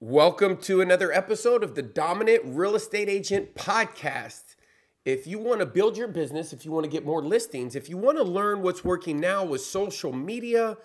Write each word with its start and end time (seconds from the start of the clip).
Welcome 0.00 0.58
to 0.58 0.80
another 0.80 1.10
episode 1.10 1.64
of 1.64 1.74
the 1.74 1.82
Dominant 1.82 2.42
Real 2.44 2.76
Estate 2.76 3.08
Agent 3.08 3.56
Podcast. 3.56 4.54
If 5.04 5.26
you 5.26 5.40
want 5.40 5.58
to 5.58 5.66
build 5.66 5.96
your 5.96 6.06
business, 6.06 6.52
if 6.52 6.64
you 6.64 6.70
want 6.70 6.84
to 6.84 6.88
get 6.88 7.04
more 7.04 7.20
listings, 7.20 7.74
if 7.74 7.88
you 7.88 7.96
want 7.96 8.16
to 8.16 8.22
learn 8.22 8.62
what's 8.62 8.84
working 8.84 9.18
now 9.18 9.44
with 9.44 9.60
social 9.60 10.12
media, 10.12 10.76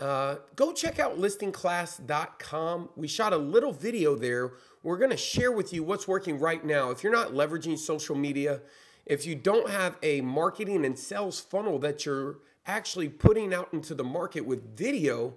uh, 0.00 0.36
go 0.56 0.72
check 0.72 0.98
out 0.98 1.18
listingclass.com. 1.18 2.88
We 2.96 3.06
shot 3.06 3.34
a 3.34 3.36
little 3.36 3.70
video 3.70 4.16
there. 4.16 4.52
We're 4.82 4.96
going 4.96 5.10
to 5.10 5.16
share 5.18 5.52
with 5.52 5.74
you 5.74 5.82
what's 5.82 6.08
working 6.08 6.38
right 6.38 6.64
now. 6.64 6.88
If 6.88 7.02
you're 7.02 7.12
not 7.12 7.32
leveraging 7.32 7.76
social 7.76 8.16
media, 8.16 8.62
if 9.04 9.26
you 9.26 9.34
don't 9.34 9.68
have 9.68 9.98
a 10.02 10.22
marketing 10.22 10.86
and 10.86 10.98
sales 10.98 11.38
funnel 11.38 11.78
that 11.80 12.06
you're 12.06 12.38
actually 12.66 13.10
putting 13.10 13.52
out 13.52 13.68
into 13.74 13.94
the 13.94 14.04
market 14.04 14.46
with 14.46 14.74
video, 14.74 15.34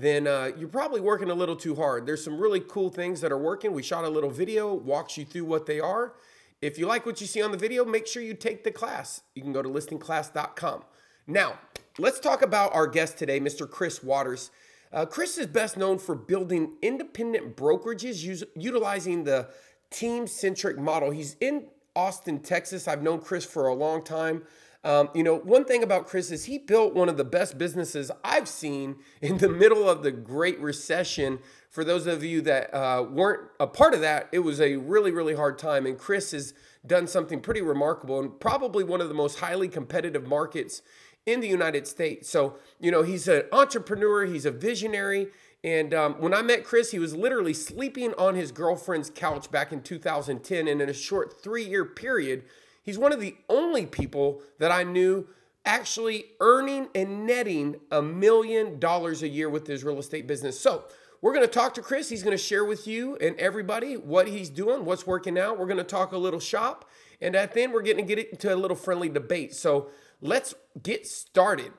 then 0.00 0.26
uh, 0.26 0.50
you're 0.56 0.68
probably 0.68 1.00
working 1.00 1.30
a 1.30 1.34
little 1.34 1.56
too 1.56 1.74
hard. 1.74 2.06
There's 2.06 2.24
some 2.24 2.38
really 2.38 2.60
cool 2.60 2.88
things 2.88 3.20
that 3.20 3.30
are 3.30 3.38
working. 3.38 3.72
We 3.72 3.82
shot 3.82 4.04
a 4.04 4.08
little 4.08 4.30
video, 4.30 4.72
walks 4.72 5.18
you 5.18 5.26
through 5.26 5.44
what 5.44 5.66
they 5.66 5.78
are. 5.78 6.14
If 6.62 6.78
you 6.78 6.86
like 6.86 7.04
what 7.04 7.20
you 7.20 7.26
see 7.26 7.42
on 7.42 7.50
the 7.50 7.58
video, 7.58 7.84
make 7.84 8.06
sure 8.06 8.22
you 8.22 8.32
take 8.32 8.64
the 8.64 8.70
class. 8.70 9.22
You 9.34 9.42
can 9.42 9.52
go 9.52 9.60
to 9.60 9.68
listingclass.com. 9.68 10.84
Now, 11.26 11.58
let's 11.98 12.18
talk 12.18 12.40
about 12.40 12.74
our 12.74 12.86
guest 12.86 13.18
today, 13.18 13.40
Mr. 13.40 13.68
Chris 13.68 14.02
Watters. 14.02 14.50
Uh, 14.92 15.04
Chris 15.04 15.36
is 15.36 15.46
best 15.46 15.76
known 15.76 15.98
for 15.98 16.14
building 16.14 16.76
independent 16.80 17.56
brokerages 17.56 18.22
use, 18.22 18.42
utilizing 18.56 19.24
the 19.24 19.48
team 19.90 20.26
centric 20.26 20.78
model. 20.78 21.10
He's 21.10 21.36
in 21.40 21.66
Austin, 21.94 22.40
Texas. 22.40 22.88
I've 22.88 23.02
known 23.02 23.20
Chris 23.20 23.44
for 23.44 23.66
a 23.66 23.74
long 23.74 24.02
time. 24.02 24.44
Um, 24.82 25.10
you 25.14 25.22
know, 25.22 25.36
one 25.36 25.64
thing 25.66 25.82
about 25.82 26.06
Chris 26.06 26.30
is 26.30 26.46
he 26.46 26.56
built 26.56 26.94
one 26.94 27.08
of 27.10 27.18
the 27.18 27.24
best 27.24 27.58
businesses 27.58 28.10
I've 28.24 28.48
seen 28.48 28.96
in 29.20 29.38
the 29.38 29.48
middle 29.48 29.88
of 29.88 30.02
the 30.02 30.10
Great 30.10 30.58
Recession. 30.58 31.38
For 31.68 31.84
those 31.84 32.06
of 32.06 32.24
you 32.24 32.40
that 32.42 32.74
uh, 32.74 33.02
weren't 33.02 33.50
a 33.60 33.66
part 33.66 33.92
of 33.92 34.00
that, 34.00 34.28
it 34.32 34.38
was 34.38 34.60
a 34.60 34.76
really, 34.76 35.10
really 35.10 35.34
hard 35.34 35.58
time. 35.58 35.84
And 35.84 35.98
Chris 35.98 36.30
has 36.30 36.54
done 36.86 37.06
something 37.06 37.40
pretty 37.40 37.60
remarkable 37.60 38.18
and 38.18 38.40
probably 38.40 38.82
one 38.82 39.02
of 39.02 39.08
the 39.08 39.14
most 39.14 39.40
highly 39.40 39.68
competitive 39.68 40.26
markets 40.26 40.80
in 41.26 41.40
the 41.40 41.48
United 41.48 41.86
States. 41.86 42.30
So, 42.30 42.56
you 42.80 42.90
know, 42.90 43.02
he's 43.02 43.28
an 43.28 43.42
entrepreneur, 43.52 44.24
he's 44.24 44.46
a 44.46 44.50
visionary. 44.50 45.28
And 45.62 45.92
um, 45.92 46.14
when 46.14 46.32
I 46.32 46.40
met 46.40 46.64
Chris, 46.64 46.90
he 46.90 46.98
was 46.98 47.14
literally 47.14 47.52
sleeping 47.52 48.14
on 48.16 48.34
his 48.34 48.50
girlfriend's 48.50 49.10
couch 49.10 49.50
back 49.50 49.72
in 49.72 49.82
2010. 49.82 50.66
And 50.66 50.80
in 50.80 50.88
a 50.88 50.94
short 50.94 51.42
three 51.42 51.64
year 51.64 51.84
period, 51.84 52.44
He's 52.90 52.98
one 52.98 53.12
of 53.12 53.20
the 53.20 53.36
only 53.48 53.86
people 53.86 54.42
that 54.58 54.72
I 54.72 54.82
knew 54.82 55.28
actually 55.64 56.24
earning 56.40 56.88
and 56.92 57.24
netting 57.24 57.76
a 57.92 58.02
million 58.02 58.80
dollars 58.80 59.22
a 59.22 59.28
year 59.28 59.48
with 59.48 59.68
his 59.68 59.84
real 59.84 60.00
estate 60.00 60.26
business. 60.26 60.58
So, 60.58 60.86
we're 61.22 61.32
going 61.32 61.46
to 61.46 61.52
talk 61.52 61.74
to 61.74 61.82
Chris. 61.82 62.08
He's 62.08 62.24
going 62.24 62.36
to 62.36 62.42
share 62.42 62.64
with 62.64 62.88
you 62.88 63.14
and 63.18 63.38
everybody 63.38 63.96
what 63.96 64.26
he's 64.26 64.50
doing, 64.50 64.84
what's 64.84 65.06
working 65.06 65.38
out. 65.38 65.56
We're 65.56 65.66
going 65.66 65.78
to 65.78 65.84
talk 65.84 66.10
a 66.10 66.18
little 66.18 66.40
shop. 66.40 66.90
And 67.20 67.36
at 67.36 67.54
the 67.54 67.62
end, 67.62 67.72
we're 67.72 67.82
getting 67.82 68.08
to 68.08 68.16
get 68.16 68.30
into 68.30 68.52
a 68.52 68.56
little 68.56 68.76
friendly 68.76 69.08
debate. 69.08 69.54
So 69.54 69.90
let's 70.20 70.52
get 70.82 71.06
started. 71.06 71.72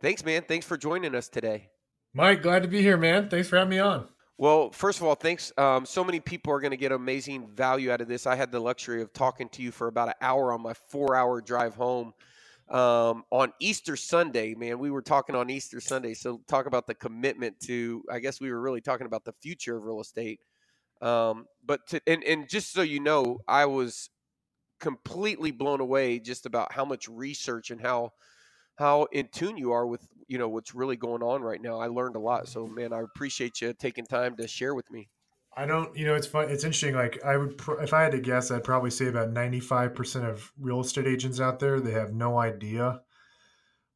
Thanks, 0.00 0.24
man. 0.24 0.44
Thanks 0.48 0.64
for 0.64 0.78
joining 0.78 1.14
us 1.14 1.28
today. 1.28 1.68
Mike, 2.14 2.40
glad 2.40 2.62
to 2.62 2.68
be 2.68 2.80
here, 2.80 2.96
man. 2.96 3.28
Thanks 3.28 3.48
for 3.48 3.58
having 3.58 3.70
me 3.70 3.80
on. 3.80 4.08
Well, 4.42 4.72
first 4.72 4.98
of 4.98 5.06
all, 5.06 5.14
thanks. 5.14 5.52
Um, 5.56 5.86
so 5.86 6.02
many 6.02 6.18
people 6.18 6.52
are 6.52 6.58
going 6.58 6.72
to 6.72 6.76
get 6.76 6.90
amazing 6.90 7.46
value 7.46 7.92
out 7.92 8.00
of 8.00 8.08
this. 8.08 8.26
I 8.26 8.34
had 8.34 8.50
the 8.50 8.58
luxury 8.58 9.00
of 9.00 9.12
talking 9.12 9.48
to 9.50 9.62
you 9.62 9.70
for 9.70 9.86
about 9.86 10.08
an 10.08 10.14
hour 10.20 10.52
on 10.52 10.60
my 10.60 10.74
four 10.74 11.14
hour 11.14 11.40
drive 11.40 11.76
home 11.76 12.12
um, 12.68 13.22
on 13.30 13.52
Easter 13.60 13.94
Sunday. 13.94 14.56
Man, 14.56 14.80
we 14.80 14.90
were 14.90 15.00
talking 15.00 15.36
on 15.36 15.48
Easter 15.48 15.80
Sunday. 15.80 16.12
So, 16.14 16.40
talk 16.48 16.66
about 16.66 16.88
the 16.88 16.94
commitment 16.94 17.60
to, 17.66 18.02
I 18.10 18.18
guess 18.18 18.40
we 18.40 18.50
were 18.50 18.60
really 18.60 18.80
talking 18.80 19.06
about 19.06 19.24
the 19.24 19.32
future 19.40 19.76
of 19.76 19.84
real 19.84 20.00
estate. 20.00 20.40
Um, 21.00 21.46
but, 21.64 21.86
to, 21.90 22.00
and, 22.08 22.24
and 22.24 22.48
just 22.48 22.72
so 22.72 22.82
you 22.82 22.98
know, 22.98 23.38
I 23.46 23.66
was 23.66 24.10
completely 24.80 25.52
blown 25.52 25.80
away 25.80 26.18
just 26.18 26.46
about 26.46 26.72
how 26.72 26.84
much 26.84 27.06
research 27.06 27.70
and 27.70 27.80
how 27.80 28.10
how 28.76 29.06
in 29.12 29.28
tune 29.32 29.56
you 29.56 29.72
are 29.72 29.86
with 29.86 30.06
you 30.28 30.38
know 30.38 30.48
what's 30.48 30.74
really 30.74 30.96
going 30.96 31.22
on 31.22 31.42
right 31.42 31.60
now. 31.60 31.78
I 31.78 31.88
learned 31.88 32.16
a 32.16 32.20
lot. 32.20 32.48
So 32.48 32.66
man, 32.66 32.92
I 32.92 33.00
appreciate 33.00 33.60
you 33.60 33.72
taking 33.72 34.06
time 34.06 34.36
to 34.36 34.48
share 34.48 34.74
with 34.74 34.90
me. 34.90 35.08
I 35.54 35.66
don't, 35.66 35.94
you 35.94 36.06
know, 36.06 36.14
it's 36.14 36.26
fun. 36.26 36.48
It's 36.48 36.64
interesting. 36.64 36.94
Like 36.94 37.22
I 37.24 37.36
would, 37.36 37.60
if 37.80 37.92
I 37.92 38.02
had 38.02 38.12
to 38.12 38.20
guess, 38.20 38.50
I'd 38.50 38.64
probably 38.64 38.90
say 38.90 39.08
about 39.08 39.30
ninety-five 39.30 39.94
percent 39.94 40.24
of 40.24 40.50
real 40.58 40.80
estate 40.80 41.06
agents 41.06 41.40
out 41.40 41.58
there 41.58 41.80
they 41.80 41.92
have 41.92 42.12
no 42.12 42.38
idea 42.38 43.02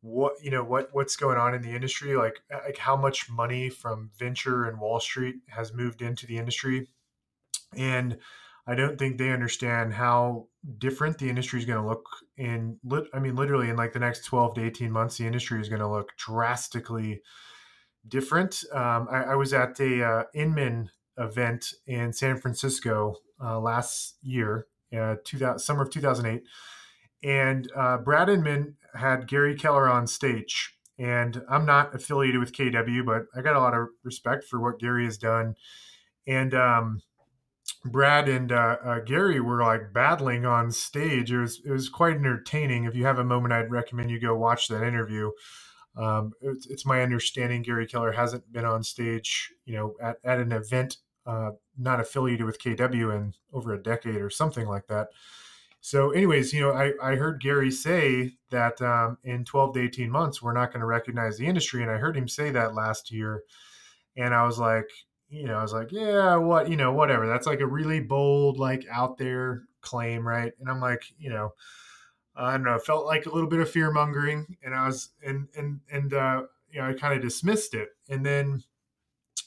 what 0.03 0.35
you 0.43 0.51
know 0.51 0.63
what 0.63 0.91
what's 0.93 1.17
going 1.17 1.39
on 1.39 1.55
in 1.55 1.63
the 1.63 1.75
industry. 1.75 2.15
Like 2.15 2.41
like 2.53 2.77
how 2.77 2.97
much 2.97 3.31
money 3.31 3.71
from 3.71 4.11
venture 4.19 4.67
and 4.67 4.79
Wall 4.79 5.01
Street 5.01 5.37
has 5.49 5.73
moved 5.73 6.03
into 6.03 6.27
the 6.27 6.37
industry, 6.37 6.89
and 7.75 8.19
I 8.67 8.75
don't 8.75 8.99
think 8.99 9.17
they 9.17 9.31
understand 9.31 9.95
how 9.95 10.49
different 10.79 11.19
the 11.19 11.29
industry 11.29 11.61
is 11.61 11.65
going 11.65 11.81
to 11.81 11.89
look 11.89 12.05
in. 12.37 12.79
I 13.15 13.19
mean, 13.21 13.37
literally 13.37 13.71
in 13.71 13.77
like 13.77 13.93
the 13.93 14.01
next 14.01 14.25
12 14.25 14.55
to 14.55 14.65
18 14.65 14.91
months, 14.91 15.19
the 15.19 15.27
industry 15.27 15.61
is 15.61 15.69
going 15.69 15.81
to 15.81 15.89
look 15.89 16.17
drastically 16.17 17.23
different. 18.09 18.65
Um, 18.73 19.09
I, 19.11 19.23
I, 19.23 19.35
was 19.35 19.53
at 19.53 19.79
a 19.81 20.05
uh, 20.05 20.23
Inman 20.35 20.91
event 21.17 21.75
in 21.87 22.13
San 22.13 22.39
Francisco 22.39 23.17
uh, 23.43 23.61
last 23.61 24.17
year, 24.23 24.67
uh, 24.97 25.17
2000, 25.25 25.59
summer 25.59 25.83
of 25.83 25.91
2008, 25.91 26.43
and 27.23 27.71
uh, 27.77 27.99
Brad 27.99 28.29
Inman 28.29 28.77
had 28.95 29.29
Gary 29.29 29.55
Keller 29.55 29.89
on 29.89 30.07
stage. 30.07 30.73
And 30.99 31.43
I'm 31.49 31.67
not 31.67 31.95
affiliated 31.95 32.41
with 32.41 32.53
KW, 32.53 33.05
but 33.05 33.27
I 33.37 33.43
got 33.43 33.57
a 33.57 33.61
lot 33.61 33.75
of 33.75 33.89
respect 34.03 34.45
for 34.45 34.61
what 34.61 34.79
Gary 34.79 35.05
has 35.05 35.19
done. 35.19 35.55
And 36.27 36.55
um, 36.55 37.03
Brad 37.85 38.29
and 38.29 38.53
uh, 38.53 38.77
uh, 38.85 39.01
Gary 39.01 39.41
were 39.41 39.63
like 39.63 39.93
battling 39.93 40.45
on 40.45 40.71
stage. 40.71 41.33
It 41.33 41.39
was 41.39 41.61
it 41.65 41.71
was 41.71 41.89
quite 41.89 42.17
entertaining. 42.17 42.85
If 42.85 42.95
you 42.95 43.05
have 43.05 43.19
a 43.19 43.25
moment, 43.25 43.53
I'd 43.53 43.71
recommend 43.71 44.11
you 44.11 44.21
go 44.21 44.37
watch 44.37 44.69
that 44.69 44.83
interview. 44.85 45.31
Um, 45.97 46.33
it's, 46.43 46.67
it's, 46.67 46.85
my 46.85 47.01
understanding 47.01 47.63
Gary 47.63 47.87
Keller 47.87 48.13
hasn't 48.13 48.53
been 48.53 48.67
on 48.67 48.83
stage, 48.83 49.51
you 49.65 49.75
know, 49.75 49.95
at, 50.03 50.19
at 50.25 50.39
an 50.39 50.53
event 50.53 50.99
uh, 51.25 51.53
not 51.79 52.01
affiliated 52.01 52.45
with 52.45 52.61
KW 52.61 53.17
in 53.17 53.33
over 53.53 53.73
a 53.73 53.83
decade 53.83 54.17
or 54.17 54.29
something 54.29 54.67
like 54.67 54.87
that. 54.89 55.09
So, 55.81 56.11
anyways, 56.11 56.53
you 56.53 56.61
know, 56.61 56.73
I, 56.73 56.93
I 57.03 57.15
heard 57.15 57.41
Gary 57.41 57.71
say 57.71 58.33
that 58.51 58.81
um, 58.83 59.19
in 59.25 59.45
12 59.45 59.75
to 59.75 59.81
18 59.83 60.11
months, 60.11 60.43
we're 60.43 60.53
not 60.53 60.73
going 60.73 60.81
to 60.81 60.87
recognize 60.87 61.39
the 61.39 61.47
industry. 61.47 61.83
And 61.83 61.91
I 61.91 61.97
heard 61.97 62.17
him 62.17 62.29
say 62.29 62.51
that 62.51 62.75
last 62.75 63.11
year. 63.11 63.43
And 64.17 64.35
I 64.35 64.45
was 64.45 64.59
like, 64.59 64.89
you 65.37 65.47
know, 65.47 65.59
I 65.59 65.63
was 65.63 65.73
like, 65.73 65.93
yeah, 65.93 66.37
what, 66.37 66.71
you 66.71 66.77
know, 66.77 66.93
whatever. 66.93 67.27
That's 67.27 67.47
like 67.47 67.61
a 67.61 67.67
really 67.67 68.01
bold, 68.01 68.59
like 68.59 68.87
out 68.91 69.19
there 69.19 69.65
claim, 69.83 70.27
right? 70.27 70.53
And 70.59 70.71
I'm 70.71 70.81
like, 70.81 71.03
you 71.19 71.29
know, 71.29 71.53
I 72.35 72.53
don't 72.53 72.65
know, 72.65 72.79
felt 72.79 73.05
like 73.05 73.27
a 73.27 73.31
little 73.31 73.49
bit 73.49 73.61
of 73.61 73.71
fear 73.71 73.91
mongering, 73.91 74.57
and 74.63 74.75
I 74.75 74.87
was, 74.87 75.11
and 75.23 75.49
and 75.57 75.81
and 75.91 76.13
uh, 76.15 76.43
you 76.71 76.81
know, 76.81 76.89
I 76.89 76.95
kind 76.95 77.15
of 77.15 77.23
dismissed 77.23 77.75
it. 77.75 77.91
And 78.09 78.25
then 78.25 78.63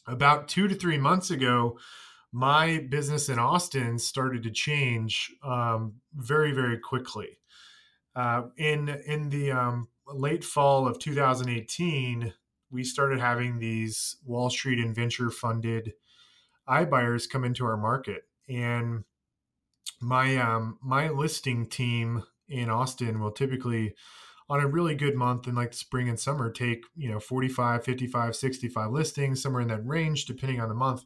about 0.08 0.48
two 0.48 0.68
to 0.68 0.76
three 0.76 0.98
months 0.98 1.32
ago, 1.32 1.78
my 2.32 2.86
business 2.90 3.30
in 3.30 3.40
Austin 3.40 3.98
started 3.98 4.44
to 4.44 4.52
change 4.52 5.32
um, 5.44 5.96
very, 6.14 6.52
very 6.52 6.78
quickly. 6.78 7.40
Uh, 8.16 8.44
in 8.58 8.90
in 8.90 9.30
the 9.30 9.52
um, 9.52 9.88
late 10.08 10.44
fall 10.44 10.88
of 10.88 11.00
2018, 11.00 12.34
we 12.72 12.84
started 12.84 13.20
having 13.20 13.60
these 13.60 14.18
Wall 14.26 14.50
Street 14.50 14.80
and 14.80 14.96
venture 14.96 15.30
funded 15.30 15.94
iBuyers 16.68 17.30
come 17.30 17.44
into 17.44 17.66
our 17.66 17.78
market. 17.78 18.24
And 18.48 19.04
my 20.02 20.38
um, 20.38 20.78
my 20.82 21.10
listing 21.10 21.68
team 21.68 22.24
in 22.48 22.70
Austin 22.70 23.20
will 23.20 23.32
typically 23.32 23.96
on 24.50 24.60
a 24.60 24.68
really 24.68 24.96
good 24.96 25.16
month 25.16 25.48
in 25.48 25.56
like 25.56 25.72
the 25.72 25.78
spring 25.78 26.10
and 26.10 26.20
summer 26.20 26.50
take 26.52 26.84
you 26.96 27.12
know 27.12 27.20
45 27.20 27.84
55 27.84 28.36
65 28.36 28.92
listings 28.92 29.42
somewhere 29.42 29.62
in 29.62 29.68
that 29.68 29.86
range 29.86 30.26
depending 30.26 30.62
on 30.62 30.70
the 30.70 30.76
month. 30.76 31.04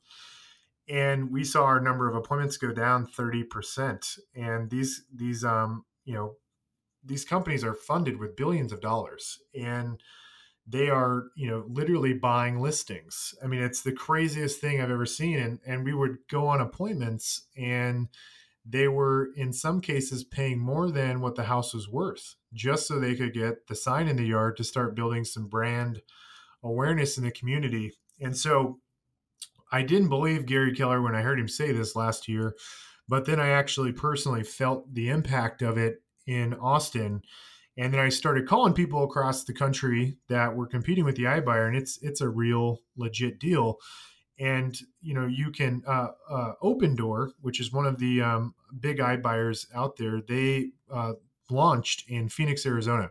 And 0.90 1.32
we 1.32 1.43
saw 1.43 1.64
our 1.64 1.79
number 1.79 2.09
of 2.09 2.16
appointments 2.16 2.58
go 2.58 2.73
down 2.73 3.08
30% 3.08 4.20
and 4.35 4.70
these 4.70 5.05
these 5.14 5.43
um 5.43 5.85
you 6.05 6.14
know 6.14 6.35
these 7.05 7.26
companies 7.26 7.64
are 7.64 7.73
funded 7.73 8.17
with 8.17 8.35
billions 8.35 8.72
of 8.72 8.82
dollars. 8.82 9.40
And 9.53 9.99
they 10.65 10.89
are 10.89 11.25
you 11.35 11.47
know 11.47 11.65
literally 11.67 12.13
buying 12.13 12.59
listings. 12.61 13.35
I 13.43 13.47
mean 13.47 13.61
it's 13.61 13.81
the 13.81 13.91
craziest 13.91 14.59
thing 14.61 14.81
i've 14.81 14.91
ever 14.91 15.05
seen 15.05 15.39
and 15.39 15.59
and 15.65 15.83
we 15.83 15.93
would 15.93 16.17
go 16.29 16.47
on 16.47 16.61
appointments 16.61 17.47
and 17.57 18.07
they 18.65 18.87
were 18.87 19.29
in 19.35 19.51
some 19.51 19.81
cases 19.81 20.23
paying 20.23 20.59
more 20.59 20.89
than 20.89 21.19
what 21.19 21.35
the 21.35 21.43
house 21.43 21.73
was 21.73 21.89
worth 21.89 22.35
just 22.53 22.87
so 22.87 22.97
they 22.97 23.15
could 23.15 23.33
get 23.33 23.67
the 23.67 23.75
sign 23.75 24.07
in 24.07 24.15
the 24.15 24.25
yard 24.25 24.55
to 24.55 24.63
start 24.63 24.95
building 24.95 25.25
some 25.25 25.47
brand 25.47 26.01
awareness 26.63 27.17
in 27.17 27.25
the 27.25 27.31
community. 27.31 27.91
And 28.21 28.37
so 28.37 28.79
i 29.71 29.81
didn't 29.81 30.09
believe 30.09 30.45
gary 30.45 30.73
keller 30.73 31.01
when 31.01 31.15
i 31.15 31.21
heard 31.21 31.39
him 31.39 31.47
say 31.49 31.71
this 31.71 31.95
last 31.95 32.27
year 32.27 32.55
but 33.09 33.25
then 33.25 33.39
i 33.39 33.49
actually 33.49 33.91
personally 33.91 34.43
felt 34.43 34.93
the 34.93 35.09
impact 35.09 35.61
of 35.61 35.77
it 35.77 36.01
in 36.27 36.53
austin 36.53 37.21
and 37.78 37.93
then 37.93 37.99
I 37.99 38.09
started 38.09 38.47
calling 38.47 38.73
people 38.73 39.03
across 39.03 39.43
the 39.43 39.53
country 39.53 40.17
that 40.29 40.55
were 40.55 40.67
competing 40.67 41.05
with 41.05 41.16
the 41.16 41.23
iBuyer, 41.23 41.67
and 41.67 41.75
it's 41.75 41.97
it's 42.02 42.22
a 42.22 42.29
real 42.29 42.79
legit 42.97 43.40
deal. 43.40 43.78
and 44.40 44.78
you 45.02 45.14
know 45.14 45.28
you 45.28 45.52
can 45.52 45.84
uh, 45.87 46.09
uh, 46.29 46.53
Opendoor 46.64 47.31
which 47.41 47.59
is 47.59 47.72
one 47.72 47.85
of 47.85 47.99
the 47.99 48.22
um, 48.22 48.53
big 48.79 48.97
iBuyers 48.97 49.67
out 49.75 49.96
there 49.97 50.22
they 50.28 50.70
uh, 50.91 51.14
launched 51.49 52.05
in 52.09 52.29
phoenix 52.29 52.66
arizona. 52.66 53.09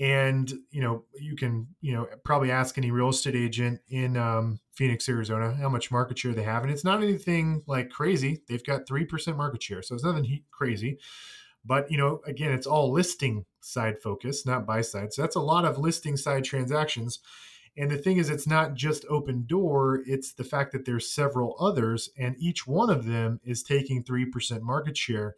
And 0.00 0.52
you 0.70 0.80
know 0.80 1.04
you 1.20 1.36
can 1.36 1.68
you 1.80 1.92
know 1.92 2.06
probably 2.24 2.50
ask 2.50 2.78
any 2.78 2.90
real 2.90 3.08
estate 3.08 3.34
agent 3.34 3.80
in 3.88 4.16
um, 4.16 4.60
phoenix 4.74 5.08
arizona 5.08 5.54
how 5.54 5.68
much 5.68 5.90
market 5.90 6.18
share 6.18 6.34
they 6.34 6.44
have. 6.44 6.62
And 6.62 6.72
it's 6.72 6.84
not 6.84 7.02
anything 7.02 7.62
like 7.66 7.90
crazy. 7.90 8.42
They've 8.48 8.64
got 8.64 8.86
3% 8.86 9.36
market 9.36 9.62
share 9.62 9.82
so 9.82 9.94
it's 9.94 10.04
nothing 10.04 10.42
crazy 10.50 10.98
but 11.64 11.90
you 11.90 11.98
know 11.98 12.20
again 12.26 12.52
it's 12.52 12.66
all 12.66 12.92
listing 12.92 13.44
side 13.60 14.00
focus 14.00 14.46
not 14.46 14.66
buy 14.66 14.80
side 14.80 15.12
so 15.12 15.22
that's 15.22 15.36
a 15.36 15.40
lot 15.40 15.64
of 15.64 15.78
listing 15.78 16.16
side 16.16 16.44
transactions 16.44 17.20
and 17.78 17.92
the 17.92 17.96
thing 17.96 18.16
is, 18.16 18.28
it's 18.28 18.46
not 18.46 18.74
just 18.74 19.06
Opendoor, 19.06 20.00
it's 20.04 20.32
the 20.32 20.42
fact 20.42 20.72
that 20.72 20.84
there's 20.84 21.12
several 21.12 21.54
others, 21.60 22.10
and 22.18 22.34
each 22.36 22.66
one 22.66 22.90
of 22.90 23.06
them 23.06 23.38
is 23.44 23.62
taking 23.62 24.02
3% 24.02 24.62
market 24.62 24.96
share. 24.96 25.36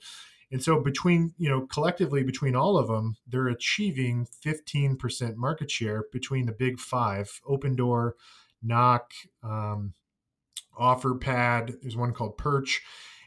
And 0.50 0.62
so 0.62 0.80
between, 0.80 1.34
you 1.36 1.50
know, 1.50 1.66
collectively 1.66 2.22
between 2.22 2.56
all 2.56 2.78
of 2.78 2.88
them, 2.88 3.16
they're 3.28 3.48
achieving 3.48 4.26
15% 4.44 5.36
market 5.36 5.70
share 5.70 6.04
between 6.10 6.46
the 6.46 6.52
big 6.52 6.80
five, 6.80 7.40
open 7.46 7.76
door, 7.76 8.16
Knock, 8.62 9.12
um, 9.42 9.92
OfferPad, 10.78 11.82
there's 11.82 11.96
one 11.96 12.14
called 12.14 12.38
Perch. 12.38 12.82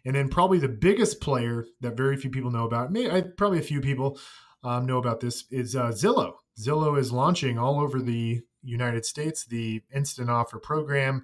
And 0.05 0.15
then 0.15 0.29
probably 0.29 0.59
the 0.59 0.67
biggest 0.67 1.21
player 1.21 1.65
that 1.81 1.95
very 1.95 2.17
few 2.17 2.29
people 2.29 2.51
know 2.51 2.65
about, 2.65 2.91
maybe 2.91 3.29
probably 3.37 3.59
a 3.59 3.63
few 3.63 3.81
people 3.81 4.19
um, 4.63 4.85
know 4.85 4.97
about 4.97 5.21
this, 5.21 5.45
is 5.49 5.75
uh, 5.75 5.87
Zillow. 5.87 6.33
Zillow 6.59 6.97
is 6.97 7.11
launching 7.11 7.57
all 7.57 7.79
over 7.79 8.01
the 8.01 8.41
United 8.61 9.05
States 9.05 9.45
the 9.45 9.81
instant 9.93 10.29
offer 10.29 10.59
program. 10.59 11.23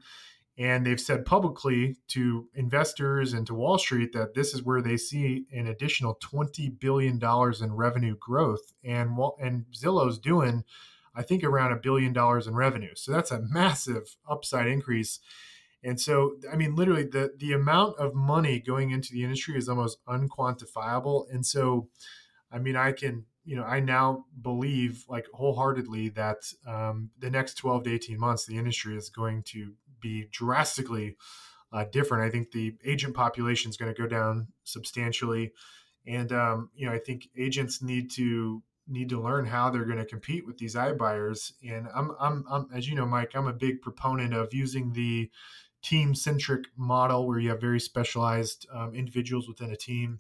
And 0.58 0.86
they've 0.86 1.00
said 1.00 1.26
publicly 1.26 1.96
to 2.10 2.50
investors 2.54 3.31
and 3.31 3.48
to 3.48 3.54
Wall 3.54 3.78
Street 3.78 4.12
that 4.12 4.34
this 4.34 4.54
is 4.54 4.62
where 4.62 4.82
they 4.82 4.98
see 4.98 5.46
an 5.54 5.68
additional 5.68 6.20
$20 6.22 6.78
billion 6.78 7.18
in 7.62 7.74
revenue 7.74 8.18
growth. 8.20 8.74
And, 8.84 9.18
and 9.42 9.66
Zillow's 9.74 10.20
doing, 10.20 10.66
I 11.16 11.24
think, 11.24 11.46
around 11.46 11.72
a 11.72 11.78
billion 11.78 12.12
dollars 12.12 12.46
in 12.46 12.56
revenue. 12.56 12.94
So 12.96 13.14
that's 13.14 13.32
a 13.32 13.42
massive 13.42 14.18
upside 14.30 14.68
increase. 14.68 15.20
And 15.84 16.00
so, 16.00 16.36
I 16.52 16.56
mean, 16.56 16.76
literally, 16.76 17.04
the, 17.04 17.31
the 17.38 17.54
amount 17.54 17.98
of 18.00 18.14
money 18.14 18.60
going 18.60 18.92
into 18.92 19.14
the 19.14 19.24
industry 19.24 19.58
is 19.58 19.70
almost 19.70 19.98
unquantifiable. 20.08 21.26
And 21.31 21.46
so, 21.46 21.88
I 22.52 22.60
mean, 22.60 22.76
I 22.76 22.92
can 22.92 23.26
you 23.50 23.56
know, 23.56 23.64
I 23.64 23.80
now 23.80 24.26
believe 24.40 25.06
like 25.10 25.26
wholeheartedly 25.34 26.10
that 26.10 26.38
um, 26.68 27.10
the 27.18 27.31
next 27.31 27.56
12 27.56 27.86
to 27.86 27.94
18 27.96 28.20
months, 28.20 28.46
the 28.46 28.58
industry 28.58 28.96
is 28.96 29.10
going 29.10 29.42
to 29.48 29.74
be 30.00 30.28
drastically 30.31 31.16
uh, 31.74 31.86
different. 31.92 32.24
I 32.25 32.30
think 32.30 32.52
the 32.52 32.75
agent 32.86 33.16
population 33.16 33.72
is 33.72 33.75
going 33.75 33.92
to 33.92 34.00
go 34.00 34.08
down 34.08 34.50
substantially. 34.66 35.52
And, 36.06 36.32
um, 36.32 36.70
you 36.75 36.86
know, 36.86 36.94
I 36.94 37.00
think 37.00 37.28
agents 37.36 37.82
need 37.82 38.12
to 38.12 38.62
need 38.88 39.10
to 39.10 39.22
learn 39.22 39.46
how 39.46 39.72
they're 39.72 39.86
going 39.86 39.98
to 39.98 40.06
compete 40.06 40.46
with 40.46 40.60
these 40.60 40.75
iBuyers. 40.75 41.52
And 41.68 41.88
I'm, 41.96 42.12
I'm, 42.20 42.44
I'm, 42.50 42.68
as 42.74 42.88
you 42.88 42.96
know, 42.96 43.06
Mike, 43.06 43.32
I'm 43.36 43.48
a 43.48 43.54
big 43.54 43.82
proponent 43.82 44.34
of 44.36 44.54
using 44.54 44.94
the 44.94 45.30
team 45.81 46.14
centric 46.14 46.66
model 46.78 47.28
where 47.28 47.40
you 47.40 47.50
have 47.50 47.62
very 47.62 47.80
specialized 47.80 48.68
um, 48.74 48.94
individuals 48.94 49.48
within 49.48 49.72
a 49.72 49.76
team 49.76 50.20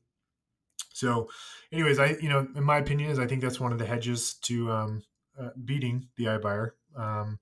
so, 0.99 1.29
anyways, 1.71 1.99
I 1.99 2.17
you 2.21 2.27
know, 2.29 2.47
in 2.55 2.63
my 2.63 2.77
opinion, 2.77 3.09
is 3.09 3.19
I 3.19 3.27
think 3.27 3.41
that's 3.41 3.59
one 3.59 3.71
of 3.71 3.79
the 3.79 3.85
hedges 3.85 4.33
to 4.43 4.71
um, 4.71 5.03
uh, 5.39 5.49
beating 5.63 6.09
the 6.17 6.25
iBuyer. 6.25 6.71
Um, 6.95 7.39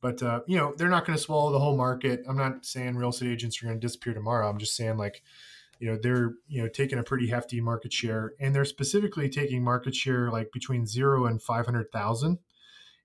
but 0.00 0.22
uh, 0.22 0.40
you 0.46 0.56
know, 0.56 0.72
they're 0.76 0.88
not 0.88 1.04
going 1.04 1.16
to 1.16 1.22
swallow 1.22 1.50
the 1.52 1.58
whole 1.58 1.76
market. 1.76 2.22
I'm 2.28 2.36
not 2.36 2.64
saying 2.64 2.96
real 2.96 3.10
estate 3.10 3.32
agents 3.32 3.60
are 3.60 3.66
going 3.66 3.80
to 3.80 3.84
disappear 3.84 4.14
tomorrow. 4.14 4.48
I'm 4.48 4.58
just 4.58 4.76
saying 4.76 4.98
like, 4.98 5.22
you 5.80 5.90
know, 5.90 5.98
they're 6.00 6.34
you 6.46 6.62
know 6.62 6.68
taking 6.68 6.98
a 6.98 7.02
pretty 7.02 7.28
hefty 7.28 7.60
market 7.60 7.92
share, 7.92 8.34
and 8.40 8.54
they're 8.54 8.64
specifically 8.64 9.28
taking 9.28 9.64
market 9.64 9.96
share 9.96 10.30
like 10.30 10.52
between 10.52 10.86
zero 10.86 11.26
and 11.26 11.42
five 11.42 11.64
hundred 11.64 11.90
thousand. 11.92 12.38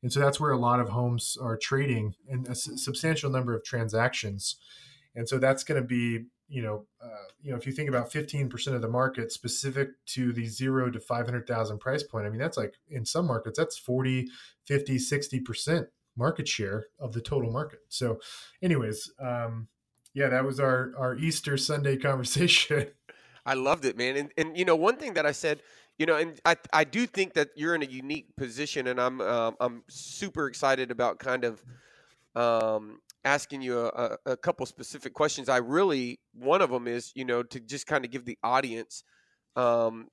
And 0.04 0.14
so 0.14 0.20
that's 0.20 0.40
where 0.40 0.52
a 0.52 0.58
lot 0.58 0.80
of 0.80 0.90
homes 0.90 1.38
are 1.42 1.58
trading 1.58 2.16
and 2.30 2.48
a 2.48 2.56
substantial 2.56 3.30
number 3.30 3.54
of 3.54 3.64
transactions. 3.64 4.58
And 5.16 5.28
so 5.28 5.40
that's 5.40 5.64
going 5.64 5.82
to 5.82 5.88
be 5.88 6.26
you 6.50 6.62
know, 6.62 6.86
uh, 7.04 7.28
you 7.42 7.52
know, 7.52 7.58
if 7.58 7.66
you 7.66 7.74
think 7.74 7.90
about 7.90 8.12
15% 8.12 8.74
of 8.74 8.82
the 8.82 8.88
market 8.88 9.32
specific 9.32 9.90
to 10.08 10.32
the 10.32 10.46
zero 10.46 10.90
to 10.90 11.00
500,000 11.00 11.78
price 11.80 12.04
point, 12.04 12.26
I 12.26 12.30
mean, 12.30 12.40
that's 12.40 12.58
like 12.58 12.76
in 12.90 13.06
some 13.06 13.28
markets, 13.28 13.58
that's 13.58 13.78
40, 13.78 14.30
50, 14.66 14.98
60% 14.98 15.88
market 16.16 16.48
share 16.48 16.88
of 17.00 17.14
the 17.14 17.22
total 17.22 17.52
market. 17.52 17.80
So 17.90 18.20
anyways, 18.62 19.12
um, 19.20 19.68
yeah, 20.14 20.30
that 20.30 20.46
was 20.46 20.60
our, 20.60 20.94
our 20.98 21.16
Easter 21.18 21.58
Sunday 21.58 21.98
conversation. 21.98 22.88
I 23.46 23.54
loved 23.54 23.86
it, 23.86 23.98
man. 23.98 24.18
And, 24.18 24.32
and, 24.38 24.58
you 24.58 24.66
know, 24.66 24.76
one 24.76 24.98
thing 24.98 25.14
that 25.14 25.26
I 25.26 25.32
said, 25.32 25.62
you 25.98 26.06
know, 26.06 26.16
and 26.16 26.40
I, 26.46 26.56
I 26.72 26.84
do 26.84 27.08
think 27.08 27.34
that 27.34 27.50
you're 27.56 27.76
in 27.76 27.82
a 27.82 27.88
unique 27.88 28.36
position 28.36 28.88
and 28.88 29.00
I'm, 29.00 29.22
um, 29.22 29.56
I'm 29.60 29.84
super 29.90 30.48
excited 30.48 30.92
about 30.92 31.20
kind 31.20 31.44
of, 31.44 31.64
um, 32.36 33.00
asking 33.28 33.62
you 33.62 33.80
a, 33.80 34.18
a, 34.26 34.38
couple 34.38 34.66
specific 34.66 35.14
questions. 35.14 35.50
I 35.50 35.58
really 35.58 36.20
one 36.34 36.62
of 36.62 36.70
them 36.70 36.88
is 36.88 37.12
you 37.14 37.26
know 37.26 37.44
to 37.44 37.60
just 37.60 37.86
kind 37.86 38.06
of 38.06 38.12
give 38.12 38.26
the 38.26 38.38
audience 38.44 39.04
um, 39.56 40.08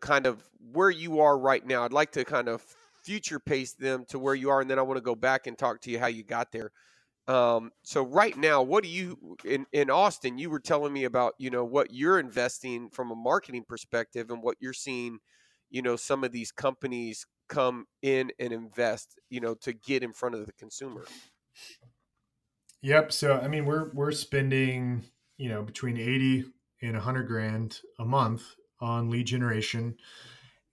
kind 0.00 0.26
of 0.26 0.48
where 0.72 0.90
you 0.90 1.20
are 1.20 1.38
right 1.38 1.64
now. 1.64 1.84
I'd 1.84 1.92
like 1.92 2.12
to 2.12 2.24
kind 2.24 2.48
of 2.48 2.64
future 3.04 3.38
pace 3.38 3.74
them 3.74 4.04
to 4.08 4.18
where 4.18 4.34
you 4.34 4.50
are, 4.50 4.60
and 4.60 4.70
then 4.70 4.78
I 4.78 4.82
want 4.82 4.96
to 4.96 5.02
go 5.02 5.14
back 5.14 5.46
and 5.46 5.58
talk 5.58 5.80
to 5.82 5.90
you 5.90 5.98
how 5.98 6.06
you 6.06 6.22
got 6.22 6.52
there. 6.52 6.70
Um, 7.26 7.70
so 7.82 8.02
right 8.02 8.36
now, 8.36 8.62
what 8.62 8.84
do 8.84 8.90
you 8.90 9.36
in 9.44 9.66
in 9.72 9.90
Austin? 9.90 10.36
You 10.38 10.50
were 10.50 10.60
telling 10.60 10.92
me 10.92 11.04
about 11.04 11.34
you 11.38 11.50
know 11.50 11.64
what 11.64 11.92
you're 11.92 12.18
investing 12.18 12.90
from 12.90 13.10
a 13.10 13.14
marketing 13.14 13.64
perspective 13.66 14.30
and 14.30 14.42
what 14.42 14.56
you're 14.60 14.74
seeing. 14.74 15.18
You 15.70 15.82
know 15.82 15.96
some 15.96 16.22
of 16.22 16.32
these 16.32 16.52
companies 16.52 17.26
come 17.48 17.86
in 18.02 18.30
and 18.38 18.52
invest. 18.52 19.18
You 19.30 19.40
know 19.40 19.54
to 19.62 19.72
get 19.72 20.02
in 20.02 20.12
front 20.12 20.34
of 20.34 20.44
the 20.44 20.52
consumer. 20.52 21.04
Yep. 22.82 23.12
So 23.12 23.40
I 23.40 23.48
mean, 23.48 23.64
we're 23.64 23.90
we're 23.94 24.12
spending 24.12 25.04
you 25.38 25.48
know 25.48 25.62
between 25.62 25.96
eighty 25.96 26.44
and 26.82 26.94
hundred 26.94 27.26
grand 27.26 27.80
a 27.98 28.04
month 28.04 28.42
on 28.80 29.08
lead 29.08 29.26
generation, 29.26 29.96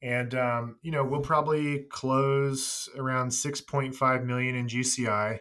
and 0.02 0.36
um, 0.36 0.76
you 0.82 0.92
know 0.92 1.06
we'll 1.06 1.22
probably 1.22 1.86
close 1.90 2.90
around 2.98 3.32
six 3.32 3.62
point 3.62 3.96
five 3.96 4.26
million 4.26 4.56
in 4.56 4.68
GCI. 4.68 5.40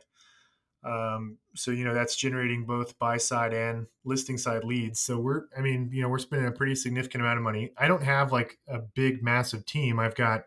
Um, 0.82 1.36
so 1.54 1.70
you 1.70 1.84
know 1.84 1.92
that's 1.92 2.16
generating 2.16 2.64
both 2.64 2.98
buy 2.98 3.18
side 3.18 3.52
and 3.52 3.86
listing 4.04 4.38
side 4.38 4.64
leads. 4.64 5.00
So 5.00 5.18
we're, 5.18 5.42
I 5.56 5.60
mean, 5.60 5.90
you 5.92 6.02
know, 6.02 6.08
we're 6.08 6.18
spending 6.18 6.48
a 6.48 6.52
pretty 6.52 6.74
significant 6.74 7.22
amount 7.22 7.38
of 7.38 7.44
money. 7.44 7.70
I 7.76 7.86
don't 7.86 8.02
have 8.02 8.32
like 8.32 8.58
a 8.66 8.78
big, 8.78 9.22
massive 9.22 9.66
team. 9.66 10.00
I've 10.00 10.14
got 10.14 10.44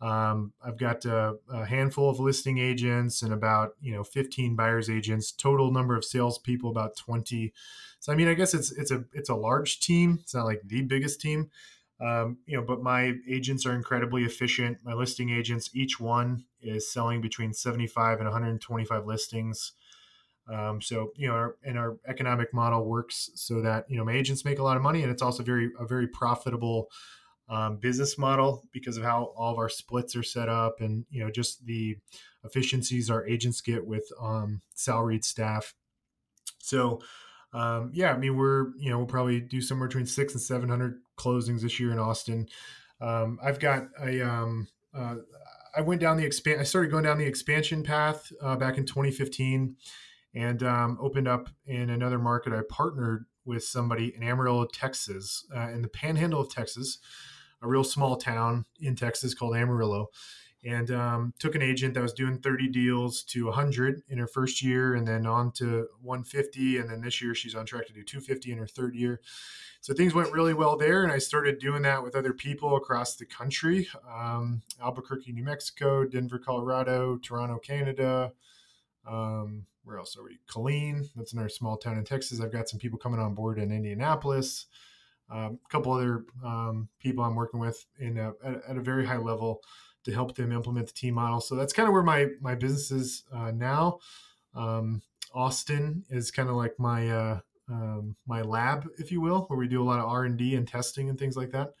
um, 0.00 0.54
I've 0.64 0.78
got 0.78 1.04
a, 1.04 1.34
a, 1.52 1.66
handful 1.66 2.08
of 2.08 2.18
listing 2.18 2.56
agents 2.56 3.20
and 3.20 3.34
about 3.34 3.72
you 3.82 3.92
know 3.92 4.02
15 4.02 4.56
buyers 4.56 4.88
agents. 4.88 5.30
Total 5.30 5.70
number 5.70 5.94
of 5.94 6.04
salespeople 6.04 6.70
about 6.70 6.96
20. 6.96 7.52
So 8.00 8.12
I 8.12 8.16
mean, 8.16 8.28
I 8.28 8.34
guess 8.34 8.54
it's 8.54 8.72
it's 8.72 8.90
a 8.90 9.04
it's 9.12 9.28
a 9.28 9.34
large 9.34 9.80
team. 9.80 10.18
It's 10.22 10.34
not 10.34 10.46
like 10.46 10.62
the 10.64 10.82
biggest 10.82 11.20
team, 11.20 11.50
um, 12.00 12.38
you 12.46 12.56
know. 12.56 12.64
But 12.66 12.82
my 12.82 13.12
agents 13.28 13.66
are 13.66 13.74
incredibly 13.74 14.24
efficient. 14.24 14.78
My 14.84 14.94
listing 14.94 15.30
agents, 15.30 15.70
each 15.74 16.00
one 16.00 16.44
is 16.62 16.92
selling 16.92 17.20
between 17.20 17.52
75 17.52 18.18
and 18.18 18.26
125 18.26 19.06
listings. 19.06 19.72
Um, 20.48 20.80
so 20.80 21.12
you 21.16 21.28
know, 21.28 21.34
our, 21.34 21.56
and 21.64 21.78
our 21.78 21.96
economic 22.06 22.52
model 22.52 22.84
works 22.84 23.30
so 23.34 23.60
that 23.62 23.84
you 23.88 23.96
know 23.96 24.04
my 24.04 24.12
agents 24.12 24.44
make 24.44 24.58
a 24.58 24.62
lot 24.62 24.76
of 24.76 24.82
money, 24.82 25.02
and 25.02 25.10
it's 25.10 25.22
also 25.22 25.42
very 25.42 25.70
a 25.78 25.86
very 25.86 26.08
profitable 26.08 26.88
um, 27.50 27.78
business 27.78 28.16
model 28.16 28.62
because 28.72 28.96
of 28.96 29.02
how 29.02 29.32
all 29.36 29.52
of 29.52 29.58
our 29.58 29.68
splits 29.68 30.14
are 30.14 30.22
set 30.22 30.48
up 30.48 30.80
and 30.80 31.04
you 31.10 31.22
know 31.22 31.30
just 31.30 31.66
the 31.66 31.96
efficiencies 32.44 33.10
our 33.10 33.26
agents 33.26 33.60
get 33.60 33.84
with 33.84 34.08
um, 34.22 34.62
salaried 34.74 35.24
staff 35.24 35.74
so 36.58 37.00
um, 37.52 37.90
yeah 37.92 38.12
i 38.12 38.16
mean 38.16 38.36
we're 38.36 38.68
you 38.78 38.88
know 38.88 38.98
we'll 38.98 39.06
probably 39.06 39.40
do 39.40 39.60
somewhere 39.60 39.88
between 39.88 40.06
six 40.06 40.32
and 40.32 40.40
seven 40.40 40.68
hundred 40.68 41.00
closings 41.18 41.62
this 41.62 41.80
year 41.80 41.90
in 41.90 41.98
austin 41.98 42.46
um, 43.00 43.38
i've 43.42 43.58
got 43.58 43.88
a 44.00 44.22
um, 44.22 44.68
uh, 44.94 45.16
i 45.76 45.80
went 45.80 46.00
down 46.00 46.16
the 46.16 46.24
expand 46.24 46.60
i 46.60 46.64
started 46.64 46.90
going 46.90 47.04
down 47.04 47.18
the 47.18 47.26
expansion 47.26 47.82
path 47.82 48.30
uh, 48.42 48.56
back 48.56 48.78
in 48.78 48.84
2015 48.86 49.76
and 50.34 50.62
um, 50.62 50.96
opened 51.00 51.26
up 51.26 51.48
in 51.66 51.90
another 51.90 52.18
market. 52.18 52.52
I 52.52 52.60
partnered 52.68 53.26
with 53.44 53.64
somebody 53.64 54.14
in 54.14 54.22
amarillo 54.22 54.66
texas 54.66 55.46
uh, 55.54 55.68
in 55.70 55.82
the 55.82 55.88
panhandle 55.88 56.40
of 56.40 56.50
texas 56.50 56.98
a 57.62 57.68
real 57.68 57.84
small 57.84 58.16
town 58.16 58.64
in 58.80 58.96
Texas 58.96 59.34
called 59.34 59.56
Amarillo, 59.56 60.08
and 60.64 60.90
um, 60.90 61.32
took 61.38 61.54
an 61.54 61.62
agent 61.62 61.94
that 61.94 62.02
was 62.02 62.12
doing 62.12 62.38
30 62.38 62.68
deals 62.68 63.22
to 63.22 63.46
100 63.46 64.02
in 64.08 64.18
her 64.18 64.26
first 64.26 64.62
year, 64.62 64.94
and 64.94 65.06
then 65.06 65.26
on 65.26 65.52
to 65.52 65.88
150, 66.02 66.78
and 66.78 66.90
then 66.90 67.00
this 67.00 67.22
year 67.22 67.34
she's 67.34 67.54
on 67.54 67.64
track 67.64 67.86
to 67.86 67.92
do 67.92 68.02
250 68.02 68.52
in 68.52 68.58
her 68.58 68.66
third 68.66 68.94
year. 68.94 69.20
So 69.80 69.94
things 69.94 70.14
went 70.14 70.32
really 70.32 70.52
well 70.52 70.76
there, 70.76 71.02
and 71.02 71.12
I 71.12 71.18
started 71.18 71.58
doing 71.58 71.82
that 71.82 72.02
with 72.02 72.14
other 72.14 72.34
people 72.34 72.76
across 72.76 73.16
the 73.16 73.24
country: 73.24 73.88
um, 74.12 74.62
Albuquerque, 74.82 75.32
New 75.32 75.44
Mexico, 75.44 76.04
Denver, 76.04 76.38
Colorado, 76.38 77.16
Toronto, 77.16 77.58
Canada. 77.58 78.32
Um, 79.06 79.66
where 79.84 79.98
else 79.98 80.16
are 80.16 80.22
we? 80.22 80.38
Killeen 80.46 81.08
that's 81.16 81.32
another 81.32 81.48
small 81.48 81.76
town 81.76 81.96
in 81.96 82.04
Texas. 82.04 82.40
I've 82.40 82.52
got 82.52 82.68
some 82.68 82.78
people 82.78 82.98
coming 82.98 83.18
on 83.18 83.34
board 83.34 83.58
in 83.58 83.72
Indianapolis. 83.72 84.66
Um, 85.30 85.58
a 85.64 85.68
couple 85.68 85.92
other 85.92 86.24
um, 86.44 86.88
people 86.98 87.24
I'm 87.24 87.36
working 87.36 87.60
with 87.60 87.86
in 87.98 88.18
a, 88.18 88.32
at, 88.44 88.62
at, 88.68 88.76
a 88.76 88.80
very 88.80 89.06
high 89.06 89.16
level 89.16 89.62
to 90.04 90.12
help 90.12 90.34
them 90.34 90.52
implement 90.52 90.86
the 90.86 90.92
team 90.92 91.14
model. 91.14 91.40
So 91.40 91.54
that's 91.54 91.72
kind 91.72 91.88
of 91.88 91.92
where 91.92 92.02
my 92.02 92.28
my 92.40 92.54
business 92.54 92.90
is 92.90 93.24
uh, 93.32 93.50
now. 93.50 93.98
Um, 94.54 95.02
Austin 95.32 96.04
is 96.10 96.30
kind 96.30 96.48
of 96.48 96.56
like 96.56 96.78
my 96.78 97.08
uh, 97.08 97.40
um, 97.68 98.16
my 98.26 98.42
lab, 98.42 98.88
if 98.98 99.12
you 99.12 99.20
will, 99.20 99.42
where 99.42 99.58
we 99.58 99.68
do 99.68 99.82
a 99.82 99.84
lot 99.84 100.00
of 100.00 100.06
R 100.06 100.24
and 100.24 100.36
D 100.36 100.56
and 100.56 100.66
testing 100.66 101.08
and 101.08 101.18
things 101.18 101.36
like 101.36 101.50
that. 101.52 101.74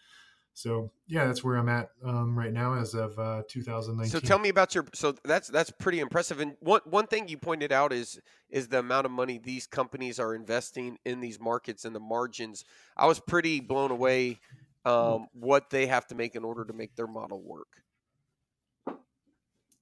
So 0.52 0.90
yeah, 1.06 1.24
that's 1.24 1.42
where 1.42 1.56
I'm 1.56 1.68
at 1.68 1.90
um, 2.04 2.38
right 2.38 2.52
now 2.52 2.74
as 2.74 2.94
of 2.94 3.18
uh, 3.18 3.42
2019. 3.48 4.10
So 4.10 4.20
tell 4.20 4.38
me 4.38 4.48
about 4.48 4.74
your. 4.74 4.84
So 4.94 5.14
that's 5.24 5.48
that's 5.48 5.70
pretty 5.70 6.00
impressive. 6.00 6.40
And 6.40 6.56
one 6.60 6.80
one 6.84 7.06
thing 7.06 7.28
you 7.28 7.38
pointed 7.38 7.72
out 7.72 7.92
is 7.92 8.20
is 8.50 8.68
the 8.68 8.80
amount 8.80 9.06
of 9.06 9.12
money 9.12 9.38
these 9.42 9.66
companies 9.66 10.18
are 10.18 10.34
investing 10.34 10.98
in 11.04 11.20
these 11.20 11.40
markets 11.40 11.84
and 11.84 11.94
the 11.94 12.00
margins. 12.00 12.64
I 12.96 13.06
was 13.06 13.20
pretty 13.20 13.60
blown 13.60 13.90
away 13.90 14.40
um, 14.84 15.28
what 15.32 15.70
they 15.70 15.86
have 15.86 16.06
to 16.08 16.14
make 16.14 16.34
in 16.34 16.44
order 16.44 16.64
to 16.64 16.72
make 16.72 16.94
their 16.96 17.06
model 17.06 17.40
work. 17.42 17.68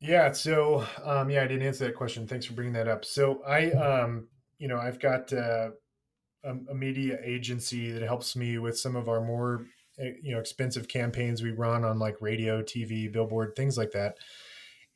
Yeah. 0.01 0.33
So 0.33 0.85
um, 1.05 1.31
yeah, 1.31 1.43
I 1.43 1.47
didn't 1.47 1.67
answer 1.67 1.87
that 1.87 1.97
question. 1.97 2.27
Thanks 2.27 2.47
for 2.47 2.53
bringing 2.53 2.75
that 2.75 2.89
up. 2.89 3.05
So 3.05 3.43
I 3.45 3.71
um, 3.73 4.29
you 4.59 4.69
know 4.69 4.79
I've 4.79 5.01
got. 5.01 5.33
Uh, 5.33 5.71
a, 6.45 6.55
a 6.71 6.75
media 6.75 7.19
agency 7.25 7.91
that 7.91 8.01
helps 8.01 8.37
me 8.37 8.59
with 8.59 8.79
some 8.79 8.95
of 8.95 9.09
our 9.09 9.21
more 9.21 9.67
Eh, 9.99 10.13
you 10.23 10.33
know 10.33 10.39
expensive 10.39 10.87
campaigns 10.87 11.43
we 11.43 11.51
run 11.51 11.85
on 11.85 11.99
like 11.99 12.21
radio 12.21 12.63
tv 12.63 13.11
billboard 13.11 13.55
things 13.57 13.77
like 13.77 13.91
that 13.91 14.17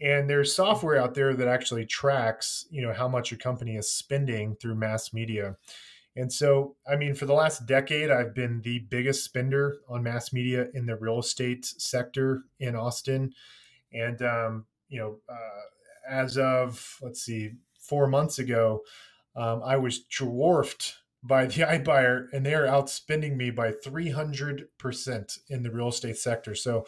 and 0.01 0.31
there's 0.31 0.55
software 0.55 0.97
out 0.97 1.15
there 1.15 1.35
that 1.35 1.49
actually 1.49 1.85
tracks 1.85 2.67
you 2.71 2.81
know 2.83 2.93
how 2.93 3.09
much 3.09 3.33
a 3.33 3.37
company 3.37 3.75
is 3.75 3.93
spending 3.93 4.55
through 4.57 4.77
mass 4.77 5.13
media 5.13 5.57
and 6.15 6.33
so 6.33 6.77
i 6.89 6.95
mean 6.95 7.15
for 7.17 7.27
the 7.27 7.33
last 7.33 7.67
decade 7.67 8.11
i've 8.13 8.35
been 8.35 8.61
the 8.63 8.79
biggest 8.91 9.25
spender 9.25 9.79
on 9.89 10.05
mass 10.05 10.33
media 10.33 10.69
in 10.75 10.87
the 10.87 10.97
real 10.97 11.19
estate 11.19 11.65
sector 11.65 12.45
in 12.61 12.77
austin 12.77 13.33
and 13.93 14.23
um, 14.23 14.65
you 14.93 15.01
know 15.01 15.17
uh, 15.29 15.63
as 16.09 16.39
of 16.39 16.99
let's 17.03 17.23
see 17.23 17.53
four 17.81 18.07
months 18.07 18.39
ago 18.39 18.81
um, 19.35 19.63
i 19.65 19.77
was 19.77 20.01
dwarfed 20.01 20.97
by 21.23 21.47
the 21.47 21.63
iBuyer, 21.63 22.27
and 22.33 22.45
they 22.45 22.55
are 22.55 22.67
outspending 22.67 23.37
me 23.37 23.51
by 23.51 23.73
300% 23.73 25.39
in 25.49 25.63
the 25.63 25.71
real 25.71 25.89
estate 25.89 26.17
sector. 26.17 26.55
So, 26.55 26.85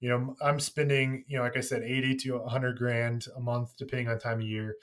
you 0.00 0.08
know, 0.08 0.36
I'm 0.42 0.60
spending, 0.60 1.24
you 1.28 1.36
know, 1.36 1.44
like 1.44 1.56
I 1.56 1.60
said, 1.60 1.82
80 1.82 2.16
to 2.16 2.38
100 2.38 2.76
grand 2.76 3.26
a 3.36 3.40
month, 3.40 3.76
depending 3.76 4.08
on 4.08 4.18
time 4.18 4.40
of 4.40 4.46
year. 4.46 4.76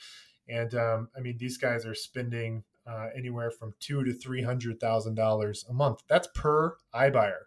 And 0.47 0.73
um, 0.75 1.09
I 1.17 1.21
mean, 1.21 1.37
these 1.37 1.57
guys 1.57 1.85
are 1.85 1.95
spending 1.95 2.63
uh, 2.87 3.07
anywhere 3.17 3.49
from 3.49 3.73
two 3.79 4.03
to 4.03 4.13
three 4.13 4.43
hundred 4.43 4.79
thousand 4.79 5.15
dollars 5.15 5.65
a 5.67 5.73
month. 5.73 6.03
That's 6.07 6.27
per 6.35 6.75
iBuyer. 6.93 7.45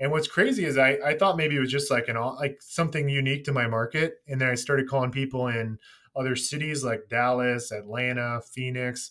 And 0.00 0.10
what's 0.10 0.26
crazy 0.26 0.64
is 0.64 0.76
I, 0.76 0.98
I 1.04 1.16
thought 1.16 1.36
maybe 1.36 1.56
it 1.56 1.60
was 1.60 1.70
just 1.70 1.90
like 1.90 2.08
an 2.08 2.16
like 2.16 2.58
something 2.60 3.08
unique 3.08 3.44
to 3.44 3.52
my 3.52 3.66
market, 3.66 4.14
and 4.26 4.40
then 4.40 4.48
I 4.48 4.54
started 4.54 4.88
calling 4.88 5.10
people 5.10 5.46
in 5.48 5.78
other 6.16 6.36
cities 6.36 6.84
like 6.84 7.08
Dallas, 7.08 7.70
Atlanta, 7.70 8.40
Phoenix, 8.52 9.10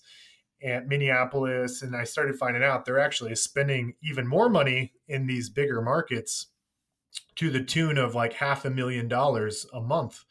and 0.62 0.88
Minneapolis, 0.88 1.82
and 1.82 1.96
I 1.96 2.04
started 2.04 2.36
finding 2.36 2.64
out 2.64 2.86
they're 2.86 3.00
actually 3.00 3.36
spending 3.36 3.94
even 4.02 4.28
more 4.28 4.50
money 4.50 4.94
in 5.08 5.28
these 5.28 5.50
bigger 5.50 5.82
markets 5.82 6.48
to 7.36 7.50
the 7.50 7.64
tune 7.64 7.98
of 7.98 8.16
like 8.16 8.34
half 8.34 8.66
a 8.66 8.70
million 8.70 9.08
dollars 9.08 9.66
a 9.74 9.82
month 9.82 10.24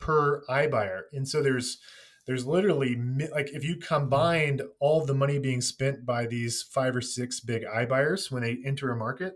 per 0.00 0.42
iBuyer. 0.48 1.02
And 1.12 1.28
so 1.28 1.42
there's 1.42 1.78
there's 2.26 2.46
literally 2.46 2.96
like 3.32 3.50
if 3.52 3.64
you 3.64 3.76
combined 3.76 4.62
all 4.80 5.04
the 5.04 5.14
money 5.14 5.38
being 5.38 5.60
spent 5.60 6.06
by 6.06 6.26
these 6.26 6.62
five 6.62 6.96
or 6.96 7.02
six 7.02 7.40
big 7.40 7.64
iBuyers 7.64 8.30
when 8.30 8.42
they 8.42 8.58
enter 8.64 8.90
a 8.90 8.96
market, 8.96 9.34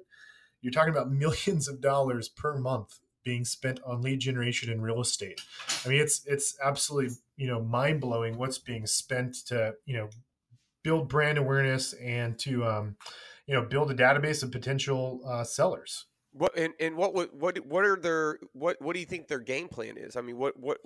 you're 0.61 0.73
talking 0.73 0.93
about 0.93 1.11
millions 1.11 1.69
of 1.69 1.81
dollars 1.81 2.29
per 2.29 2.57
month 2.59 2.99
being 3.25 3.45
spent 3.45 3.81
on 3.85 4.01
lead 4.01 4.21
generation 4.21 4.73
in 4.73 4.81
real 4.81 5.01
estate. 5.01 5.41
I 5.85 5.89
mean, 5.89 6.01
it's 6.01 6.23
it's 6.27 6.57
absolutely 6.65 7.17
you 7.37 7.47
know 7.47 7.61
mind 7.61 8.01
blowing 8.01 8.39
what's 8.39 8.59
being 8.59 8.87
spent 8.87 9.35
to 9.47 9.75
you 9.85 9.97
know 9.97 10.09
build 10.83 11.09
brand 11.09 11.39
awareness 11.39 11.93
and 11.95 12.39
to 12.39 12.65
um, 12.65 12.97
you 13.47 13.55
know 13.55 13.63
build 13.63 13.91
a 13.91 13.95
database 13.95 14.43
of 14.43 14.51
potential 14.51 15.21
uh, 15.27 15.45
sellers. 15.45 16.07
What 16.33 16.57
and, 16.57 16.73
and 16.81 16.97
what 16.97 17.15
what 17.15 17.35
what 17.67 17.85
are 17.85 17.97
their 17.97 18.39
what 18.53 18.81
what 18.81 18.95
do 18.95 19.01
you 19.01 19.07
think 19.07 19.29
their 19.29 19.41
game 19.41 19.69
plan 19.69 19.97
is? 19.97 20.17
I 20.17 20.21
mean, 20.21 20.39
what 20.39 20.59
what 20.59 20.79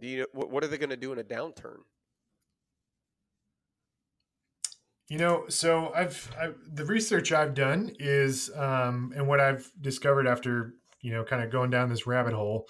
do 0.00 0.06
you 0.06 0.26
what, 0.32 0.50
what 0.50 0.62
are 0.64 0.68
they 0.68 0.78
going 0.78 0.90
to 0.90 0.96
do 0.96 1.12
in 1.12 1.18
a 1.18 1.24
downturn? 1.24 1.78
You 5.08 5.18
know, 5.18 5.44
so 5.48 5.92
I've, 5.94 6.30
I've 6.38 6.54
the 6.70 6.84
research 6.84 7.32
I've 7.32 7.54
done 7.54 7.92
is, 7.98 8.50
um, 8.54 9.12
and 9.16 9.26
what 9.26 9.40
I've 9.40 9.70
discovered 9.80 10.26
after 10.26 10.74
you 11.00 11.12
know, 11.12 11.24
kind 11.24 11.42
of 11.42 11.50
going 11.50 11.70
down 11.70 11.88
this 11.88 12.06
rabbit 12.06 12.34
hole, 12.34 12.68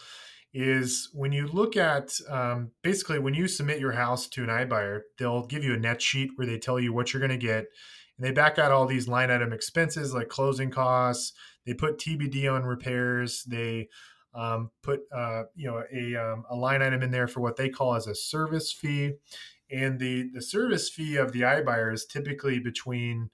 is 0.55 1.11
when 1.13 1.33
you 1.33 1.47
look 1.47 1.77
at 1.77 2.11
um, 2.31 2.71
basically 2.83 3.19
when 3.19 3.35
you 3.35 3.47
submit 3.47 3.81
your 3.81 3.93
house 3.93 4.29
to 4.29 4.43
an 4.43 4.49
iBuyer, 4.49 5.01
they'll 5.19 5.47
give 5.47 5.63
you 5.63 5.75
a 5.75 5.79
net 5.79 6.01
sheet 6.01 6.31
where 6.37 6.47
they 6.47 6.59
tell 6.59 6.81
you 6.81 6.93
what 6.93 7.13
you're 7.13 7.21
going 7.21 7.39
to 7.39 7.47
get, 7.47 7.67
and 8.17 8.27
they 8.27 8.33
back 8.33 8.59
out 8.59 8.73
all 8.73 8.87
these 8.87 9.09
line 9.09 9.31
item 9.31 9.53
expenses 9.53 10.15
like 10.15 10.29
closing 10.29 10.71
costs. 10.71 11.33
They 11.67 11.75
put 11.75 11.99
TBD 11.99 12.51
on 12.51 12.65
repairs. 12.65 13.45
They 13.47 13.89
um, 14.35 14.71
put 14.83 15.01
uh, 15.15 15.45
you 15.55 15.69
know 15.69 15.83
a, 15.93 16.17
um, 16.17 16.45
a 16.51 16.57
line 16.57 16.83
item 16.83 17.03
in 17.03 17.11
there 17.11 17.29
for 17.29 17.41
what 17.41 17.57
they 17.57 17.69
call 17.69 17.95
as 17.95 18.07
a 18.07 18.15
service 18.15 18.73
fee, 18.73 19.15
and 19.71 19.99
the 19.99 20.31
the 20.33 20.43
service 20.43 20.89
fee 20.89 21.17
of 21.17 21.33
the 21.33 21.41
iBuyer 21.41 21.93
is 21.93 22.07
typically 22.07 22.59
between 22.59 23.31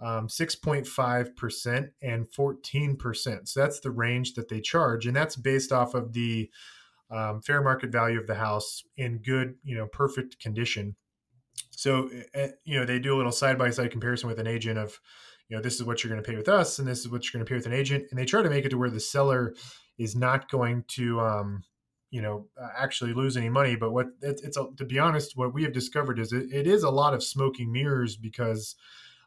um, 0.00 0.28
6.5% 0.28 1.88
and 2.02 2.26
14%. 2.30 3.48
So 3.48 3.60
that's 3.60 3.80
the 3.80 3.90
range 3.90 4.34
that 4.34 4.48
they 4.48 4.60
charge. 4.60 5.06
And 5.06 5.16
that's 5.16 5.36
based 5.36 5.72
off 5.72 5.94
of 5.94 6.12
the 6.12 6.50
um, 7.10 7.40
fair 7.42 7.62
market 7.62 7.90
value 7.90 8.18
of 8.18 8.26
the 8.26 8.34
house 8.34 8.82
in 8.96 9.18
good, 9.18 9.54
you 9.62 9.76
know, 9.76 9.86
perfect 9.86 10.40
condition. 10.40 10.96
So, 11.70 12.10
uh, 12.34 12.48
you 12.64 12.78
know, 12.78 12.84
they 12.84 12.98
do 12.98 13.14
a 13.14 13.16
little 13.16 13.32
side 13.32 13.58
by 13.58 13.70
side 13.70 13.90
comparison 13.90 14.28
with 14.28 14.38
an 14.38 14.46
agent 14.46 14.78
of, 14.78 15.00
you 15.48 15.56
know, 15.56 15.62
this 15.62 15.74
is 15.74 15.84
what 15.84 16.02
you're 16.02 16.10
going 16.10 16.22
to 16.22 16.28
pay 16.28 16.36
with 16.36 16.48
us 16.48 16.78
and 16.78 16.88
this 16.88 17.00
is 17.00 17.08
what 17.08 17.24
you're 17.24 17.38
going 17.38 17.44
to 17.44 17.48
pay 17.48 17.56
with 17.56 17.66
an 17.66 17.72
agent. 17.72 18.06
And 18.10 18.18
they 18.18 18.24
try 18.24 18.42
to 18.42 18.50
make 18.50 18.64
it 18.64 18.70
to 18.70 18.78
where 18.78 18.90
the 18.90 19.00
seller 19.00 19.54
is 19.98 20.16
not 20.16 20.50
going 20.50 20.84
to, 20.88 21.20
um, 21.20 21.62
you 22.10 22.22
know, 22.22 22.46
actually 22.76 23.12
lose 23.12 23.36
any 23.36 23.48
money. 23.48 23.76
But 23.76 23.92
what 23.92 24.06
it, 24.22 24.40
it's, 24.42 24.56
a, 24.56 24.66
to 24.76 24.84
be 24.84 24.98
honest, 24.98 25.36
what 25.36 25.52
we 25.52 25.62
have 25.64 25.72
discovered 25.72 26.18
is 26.18 26.32
it, 26.32 26.52
it 26.52 26.66
is 26.66 26.82
a 26.82 26.90
lot 26.90 27.14
of 27.14 27.22
smoking 27.22 27.72
mirrors 27.72 28.16
because, 28.16 28.76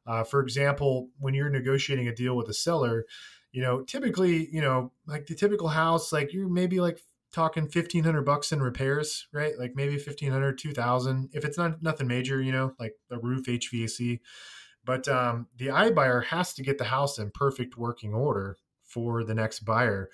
uh, 0.06 0.24
for 0.24 0.42
example, 0.42 1.10
when 1.20 1.34
you're 1.34 1.50
negotiating 1.50 2.08
a 2.08 2.16
deal 2.16 2.36
with 2.36 2.50
a 2.50 2.54
seller, 2.54 3.06
you 3.52 3.62
know, 3.62 3.82
typically, 3.84 4.50
you 4.52 4.62
know, 4.62 4.92
like 5.06 5.26
the 5.28 5.36
typical 5.36 5.68
house, 5.68 6.12
like 6.12 6.34
you're 6.34 6.50
maybe 6.50 6.80
like 6.80 7.02
talking 7.34 7.64
1500 7.64 8.24
bucks 8.24 8.52
in 8.52 8.62
repairs, 8.62 9.28
right? 9.34 9.58
Like 9.58 9.74
maybe 9.76 9.94
1500, 9.94 10.58
2000. 10.58 11.30
If 11.34 11.46
it's 11.46 11.58
not 11.58 11.82
nothing 11.82 12.08
major, 12.08 12.42
you 12.42 12.52
know, 12.52 12.74
like 12.80 12.94
the 13.10 13.20
roof, 13.20 13.46
HVAC. 13.46 14.20
But 14.88 15.08
um, 15.10 15.48
the 15.58 15.68
iBuyer 15.68 16.24
has 16.28 16.54
to 16.54 16.64
get 16.64 16.78
the 16.78 16.86
house 16.86 17.20
in 17.20 17.30
perfect 17.30 17.78
working 17.78 18.14
order 18.14 18.56
for 18.86 19.26
the 19.26 19.36
next 19.36 19.60
buyer. 19.60 20.10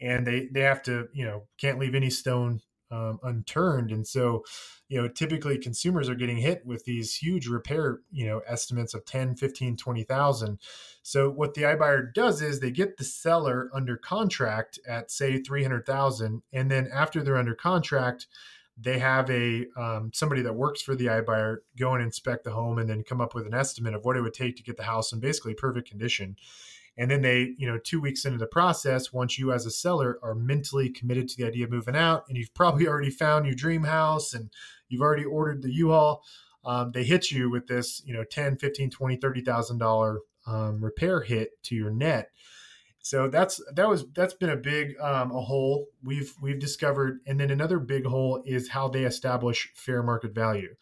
And 0.00 0.24
they, 0.24 0.48
they 0.52 0.60
have 0.60 0.84
to, 0.84 1.08
you 1.12 1.26
know, 1.26 1.42
can't 1.58 1.80
leave 1.80 1.96
any 1.96 2.10
stone 2.10 2.60
um, 2.92 3.18
unturned. 3.24 3.90
And 3.90 4.06
so, 4.06 4.44
you 4.88 5.02
know, 5.02 5.08
typically 5.08 5.58
consumers 5.58 6.08
are 6.08 6.14
getting 6.14 6.36
hit 6.36 6.64
with 6.64 6.84
these 6.84 7.16
huge 7.16 7.48
repair, 7.48 8.02
you 8.12 8.24
know, 8.24 8.40
estimates 8.46 8.94
of 8.94 9.04
10, 9.04 9.34
15, 9.34 9.76
20,000. 9.76 10.60
So 11.02 11.28
what 11.28 11.54
the 11.54 11.62
iBuyer 11.62 12.14
does 12.14 12.40
is 12.40 12.60
they 12.60 12.70
get 12.70 12.96
the 12.96 13.04
seller 13.04 13.68
under 13.74 13.96
contract 13.96 14.78
at 14.88 15.10
say 15.10 15.42
300,000. 15.42 16.42
And 16.52 16.70
then 16.70 16.88
after 16.94 17.20
they're 17.20 17.36
under 17.36 17.56
contract, 17.56 18.28
they 18.76 18.98
have 18.98 19.30
a 19.30 19.66
um, 19.76 20.10
somebody 20.12 20.42
that 20.42 20.54
works 20.54 20.82
for 20.82 20.94
the 20.94 21.06
iBuyer 21.06 21.58
go 21.78 21.94
and 21.94 22.02
inspect 22.02 22.44
the 22.44 22.50
home 22.50 22.78
and 22.78 22.88
then 22.88 23.04
come 23.04 23.20
up 23.20 23.34
with 23.34 23.46
an 23.46 23.54
estimate 23.54 23.94
of 23.94 24.04
what 24.04 24.16
it 24.16 24.22
would 24.22 24.34
take 24.34 24.56
to 24.56 24.62
get 24.62 24.76
the 24.76 24.82
house 24.82 25.12
in 25.12 25.20
basically 25.20 25.54
perfect 25.54 25.88
condition. 25.88 26.36
And 26.96 27.10
then 27.10 27.22
they 27.22 27.54
you 27.56 27.66
know 27.66 27.78
two 27.78 28.00
weeks 28.00 28.24
into 28.24 28.38
the 28.38 28.46
process 28.46 29.12
once 29.12 29.38
you 29.38 29.52
as 29.52 29.66
a 29.66 29.70
seller 29.70 30.18
are 30.22 30.34
mentally 30.34 30.88
committed 30.88 31.28
to 31.28 31.36
the 31.36 31.46
idea 31.46 31.64
of 31.64 31.70
moving 31.70 31.96
out 31.96 32.24
and 32.28 32.36
you've 32.36 32.54
probably 32.54 32.86
already 32.88 33.10
found 33.10 33.46
your 33.46 33.54
dream 33.54 33.84
house 33.84 34.34
and 34.34 34.50
you've 34.88 35.02
already 35.02 35.24
ordered 35.24 35.62
the 35.62 35.72
u-haul 35.72 36.22
um, 36.64 36.92
they 36.92 37.02
hit 37.02 37.32
you 37.32 37.50
with 37.50 37.66
this 37.66 38.00
you 38.04 38.14
know 38.14 38.22
10 38.22 38.58
15 38.58 38.90
20 38.90 39.16
30 39.16 39.40
thousand 39.40 39.78
dollar 39.78 40.20
um, 40.46 40.84
repair 40.84 41.20
hit 41.20 41.60
to 41.64 41.74
your 41.74 41.90
net 41.90 42.30
so 43.04 43.28
that's 43.28 43.60
that 43.74 43.86
was 43.86 44.06
that's 44.14 44.32
been 44.32 44.48
a 44.48 44.56
big 44.56 44.98
um, 44.98 45.30
a 45.30 45.40
hole 45.40 45.86
we've 46.02 46.32
we've 46.40 46.58
discovered 46.58 47.20
and 47.26 47.38
then 47.38 47.50
another 47.50 47.78
big 47.78 48.06
hole 48.06 48.42
is 48.46 48.70
how 48.70 48.88
they 48.88 49.04
establish 49.04 49.70
fair 49.74 50.02
market 50.02 50.34
value 50.34 50.74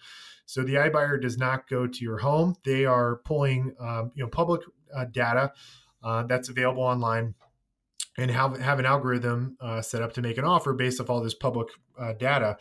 so 0.47 0.63
the 0.63 0.75
iBuyer 0.75 1.21
does 1.21 1.37
not 1.37 1.69
go 1.69 1.85
to 1.85 2.05
your 2.05 2.19
home 2.19 2.55
they 2.65 2.85
are 2.85 3.17
pulling 3.25 3.75
um, 3.81 4.13
you 4.15 4.23
know 4.23 4.31
public 4.31 4.61
uh, 4.97 5.05
data 5.07 5.53
uh, 6.05 6.23
that's 6.23 6.49
available 6.49 6.83
online 6.83 7.35
and 8.19 8.31
have, 8.31 8.59
have 8.61 8.79
an 8.79 8.87
algorithm 8.87 9.57
uh, 9.61 9.83
set 9.83 10.03
up 10.03 10.13
to 10.13 10.23
make 10.23 10.39
an 10.39 10.45
offer 10.45 10.73
based 10.75 11.01
off 11.01 11.11
all 11.11 11.23
this 11.23 11.35
public 11.35 11.69
uh, 11.99 12.13
data. 12.13 12.57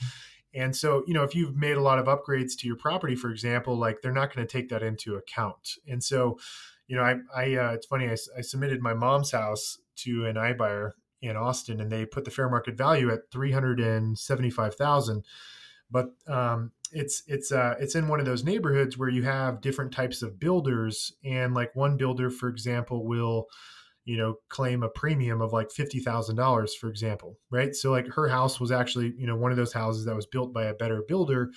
And 0.53 0.75
so, 0.75 1.03
you 1.08 1.13
know, 1.13 1.24
if 1.24 1.36
you've 1.36 1.56
made 1.56 1.77
a 1.77 1.82
lot 1.82 2.00
of 2.00 2.08
upgrades 2.08 2.58
to 2.60 2.68
your 2.68 2.75
property, 2.75 3.15
for 3.15 3.30
example, 3.30 3.77
like 3.77 4.01
they're 4.01 4.12
not 4.12 4.34
going 4.34 4.46
to 4.46 4.51
take 4.51 4.70
that 4.70 4.84
into 4.84 5.15
account. 5.15 5.77
And 5.88 6.03
so, 6.03 6.39
you 6.91 6.98
know, 6.98 7.03
I, 7.03 7.15
I 7.33 7.55
uh, 7.55 7.71
it's 7.71 7.86
funny, 7.86 8.10
I, 8.10 8.17
I 8.38 8.41
submitted 8.41 8.81
my 8.81 8.93
mom's 8.93 9.31
house 9.31 9.77
to 10.00 10.25
an 10.25 10.36
iBuyer 10.36 10.91
in 11.21 11.38
Austin, 11.38 11.79
and 11.79 11.89
they 11.89 12.05
put 12.05 12.25
the 12.25 12.31
fair 12.31 12.50
market 12.50 12.75
value 12.75 13.10
at 13.10 13.31
three 13.31 13.53
hundred 13.53 13.79
and 13.79 14.19
seventy-five 14.19 14.75
thousand. 14.75 15.24
But 15.89 16.07
um, 16.27 16.74
it's 16.91 17.24
it's 17.27 17.50
uh, 17.50 17.75
it's 17.79 17.95
in 17.95 18.10
one 18.10 18.19
of 18.19 18.25
those 18.25 18.43
neighborhoods 18.43 18.98
where 18.98 19.07
you 19.07 19.24
have 19.24 19.62
different 19.62 19.93
types 19.93 20.21
of 20.21 20.38
builders, 20.38 21.13
and 21.24 21.53
like 21.53 21.74
one 21.77 21.95
builder, 21.95 22.29
for 22.29 22.50
example, 22.50 23.07
will 23.07 23.48
you 24.03 24.17
know 24.17 24.36
claim 24.50 24.83
a 24.83 24.89
premium 24.89 25.41
of 25.41 25.53
like 25.53 25.69
$50,000 25.69 26.75
for 26.79 26.89
example 26.89 27.38
right 27.51 27.75
so 27.75 27.91
like 27.91 28.07
her 28.07 28.27
house 28.27 28.60
was 28.60 28.71
actually 28.71 29.13
you 29.15 29.27
know 29.27 29.36
one 29.36 29.51
of 29.51 29.57
those 29.57 29.74
houses 29.74 30.05
that 30.05 30.15
was 30.15 30.25
built 30.25 30.51
by 30.51 30.63
a 30.63 30.74
better 30.74 31.03
builder 31.07 31.51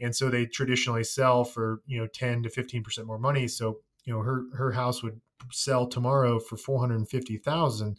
and 0.00 0.14
so 0.14 0.28
they 0.28 0.44
traditionally 0.44 1.04
sell 1.04 1.44
for 1.44 1.82
you 1.86 2.00
know 2.00 2.08
10 2.12 2.42
to 2.42 2.48
15% 2.48 3.06
more 3.06 3.20
money 3.20 3.46
so 3.46 3.78
you 4.04 4.12
know 4.12 4.20
her 4.20 4.44
her 4.54 4.72
house 4.72 5.02
would 5.02 5.20
sell 5.52 5.86
tomorrow 5.86 6.38
for 6.38 6.56
450,000 6.56 7.98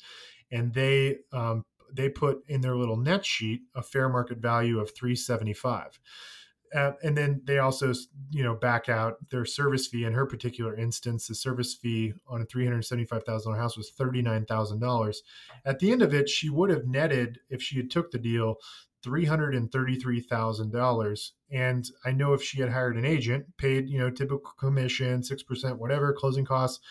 and 0.52 0.74
they 0.74 1.18
um, 1.32 1.64
they 1.94 2.10
put 2.10 2.40
in 2.48 2.62
their 2.62 2.76
little 2.76 2.98
net 2.98 3.26
sheet 3.26 3.62
a 3.76 3.84
fair 3.84 4.10
market 4.10 4.40
value 4.40 4.80
of 4.80 4.96
375 4.96 6.00
uh, 6.76 6.92
and 7.04 7.16
then 7.16 7.42
they 7.46 7.60
also, 7.60 7.94
you 8.32 8.44
know, 8.44 8.54
back 8.54 8.90
out 8.90 9.18
their 9.30 9.46
service 9.46 9.88
fee. 9.88 10.04
In 10.04 10.14
her 10.14 10.26
particular 10.26 10.76
instance, 10.76 11.28
the 11.28 11.36
service 11.36 11.74
fee 11.74 12.14
on 12.28 12.42
a 12.42 12.46
three 12.46 12.66
hundred 12.66 12.84
seventy-five 12.84 13.24
thousand 13.24 13.52
dollar 13.52 13.62
house 13.62 13.78
was 13.78 13.92
thirty-nine 13.92 14.46
thousand 14.46 14.80
dollars. 14.80 15.22
At 15.64 15.80
the 15.80 15.92
end 15.92 16.02
of 16.02 16.14
it, 16.14 16.28
she 16.28 16.50
would 16.50 16.70
have 16.70 16.86
netted 16.86 17.40
if 17.50 17.62
she 17.62 17.78
had 17.78 17.90
took 17.90 18.12
the 18.12 18.18
deal 18.18 18.56
three 19.06 19.26
hundred 19.26 19.54
and 19.54 19.72
I 22.04 22.12
know 22.12 22.34
if 22.34 22.42
she 22.42 22.60
had 22.60 22.72
hired 22.72 22.98
an 22.98 23.06
agent, 23.06 23.46
paid 23.58 23.88
you 23.88 24.00
know 24.00 24.10
typical 24.10 24.52
commission, 24.60 25.24
six 25.24 25.44
percent, 25.44 25.80
whatever 25.80 26.12
closing 26.12 26.44
costs, 26.44 26.84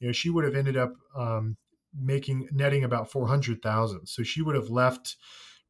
you 0.00 0.08
know, 0.08 0.12
she 0.12 0.30
would 0.30 0.44
have 0.44 0.56
ended 0.56 0.76
up 0.76 0.92
um, 1.16 1.56
making 1.94 2.48
netting 2.50 2.82
about 2.82 3.10
four 3.10 3.28
hundred 3.28 3.62
thousand. 3.62 4.08
So 4.08 4.24
she 4.24 4.42
would 4.42 4.56
have 4.56 4.68
left 4.68 5.16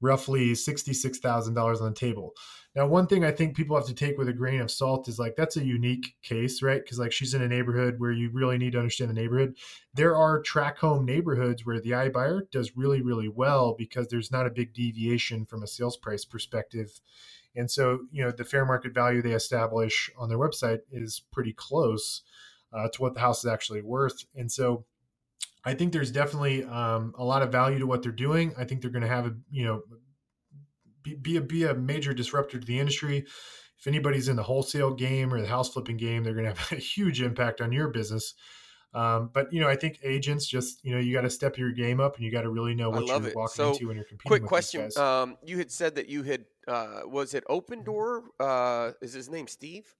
roughly 0.00 0.54
sixty-six 0.54 1.18
thousand 1.18 1.54
dollars 1.54 1.80
on 1.80 1.92
the 1.92 1.98
table 1.98 2.34
now, 2.76 2.86
one 2.86 3.08
thing 3.08 3.24
I 3.24 3.32
think 3.32 3.56
people 3.56 3.76
have 3.76 3.86
to 3.86 3.94
take 3.94 4.16
with 4.16 4.28
a 4.28 4.32
grain 4.32 4.60
of 4.60 4.70
salt 4.70 5.08
is 5.08 5.18
like 5.18 5.34
that's 5.34 5.56
a 5.56 5.64
unique 5.64 6.14
case, 6.22 6.62
right? 6.62 6.80
Because 6.80 7.00
like 7.00 7.10
she's 7.10 7.34
in 7.34 7.42
a 7.42 7.48
neighborhood 7.48 7.96
where 7.98 8.12
you 8.12 8.30
really 8.32 8.58
need 8.58 8.72
to 8.72 8.78
understand 8.78 9.10
the 9.10 9.20
neighborhood. 9.20 9.56
There 9.92 10.16
are 10.16 10.40
track 10.40 10.78
home 10.78 11.04
neighborhoods 11.04 11.66
where 11.66 11.80
the 11.80 11.90
iBuyer 11.90 12.48
does 12.52 12.76
really, 12.76 13.02
really 13.02 13.28
well 13.28 13.74
because 13.76 14.06
there's 14.06 14.30
not 14.30 14.46
a 14.46 14.50
big 14.50 14.72
deviation 14.72 15.46
from 15.46 15.64
a 15.64 15.66
sales 15.66 15.96
price 15.96 16.24
perspective. 16.24 17.00
And 17.56 17.68
so, 17.68 18.00
you 18.12 18.22
know, 18.22 18.30
the 18.30 18.44
fair 18.44 18.64
market 18.64 18.94
value 18.94 19.20
they 19.20 19.32
establish 19.32 20.08
on 20.16 20.28
their 20.28 20.38
website 20.38 20.80
is 20.92 21.22
pretty 21.32 21.52
close 21.52 22.22
uh, 22.72 22.88
to 22.90 23.02
what 23.02 23.14
the 23.14 23.20
house 23.20 23.40
is 23.40 23.50
actually 23.50 23.82
worth. 23.82 24.24
And 24.36 24.50
so, 24.50 24.84
I 25.64 25.74
think 25.74 25.92
there's 25.92 26.10
definitely 26.10 26.64
um, 26.64 27.14
a 27.18 27.24
lot 27.24 27.42
of 27.42 27.52
value 27.52 27.78
to 27.78 27.86
what 27.86 28.02
they're 28.02 28.12
doing. 28.12 28.54
I 28.58 28.64
think 28.64 28.80
they're 28.80 28.90
going 28.90 29.02
to 29.02 29.08
have 29.08 29.26
a 29.26 29.34
you 29.50 29.64
know 29.64 29.82
be, 31.02 31.14
be 31.14 31.36
a 31.36 31.40
be 31.40 31.64
a 31.64 31.74
major 31.74 32.14
disruptor 32.14 32.58
to 32.58 32.66
the 32.66 32.78
industry. 32.78 33.26
If 33.78 33.86
anybody's 33.86 34.28
in 34.28 34.36
the 34.36 34.42
wholesale 34.42 34.92
game 34.92 35.32
or 35.32 35.40
the 35.40 35.46
house 35.46 35.72
flipping 35.72 35.96
game, 35.96 36.22
they're 36.22 36.34
going 36.34 36.44
to 36.44 36.54
have 36.54 36.72
a 36.78 36.80
huge 36.80 37.22
impact 37.22 37.60
on 37.60 37.72
your 37.72 37.88
business. 37.88 38.34
Um, 38.92 39.30
but 39.32 39.52
you 39.52 39.60
know, 39.60 39.68
I 39.68 39.76
think 39.76 40.00
agents 40.02 40.46
just 40.46 40.84
you 40.84 40.92
know 40.92 41.00
you 41.00 41.12
got 41.12 41.22
to 41.22 41.30
step 41.30 41.56
your 41.56 41.72
game 41.72 42.00
up 42.00 42.16
and 42.16 42.24
you 42.24 42.32
got 42.32 42.42
to 42.42 42.50
really 42.50 42.74
know 42.74 42.90
what 42.90 43.06
you're 43.06 43.28
it. 43.28 43.36
walking 43.36 43.54
so, 43.54 43.72
into 43.72 43.86
when 43.86 43.96
you're 43.96 44.04
competing. 44.04 44.28
Quick 44.28 44.46
question: 44.46 44.90
um, 44.96 45.36
You 45.44 45.58
had 45.58 45.70
said 45.70 45.94
that 45.94 46.08
you 46.08 46.22
had 46.22 46.44
uh, 46.66 47.00
was 47.04 47.34
it 47.34 47.44
Opendoor? 47.48 48.22
Uh, 48.38 48.92
is 49.00 49.12
his 49.12 49.28
name 49.28 49.46
Steve? 49.46 49.94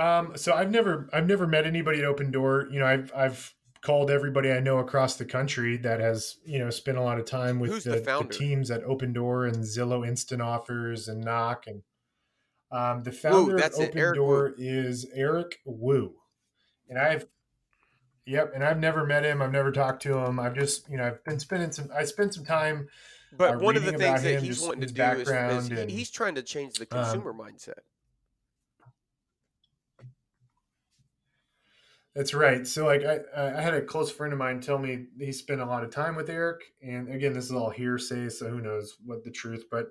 Um, 0.00 0.32
so 0.36 0.54
I've 0.54 0.70
never 0.70 1.10
I've 1.12 1.26
never 1.26 1.46
met 1.46 1.66
anybody 1.66 1.98
at 1.98 2.04
Opendoor. 2.04 2.72
You 2.72 2.80
know, 2.80 2.86
I've 2.86 3.12
I've 3.14 3.54
called 3.82 4.10
everybody 4.10 4.50
I 4.50 4.60
know 4.60 4.78
across 4.78 5.16
the 5.16 5.26
country 5.26 5.76
that 5.78 6.00
has 6.00 6.38
you 6.44 6.58
know 6.58 6.70
spent 6.70 6.96
a 6.96 7.02
lot 7.02 7.20
of 7.20 7.26
time 7.26 7.60
with 7.60 7.84
the, 7.84 7.90
the, 7.90 8.00
the, 8.22 8.28
teams 8.30 8.70
at 8.70 8.82
Opendoor 8.84 9.46
and 9.46 9.62
Zillow 9.62 10.06
Instant 10.06 10.40
Offers 10.40 11.06
and 11.08 11.22
Knock 11.22 11.66
and 11.66 11.82
um, 12.72 13.02
the 13.02 13.12
founder 13.12 13.56
Woo, 13.56 13.62
of 13.62 13.72
Opendoor 13.72 14.54
is 14.56 15.06
Eric 15.12 15.58
Wu, 15.66 16.14
and 16.88 16.98
I've 16.98 17.26
yep, 18.24 18.52
and 18.54 18.64
I've 18.64 18.78
never 18.78 19.04
met 19.04 19.24
him. 19.24 19.42
I've 19.42 19.52
never 19.52 19.70
talked 19.70 20.02
to 20.02 20.16
him. 20.16 20.40
I've 20.40 20.54
just 20.54 20.88
you 20.88 20.96
know 20.96 21.08
I've 21.08 21.24
been 21.24 21.40
spending 21.40 21.72
some 21.72 21.90
I 21.94 22.04
spent 22.04 22.32
some 22.32 22.44
time. 22.44 22.88
But 23.36 23.56
uh, 23.56 23.58
one 23.58 23.76
of 23.76 23.84
the 23.84 23.92
things 23.92 24.22
that 24.22 24.34
him, 24.36 24.44
he's 24.44 24.60
wanting 24.62 24.80
to 24.80 24.86
do 24.92 25.02
is, 25.02 25.28
is 25.28 25.68
he, 25.68 25.74
and, 25.74 25.90
he's 25.90 26.10
trying 26.10 26.34
to 26.36 26.42
change 26.42 26.78
the 26.78 26.88
um, 26.90 27.04
consumer 27.04 27.30
um, 27.30 27.38
mindset. 27.38 27.80
That's 32.14 32.34
right. 32.34 32.66
So 32.66 32.86
like 32.86 33.04
I, 33.04 33.20
I 33.36 33.60
had 33.60 33.74
a 33.74 33.82
close 33.82 34.10
friend 34.10 34.32
of 34.32 34.38
mine 34.38 34.60
tell 34.60 34.78
me 34.78 35.06
he 35.18 35.32
spent 35.32 35.60
a 35.60 35.66
lot 35.66 35.84
of 35.84 35.90
time 35.90 36.16
with 36.16 36.28
Eric, 36.28 36.60
and 36.82 37.08
again, 37.08 37.32
this 37.32 37.44
is 37.44 37.52
all 37.52 37.70
hearsay, 37.70 38.28
so 38.28 38.48
who 38.48 38.60
knows 38.60 38.96
what 39.04 39.22
the 39.22 39.30
truth. 39.30 39.64
But 39.70 39.86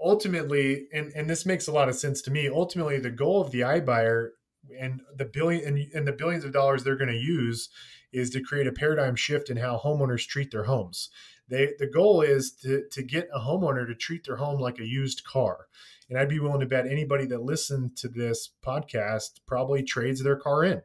ultimately, 0.00 0.88
and 0.92 1.12
and 1.14 1.30
this 1.30 1.46
makes 1.46 1.68
a 1.68 1.72
lot 1.72 1.88
of 1.88 1.94
sense 1.94 2.22
to 2.22 2.30
me. 2.32 2.48
Ultimately, 2.48 2.98
the 2.98 3.10
goal 3.10 3.40
of 3.40 3.52
the 3.52 3.60
iBuyer 3.60 4.30
and 4.78 5.00
the 5.16 5.24
billion 5.24 5.64
and, 5.64 5.92
and 5.94 6.08
the 6.08 6.12
billions 6.12 6.44
of 6.44 6.52
dollars 6.52 6.82
they're 6.82 6.96
going 6.96 7.08
to 7.08 7.16
use 7.16 7.68
is 8.12 8.30
to 8.30 8.42
create 8.42 8.66
a 8.66 8.72
paradigm 8.72 9.14
shift 9.14 9.48
in 9.48 9.56
how 9.56 9.78
homeowners 9.78 10.26
treat 10.26 10.50
their 10.50 10.64
homes. 10.64 11.08
They 11.48 11.74
the 11.78 11.86
goal 11.86 12.20
is 12.20 12.50
to 12.62 12.82
to 12.90 13.02
get 13.04 13.28
a 13.32 13.38
homeowner 13.38 13.86
to 13.86 13.94
treat 13.94 14.24
their 14.26 14.36
home 14.36 14.60
like 14.60 14.80
a 14.80 14.84
used 14.84 15.22
car. 15.24 15.68
And 16.08 16.18
I'd 16.18 16.28
be 16.28 16.40
willing 16.40 16.58
to 16.58 16.66
bet 16.66 16.88
anybody 16.88 17.26
that 17.26 17.42
listened 17.42 17.96
to 17.98 18.08
this 18.08 18.50
podcast 18.66 19.38
probably 19.46 19.84
trades 19.84 20.20
their 20.20 20.34
car 20.34 20.64
in 20.64 20.82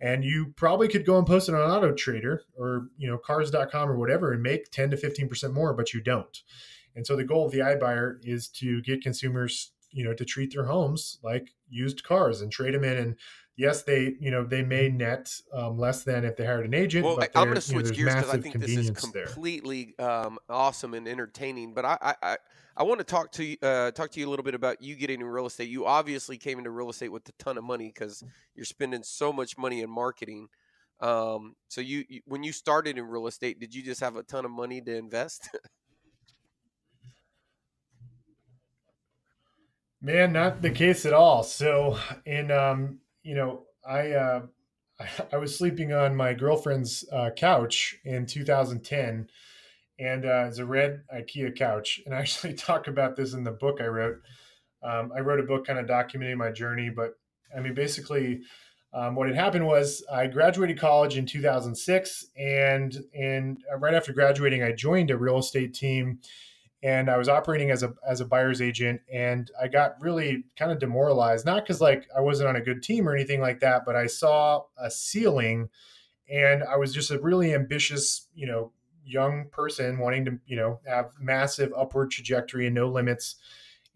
and 0.00 0.24
you 0.24 0.52
probably 0.56 0.88
could 0.88 1.04
go 1.04 1.18
and 1.18 1.26
post 1.26 1.48
it 1.48 1.54
on 1.54 1.60
auto 1.60 1.92
trader 1.92 2.44
or 2.56 2.88
you 2.96 3.08
know 3.08 3.18
cars.com 3.18 3.90
or 3.90 3.96
whatever 3.96 4.32
and 4.32 4.42
make 4.42 4.70
10 4.70 4.90
to 4.90 4.96
15% 4.96 5.52
more 5.52 5.74
but 5.74 5.92
you 5.92 6.00
don't. 6.00 6.42
And 6.96 7.06
so 7.06 7.16
the 7.16 7.24
goal 7.24 7.46
of 7.46 7.52
the 7.52 7.58
ibuyer 7.58 8.16
is 8.22 8.48
to 8.48 8.82
get 8.82 9.02
consumers 9.02 9.72
you 9.92 10.04
know 10.04 10.14
to 10.14 10.24
treat 10.24 10.54
their 10.54 10.64
homes 10.64 11.18
like 11.22 11.54
used 11.68 12.04
cars 12.04 12.40
and 12.40 12.50
trade 12.50 12.74
them 12.74 12.84
in 12.84 12.96
and 12.96 13.16
yes 13.56 13.82
they 13.82 14.14
you 14.20 14.30
know 14.30 14.44
they 14.44 14.62
may 14.62 14.88
net 14.88 15.32
um, 15.52 15.78
less 15.78 16.04
than 16.04 16.24
if 16.24 16.36
they 16.36 16.46
hired 16.46 16.64
an 16.64 16.74
agent 16.74 17.04
well 17.04 17.18
i'm 17.34 17.44
going 17.44 17.54
to 17.54 17.60
switch 17.60 17.96
you 17.96 18.04
know, 18.04 18.12
gears 18.12 18.14
because 18.14 18.34
i 18.34 18.40
think 18.40 18.58
this 18.58 18.76
is 18.76 18.90
completely 18.90 19.94
um, 19.98 20.38
awesome 20.48 20.94
and 20.94 21.06
entertaining 21.06 21.74
but 21.74 21.84
i 21.84 22.14
i 22.22 22.36
I 22.76 22.82
want 22.82 22.98
to 22.98 23.04
talk 23.04 23.32
to 23.32 23.44
you, 23.44 23.58
uh, 23.62 23.90
talk 23.90 24.10
to 24.12 24.20
you 24.20 24.26
a 24.26 24.30
little 24.30 24.42
bit 24.44 24.54
about 24.54 24.80
you 24.80 24.94
getting 24.96 25.20
in 25.20 25.26
real 25.26 25.44
estate. 25.44 25.68
You 25.68 25.84
obviously 25.84 26.38
came 26.38 26.56
into 26.56 26.70
real 26.70 26.88
estate 26.88 27.12
with 27.12 27.28
a 27.28 27.32
ton 27.32 27.58
of 27.58 27.64
money 27.64 27.92
because 27.92 28.24
you're 28.54 28.64
spending 28.64 29.02
so 29.02 29.34
much 29.34 29.58
money 29.58 29.82
in 29.82 29.90
marketing. 29.90 30.48
Um, 31.00 31.56
so 31.68 31.82
you, 31.82 32.04
you, 32.08 32.20
when 32.24 32.42
you 32.42 32.52
started 32.52 32.96
in 32.96 33.04
real 33.04 33.26
estate, 33.26 33.60
did 33.60 33.74
you 33.74 33.82
just 33.82 34.00
have 34.00 34.16
a 34.16 34.22
ton 34.22 34.46
of 34.46 34.50
money 34.50 34.80
to 34.80 34.96
invest? 34.96 35.50
Man, 40.02 40.32
not 40.32 40.62
the 40.62 40.70
case 40.70 41.04
at 41.04 41.12
all. 41.12 41.42
So, 41.42 41.98
in 42.24 42.50
um, 42.50 43.00
you 43.22 43.34
know, 43.34 43.64
I 43.88 44.12
uh, 44.12 44.42
I 45.32 45.36
was 45.36 45.56
sleeping 45.56 45.92
on 45.92 46.16
my 46.16 46.34
girlfriend's 46.34 47.04
uh, 47.12 47.30
couch 47.36 47.96
in 48.04 48.26
2010 48.26 49.28
and 50.00 50.24
uh, 50.24 50.46
it's 50.48 50.58
a 50.58 50.64
red 50.64 51.02
IKEA 51.14 51.56
couch. 51.56 52.00
And 52.06 52.14
I 52.14 52.18
actually 52.18 52.54
talk 52.54 52.88
about 52.88 53.16
this 53.16 53.34
in 53.34 53.44
the 53.44 53.52
book 53.52 53.80
I 53.80 53.86
wrote. 53.86 54.16
Um, 54.82 55.12
I 55.14 55.20
wrote 55.20 55.40
a 55.40 55.44
book 55.44 55.66
kind 55.66 55.78
of 55.78 55.86
documenting 55.86 56.38
my 56.38 56.50
journey, 56.50 56.88
but 56.88 57.12
I 57.54 57.60
mean, 57.60 57.74
basically, 57.74 58.40
um, 58.92 59.14
what 59.14 59.28
had 59.28 59.36
happened 59.36 59.66
was 59.66 60.02
I 60.12 60.26
graduated 60.26 60.80
college 60.80 61.16
in 61.16 61.26
2006, 61.26 62.26
and 62.36 62.96
and 63.14 63.58
uh, 63.72 63.76
right 63.76 63.94
after 63.94 64.12
graduating, 64.12 64.62
I 64.62 64.72
joined 64.72 65.10
a 65.10 65.18
real 65.18 65.38
estate 65.38 65.74
team, 65.74 66.18
and 66.82 67.10
I 67.10 67.18
was 67.18 67.28
operating 67.28 67.70
as 67.70 67.82
a 67.82 67.94
as 68.06 68.20
a 68.20 68.24
buyer's 68.24 68.62
agent, 68.62 69.02
and 69.12 69.50
I 69.60 69.68
got 69.68 70.00
really 70.00 70.44
kind 70.58 70.72
of 70.72 70.78
demoralized, 70.78 71.44
not 71.44 71.64
because 71.64 71.80
like 71.80 72.08
I 72.16 72.20
wasn't 72.20 72.48
on 72.48 72.56
a 72.56 72.60
good 72.60 72.82
team 72.82 73.08
or 73.08 73.14
anything 73.14 73.40
like 73.40 73.60
that, 73.60 73.82
but 73.84 73.96
I 73.96 74.06
saw 74.06 74.62
a 74.78 74.90
ceiling, 74.90 75.68
and 76.28 76.64
I 76.64 76.76
was 76.76 76.94
just 76.94 77.10
a 77.10 77.20
really 77.20 77.54
ambitious, 77.54 78.28
you 78.34 78.46
know, 78.46 78.72
young 79.04 79.46
person 79.50 79.98
wanting 79.98 80.24
to, 80.26 80.38
you 80.46 80.56
know, 80.56 80.80
have 80.86 81.10
massive 81.20 81.72
upward 81.76 82.10
trajectory 82.10 82.66
and 82.66 82.74
no 82.74 82.88
limits. 82.88 83.36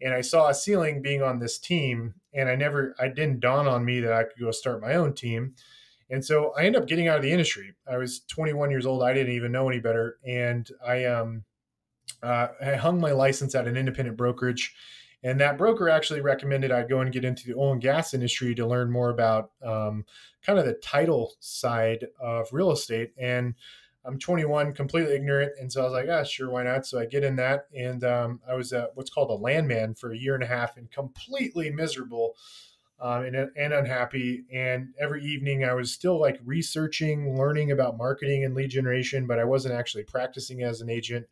And 0.01 0.13
I 0.13 0.21
saw 0.21 0.49
a 0.49 0.53
ceiling 0.53 1.01
being 1.01 1.23
on 1.23 1.39
this 1.39 1.57
team, 1.57 2.15
and 2.33 2.49
I 2.49 2.55
never, 2.55 2.95
I 2.99 3.07
didn't 3.07 3.39
dawn 3.39 3.67
on 3.67 3.85
me 3.85 4.01
that 4.01 4.11
I 4.11 4.23
could 4.23 4.39
go 4.39 4.51
start 4.51 4.81
my 4.81 4.95
own 4.95 5.13
team. 5.13 5.55
And 6.09 6.23
so 6.23 6.53
I 6.55 6.65
ended 6.65 6.81
up 6.81 6.87
getting 6.87 7.07
out 7.07 7.17
of 7.17 7.23
the 7.23 7.31
industry. 7.31 7.73
I 7.89 7.97
was 7.97 8.19
21 8.27 8.69
years 8.69 8.85
old. 8.85 9.01
I 9.01 9.13
didn't 9.13 9.33
even 9.33 9.51
know 9.51 9.69
any 9.69 9.79
better. 9.79 10.17
And 10.25 10.69
I, 10.85 11.05
um, 11.05 11.45
uh, 12.23 12.47
I 12.63 12.75
hung 12.75 12.99
my 12.99 13.11
license 13.11 13.55
at 13.55 13.67
an 13.67 13.77
independent 13.77 14.17
brokerage. 14.17 14.73
And 15.23 15.39
that 15.39 15.57
broker 15.57 15.89
actually 15.89 16.21
recommended 16.21 16.71
I 16.71 16.83
go 16.83 16.99
and 16.99 17.11
get 17.11 17.25
into 17.25 17.47
the 17.47 17.55
oil 17.55 17.71
and 17.71 17.81
gas 17.81 18.13
industry 18.13 18.53
to 18.55 18.67
learn 18.67 18.91
more 18.91 19.09
about 19.09 19.51
um, 19.63 20.05
kind 20.45 20.59
of 20.59 20.65
the 20.65 20.73
title 20.73 21.33
side 21.39 22.05
of 22.21 22.47
real 22.51 22.71
estate. 22.71 23.11
And 23.17 23.55
I'm 24.05 24.19
21, 24.19 24.73
completely 24.73 25.15
ignorant, 25.15 25.53
and 25.59 25.71
so 25.71 25.81
I 25.81 25.83
was 25.85 25.93
like, 25.93 26.07
ah, 26.11 26.23
sure, 26.23 26.51
why 26.51 26.61
not? 26.61 26.85
So 26.85 26.99
I 26.99 27.07
get 27.07 27.23
in 27.23 27.35
that, 27.37 27.65
and 27.75 28.03
um, 28.03 28.39
I 28.47 28.53
was 28.53 28.71
a, 28.71 28.89
what's 28.93 29.09
called 29.09 29.31
a 29.31 29.33
landman 29.33 29.95
for 29.95 30.11
a 30.11 30.17
year 30.17 30.35
and 30.35 30.43
a 30.43 30.47
half, 30.47 30.77
and 30.77 30.91
completely 30.91 31.71
miserable 31.71 32.35
um, 32.99 33.23
and, 33.23 33.35
and 33.35 33.73
unhappy. 33.73 34.45
And 34.53 34.93
every 34.99 35.23
evening, 35.23 35.65
I 35.65 35.73
was 35.73 35.91
still 35.91 36.19
like 36.19 36.39
researching, 36.45 37.35
learning 37.35 37.71
about 37.71 37.97
marketing 37.97 38.45
and 38.45 38.53
lead 38.53 38.69
generation, 38.69 39.25
but 39.25 39.39
I 39.39 39.43
wasn't 39.43 39.73
actually 39.73 40.03
practicing 40.03 40.61
as 40.61 40.81
an 40.81 40.89
agent. 40.89 41.25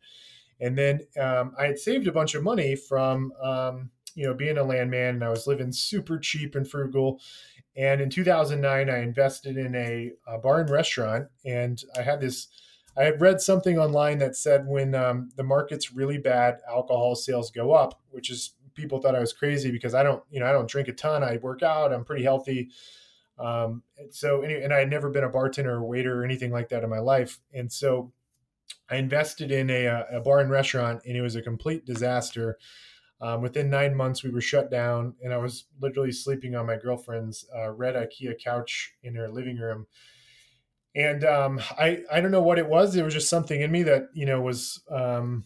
And 0.60 0.78
then 0.78 1.00
um, 1.20 1.52
I 1.58 1.66
had 1.66 1.78
saved 1.78 2.06
a 2.06 2.12
bunch 2.12 2.34
of 2.34 2.42
money 2.42 2.76
from 2.76 3.32
um, 3.42 3.90
you 4.14 4.26
know 4.26 4.34
being 4.34 4.58
a 4.58 4.64
landman, 4.64 5.16
and 5.16 5.24
I 5.24 5.30
was 5.30 5.46
living 5.46 5.72
super 5.72 6.18
cheap 6.18 6.54
and 6.54 6.68
frugal 6.68 7.20
and 7.76 8.00
in 8.00 8.10
2009, 8.10 8.88
I 8.88 8.98
invested 8.98 9.56
in 9.56 9.74
a, 9.74 10.12
a 10.26 10.38
bar 10.38 10.60
and 10.60 10.70
restaurant, 10.70 11.28
and 11.44 11.82
I 11.96 12.02
had 12.02 12.20
this. 12.20 12.48
I 12.96 13.02
had 13.02 13.20
read 13.20 13.40
something 13.40 13.76
online 13.76 14.18
that 14.18 14.36
said 14.36 14.68
when 14.68 14.94
um, 14.94 15.30
the 15.36 15.42
market's 15.42 15.92
really 15.92 16.18
bad, 16.18 16.58
alcohol 16.68 17.16
sales 17.16 17.50
go 17.50 17.72
up, 17.72 18.00
which 18.10 18.30
is 18.30 18.54
people 18.74 19.00
thought 19.00 19.16
I 19.16 19.20
was 19.20 19.32
crazy 19.32 19.72
because 19.72 19.94
I 19.94 20.04
don't, 20.04 20.22
you 20.30 20.38
know, 20.38 20.46
I 20.46 20.52
don't 20.52 20.70
drink 20.70 20.86
a 20.86 20.92
ton. 20.92 21.24
I 21.24 21.38
work 21.38 21.64
out. 21.64 21.92
I'm 21.92 22.04
pretty 22.04 22.22
healthy. 22.22 22.70
Um, 23.36 23.82
so, 24.10 24.42
and 24.42 24.72
I 24.72 24.78
had 24.78 24.90
never 24.90 25.10
been 25.10 25.24
a 25.24 25.28
bartender 25.28 25.72
or 25.72 25.84
waiter 25.84 26.20
or 26.20 26.24
anything 26.24 26.52
like 26.52 26.68
that 26.68 26.84
in 26.84 26.90
my 26.90 27.00
life. 27.00 27.40
And 27.52 27.72
so 27.72 28.12
I 28.90 28.96
invested 28.96 29.50
in 29.50 29.70
a, 29.70 30.04
a 30.10 30.20
bar 30.20 30.40
and 30.40 30.50
restaurant, 30.50 31.02
and 31.06 31.16
it 31.16 31.22
was 31.22 31.36
a 31.36 31.42
complete 31.42 31.84
disaster. 31.84 32.58
Um, 33.20 33.42
within 33.42 33.70
nine 33.70 33.94
months, 33.94 34.22
we 34.22 34.30
were 34.30 34.40
shut 34.40 34.70
down, 34.70 35.14
and 35.22 35.32
I 35.32 35.38
was 35.38 35.64
literally 35.80 36.12
sleeping 36.12 36.54
on 36.54 36.66
my 36.66 36.76
girlfriend's 36.76 37.46
uh, 37.56 37.70
red 37.70 37.94
IKEA 37.94 38.34
couch 38.42 38.94
in 39.02 39.14
her 39.14 39.28
living 39.28 39.56
room. 39.56 39.86
And 40.94 41.24
um, 41.24 41.60
I 41.78 42.02
I 42.12 42.20
don't 42.20 42.30
know 42.30 42.42
what 42.42 42.58
it 42.58 42.68
was. 42.68 42.94
It 42.94 43.04
was 43.04 43.14
just 43.14 43.28
something 43.28 43.60
in 43.60 43.72
me 43.72 43.82
that 43.84 44.08
you 44.12 44.26
know 44.26 44.40
was 44.40 44.82
um, 44.90 45.44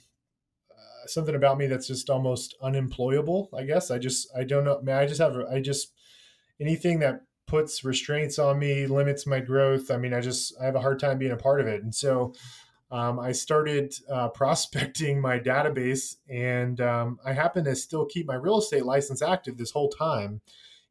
uh, 0.71 1.07
something 1.07 1.35
about 1.35 1.57
me 1.57 1.67
that's 1.67 1.87
just 1.87 2.11
almost 2.11 2.57
unemployable. 2.61 3.49
I 3.57 3.65
guess 3.65 3.91
I 3.91 3.99
just 3.99 4.29
I 4.37 4.45
don't 4.45 4.65
know. 4.65 4.81
Man, 4.83 4.99
I 4.99 5.07
just 5.07 5.21
have 5.21 5.37
I 5.51 5.61
just 5.61 5.93
anything 6.61 6.99
that 6.99 7.23
puts 7.47 7.83
restraints 7.83 8.39
on 8.39 8.59
me 8.59 8.87
limits 8.87 9.27
my 9.27 9.41
growth. 9.41 9.91
I 9.91 9.97
mean, 9.97 10.13
I 10.13 10.21
just 10.21 10.55
I 10.61 10.67
have 10.67 10.77
a 10.77 10.81
hard 10.81 11.01
time 11.01 11.19
being 11.19 11.33
a 11.33 11.37
part 11.37 11.61
of 11.61 11.67
it, 11.67 11.83
and 11.83 11.95
so 11.95 12.35
um, 12.91 13.19
I 13.19 13.33
started 13.33 13.95
uh, 14.11 14.29
prospecting 14.35 15.21
my 15.21 15.39
database, 15.39 16.17
and 16.29 16.81
um, 16.81 17.19
I 17.25 17.33
happen 17.33 17.65
to 17.65 17.77
still 17.77 18.07
keep 18.07 18.27
my 18.27 18.35
real 18.35 18.59
estate 18.59 18.85
license 18.85 19.23
active 19.23 19.57
this 19.57 19.71
whole 19.71 19.89
time, 19.89 20.41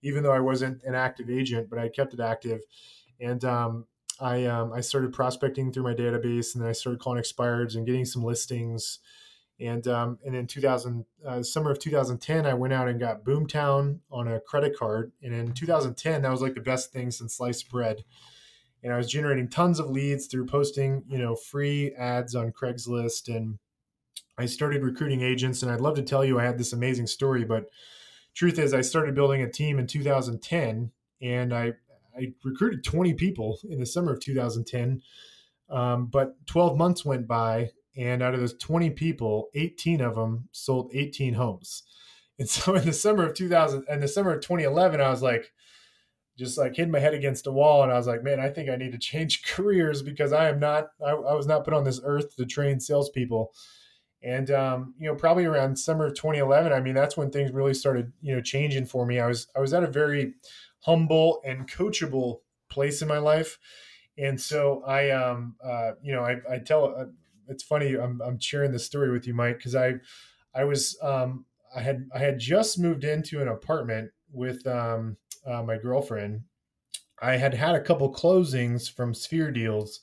even 0.01 0.23
though 0.23 0.33
I 0.33 0.39
wasn't 0.39 0.83
an 0.83 0.95
active 0.95 1.29
agent, 1.29 1.69
but 1.69 1.79
I 1.79 1.89
kept 1.89 2.13
it 2.13 2.19
active. 2.19 2.61
And 3.19 3.43
um, 3.43 3.85
I 4.19 4.45
um, 4.45 4.73
I 4.73 4.81
started 4.81 5.13
prospecting 5.13 5.71
through 5.71 5.83
my 5.83 5.93
database, 5.93 6.53
and 6.53 6.63
then 6.63 6.69
I 6.69 6.73
started 6.73 6.99
calling 6.99 7.21
expireds 7.21 7.75
and 7.75 7.85
getting 7.85 8.05
some 8.05 8.23
listings. 8.23 8.99
And 9.59 9.87
um, 9.87 10.19
and 10.23 10.35
in 10.35 10.45
2000, 10.45 11.03
uh, 11.25 11.41
summer 11.41 11.71
of 11.71 11.79
2010, 11.79 12.45
I 12.45 12.53
went 12.53 12.73
out 12.73 12.87
and 12.87 12.99
got 12.99 13.23
Boomtown 13.23 13.99
on 14.11 14.27
a 14.27 14.39
credit 14.39 14.77
card. 14.77 15.11
And 15.23 15.33
in 15.33 15.51
2010, 15.51 16.21
that 16.21 16.31
was 16.31 16.43
like 16.43 16.53
the 16.53 16.61
best 16.61 16.93
thing 16.93 17.09
since 17.09 17.35
sliced 17.35 17.67
bread 17.71 18.03
and 18.83 18.93
I 18.93 18.97
was 18.97 19.11
generating 19.11 19.49
tons 19.49 19.79
of 19.79 19.89
leads 19.89 20.27
through 20.27 20.45
posting, 20.45 21.03
you 21.07 21.17
know, 21.17 21.35
free 21.35 21.93
ads 21.95 22.35
on 22.35 22.51
Craigslist 22.51 23.33
and 23.33 23.57
I 24.37 24.45
started 24.45 24.83
recruiting 24.83 25.21
agents 25.21 25.63
and 25.63 25.71
I'd 25.71 25.81
love 25.81 25.95
to 25.95 26.03
tell 26.03 26.23
you 26.23 26.39
I 26.39 26.43
had 26.43 26.57
this 26.57 26.73
amazing 26.73 27.07
story, 27.07 27.43
but 27.43 27.65
truth 28.35 28.59
is 28.59 28.73
I 28.73 28.81
started 28.81 29.15
building 29.15 29.41
a 29.41 29.51
team 29.51 29.79
in 29.79 29.87
2010 29.87 30.91
and 31.21 31.53
I 31.53 31.73
I 32.17 32.33
recruited 32.43 32.83
20 32.83 33.13
people 33.13 33.59
in 33.69 33.79
the 33.79 33.85
summer 33.85 34.11
of 34.11 34.19
2010. 34.19 35.01
Um, 35.69 36.07
but 36.07 36.33
12 36.47 36.77
months 36.77 37.05
went 37.05 37.27
by 37.27 37.71
and 37.95 38.23
out 38.23 38.33
of 38.33 38.39
those 38.39 38.57
20 38.57 38.91
people, 38.91 39.49
18 39.53 40.01
of 40.01 40.15
them 40.15 40.47
sold 40.51 40.91
18 40.93 41.33
homes. 41.33 41.83
And 42.39 42.47
so 42.47 42.75
in 42.75 42.85
the 42.85 42.93
summer 42.93 43.25
of 43.25 43.33
2000 43.33 43.85
and 43.89 44.01
the 44.01 44.07
summer 44.07 44.31
of 44.31 44.41
2011, 44.41 45.01
I 45.01 45.09
was 45.09 45.23
like, 45.23 45.51
just 46.37 46.57
like 46.57 46.75
hit 46.75 46.89
my 46.89 46.99
head 46.99 47.13
against 47.13 47.47
a 47.47 47.51
wall 47.51 47.83
and 47.83 47.91
I 47.91 47.97
was 47.97 48.07
like, 48.07 48.23
man, 48.23 48.39
I 48.39 48.49
think 48.49 48.69
I 48.69 48.75
need 48.75 48.91
to 48.91 48.97
change 48.97 49.43
careers 49.55 50.01
because 50.01 50.33
I 50.33 50.49
am 50.49 50.59
not, 50.59 50.89
I, 51.05 51.11
I 51.11 51.33
was 51.33 51.47
not 51.47 51.63
put 51.63 51.73
on 51.73 51.83
this 51.83 51.99
earth 52.03 52.35
to 52.35 52.45
train 52.45 52.79
salespeople. 52.79 53.51
And, 54.23 54.49
um, 54.51 54.93
you 54.99 55.07
know, 55.07 55.15
probably 55.15 55.45
around 55.45 55.77
summer 55.77 56.07
of 56.07 56.15
2011, 56.15 56.73
I 56.73 56.79
mean, 56.79 56.95
that's 56.95 57.17
when 57.17 57.29
things 57.29 57.51
really 57.51 57.73
started, 57.73 58.11
you 58.21 58.35
know, 58.35 58.41
changing 58.41 58.85
for 58.85 59.05
me. 59.05 59.19
I 59.19 59.27
was, 59.27 59.47
I 59.55 59.59
was 59.59 59.73
at 59.73 59.83
a 59.83 59.87
very 59.87 60.33
humble 60.79 61.41
and 61.45 61.69
coachable 61.69 62.39
place 62.69 63.01
in 63.01 63.07
my 63.07 63.19
life. 63.19 63.59
And 64.17 64.39
so 64.39 64.83
I, 64.85 65.11
um, 65.11 65.55
uh, 65.63 65.91
you 66.01 66.13
know, 66.13 66.23
I, 66.23 66.37
I 66.51 66.59
tell, 66.59 66.95
uh, 66.97 67.05
it's 67.47 67.63
funny. 67.63 67.95
I'm, 67.95 68.21
I'm 68.21 68.39
sharing 68.39 68.71
this 68.71 68.85
story 68.85 69.11
with 69.11 69.27
you, 69.27 69.33
Mike, 69.33 69.61
cause 69.61 69.75
I, 69.75 69.95
I 70.53 70.63
was, 70.63 70.97
um, 71.01 71.45
I 71.75 71.81
had, 71.81 72.09
I 72.13 72.19
had 72.19 72.39
just 72.39 72.79
moved 72.79 73.03
into 73.03 73.41
an 73.41 73.47
apartment 73.47 74.11
with, 74.31 74.65
um, 74.67 75.17
uh, 75.45 75.63
my 75.63 75.77
girlfriend, 75.77 76.41
I 77.21 77.37
had 77.37 77.53
had 77.53 77.75
a 77.75 77.81
couple 77.81 78.13
closings 78.13 78.91
from 78.91 79.13
Sphere 79.13 79.51
deals, 79.51 80.01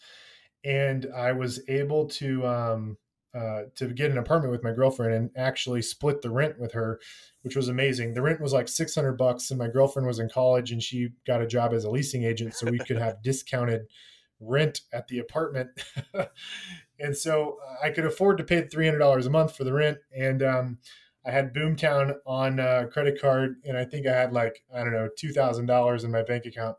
and 0.64 1.06
I 1.14 1.32
was 1.32 1.60
able 1.68 2.06
to 2.08 2.46
um, 2.46 2.96
uh, 3.34 3.64
to 3.76 3.88
get 3.88 4.10
an 4.10 4.18
apartment 4.18 4.52
with 4.52 4.62
my 4.62 4.72
girlfriend 4.72 5.14
and 5.14 5.30
actually 5.36 5.82
split 5.82 6.22
the 6.22 6.30
rent 6.30 6.58
with 6.58 6.72
her, 6.72 7.00
which 7.42 7.56
was 7.56 7.68
amazing. 7.68 8.14
The 8.14 8.22
rent 8.22 8.40
was 8.40 8.52
like 8.52 8.68
six 8.68 8.94
hundred 8.94 9.18
bucks, 9.18 9.50
and 9.50 9.58
my 9.58 9.68
girlfriend 9.68 10.06
was 10.06 10.18
in 10.18 10.28
college 10.28 10.72
and 10.72 10.82
she 10.82 11.10
got 11.26 11.42
a 11.42 11.46
job 11.46 11.72
as 11.72 11.84
a 11.84 11.90
leasing 11.90 12.24
agent, 12.24 12.54
so 12.54 12.70
we 12.70 12.78
could 12.78 12.98
have 12.98 13.22
discounted 13.22 13.82
rent 14.40 14.80
at 14.92 15.06
the 15.08 15.18
apartment. 15.18 15.70
and 16.98 17.16
so 17.16 17.58
I 17.82 17.90
could 17.90 18.06
afford 18.06 18.38
to 18.38 18.44
pay 18.44 18.62
three 18.62 18.86
hundred 18.86 18.98
dollars 18.98 19.26
a 19.26 19.30
month 19.30 19.56
for 19.56 19.64
the 19.64 19.72
rent, 19.72 19.98
and 20.16 20.42
um, 20.42 20.78
I 21.26 21.30
had 21.30 21.54
Boomtown 21.54 22.14
on 22.26 22.58
a 22.58 22.86
credit 22.86 23.20
card, 23.20 23.56
and 23.64 23.76
I 23.76 23.84
think 23.84 24.06
I 24.06 24.14
had 24.14 24.32
like 24.32 24.62
I 24.74 24.80
don't 24.80 24.92
know 24.92 25.08
two 25.16 25.32
thousand 25.32 25.66
dollars 25.66 26.04
in 26.04 26.10
my 26.10 26.22
bank 26.22 26.46
account. 26.46 26.76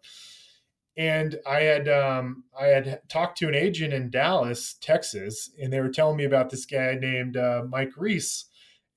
And 0.98 1.40
I 1.46 1.62
had 1.62 1.90
um, 1.90 2.46
I 2.60 2.68
had 2.68 3.02
talked 3.10 3.38
to 3.40 3.48
an 3.48 3.56
agent 3.56 3.94
in 3.94 4.10
Dallas, 4.10 4.76
Texas, 4.80 5.52
and 5.62 5.72
they 5.74 5.82
were 5.82 5.90
telling 5.90 6.18
me 6.18 6.24
about 6.24 6.50
this 6.50 6.66
guy 6.66 6.96
named 7.00 7.38
uh, 7.38 7.64
Mike 7.68 7.92
Reese 7.98 8.46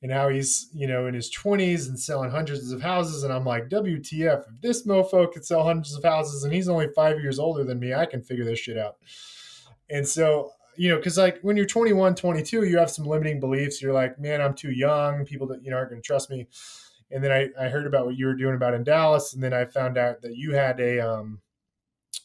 and 0.02 0.12
how 0.12 0.28
he's 0.28 0.68
you 0.72 0.86
know 0.86 1.06
in 1.06 1.14
his 1.14 1.34
20s 1.34 1.88
and 1.88 1.98
selling 1.98 2.30
hundreds 2.30 2.70
of 2.70 2.82
houses 2.82 3.24
and 3.24 3.32
i'm 3.32 3.44
like 3.44 3.68
wtf 3.68 4.44
if 4.48 4.60
this 4.60 4.86
mofo 4.86 5.30
could 5.30 5.44
sell 5.44 5.64
hundreds 5.64 5.94
of 5.94 6.04
houses 6.04 6.44
and 6.44 6.52
he's 6.52 6.68
only 6.68 6.88
five 6.94 7.20
years 7.20 7.38
older 7.38 7.64
than 7.64 7.80
me 7.80 7.94
i 7.94 8.06
can 8.06 8.22
figure 8.22 8.44
this 8.44 8.58
shit 8.58 8.78
out 8.78 8.96
and 9.90 10.06
so 10.06 10.50
you 10.78 10.88
know, 10.88 10.96
because 10.96 11.18
like 11.18 11.40
when 11.42 11.56
you're 11.56 11.66
21, 11.66 12.14
22, 12.14 12.64
you 12.64 12.78
have 12.78 12.90
some 12.90 13.04
limiting 13.04 13.40
beliefs. 13.40 13.82
You're 13.82 13.92
like, 13.92 14.18
man, 14.18 14.40
I'm 14.40 14.54
too 14.54 14.70
young. 14.70 15.24
People 15.24 15.48
that 15.48 15.64
you 15.64 15.70
know 15.70 15.76
aren't 15.76 15.90
going 15.90 16.00
to 16.00 16.06
trust 16.06 16.30
me. 16.30 16.46
And 17.10 17.24
then 17.24 17.32
I, 17.32 17.48
I 17.58 17.68
heard 17.68 17.86
about 17.86 18.06
what 18.06 18.16
you 18.16 18.26
were 18.26 18.34
doing 18.34 18.54
about 18.54 18.74
in 18.74 18.84
Dallas, 18.84 19.34
and 19.34 19.42
then 19.42 19.52
I 19.52 19.64
found 19.64 19.98
out 19.98 20.22
that 20.22 20.36
you 20.36 20.52
had 20.52 20.78
a 20.78 21.00
um, 21.00 21.40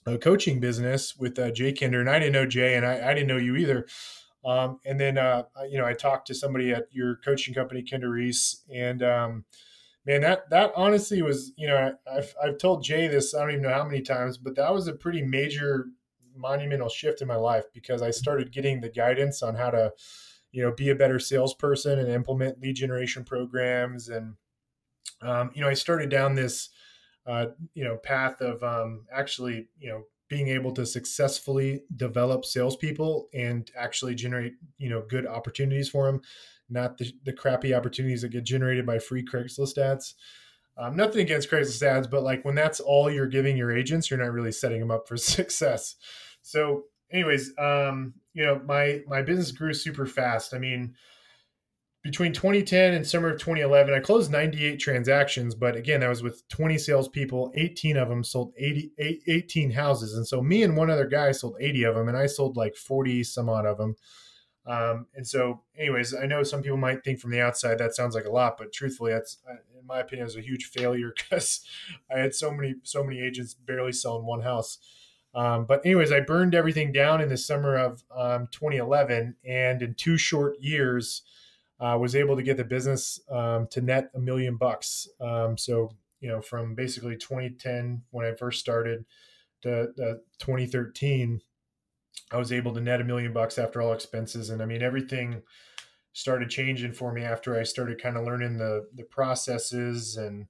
a 0.05 0.17
coaching 0.17 0.59
business 0.59 1.17
with 1.17 1.39
uh, 1.39 1.51
Jay 1.51 1.73
Kinder, 1.73 1.99
and 1.99 2.09
I 2.09 2.19
didn't 2.19 2.33
know 2.33 2.45
Jay, 2.45 2.75
and 2.75 2.85
I, 2.85 3.09
I 3.09 3.13
didn't 3.13 3.27
know 3.27 3.37
you 3.37 3.55
either. 3.55 3.87
Um, 4.45 4.79
and 4.85 4.99
then 4.99 5.17
uh, 5.17 5.43
you 5.69 5.79
know 5.79 5.85
I 5.85 5.93
talked 5.93 6.27
to 6.27 6.35
somebody 6.35 6.71
at 6.71 6.87
your 6.91 7.15
coaching 7.17 7.53
company, 7.53 7.81
Kinder 7.81 8.09
Reese, 8.09 8.63
and 8.71 9.01
um, 9.01 9.45
man, 10.05 10.21
that 10.21 10.49
that 10.51 10.73
honestly 10.75 11.21
was 11.23 11.53
you 11.57 11.67
know 11.67 11.95
I've 12.11 12.35
I've 12.43 12.57
told 12.59 12.83
Jay 12.83 13.07
this 13.07 13.33
I 13.33 13.39
don't 13.39 13.51
even 13.51 13.63
know 13.63 13.73
how 13.73 13.85
many 13.85 14.01
times, 14.01 14.37
but 14.37 14.55
that 14.55 14.73
was 14.73 14.87
a 14.87 14.93
pretty 14.93 15.23
major 15.23 15.87
monumental 16.35 16.89
shift 16.89 17.21
in 17.21 17.27
my 17.27 17.35
life 17.35 17.65
because 17.73 18.01
I 18.01 18.11
started 18.11 18.51
getting 18.51 18.81
the 18.81 18.89
guidance 18.89 19.41
on 19.43 19.55
how 19.55 19.69
to, 19.69 19.91
you 20.51 20.63
know, 20.63 20.71
be 20.71 20.89
a 20.89 20.95
better 20.95 21.19
salesperson 21.19 21.99
and 21.99 22.09
implement 22.09 22.61
lead 22.61 22.75
generation 22.75 23.23
programs. 23.23 24.09
And, 24.09 24.35
um, 25.21 25.51
you 25.53 25.61
know, 25.61 25.69
I 25.69 25.73
started 25.73 26.09
down 26.09 26.35
this, 26.35 26.69
uh, 27.25 27.47
you 27.73 27.83
know, 27.83 27.97
path 27.97 28.41
of 28.41 28.63
um, 28.63 29.05
actually, 29.11 29.67
you 29.79 29.89
know, 29.89 30.03
being 30.29 30.47
able 30.47 30.71
to 30.71 30.85
successfully 30.85 31.83
develop 31.95 32.43
salespeople 32.45 33.27
and 33.33 33.69
actually 33.77 34.15
generate, 34.15 34.53
you 34.77 34.89
know, 34.89 35.03
good 35.07 35.27
opportunities 35.27 35.89
for 35.89 36.05
them, 36.05 36.21
not 36.69 36.97
the, 36.97 37.13
the 37.25 37.33
crappy 37.33 37.73
opportunities 37.73 38.23
that 38.23 38.29
get 38.29 38.43
generated 38.43 38.85
by 38.85 38.97
free 38.97 39.23
Craigslist 39.23 39.77
ads. 39.77 40.15
Um, 40.75 40.95
nothing 40.95 41.21
against 41.21 41.51
Craigslist 41.51 41.83
ads, 41.83 42.07
but 42.07 42.23
like 42.23 42.43
when 42.43 42.55
that's 42.55 42.79
all 42.79 43.11
you're 43.11 43.27
giving 43.27 43.57
your 43.57 43.71
agents, 43.71 44.09
you're 44.09 44.19
not 44.19 44.31
really 44.31 44.51
setting 44.51 44.79
them 44.79 44.91
up 44.91 45.07
for 45.07 45.17
success. 45.17 45.95
So, 46.43 46.83
anyways, 47.11 47.57
um, 47.57 48.13
you 48.33 48.45
know, 48.45 48.61
my 48.65 49.01
my 49.07 49.21
business 49.23 49.51
grew 49.51 49.73
super 49.73 50.05
fast. 50.05 50.53
I 50.53 50.59
mean, 50.59 50.93
between 52.03 52.33
2010 52.33 52.93
and 52.93 53.07
summer 53.07 53.29
of 53.29 53.39
2011, 53.39 53.93
I 53.93 53.99
closed 53.99 54.29
98 54.29 54.77
transactions, 54.77 55.55
but 55.55 55.75
again, 55.75 56.01
that 56.01 56.09
was 56.09 56.21
with 56.21 56.47
20 56.49 56.77
salespeople. 56.77 57.51
18 57.55 57.95
of 57.95 58.09
them 58.09 58.23
sold 58.23 58.53
80, 58.57 58.91
18 59.27 59.71
houses, 59.71 60.13
and 60.15 60.27
so 60.27 60.41
me 60.41 60.63
and 60.63 60.75
one 60.75 60.89
other 60.89 61.07
guy 61.07 61.31
sold 61.31 61.55
80 61.59 61.83
of 61.83 61.95
them, 61.95 62.09
and 62.09 62.17
I 62.17 62.27
sold 62.27 62.57
like 62.57 62.75
40 62.75 63.23
some 63.23 63.49
odd 63.49 63.65
of 63.65 63.77
them. 63.77 63.95
Um, 64.65 65.07
and 65.13 65.27
so, 65.27 65.61
anyways, 65.77 66.13
I 66.13 66.25
know 66.25 66.43
some 66.43 66.61
people 66.61 66.77
might 66.77 67.03
think 67.03 67.19
from 67.19 67.31
the 67.31 67.41
outside 67.41 67.77
that 67.77 67.95
sounds 67.95 68.15
like 68.15 68.25
a 68.25 68.31
lot, 68.31 68.57
but 68.57 68.71
truthfully, 68.73 69.11
that's 69.11 69.37
in 69.49 69.87
my 69.87 69.99
opinion, 69.99 70.25
was 70.25 70.35
a 70.35 70.41
huge 70.41 70.65
failure 70.65 71.13
because 71.17 71.61
I 72.13 72.19
had 72.19 72.35
so 72.35 72.51
many 72.51 72.75
so 72.83 73.03
many 73.03 73.21
agents 73.21 73.53
barely 73.53 73.93
selling 73.93 74.25
one 74.25 74.41
house. 74.41 74.79
Um, 75.35 75.65
but 75.65 75.85
anyways, 75.85 76.11
I 76.11 76.19
burned 76.19 76.53
everything 76.53 76.91
down 76.91 77.21
in 77.21 77.29
the 77.29 77.37
summer 77.37 77.75
of 77.75 78.03
um, 78.15 78.47
2011, 78.51 79.35
and 79.43 79.81
in 79.81 79.95
two 79.95 80.17
short 80.17 80.59
years, 80.59 81.23
uh, 81.79 81.97
was 81.99 82.15
able 82.15 82.35
to 82.35 82.43
get 82.43 82.57
the 82.57 82.63
business 82.63 83.19
um, 83.29 83.67
to 83.71 83.81
net 83.81 84.09
a 84.13 84.19
million 84.19 84.57
bucks. 84.57 85.07
Um, 85.19 85.57
so 85.57 85.91
you 86.23 86.29
know, 86.29 86.41
from 86.41 86.73
basically 86.73 87.17
2010 87.17 88.03
when 88.11 88.25
I 88.25 88.33
first 88.33 88.61
started 88.61 89.03
to 89.63 89.81
uh, 89.81 90.13
2013, 90.39 91.41
I 92.31 92.37
was 92.37 92.53
able 92.53 92.73
to 92.73 92.79
net 92.79 93.01
a 93.01 93.03
million 93.03 93.33
bucks 93.33 93.57
after 93.57 93.81
all 93.81 93.91
expenses, 93.91 94.49
and 94.49 94.61
I 94.61 94.65
mean 94.65 94.81
everything 94.81 95.41
started 96.13 96.49
changing 96.49 96.93
for 96.93 97.11
me 97.11 97.23
after 97.23 97.59
I 97.59 97.63
started 97.63 98.01
kind 98.01 98.15
of 98.15 98.23
learning 98.23 98.57
the 98.57 98.87
the 98.95 99.03
processes 99.03 100.15
and 100.15 100.47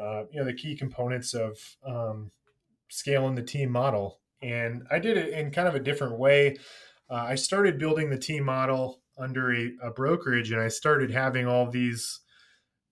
uh, 0.00 0.24
you 0.30 0.38
know 0.38 0.44
the 0.44 0.54
key 0.54 0.76
components 0.76 1.34
of 1.34 1.58
um, 1.84 2.30
scaling 2.90 3.34
the 3.34 3.42
team 3.42 3.70
model. 3.70 4.20
And 4.42 4.86
I 4.90 4.98
did 4.98 5.16
it 5.16 5.32
in 5.32 5.50
kind 5.50 5.68
of 5.68 5.74
a 5.74 5.80
different 5.80 6.18
way. 6.18 6.56
Uh, 7.10 7.26
I 7.28 7.34
started 7.34 7.78
building 7.78 8.10
the 8.10 8.18
team 8.18 8.44
model 8.44 9.00
under 9.18 9.54
a, 9.54 9.70
a, 9.82 9.90
brokerage, 9.90 10.50
and 10.50 10.60
I 10.60 10.68
started 10.68 11.10
having 11.10 11.46
all 11.46 11.70
these, 11.70 12.20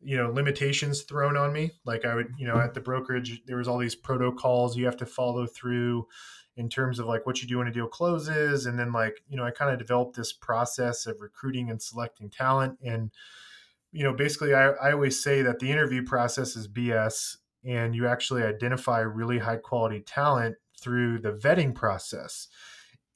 you 0.00 0.16
know, 0.16 0.30
limitations 0.30 1.02
thrown 1.02 1.37
on 1.37 1.52
me. 1.52 1.70
Like 1.87 2.04
I 2.04 2.14
would, 2.14 2.28
you 2.38 2.46
know, 2.46 2.58
at 2.58 2.74
the 2.74 2.80
brokerage, 2.80 3.42
there 3.46 3.56
was 3.56 3.68
all 3.68 3.78
these 3.78 3.94
protocols 3.94 4.76
you 4.76 4.84
have 4.84 4.96
to 4.98 5.06
follow 5.06 5.46
through 5.46 6.06
in 6.56 6.68
terms 6.68 6.98
of 6.98 7.06
like 7.06 7.24
what 7.24 7.40
you 7.40 7.48
do 7.48 7.58
when 7.58 7.68
a 7.68 7.72
deal 7.72 7.87
closes, 7.87 8.66
and 8.66 8.78
then 8.78 8.92
like 8.92 9.22
you 9.28 9.37
know, 9.37 9.44
I 9.44 9.52
kind 9.52 9.70
of 9.70 9.78
developed 9.78 10.16
this 10.16 10.32
process 10.32 11.06
of 11.06 11.20
recruiting 11.20 11.70
and 11.70 11.80
selecting 11.80 12.28
talent 12.28 12.78
and 12.84 13.12
you 13.92 14.04
know 14.04 14.12
basically 14.12 14.54
I, 14.54 14.70
I 14.70 14.92
always 14.92 15.22
say 15.22 15.42
that 15.42 15.58
the 15.58 15.70
interview 15.70 16.04
process 16.04 16.56
is 16.56 16.68
bs 16.68 17.37
and 17.68 17.94
you 17.94 18.07
actually 18.07 18.42
identify 18.42 19.00
really 19.00 19.38
high 19.38 19.59
quality 19.59 20.00
talent 20.00 20.57
through 20.81 21.18
the 21.18 21.33
vetting 21.33 21.74
process. 21.74 22.48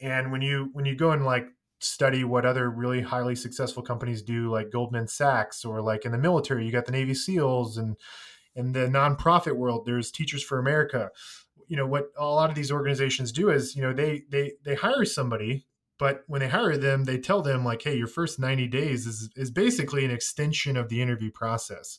And 0.00 0.30
when 0.30 0.42
you 0.42 0.68
when 0.74 0.84
you 0.84 0.94
go 0.94 1.12
and 1.12 1.24
like 1.24 1.46
study 1.80 2.22
what 2.22 2.44
other 2.44 2.70
really 2.70 3.00
highly 3.00 3.34
successful 3.34 3.82
companies 3.82 4.22
do 4.22 4.50
like 4.50 4.70
goldman 4.70 5.08
sachs 5.08 5.64
or 5.64 5.80
like 5.80 6.04
in 6.04 6.12
the 6.12 6.18
military 6.18 6.64
you 6.64 6.70
got 6.70 6.86
the 6.86 6.92
navy 6.92 7.14
seals 7.14 7.76
and 7.76 7.96
in 8.54 8.70
the 8.70 8.86
nonprofit 8.86 9.56
world 9.56 9.84
there's 9.84 10.12
teachers 10.12 10.44
for 10.44 10.58
america. 10.58 11.10
You 11.66 11.76
know 11.78 11.86
what 11.86 12.08
a 12.18 12.24
lot 12.24 12.50
of 12.50 12.54
these 12.56 12.70
organizations 12.70 13.32
do 13.32 13.48
is 13.48 13.74
you 13.74 13.82
know 13.82 13.94
they 13.94 14.24
they 14.30 14.52
they 14.64 14.74
hire 14.74 15.06
somebody 15.06 15.66
but 15.98 16.24
when 16.26 16.40
they 16.40 16.48
hire 16.48 16.76
them 16.76 17.04
they 17.04 17.16
tell 17.16 17.40
them 17.40 17.64
like 17.64 17.82
hey 17.82 17.96
your 17.96 18.06
first 18.06 18.38
90 18.38 18.68
days 18.68 19.06
is 19.06 19.30
is 19.34 19.50
basically 19.50 20.04
an 20.04 20.10
extension 20.10 20.76
of 20.76 20.90
the 20.90 21.00
interview 21.00 21.30
process 21.30 21.98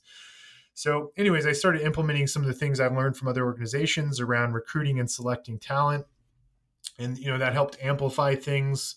so, 0.74 1.12
anyways, 1.18 1.46
I 1.46 1.52
started 1.52 1.82
implementing 1.82 2.28
some 2.28 2.42
of 2.42 2.48
the 2.48 2.54
things 2.54 2.80
I've 2.80 2.96
learned 2.96 3.16
from 3.16 3.28
other 3.28 3.46
organizations 3.46 4.20
around 4.20 4.54
recruiting 4.54 5.00
and 5.00 5.10
selecting 5.10 5.60
talent, 5.60 6.06
and 6.98 7.18
you 7.18 7.28
know 7.28 7.38
that 7.38 7.54
helped 7.54 7.78
amplify 7.82 8.36
things. 8.36 8.96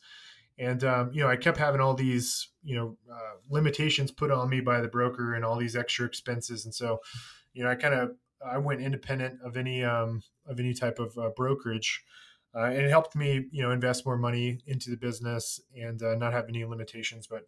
And 0.58 0.82
um, 0.84 1.10
you 1.12 1.22
know, 1.22 1.28
I 1.28 1.36
kept 1.36 1.58
having 1.58 1.80
all 1.80 1.94
these 1.94 2.48
you 2.64 2.76
know 2.76 2.96
uh, 3.12 3.36
limitations 3.50 4.10
put 4.10 4.30
on 4.30 4.48
me 4.48 4.60
by 4.60 4.80
the 4.80 4.88
broker 4.88 5.34
and 5.34 5.44
all 5.44 5.56
these 5.56 5.76
extra 5.76 6.06
expenses, 6.06 6.64
and 6.64 6.74
so 6.74 7.00
you 7.52 7.62
know, 7.62 7.70
I 7.70 7.74
kind 7.74 7.94
of 7.94 8.12
I 8.46 8.58
went 8.58 8.80
independent 8.80 9.40
of 9.42 9.56
any 9.56 9.84
um, 9.84 10.22
of 10.46 10.60
any 10.60 10.74
type 10.74 10.98
of 10.98 11.16
uh, 11.18 11.30
brokerage. 11.36 12.04
Uh, 12.54 12.64
and 12.64 12.78
it 12.78 12.88
helped 12.88 13.14
me, 13.14 13.44
you 13.50 13.62
know, 13.62 13.70
invest 13.70 14.06
more 14.06 14.16
money 14.16 14.60
into 14.66 14.88
the 14.88 14.96
business 14.96 15.60
and 15.78 16.02
uh, 16.02 16.14
not 16.14 16.32
have 16.32 16.48
any 16.48 16.64
limitations. 16.64 17.26
But 17.26 17.42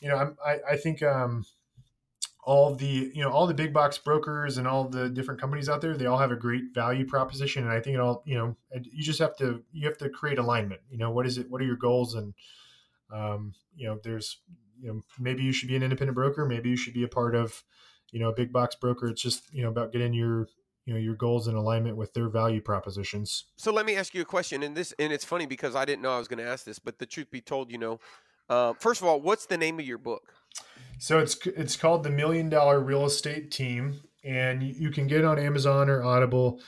you 0.00 0.08
know, 0.08 0.16
I'm, 0.16 0.36
I, 0.44 0.58
I 0.72 0.76
think 0.76 1.02
um, 1.02 1.44
all 2.46 2.76
the 2.76 3.10
you 3.12 3.22
know 3.22 3.30
all 3.30 3.46
the 3.46 3.52
big 3.52 3.72
box 3.72 3.98
brokers 3.98 4.56
and 4.56 4.68
all 4.68 4.84
the 4.84 5.10
different 5.10 5.40
companies 5.40 5.68
out 5.68 5.80
there 5.80 5.96
they 5.96 6.06
all 6.06 6.16
have 6.16 6.30
a 6.30 6.36
great 6.36 6.72
value 6.72 7.04
proposition. 7.04 7.64
And 7.64 7.72
i 7.72 7.80
think 7.80 7.94
it 7.94 8.00
all 8.00 8.22
you 8.24 8.36
know 8.36 8.56
you 8.72 9.02
just 9.02 9.18
have 9.18 9.36
to 9.38 9.62
you 9.72 9.86
have 9.86 9.98
to 9.98 10.08
create 10.08 10.38
alignment. 10.38 10.80
You 10.88 10.98
know 10.98 11.10
what 11.10 11.26
is 11.26 11.38
it 11.38 11.50
what 11.50 11.60
are 11.60 11.64
your 11.64 11.76
goals? 11.76 12.14
And 12.14 12.32
um, 13.12 13.52
you 13.76 13.88
know 13.88 13.98
there's 14.02 14.38
you 14.80 14.88
know 14.88 15.00
maybe 15.18 15.42
you 15.42 15.52
should 15.52 15.68
be 15.68 15.76
an 15.76 15.82
independent 15.82 16.14
broker. 16.14 16.46
Maybe 16.46 16.70
you 16.70 16.76
should 16.76 16.94
be 16.94 17.02
a 17.02 17.08
part 17.08 17.34
of 17.34 17.64
you 18.12 18.20
know 18.20 18.28
a 18.28 18.34
big 18.34 18.52
box 18.52 18.76
broker. 18.76 19.08
It's 19.08 19.22
just 19.22 19.52
you 19.52 19.62
know 19.62 19.68
about 19.68 19.92
getting 19.92 20.14
your 20.14 20.46
you 20.84 20.94
know 20.94 21.00
your 21.00 21.16
goals 21.16 21.48
in 21.48 21.56
alignment 21.56 21.96
with 21.96 22.14
their 22.14 22.28
value 22.28 22.60
propositions. 22.60 23.46
So 23.56 23.72
let 23.72 23.86
me 23.86 23.96
ask 23.96 24.14
you 24.14 24.22
a 24.22 24.26
question. 24.26 24.62
And 24.62 24.76
this 24.76 24.94
and 25.00 25.12
it's 25.12 25.24
funny 25.24 25.46
because 25.46 25.74
i 25.74 25.84
didn't 25.84 26.02
know 26.02 26.12
i 26.12 26.18
was 26.18 26.28
going 26.28 26.38
to 26.38 26.44
ask 26.44 26.64
this 26.64 26.78
but 26.78 26.98
the 26.98 27.06
truth 27.06 27.30
be 27.30 27.40
told 27.40 27.72
you 27.72 27.78
know 27.78 27.98
uh, 28.48 28.72
first 28.74 29.00
of 29.00 29.08
all 29.08 29.20
what's 29.20 29.46
the 29.46 29.56
name 29.56 29.80
of 29.80 29.86
your 29.86 29.98
book 29.98 30.32
so 30.98 31.18
it's 31.18 31.36
it's 31.46 31.76
called 31.76 32.02
the 32.02 32.10
Million 32.10 32.48
Dollar 32.48 32.80
Real 32.80 33.04
Estate 33.04 33.50
Team, 33.50 34.00
and 34.24 34.62
you 34.62 34.90
can 34.90 35.06
get 35.06 35.20
it 35.20 35.24
on 35.24 35.38
Amazon 35.38 35.88
or 35.88 36.02
Audible. 36.02 36.60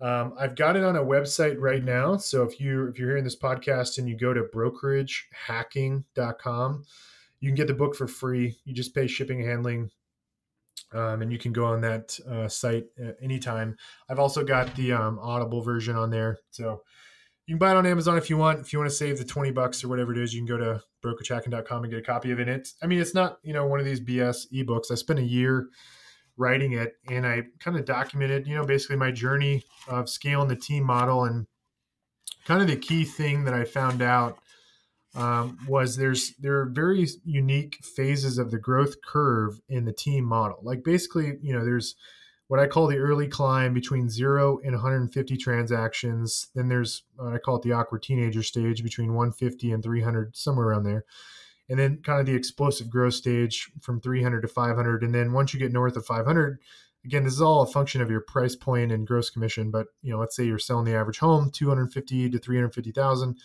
Um, 0.00 0.34
I've 0.38 0.56
got 0.56 0.76
it 0.76 0.84
on 0.84 0.96
a 0.96 1.04
website 1.04 1.60
right 1.60 1.84
now. 1.84 2.16
So 2.16 2.42
if 2.42 2.58
you 2.60 2.88
if 2.88 2.98
you're 2.98 3.10
hearing 3.10 3.24
this 3.24 3.38
podcast 3.38 3.98
and 3.98 4.08
you 4.08 4.16
go 4.16 4.32
to 4.32 4.44
brokeragehacking.com, 4.54 6.84
you 7.40 7.48
can 7.48 7.56
get 7.56 7.66
the 7.66 7.74
book 7.74 7.94
for 7.94 8.06
free. 8.06 8.56
You 8.64 8.72
just 8.74 8.94
pay 8.94 9.06
shipping 9.06 9.40
and 9.40 9.48
handling, 9.48 9.90
um, 10.92 11.20
and 11.22 11.32
you 11.32 11.38
can 11.38 11.52
go 11.52 11.66
on 11.66 11.80
that 11.82 12.18
uh, 12.28 12.48
site 12.48 12.86
anytime. 13.20 13.76
I've 14.08 14.18
also 14.18 14.44
got 14.44 14.74
the 14.76 14.92
um, 14.92 15.18
Audible 15.20 15.62
version 15.62 15.96
on 15.96 16.10
there. 16.10 16.38
So 16.50 16.82
you 17.46 17.54
can 17.54 17.58
buy 17.58 17.72
it 17.72 17.76
on 17.76 17.86
Amazon 17.86 18.16
if 18.16 18.30
you 18.30 18.36
want. 18.36 18.60
If 18.60 18.72
you 18.72 18.78
want 18.78 18.90
to 18.90 18.96
save 18.96 19.18
the 19.18 19.24
20 19.24 19.50
bucks 19.50 19.82
or 19.82 19.88
whatever 19.88 20.12
it 20.12 20.18
is, 20.18 20.32
you 20.32 20.40
can 20.40 20.46
go 20.46 20.56
to 20.56 20.82
brokeragehacking.com 21.04 21.82
and 21.82 21.92
get 21.92 21.98
a 21.98 22.04
copy 22.04 22.30
of 22.30 22.38
it. 22.38 22.48
It's, 22.48 22.74
I 22.82 22.86
mean, 22.86 23.00
it's 23.00 23.14
not, 23.14 23.38
you 23.42 23.52
know, 23.52 23.66
one 23.66 23.80
of 23.80 23.86
these 23.86 24.00
BS 24.00 24.46
ebooks. 24.52 24.90
I 24.90 24.94
spent 24.94 25.18
a 25.18 25.24
year 25.24 25.68
writing 26.36 26.72
it 26.72 26.94
and 27.08 27.26
I 27.26 27.42
kind 27.58 27.76
of 27.76 27.84
documented, 27.84 28.46
you 28.46 28.54
know, 28.54 28.64
basically 28.64 28.96
my 28.96 29.10
journey 29.10 29.64
of 29.88 30.08
scaling 30.08 30.48
the 30.48 30.56
team 30.56 30.84
model. 30.84 31.24
And 31.24 31.46
kind 32.44 32.62
of 32.62 32.68
the 32.68 32.76
key 32.76 33.04
thing 33.04 33.44
that 33.44 33.54
I 33.54 33.64
found 33.64 34.02
out 34.02 34.38
um, 35.14 35.58
was 35.68 35.96
there's, 35.96 36.34
there 36.36 36.60
are 36.60 36.70
very 36.72 37.06
unique 37.24 37.76
phases 37.82 38.38
of 38.38 38.50
the 38.52 38.58
growth 38.58 39.02
curve 39.04 39.60
in 39.68 39.84
the 39.84 39.92
team 39.92 40.24
model. 40.24 40.58
Like 40.62 40.84
basically, 40.84 41.38
you 41.42 41.52
know, 41.52 41.64
there's, 41.64 41.96
what 42.52 42.60
I 42.60 42.66
call 42.66 42.86
the 42.86 42.98
early 42.98 43.28
climb 43.28 43.72
between 43.72 44.10
zero 44.10 44.60
and 44.62 44.74
150 44.74 45.38
transactions. 45.38 46.48
Then 46.54 46.68
there's 46.68 47.02
I 47.18 47.38
call 47.38 47.56
it 47.56 47.62
the 47.62 47.72
awkward 47.72 48.02
teenager 48.02 48.42
stage 48.42 48.82
between 48.82 49.14
150 49.14 49.72
and 49.72 49.82
300, 49.82 50.36
somewhere 50.36 50.66
around 50.66 50.82
there. 50.82 51.06
And 51.70 51.78
then 51.78 52.02
kind 52.02 52.20
of 52.20 52.26
the 52.26 52.34
explosive 52.34 52.90
growth 52.90 53.14
stage 53.14 53.70
from 53.80 54.02
300 54.02 54.42
to 54.42 54.48
500. 54.48 55.02
And 55.02 55.14
then 55.14 55.32
once 55.32 55.54
you 55.54 55.60
get 55.60 55.72
north 55.72 55.96
of 55.96 56.04
500, 56.04 56.58
again, 57.06 57.24
this 57.24 57.32
is 57.32 57.40
all 57.40 57.62
a 57.62 57.66
function 57.66 58.02
of 58.02 58.10
your 58.10 58.20
price 58.20 58.54
point 58.54 58.92
and 58.92 59.06
gross 59.06 59.30
commission. 59.30 59.70
But 59.70 59.86
you 60.02 60.12
know, 60.12 60.18
let's 60.18 60.36
say 60.36 60.44
you're 60.44 60.58
selling 60.58 60.84
the 60.84 60.94
average 60.94 61.20
home 61.20 61.50
250 61.50 62.28
to 62.28 62.38
350,000 62.38 63.38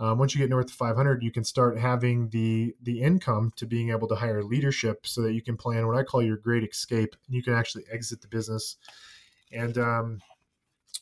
um, 0.00 0.18
once 0.18 0.34
you 0.34 0.40
get 0.40 0.50
north 0.50 0.70
of 0.70 0.74
500 0.74 1.22
you 1.22 1.30
can 1.30 1.44
start 1.44 1.78
having 1.78 2.28
the 2.30 2.74
the 2.82 3.00
income 3.00 3.52
to 3.56 3.66
being 3.66 3.90
able 3.90 4.08
to 4.08 4.16
hire 4.16 4.42
leadership 4.42 5.06
so 5.06 5.20
that 5.22 5.34
you 5.34 5.42
can 5.42 5.56
plan 5.56 5.86
what 5.86 5.96
i 5.96 6.02
call 6.02 6.22
your 6.22 6.36
great 6.36 6.64
escape 6.64 7.14
and 7.26 7.36
you 7.36 7.42
can 7.42 7.54
actually 7.54 7.84
exit 7.92 8.20
the 8.22 8.28
business. 8.28 8.76
And 9.52 9.76
um, 9.78 10.20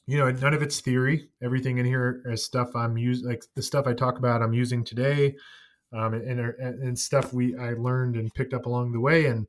you 0.06 0.18
know 0.18 0.30
none 0.30 0.54
of 0.54 0.62
it's 0.62 0.80
theory. 0.80 1.28
Everything 1.42 1.78
in 1.78 1.86
here 1.86 2.22
is 2.26 2.44
stuff 2.44 2.74
i'm 2.74 2.98
using 2.98 3.28
like 3.28 3.44
the 3.54 3.62
stuff 3.62 3.86
i 3.86 3.92
talk 3.92 4.18
about 4.18 4.42
i'm 4.42 4.54
using 4.54 4.82
today 4.84 5.36
um, 5.92 6.14
and, 6.14 6.40
and, 6.40 6.82
and 6.82 6.98
stuff 6.98 7.32
we 7.32 7.56
i 7.56 7.72
learned 7.74 8.16
and 8.16 8.34
picked 8.34 8.54
up 8.54 8.66
along 8.66 8.92
the 8.92 9.00
way. 9.00 9.26
And 9.26 9.46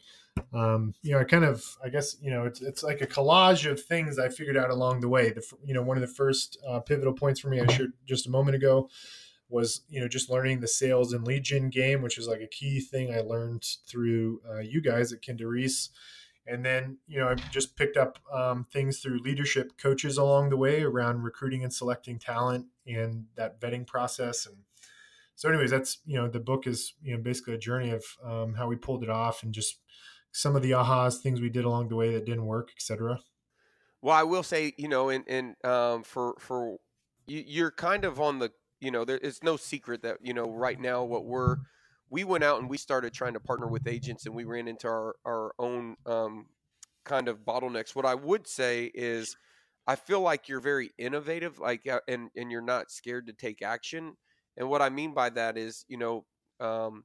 um, 0.53 0.93
you 1.01 1.11
know 1.11 1.19
i 1.19 1.23
kind 1.23 1.43
of 1.43 1.65
i 1.83 1.89
guess 1.89 2.15
you 2.21 2.29
know 2.29 2.45
it's, 2.45 2.61
it's 2.61 2.83
like 2.83 3.01
a 3.01 3.07
collage 3.07 3.69
of 3.69 3.81
things 3.81 4.19
i 4.19 4.29
figured 4.29 4.57
out 4.57 4.69
along 4.69 4.99
the 4.99 5.09
way. 5.09 5.31
The 5.31 5.43
you 5.65 5.73
know 5.73 5.81
one 5.81 5.97
of 5.97 6.01
the 6.01 6.13
first 6.13 6.57
uh, 6.67 6.81
pivotal 6.81 7.13
points 7.13 7.39
for 7.39 7.49
me 7.49 7.61
i 7.61 7.71
shared 7.71 7.93
just 8.05 8.27
a 8.27 8.29
moment 8.29 8.55
ago 8.55 8.89
was 9.49 9.81
you 9.89 9.99
know 9.99 10.07
just 10.07 10.29
learning 10.29 10.59
the 10.59 10.67
sales 10.67 11.11
and 11.13 11.25
lead 11.25 11.43
gen 11.43 11.69
game, 11.69 12.01
which 12.01 12.17
is 12.17 12.27
like 12.27 12.41
a 12.41 12.47
key 12.47 12.79
thing 12.79 13.13
I 13.13 13.21
learned 13.21 13.65
through 13.87 14.41
uh, 14.49 14.59
you 14.59 14.81
guys 14.81 15.11
at 15.11 15.25
Kinder 15.25 15.47
Reese. 15.47 15.89
And 16.47 16.65
then 16.65 16.97
you 17.07 17.19
know 17.19 17.27
I 17.29 17.35
just 17.35 17.75
picked 17.75 17.97
up 17.97 18.19
um, 18.31 18.65
things 18.71 18.99
through 18.99 19.19
leadership 19.19 19.73
coaches 19.77 20.17
along 20.17 20.49
the 20.49 20.57
way 20.57 20.81
around 20.81 21.23
recruiting 21.23 21.63
and 21.63 21.73
selecting 21.73 22.17
talent 22.17 22.67
and 22.87 23.25
that 23.35 23.59
vetting 23.59 23.85
process. 23.85 24.45
And 24.45 24.57
so, 25.35 25.49
anyways, 25.49 25.71
that's 25.71 25.99
you 26.05 26.15
know 26.15 26.27
the 26.27 26.39
book 26.39 26.67
is 26.67 26.93
you 27.01 27.15
know 27.15 27.21
basically 27.21 27.55
a 27.55 27.59
journey 27.59 27.91
of 27.91 28.03
um, 28.23 28.53
how 28.55 28.67
we 28.67 28.75
pulled 28.75 29.03
it 29.03 29.09
off 29.09 29.43
and 29.43 29.53
just 29.53 29.79
some 30.31 30.55
of 30.55 30.61
the 30.61 30.71
ahas, 30.71 31.19
things 31.19 31.41
we 31.41 31.49
did 31.49 31.65
along 31.65 31.89
the 31.89 31.95
way 31.95 32.13
that 32.13 32.25
didn't 32.25 32.45
work, 32.45 32.71
etc. 32.75 33.19
Well, 34.01 34.15
I 34.15 34.23
will 34.23 34.43
say, 34.43 34.73
you 34.77 34.87
know, 34.87 35.09
and 35.09 35.23
and 35.27 35.55
um, 35.63 36.03
for 36.03 36.35
for 36.39 36.77
you, 37.27 37.43
you're 37.45 37.71
kind 37.71 38.05
of 38.05 38.19
on 38.19 38.39
the 38.39 38.51
you 38.79 38.91
know, 38.91 39.05
there, 39.05 39.19
it's 39.21 39.43
no 39.43 39.57
secret 39.57 40.01
that 40.03 40.17
you 40.21 40.33
know 40.33 40.49
right 40.49 40.79
now 40.79 41.03
what 41.03 41.25
we're 41.25 41.57
we 42.09 42.23
went 42.23 42.43
out 42.43 42.59
and 42.59 42.69
we 42.69 42.77
started 42.77 43.13
trying 43.13 43.33
to 43.33 43.39
partner 43.39 43.67
with 43.67 43.87
agents 43.87 44.25
and 44.25 44.35
we 44.35 44.43
ran 44.43 44.67
into 44.67 44.87
our 44.87 45.15
our 45.25 45.53
own 45.59 45.95
um, 46.05 46.47
kind 47.05 47.27
of 47.27 47.39
bottlenecks. 47.45 47.95
What 47.95 48.05
I 48.05 48.15
would 48.15 48.47
say 48.47 48.91
is, 48.93 49.35
I 49.87 49.95
feel 49.95 50.21
like 50.21 50.49
you're 50.49 50.59
very 50.59 50.91
innovative, 50.97 51.59
like 51.59 51.87
uh, 51.87 51.99
and 52.07 52.29
and 52.35 52.51
you're 52.51 52.61
not 52.61 52.91
scared 52.91 53.27
to 53.27 53.33
take 53.33 53.61
action. 53.61 54.15
And 54.57 54.69
what 54.69 54.81
I 54.81 54.89
mean 54.89 55.13
by 55.13 55.29
that 55.31 55.57
is, 55.57 55.85
you 55.87 55.97
know, 55.97 56.25
um, 56.59 57.03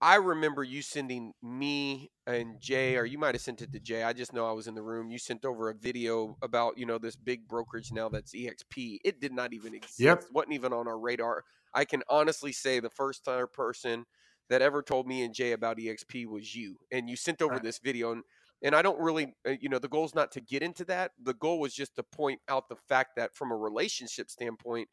I 0.00 0.14
remember 0.16 0.62
you 0.62 0.80
sending 0.80 1.32
me 1.42 2.10
and 2.26 2.60
Jay, 2.60 2.96
or 2.96 3.04
you 3.04 3.18
might 3.18 3.34
have 3.34 3.42
sent 3.42 3.62
it 3.62 3.72
to 3.72 3.80
Jay. 3.80 4.04
I 4.04 4.12
just 4.12 4.32
know 4.32 4.46
I 4.46 4.52
was 4.52 4.68
in 4.68 4.74
the 4.76 4.82
room. 4.82 5.10
You 5.10 5.18
sent 5.18 5.44
over 5.44 5.70
a 5.70 5.74
video 5.74 6.36
about 6.40 6.78
you 6.78 6.86
know 6.86 6.98
this 6.98 7.16
big 7.16 7.48
brokerage 7.48 7.90
now 7.90 8.08
that's 8.08 8.32
EXP. 8.34 9.00
It 9.04 9.20
did 9.20 9.32
not 9.32 9.52
even 9.52 9.74
exist. 9.74 9.98
Yep. 9.98 10.24
wasn't 10.32 10.54
even 10.54 10.72
on 10.72 10.86
our 10.86 10.98
radar. 10.98 11.44
I 11.74 11.84
can 11.84 12.02
honestly 12.08 12.52
say 12.52 12.78
the 12.78 12.90
first 12.90 13.24
time 13.24 13.46
person 13.52 14.04
that 14.50 14.62
ever 14.62 14.82
told 14.82 15.06
me 15.06 15.24
and 15.24 15.34
Jay 15.34 15.52
about 15.52 15.78
EXP 15.78 16.26
was 16.26 16.54
you, 16.54 16.76
and 16.92 17.10
you 17.10 17.16
sent 17.16 17.42
over 17.42 17.54
Right. 17.54 17.62
this 17.62 17.78
video. 17.78 18.12
And 18.12 18.22
and 18.62 18.74
I 18.76 18.82
don't 18.82 19.00
really, 19.00 19.34
uh, 19.46 19.54
you 19.60 19.68
know, 19.68 19.78
the 19.78 19.88
goal's 19.88 20.14
not 20.14 20.32
to 20.32 20.40
get 20.40 20.62
into 20.62 20.84
that. 20.86 21.12
The 21.22 21.34
goal 21.34 21.58
was 21.60 21.74
just 21.74 21.96
to 21.96 22.02
point 22.04 22.40
out 22.48 22.68
the 22.68 22.76
fact 22.88 23.16
that 23.16 23.34
from 23.34 23.50
a 23.52 23.56
relationship 23.56 24.30
standpoint, 24.30 24.88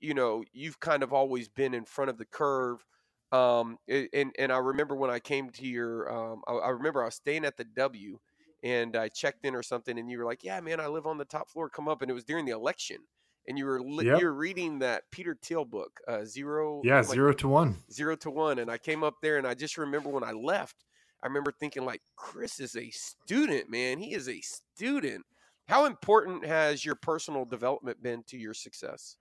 you 0.00 0.14
know, 0.14 0.44
you've 0.52 0.80
kind 0.80 1.02
of 1.02 1.12
always 1.12 1.48
been 1.48 1.74
in 1.74 1.84
front 1.84 2.10
of 2.10 2.18
the 2.18 2.24
curve. 2.26 2.84
Um, 3.34 3.78
and 3.88 4.32
and 4.38 4.52
I 4.52 4.58
remember 4.58 4.94
when 4.96 5.10
I 5.10 5.18
came 5.18 5.50
to 5.50 5.66
your, 5.66 6.10
um, 6.12 6.42
I, 6.46 6.52
I 6.52 6.68
remember 6.70 7.02
I 7.02 7.06
was 7.06 7.16
staying 7.16 7.44
at 7.44 7.56
the 7.56 7.64
W, 7.64 8.18
and 8.62 8.96
I 8.96 9.08
checked 9.08 9.44
in 9.44 9.54
or 9.54 9.62
something, 9.62 9.98
and 9.98 10.10
you 10.10 10.18
were 10.18 10.24
like, 10.24 10.44
"Yeah, 10.44 10.60
man, 10.60 10.80
I 10.80 10.86
live 10.86 11.06
on 11.06 11.18
the 11.18 11.24
top 11.24 11.50
floor. 11.50 11.68
Come 11.70 11.88
up." 11.88 12.02
And 12.02 12.10
it 12.10 12.14
was 12.14 12.24
during 12.24 12.44
the 12.44 12.52
election, 12.52 12.98
and 13.48 13.58
you 13.58 13.64
were 13.66 13.80
li- 13.82 14.06
Yep. 14.06 14.18
you 14.20 14.26
were 14.26 14.34
reading 14.34 14.78
that 14.80 15.04
Peter 15.10 15.36
Thiel 15.42 15.64
book, 15.64 16.00
uh, 16.08 16.24
Zero. 16.24 16.80
Yeah, 16.84 17.00
like, 17.00 17.08
zero 17.08 17.32
to 17.32 17.48
one. 17.48 17.82
zero 17.90 18.16
to 18.16 18.30
one 18.30 18.58
and 18.58 18.70
i 18.70 18.78
came 18.78 19.04
up 19.04 19.16
there 19.22 19.36
and 19.38 19.46
i 19.46 19.54
just 19.54 19.76
remember 19.78 20.08
when 20.08 20.24
i 20.24 20.32
left 20.32 20.84
i 21.22 21.26
remember 21.26 21.52
thinking 21.52 21.84
like 21.84 22.00
chris 22.16 22.58
is 22.60 22.76
a 22.76 22.90
student 22.90 23.68
man 23.70 23.98
he 23.98 24.14
is 24.14 24.28
a 24.28 24.40
student 24.40 25.24
how 25.68 25.84
important 25.84 26.44
has 26.44 26.84
your 26.84 26.94
personal 26.94 27.44
development 27.44 28.02
been 28.02 28.22
to 28.24 28.38
your 28.38 28.54
success 28.54 29.16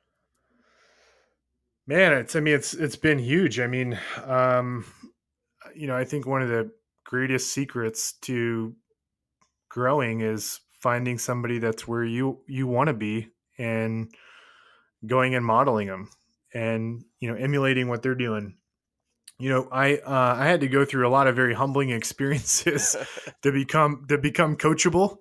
Man, 1.86 2.14
it's 2.14 2.36
I 2.36 2.40
mean 2.40 2.56
it's 2.56 2.74
it's 2.74 2.96
been 2.96 3.20
huge. 3.20 3.60
I 3.60 3.68
mean, 3.68 4.00
um, 4.26 4.86
you 5.76 5.88
know, 5.88 5.96
I 5.96 6.06
think 6.06 6.26
one 6.26 6.42
of 6.42 6.48
the 6.48 6.72
greatest 7.06 7.52
secrets 7.52 8.14
to 8.22 8.74
growing 9.70 10.22
is 10.22 10.62
finding 10.80 11.18
somebody 11.18 11.60
that's 11.60 11.88
where 11.88 12.04
you 12.04 12.40
you 12.48 12.68
want 12.68 12.88
to 12.88 12.94
be 12.94 13.30
and 13.58 14.14
going 15.06 15.36
and 15.36 15.46
modeling 15.46 15.88
them 15.88 16.10
and 16.54 17.04
you 17.20 17.30
know 17.30 17.36
emulating 17.36 17.90
what 17.90 18.02
they're 18.02 18.16
doing. 18.16 18.56
You 19.38 19.50
know, 19.50 19.68
I 19.70 19.98
uh, 19.98 20.36
I 20.40 20.46
had 20.46 20.62
to 20.62 20.70
go 20.70 20.86
through 20.86 21.06
a 21.06 21.12
lot 21.12 21.28
of 21.28 21.36
very 21.36 21.54
humbling 21.54 21.90
experiences 22.00 22.96
to 23.42 23.52
become 23.52 24.06
to 24.08 24.18
become 24.18 24.56
coachable. 24.56 25.18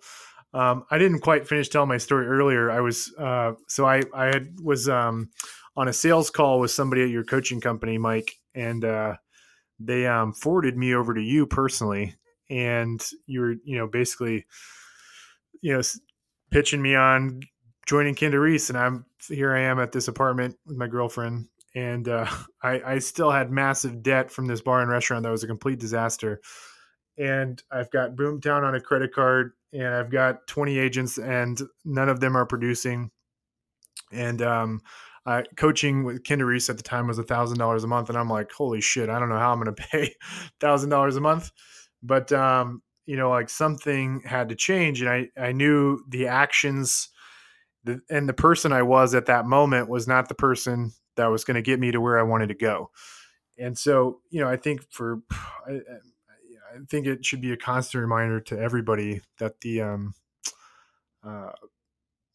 Um, 0.54 0.84
I 0.90 0.98
didn't 0.98 1.20
quite 1.20 1.48
finish 1.48 1.70
telling 1.70 1.88
my 1.88 1.96
story 1.98 2.26
earlier. 2.28 2.70
I 2.70 2.80
was 2.80 3.12
uh, 3.18 3.54
so 3.66 3.84
I 3.84 4.02
I 4.14 4.26
had, 4.26 4.60
was 4.62 4.88
um, 4.88 5.30
on 5.76 5.88
a 5.88 5.92
sales 5.92 6.30
call 6.30 6.60
with 6.60 6.70
somebody 6.70 7.02
at 7.02 7.10
your 7.10 7.24
coaching 7.24 7.60
company, 7.60 7.98
Mike, 7.98 8.38
and 8.54 8.84
uh, 8.84 9.16
they 9.78 10.06
um, 10.06 10.32
forwarded 10.32 10.76
me 10.76 10.94
over 10.94 11.14
to 11.14 11.22
you 11.22 11.46
personally, 11.46 12.14
and 12.50 13.04
you 13.26 13.40
were 13.40 13.54
you 13.64 13.78
know 13.78 13.86
basically 13.86 14.46
you 15.60 15.72
know 15.72 15.82
pitching 16.50 16.82
me 16.82 16.94
on 16.94 17.40
joining 17.86 18.14
Kinder 18.14 18.40
Reese, 18.40 18.68
and 18.68 18.78
I'm 18.78 19.06
here. 19.28 19.54
I 19.54 19.62
am 19.62 19.80
at 19.80 19.92
this 19.92 20.08
apartment 20.08 20.56
with 20.66 20.76
my 20.76 20.86
girlfriend, 20.86 21.48
and 21.74 22.08
uh, 22.08 22.26
I, 22.62 22.82
I 22.84 22.98
still 22.98 23.30
had 23.30 23.50
massive 23.50 24.02
debt 24.02 24.30
from 24.30 24.46
this 24.46 24.60
bar 24.60 24.80
and 24.80 24.90
restaurant 24.90 25.24
that 25.24 25.30
was 25.30 25.44
a 25.44 25.48
complete 25.48 25.78
disaster. 25.78 26.40
And 27.18 27.62
I've 27.70 27.90
got 27.90 28.16
Boomtown 28.16 28.62
on 28.62 28.74
a 28.74 28.80
credit 28.80 29.12
card, 29.12 29.52
and 29.72 29.88
I've 29.88 30.10
got 30.10 30.46
20 30.46 30.78
agents, 30.78 31.18
and 31.18 31.60
none 31.84 32.08
of 32.08 32.20
them 32.20 32.36
are 32.36 32.46
producing. 32.46 33.10
And 34.10 34.40
um, 34.42 34.80
uh, 35.24 35.42
coaching 35.56 36.04
with 36.04 36.24
Kinder 36.24 36.46
Reese 36.46 36.68
at 36.68 36.76
the 36.76 36.82
time 36.82 37.06
was 37.06 37.18
a 37.18 37.22
thousand 37.22 37.58
dollars 37.58 37.84
a 37.84 37.86
month, 37.86 38.08
and 38.08 38.18
I'm 38.18 38.28
like, 38.28 38.50
holy 38.52 38.80
shit, 38.80 39.08
I 39.08 39.18
don't 39.18 39.28
know 39.28 39.38
how 39.38 39.52
I'm 39.52 39.62
going 39.62 39.74
to 39.74 39.82
pay 39.82 40.14
thousand 40.60 40.90
dollars 40.90 41.16
a 41.16 41.20
month. 41.20 41.50
But 42.02 42.32
um, 42.32 42.82
you 43.06 43.16
know, 43.16 43.30
like 43.30 43.48
something 43.48 44.22
had 44.24 44.48
to 44.48 44.54
change, 44.54 45.00
and 45.00 45.10
I 45.10 45.28
I 45.36 45.52
knew 45.52 46.00
the 46.08 46.26
actions, 46.26 47.08
the, 47.84 48.00
and 48.10 48.28
the 48.28 48.34
person 48.34 48.72
I 48.72 48.82
was 48.82 49.14
at 49.14 49.26
that 49.26 49.46
moment 49.46 49.88
was 49.88 50.08
not 50.08 50.28
the 50.28 50.34
person 50.34 50.92
that 51.16 51.26
was 51.26 51.44
going 51.44 51.56
to 51.56 51.62
get 51.62 51.78
me 51.78 51.92
to 51.92 52.00
where 52.00 52.18
I 52.18 52.22
wanted 52.22 52.48
to 52.48 52.54
go. 52.54 52.90
And 53.58 53.76
so, 53.76 54.20
you 54.30 54.40
know, 54.40 54.48
I 54.48 54.56
think 54.56 54.82
for 54.90 55.20
I, 55.30 55.72
I 55.72 55.78
I 56.72 56.78
think 56.88 57.06
it 57.06 57.24
should 57.24 57.40
be 57.40 57.52
a 57.52 57.56
constant 57.56 58.00
reminder 58.00 58.40
to 58.40 58.58
everybody 58.58 59.20
that 59.38 59.60
the 59.60 59.82
um, 59.82 60.14
uh, 61.22 61.52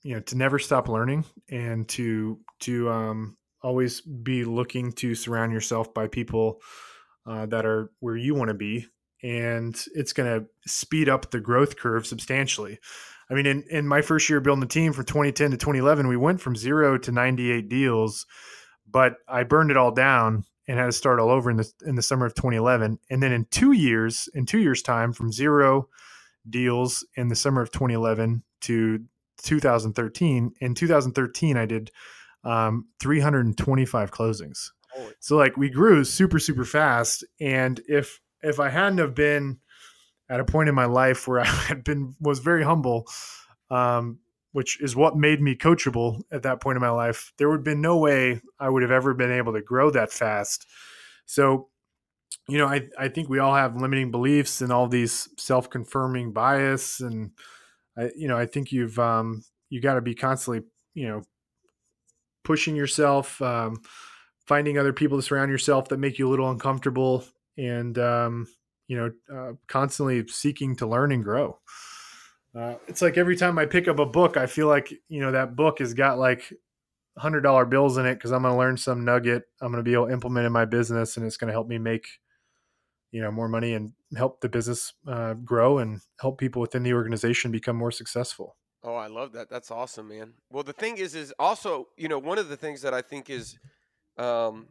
you 0.07 0.13
know 0.13 0.21
to 0.21 0.37
never 0.37 0.57
stop 0.57 0.87
learning 0.87 1.25
and 1.49 1.85
to 1.89 2.39
to 2.61 2.89
um, 2.89 3.35
always 3.61 3.99
be 3.99 4.45
looking 4.45 4.93
to 4.93 5.13
surround 5.13 5.51
yourself 5.51 5.93
by 5.93 6.07
people 6.07 6.61
uh, 7.25 7.45
that 7.47 7.65
are 7.65 7.91
where 7.99 8.15
you 8.15 8.33
want 8.33 8.47
to 8.47 8.53
be 8.53 8.87
and 9.21 9.83
it's 9.93 10.13
going 10.13 10.39
to 10.39 10.47
speed 10.65 11.09
up 11.09 11.29
the 11.29 11.41
growth 11.41 11.75
curve 11.75 12.07
substantially. 12.07 12.79
I 13.29 13.33
mean 13.33 13.45
in, 13.45 13.63
in 13.69 13.85
my 13.85 14.01
first 14.01 14.29
year 14.29 14.39
building 14.39 14.61
the 14.61 14.67
team 14.67 14.93
from 14.93 15.03
2010 15.03 15.51
to 15.51 15.57
2011 15.57 16.07
we 16.07 16.15
went 16.15 16.39
from 16.39 16.55
zero 16.55 16.97
to 16.99 17.11
98 17.11 17.67
deals 17.67 18.25
but 18.89 19.15
i 19.27 19.43
burned 19.43 19.71
it 19.71 19.77
all 19.77 19.91
down 19.91 20.45
and 20.69 20.79
had 20.79 20.85
to 20.85 20.93
start 20.93 21.19
all 21.19 21.29
over 21.29 21.51
in 21.51 21.57
the 21.57 21.69
in 21.85 21.95
the 21.95 22.01
summer 22.01 22.25
of 22.25 22.33
2011 22.33 22.97
and 23.09 23.21
then 23.21 23.33
in 23.33 23.45
two 23.51 23.73
years 23.73 24.29
in 24.33 24.45
two 24.45 24.59
years 24.59 24.81
time 24.81 25.11
from 25.11 25.33
zero 25.33 25.89
deals 26.49 27.05
in 27.17 27.27
the 27.27 27.35
summer 27.35 27.61
of 27.61 27.71
2011 27.71 28.41
to 28.61 29.03
2013 29.43 30.53
in 30.59 30.73
2013 30.75 31.57
i 31.57 31.65
did 31.65 31.91
um, 32.43 32.85
325 33.01 34.11
closings. 34.11 34.71
Holy- 34.93 35.13
so 35.19 35.35
like 35.35 35.57
we 35.57 35.69
grew 35.69 36.03
super 36.03 36.39
super 36.39 36.65
fast 36.65 37.23
and 37.39 37.81
if 37.87 38.19
if 38.41 38.59
i 38.59 38.69
hadn't 38.69 38.99
have 38.99 39.15
been 39.15 39.59
at 40.29 40.39
a 40.39 40.45
point 40.45 40.69
in 40.69 40.75
my 40.75 40.85
life 40.85 41.27
where 41.27 41.39
i 41.41 41.45
had 41.45 41.83
been 41.83 42.15
was 42.19 42.39
very 42.39 42.63
humble 42.63 43.05
um, 43.69 44.19
which 44.53 44.81
is 44.81 44.95
what 44.95 45.17
made 45.17 45.41
me 45.41 45.55
coachable 45.55 46.21
at 46.31 46.43
that 46.43 46.61
point 46.61 46.77
in 46.77 46.81
my 46.81 46.89
life 46.89 47.33
there 47.37 47.49
would 47.49 47.57
have 47.57 47.65
been 47.65 47.81
no 47.81 47.97
way 47.97 48.41
i 48.59 48.69
would 48.69 48.81
have 48.81 48.91
ever 48.91 49.13
been 49.13 49.31
able 49.31 49.53
to 49.53 49.61
grow 49.61 49.89
that 49.89 50.11
fast. 50.11 50.65
So 51.25 51.67
you 52.47 52.57
know 52.57 52.67
i, 52.67 52.87
I 52.97 53.09
think 53.09 53.27
we 53.29 53.39
all 53.39 53.55
have 53.55 53.75
limiting 53.75 54.09
beliefs 54.09 54.61
and 54.61 54.71
all 54.71 54.87
these 54.87 55.27
self-confirming 55.37 56.31
bias 56.31 57.01
and 57.01 57.31
i 57.97 58.09
you 58.15 58.27
know 58.27 58.37
i 58.37 58.45
think 58.45 58.71
you've 58.71 58.97
um, 58.99 59.43
you 59.69 59.81
got 59.81 59.95
to 59.95 60.01
be 60.01 60.15
constantly 60.15 60.63
you 60.93 61.07
know 61.07 61.23
pushing 62.43 62.75
yourself 62.75 63.41
um, 63.41 63.81
finding 64.45 64.77
other 64.77 64.93
people 64.93 65.17
to 65.17 65.21
surround 65.21 65.51
yourself 65.51 65.89
that 65.89 65.97
make 65.97 66.17
you 66.17 66.27
a 66.27 66.31
little 66.31 66.49
uncomfortable 66.49 67.25
and 67.57 67.97
um, 67.97 68.47
you 68.87 68.97
know 68.97 69.11
uh, 69.35 69.53
constantly 69.67 70.25
seeking 70.27 70.75
to 70.75 70.87
learn 70.87 71.11
and 71.11 71.23
grow. 71.23 71.59
Uh, 72.55 72.75
it's 72.87 73.01
like 73.03 73.17
every 73.17 73.35
time 73.35 73.59
i 73.59 73.65
pick 73.65 73.87
up 73.87 73.99
a 73.99 74.05
book 74.05 74.35
i 74.35 74.47
feel 74.47 74.67
like 74.67 74.91
you 75.09 75.19
know 75.19 75.31
that 75.31 75.55
book 75.55 75.77
has 75.77 75.93
got 75.93 76.17
like 76.17 76.51
hundred 77.17 77.41
dollar 77.41 77.65
bills 77.65 77.97
in 77.97 78.05
it 78.05 78.15
because 78.15 78.31
i'm 78.31 78.41
going 78.41 78.53
to 78.53 78.57
learn 78.57 78.77
some 78.77 79.03
nugget 79.05 79.43
i'm 79.61 79.71
going 79.71 79.83
to 79.83 79.87
be 79.87 79.93
able 79.93 80.07
to 80.07 80.13
implement 80.13 80.45
in 80.45 80.51
my 80.51 80.65
business 80.65 81.17
and 81.17 81.25
it's 81.25 81.37
going 81.37 81.47
to 81.47 81.53
help 81.53 81.67
me 81.67 81.77
make 81.77 82.07
you 83.11 83.21
know 83.21 83.29
more 83.29 83.47
money 83.47 83.73
and 83.73 83.91
help 84.15 84.41
the 84.41 84.49
business 84.49 84.93
uh, 85.07 85.33
grow 85.33 85.79
and 85.79 85.99
help 86.21 86.37
people 86.37 86.61
within 86.61 86.83
the 86.83 86.93
organization 86.93 87.51
become 87.51 87.75
more 87.75 87.91
successful 87.91 88.55
Oh, 88.83 88.95
I 88.95 89.07
love 89.07 89.33
that. 89.33 89.49
That's 89.49 89.71
awesome, 89.71 90.07
man. 90.07 90.33
Well, 90.49 90.63
the 90.63 90.71
thing 90.71 90.97
is, 90.97 91.15
is 91.15 91.33
also, 91.39 91.89
you 91.97 92.07
know, 92.07 92.19
one 92.19 92.37
of 92.37 92.47
the 92.47 92.55
things 92.55 92.81
that 92.83 92.93
I 92.93 93.01
think 93.01 93.29
is, 93.29 93.57
um, 94.17 94.67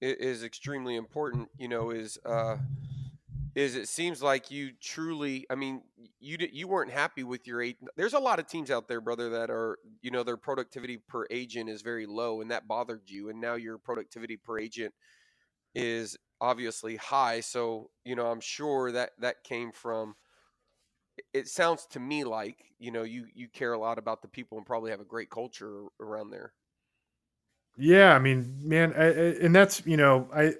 is 0.00 0.42
extremely 0.42 0.96
important, 0.96 1.50
you 1.58 1.68
know, 1.68 1.90
is, 1.90 2.18
uh, 2.24 2.56
is 3.54 3.76
it 3.76 3.88
seems 3.88 4.22
like 4.22 4.50
you 4.50 4.72
truly, 4.80 5.46
I 5.50 5.56
mean, 5.56 5.82
you 6.18 6.38
you 6.52 6.68
weren't 6.68 6.90
happy 6.90 7.22
with 7.24 7.46
your 7.46 7.60
eight. 7.60 7.76
There's 7.96 8.14
a 8.14 8.18
lot 8.18 8.38
of 8.38 8.46
teams 8.46 8.70
out 8.70 8.88
there, 8.88 9.00
brother, 9.00 9.30
that 9.30 9.50
are, 9.50 9.78
you 10.02 10.10
know, 10.10 10.22
their 10.22 10.36
productivity 10.36 10.98
per 10.98 11.26
agent 11.30 11.68
is 11.68 11.82
very 11.82 12.06
low, 12.06 12.40
and 12.40 12.50
that 12.50 12.68
bothered 12.68 13.02
you, 13.06 13.28
and 13.28 13.40
now 13.40 13.54
your 13.54 13.76
productivity 13.78 14.36
per 14.36 14.58
agent 14.58 14.94
is 15.74 16.16
obviously 16.40 16.96
high. 16.96 17.40
So, 17.40 17.90
you 18.04 18.16
know, 18.16 18.26
I'm 18.30 18.40
sure 18.40 18.92
that 18.92 19.12
that 19.20 19.44
came 19.44 19.72
from 19.72 20.16
it 21.32 21.48
sounds 21.48 21.86
to 21.86 22.00
me 22.00 22.24
like 22.24 22.72
you 22.78 22.90
know 22.90 23.02
you 23.02 23.26
you 23.34 23.48
care 23.48 23.72
a 23.72 23.78
lot 23.78 23.98
about 23.98 24.22
the 24.22 24.28
people 24.28 24.58
and 24.58 24.66
probably 24.66 24.90
have 24.90 25.00
a 25.00 25.04
great 25.04 25.30
culture 25.30 25.86
around 26.00 26.30
there 26.30 26.54
Yeah, 27.76 28.14
I 28.14 28.18
mean, 28.18 28.68
man, 28.68 28.92
I, 28.94 29.06
and 29.40 29.54
that's 29.54 29.84
you 29.86 29.96
know, 29.96 30.28
I 30.34 30.54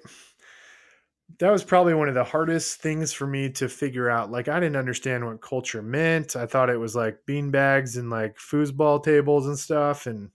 that 1.39 1.49
was 1.49 1.63
probably 1.63 1.93
one 1.93 2.09
of 2.09 2.13
the 2.13 2.23
hardest 2.23 2.81
things 2.81 3.13
for 3.13 3.25
me 3.25 3.49
to 3.49 3.69
figure 3.69 4.09
out. 4.09 4.29
Like, 4.31 4.47
I 4.47 4.59
didn't 4.59 4.75
understand 4.75 5.25
what 5.25 5.41
culture 5.41 5.81
meant. 5.81 6.35
I 6.35 6.45
thought 6.45 6.69
it 6.69 6.77
was 6.77 6.95
like 6.95 7.25
bean 7.25 7.51
bags 7.51 7.97
and 7.97 8.09
like 8.09 8.35
foosball 8.37 9.03
tables 9.03 9.47
and 9.47 9.57
stuff. 9.57 10.05
And 10.07 10.31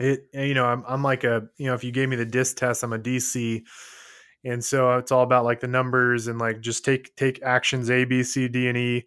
it, 0.00 0.28
and, 0.34 0.48
you 0.48 0.54
know, 0.54 0.66
I'm 0.66 0.84
I'm 0.88 1.02
like 1.02 1.24
a 1.24 1.48
you 1.58 1.66
know, 1.66 1.74
if 1.74 1.84
you 1.84 1.92
gave 1.92 2.08
me 2.08 2.16
the 2.16 2.26
disc 2.26 2.56
test, 2.58 2.84
I'm 2.84 2.92
a 2.94 2.98
DC, 2.98 3.64
and 4.44 4.64
so 4.64 4.98
it's 4.98 5.12
all 5.12 5.22
about 5.22 5.44
like 5.44 5.60
the 5.60 5.68
numbers 5.68 6.26
and 6.26 6.38
like 6.38 6.60
just 6.60 6.84
take 6.84 7.14
take 7.16 7.42
actions 7.42 7.90
A, 7.90 8.04
B, 8.04 8.22
C, 8.22 8.48
D, 8.48 8.68
and 8.68 8.76
E, 8.78 9.06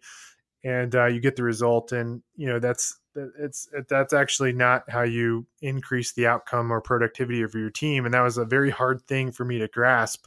and 0.64 0.94
uh, 0.94 1.06
you 1.06 1.20
get 1.20 1.36
the 1.36 1.42
result. 1.44 1.92
And 1.92 2.22
you 2.36 2.48
know, 2.48 2.58
that's 2.58 2.98
that- 3.14 3.32
it's 3.38 3.68
that's 3.88 4.12
actually 4.12 4.52
not 4.52 4.84
how 4.90 5.02
you 5.02 5.46
increase 5.62 6.12
the 6.12 6.26
outcome 6.26 6.72
or 6.72 6.80
productivity 6.80 7.42
of 7.42 7.54
your 7.54 7.70
team 7.70 8.04
and 8.04 8.12
that 8.14 8.20
was 8.20 8.36
a 8.38 8.44
very 8.44 8.70
hard 8.70 9.00
thing 9.02 9.32
for 9.32 9.44
me 9.44 9.58
to 9.58 9.68
grasp 9.68 10.26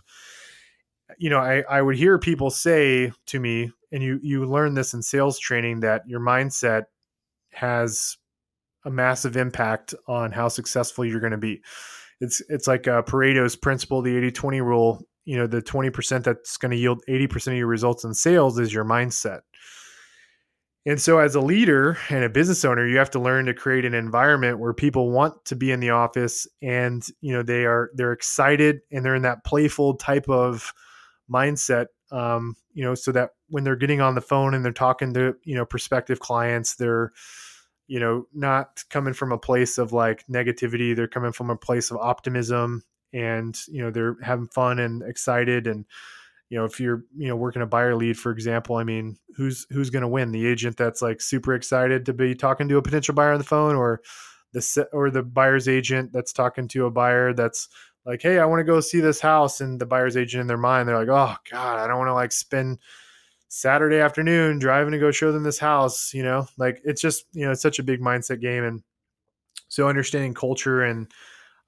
you 1.18 1.30
know, 1.30 1.40
I, 1.40 1.64
I 1.70 1.82
would 1.82 1.96
hear 1.96 2.18
people 2.20 2.50
say 2.50 3.12
to 3.28 3.40
me, 3.40 3.72
and 3.92 4.04
you 4.04 4.20
you 4.22 4.46
learn 4.46 4.76
this 4.76 4.94
in 4.94 5.02
sales 5.02 5.40
training 5.40 5.80
that 5.80 6.08
your 6.08 6.20
mindset 6.20 6.84
has 7.52 8.18
a 8.86 8.92
massive 8.92 9.38
impact 9.38 9.96
on 10.08 10.32
how 10.32 10.48
successful 10.48 11.06
you're 11.06 11.20
going 11.20 11.32
to 11.32 11.38
be. 11.38 11.62
It's 12.22 12.42
it's 12.50 12.68
like 12.68 12.88
uh, 12.88 13.02
Pareto's 13.04 13.56
principle, 13.56 14.02
the 14.02 14.16
80-20 14.32 14.62
rule. 14.64 15.02
You 15.26 15.38
know, 15.38 15.48
the 15.48 15.62
20% 15.62 16.24
that's 16.24 16.58
going 16.58 16.72
to 16.72 16.78
yield 16.78 17.04
80% 17.08 17.48
of 17.48 17.54
your 17.54 17.68
results 17.68 18.04
in 18.04 18.14
sales 18.14 18.58
is 18.58 18.74
your 18.74 18.86
mindset. 18.86 19.42
And 20.86 21.00
so 21.00 21.20
as 21.20 21.36
a 21.36 21.42
leader 21.42 21.98
and 22.10 22.24
a 22.24 22.30
business 22.30 22.66
owner, 22.66 22.88
you 22.88 22.98
have 22.98 23.12
to 23.12 23.20
learn 23.20 23.46
to 23.46 23.54
create 23.54 23.86
an 23.86 23.94
environment 23.94 24.58
where 24.58 24.74
people 24.74 25.12
want 25.12 25.46
to 25.46 25.56
be 25.56 25.72
in 25.72 25.82
the 25.82 25.92
office 25.92 26.48
and, 26.64 27.06
you 27.22 27.34
know, 27.34 27.44
they 27.44 27.66
are 27.66 27.92
they're 27.94 28.14
excited 28.14 28.80
and 28.92 29.06
they're 29.06 29.16
in 29.16 29.22
that 29.22 29.44
playful 29.44 29.96
type 29.96 30.28
of 30.30 30.74
mindset 31.32 31.88
um, 32.12 32.56
you 32.74 32.84
know, 32.84 32.96
so 32.96 33.12
that 33.12 33.32
when 33.50 33.64
they're 33.64 33.76
getting 33.76 34.02
on 34.02 34.16
the 34.16 34.22
phone 34.22 34.54
and 34.54 34.64
they're 34.64 34.72
talking 34.72 35.14
to, 35.14 35.36
you 35.44 35.56
know, 35.56 35.66
prospective 35.66 36.20
clients, 36.20 36.76
they're 36.76 37.12
you 37.90 38.00
know, 38.00 38.28
not 38.34 38.84
coming 38.92 39.14
from 39.14 39.32
a 39.32 39.38
place 39.38 39.80
of 39.80 39.92
like 39.92 40.26
negativity, 40.28 40.96
they're 40.96 41.08
coming 41.08 41.32
from 41.32 41.50
a 41.50 41.56
place 41.56 41.90
of 41.90 41.98
optimism 41.98 42.84
and, 43.12 43.58
you 43.68 43.82
know, 43.82 43.90
they're 43.90 44.16
having 44.22 44.48
fun 44.48 44.78
and 44.78 45.02
excited 45.02 45.66
and 45.66 45.86
you 46.50 46.58
know, 46.58 46.66
if 46.66 46.80
you're, 46.80 47.04
you 47.16 47.28
know, 47.28 47.36
working 47.36 47.62
a 47.62 47.68
buyer 47.68 47.96
lead, 47.96 48.18
for 48.18 48.32
example, 48.32 48.78
I 48.78 48.84
mean, 48.84 49.18
who's 49.36 49.68
who's 49.70 49.92
going 49.92 50.02
to 50.02 50.08
win? 50.08 50.32
The 50.32 50.48
agent 50.48 50.78
that's 50.78 51.02
like 51.02 51.22
super 51.22 51.54
excited 51.54 52.08
to 52.08 52.14
be 52.14 52.34
talking 52.34 52.68
to 52.70 52.78
a 52.78 52.82
potential 52.82 53.14
buyer 53.14 53.34
on 53.34 53.38
the 53.38 53.44
phone, 53.44 53.76
or 53.76 54.02
the 54.54 54.90
or 54.92 55.12
the 55.12 55.22
buyer's 55.22 55.68
agent 55.68 56.12
that's 56.12 56.34
talking 56.34 56.68
to 56.70 56.86
a 56.88 56.92
buyer 56.92 57.34
that's 57.34 57.70
like, 58.04 58.24
hey, 58.24 58.40
I 58.40 58.46
want 58.46 58.62
to 58.62 58.64
go 58.64 58.80
see 58.80 59.00
this 59.00 59.20
house, 59.20 59.62
and 59.62 59.80
the 59.80 59.86
buyer's 59.86 60.18
agent 60.18 60.42
in 60.42 60.48
their 60.48 60.58
mind, 60.58 60.90
they're 60.90 60.98
like, 60.98 61.08
oh 61.08 61.36
god, 61.52 61.78
I 61.78 61.88
don't 61.88 62.00
want 62.00 62.10
to 62.10 62.16
like 62.16 62.32
spend 62.32 62.80
Saturday 63.50 63.98
afternoon 63.98 64.60
driving 64.60 64.92
to 64.94 65.00
go 65.00 65.12
show 65.12 65.32
them 65.32 65.44
this 65.44 65.60
house. 65.60 66.14
You 66.14 66.24
know, 66.24 66.48
like 66.58 66.82
it's 66.86 67.02
just 67.02 67.26
you 67.34 67.46
know 67.46 67.52
it's 67.52 67.62
such 67.62 67.80
a 67.80 67.84
big 67.84 68.00
mindset 68.00 68.40
game, 68.42 68.64
and 68.64 68.82
so 69.68 69.90
understanding 69.90 70.34
culture 70.34 70.84
and 70.84 71.12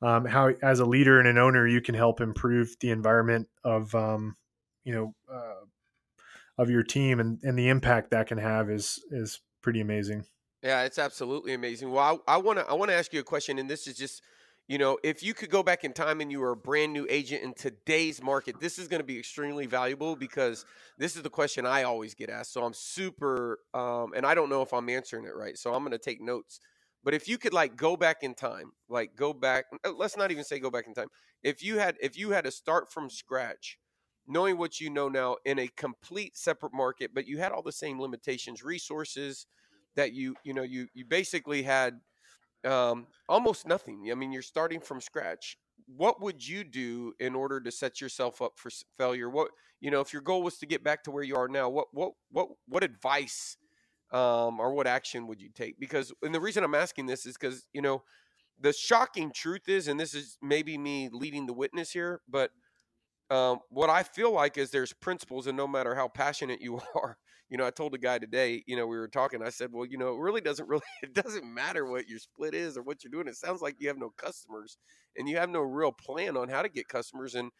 um, 0.01 0.25
how 0.25 0.51
as 0.63 0.79
a 0.79 0.85
leader 0.85 1.19
and 1.19 1.27
an 1.27 1.37
owner 1.37 1.67
you 1.67 1.81
can 1.81 1.95
help 1.95 2.21
improve 2.21 2.75
the 2.79 2.91
environment 2.91 3.47
of 3.63 3.93
um, 3.93 4.37
you 4.83 4.93
know 4.93 5.15
uh, 5.31 5.65
of 6.57 6.69
your 6.69 6.83
team 6.83 7.19
and 7.19 7.39
and 7.43 7.57
the 7.57 7.69
impact 7.69 8.11
that 8.11 8.27
can 8.27 8.37
have 8.37 8.69
is 8.69 9.03
is 9.11 9.41
pretty 9.61 9.81
amazing. 9.81 10.25
Yeah, 10.63 10.83
it's 10.83 10.99
absolutely 10.99 11.53
amazing. 11.53 11.91
Well, 11.91 12.21
I 12.27 12.37
want 12.37 12.59
to 12.59 12.65
I 12.65 12.73
want 12.73 12.91
to 12.91 12.95
ask 12.95 13.11
you 13.11 13.19
a 13.19 13.23
question, 13.23 13.57
and 13.57 13.67
this 13.69 13.87
is 13.87 13.97
just 13.97 14.21
you 14.71 14.77
know 14.77 14.97
if 15.03 15.21
you 15.21 15.33
could 15.33 15.49
go 15.49 15.61
back 15.61 15.83
in 15.83 15.91
time 15.91 16.21
and 16.21 16.31
you 16.31 16.39
were 16.39 16.51
a 16.51 16.55
brand 16.55 16.93
new 16.93 17.05
agent 17.09 17.43
in 17.43 17.53
today's 17.53 18.23
market, 18.23 18.55
this 18.61 18.79
is 18.79 18.87
going 18.87 19.01
to 19.01 19.05
be 19.05 19.19
extremely 19.19 19.65
valuable 19.65 20.15
because 20.15 20.65
this 20.97 21.17
is 21.17 21.23
the 21.23 21.29
question 21.29 21.65
I 21.65 21.83
always 21.83 22.13
get 22.13 22.29
asked. 22.29 22.53
So 22.53 22.63
I'm 22.63 22.73
super, 22.73 23.59
um, 23.73 24.13
and 24.15 24.25
I 24.25 24.33
don't 24.33 24.49
know 24.49 24.61
if 24.61 24.73
I'm 24.73 24.87
answering 24.87 25.25
it 25.25 25.35
right, 25.35 25.57
so 25.57 25.73
I'm 25.73 25.81
going 25.81 25.91
to 25.91 25.97
take 25.97 26.21
notes. 26.21 26.61
But 27.03 27.13
if 27.13 27.27
you 27.27 27.37
could 27.37 27.53
like 27.53 27.75
go 27.75 27.97
back 27.97 28.23
in 28.23 28.33
time, 28.33 28.71
like 28.87 29.13
go 29.13 29.33
back, 29.33 29.65
uh, 29.83 29.91
let's 29.91 30.15
not 30.15 30.31
even 30.31 30.45
say 30.45 30.57
go 30.57 30.71
back 30.71 30.87
in 30.87 30.93
time. 30.93 31.09
If 31.43 31.61
you 31.61 31.77
had 31.77 31.97
if 32.01 32.17
you 32.17 32.29
had 32.29 32.45
to 32.45 32.51
start 32.51 32.89
from 32.93 33.09
scratch 33.09 33.77
knowing 34.25 34.57
what 34.57 34.79
you 34.79 34.89
know 34.89 35.09
now 35.09 35.35
in 35.43 35.59
a 35.59 35.67
complete 35.75 36.37
separate 36.37 36.73
market, 36.73 37.11
but 37.13 37.27
you 37.27 37.39
had 37.39 37.51
all 37.51 37.63
the 37.63 37.71
same 37.73 37.99
limitations, 37.99 38.63
resources 38.63 39.47
that 39.97 40.13
you 40.13 40.35
you 40.45 40.53
know 40.53 40.63
you 40.63 40.87
you 40.93 41.03
basically 41.03 41.63
had 41.63 41.99
um, 42.65 43.07
almost 43.27 43.67
nothing. 43.67 44.09
I 44.11 44.15
mean, 44.15 44.31
you're 44.31 44.41
starting 44.41 44.79
from 44.79 45.01
scratch. 45.01 45.57
What 45.87 46.21
would 46.21 46.47
you 46.47 46.63
do 46.63 47.13
in 47.19 47.35
order 47.35 47.59
to 47.59 47.71
set 47.71 47.99
yourself 47.99 48.41
up 48.41 48.53
for 48.57 48.69
failure? 48.97 49.29
What 49.29 49.49
you 49.79 49.91
know, 49.91 50.01
if 50.01 50.13
your 50.13 50.21
goal 50.21 50.43
was 50.43 50.57
to 50.59 50.65
get 50.65 50.83
back 50.83 51.03
to 51.03 51.11
where 51.11 51.23
you 51.23 51.35
are 51.35 51.47
now, 51.47 51.69
what 51.69 51.87
what 51.91 52.13
what 52.31 52.49
what 52.67 52.83
advice 52.83 53.57
um, 54.11 54.59
or 54.59 54.73
what 54.73 54.87
action 54.87 55.27
would 55.27 55.41
you 55.41 55.49
take? 55.53 55.79
Because 55.79 56.13
and 56.21 56.33
the 56.33 56.39
reason 56.39 56.63
I'm 56.63 56.75
asking 56.75 57.07
this 57.07 57.25
is 57.25 57.35
because 57.37 57.65
you 57.73 57.81
know 57.81 58.03
the 58.59 58.73
shocking 58.73 59.31
truth 59.31 59.67
is, 59.67 59.87
and 59.87 59.99
this 59.99 60.13
is 60.13 60.37
maybe 60.41 60.77
me 60.77 61.09
leading 61.11 61.47
the 61.47 61.53
witness 61.53 61.91
here, 61.91 62.21
but 62.29 62.51
um, 63.31 63.59
what 63.69 63.89
I 63.89 64.03
feel 64.03 64.31
like 64.31 64.57
is 64.57 64.71
there's 64.71 64.93
principles, 64.93 65.47
and 65.47 65.57
no 65.57 65.67
matter 65.67 65.95
how 65.95 66.07
passionate 66.09 66.61
you 66.61 66.81
are, 66.95 67.17
you 67.51 67.57
know, 67.57 67.67
I 67.67 67.71
told 67.71 67.93
a 67.93 67.99
guy 67.99 68.17
today, 68.17 68.63
you 68.65 68.77
know, 68.77 68.87
we 68.87 68.97
were 68.97 69.09
talking. 69.09 69.43
I 69.43 69.49
said, 69.49 69.71
well, 69.73 69.85
you 69.85 69.97
know, 69.97 70.15
it 70.15 70.19
really 70.21 70.41
doesn't 70.41 70.69
really, 70.69 70.81
it 71.03 71.13
doesn't 71.13 71.45
matter 71.45 71.85
what 71.85 72.07
your 72.07 72.19
split 72.19 72.55
is 72.55 72.77
or 72.77 72.83
what 72.83 73.03
you're 73.03 73.11
doing. 73.11 73.27
It 73.27 73.35
sounds 73.35 73.61
like 73.61 73.75
you 73.79 73.89
have 73.89 73.99
no 73.99 74.11
customers, 74.17 74.77
and 75.17 75.29
you 75.29 75.37
have 75.37 75.49
no 75.49 75.61
real 75.61 75.91
plan 75.91 76.37
on 76.37 76.49
how 76.49 76.63
to 76.63 76.69
get 76.69 76.87
customers. 76.87 77.35
And 77.35 77.51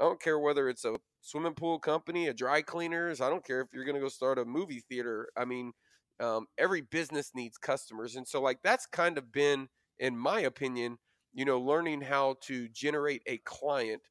I 0.00 0.04
don't 0.04 0.20
care 0.20 0.38
whether 0.38 0.68
it's 0.68 0.84
a 0.84 0.96
swimming 1.22 1.54
pool 1.54 1.78
company, 1.78 2.26
a 2.26 2.34
dry 2.34 2.60
cleaners. 2.60 3.20
I 3.20 3.30
don't 3.30 3.44
care 3.44 3.60
if 3.60 3.68
you're 3.72 3.84
going 3.84 3.94
to 3.94 4.00
go 4.00 4.08
start 4.08 4.38
a 4.38 4.44
movie 4.44 4.82
theater. 4.88 5.28
I 5.36 5.44
mean, 5.44 5.72
um, 6.20 6.46
every 6.58 6.80
business 6.82 7.30
needs 7.34 7.56
customers, 7.58 8.16
and 8.16 8.26
so 8.26 8.42
like 8.42 8.58
that's 8.64 8.86
kind 8.86 9.16
of 9.18 9.30
been, 9.32 9.68
in 9.98 10.16
my 10.18 10.40
opinion, 10.40 10.98
you 11.32 11.44
know, 11.44 11.60
learning 11.60 12.00
how 12.00 12.36
to 12.42 12.68
generate 12.70 13.22
a 13.26 13.38
client 13.38 14.02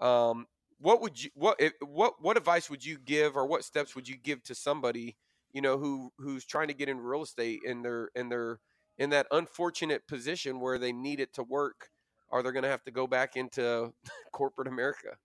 um, 0.00 0.46
what 0.78 1.00
would 1.00 1.22
you 1.22 1.30
what 1.34 1.60
what 1.80 2.14
what 2.20 2.36
advice 2.36 2.68
would 2.68 2.84
you 2.84 2.98
give 2.98 3.36
or 3.36 3.46
what 3.46 3.64
steps 3.64 3.94
would 3.94 4.08
you 4.08 4.16
give 4.16 4.42
to 4.42 4.54
somebody 4.54 5.16
you 5.52 5.60
know 5.60 5.78
who 5.78 6.10
who's 6.18 6.44
trying 6.44 6.68
to 6.68 6.74
get 6.74 6.88
in 6.88 6.98
real 6.98 7.22
estate 7.22 7.60
and 7.66 7.84
they're 7.84 8.10
and 8.14 8.30
they're 8.30 8.60
in 8.98 9.10
that 9.10 9.26
unfortunate 9.30 10.06
position 10.06 10.60
where 10.60 10.78
they 10.78 10.92
need 10.92 11.20
it 11.20 11.32
to 11.32 11.42
work 11.42 11.88
are 12.30 12.42
they're 12.42 12.52
going 12.52 12.64
to 12.64 12.68
have 12.68 12.82
to 12.84 12.90
go 12.90 13.06
back 13.06 13.36
into 13.36 13.92
corporate 14.32 14.68
america? 14.68 15.16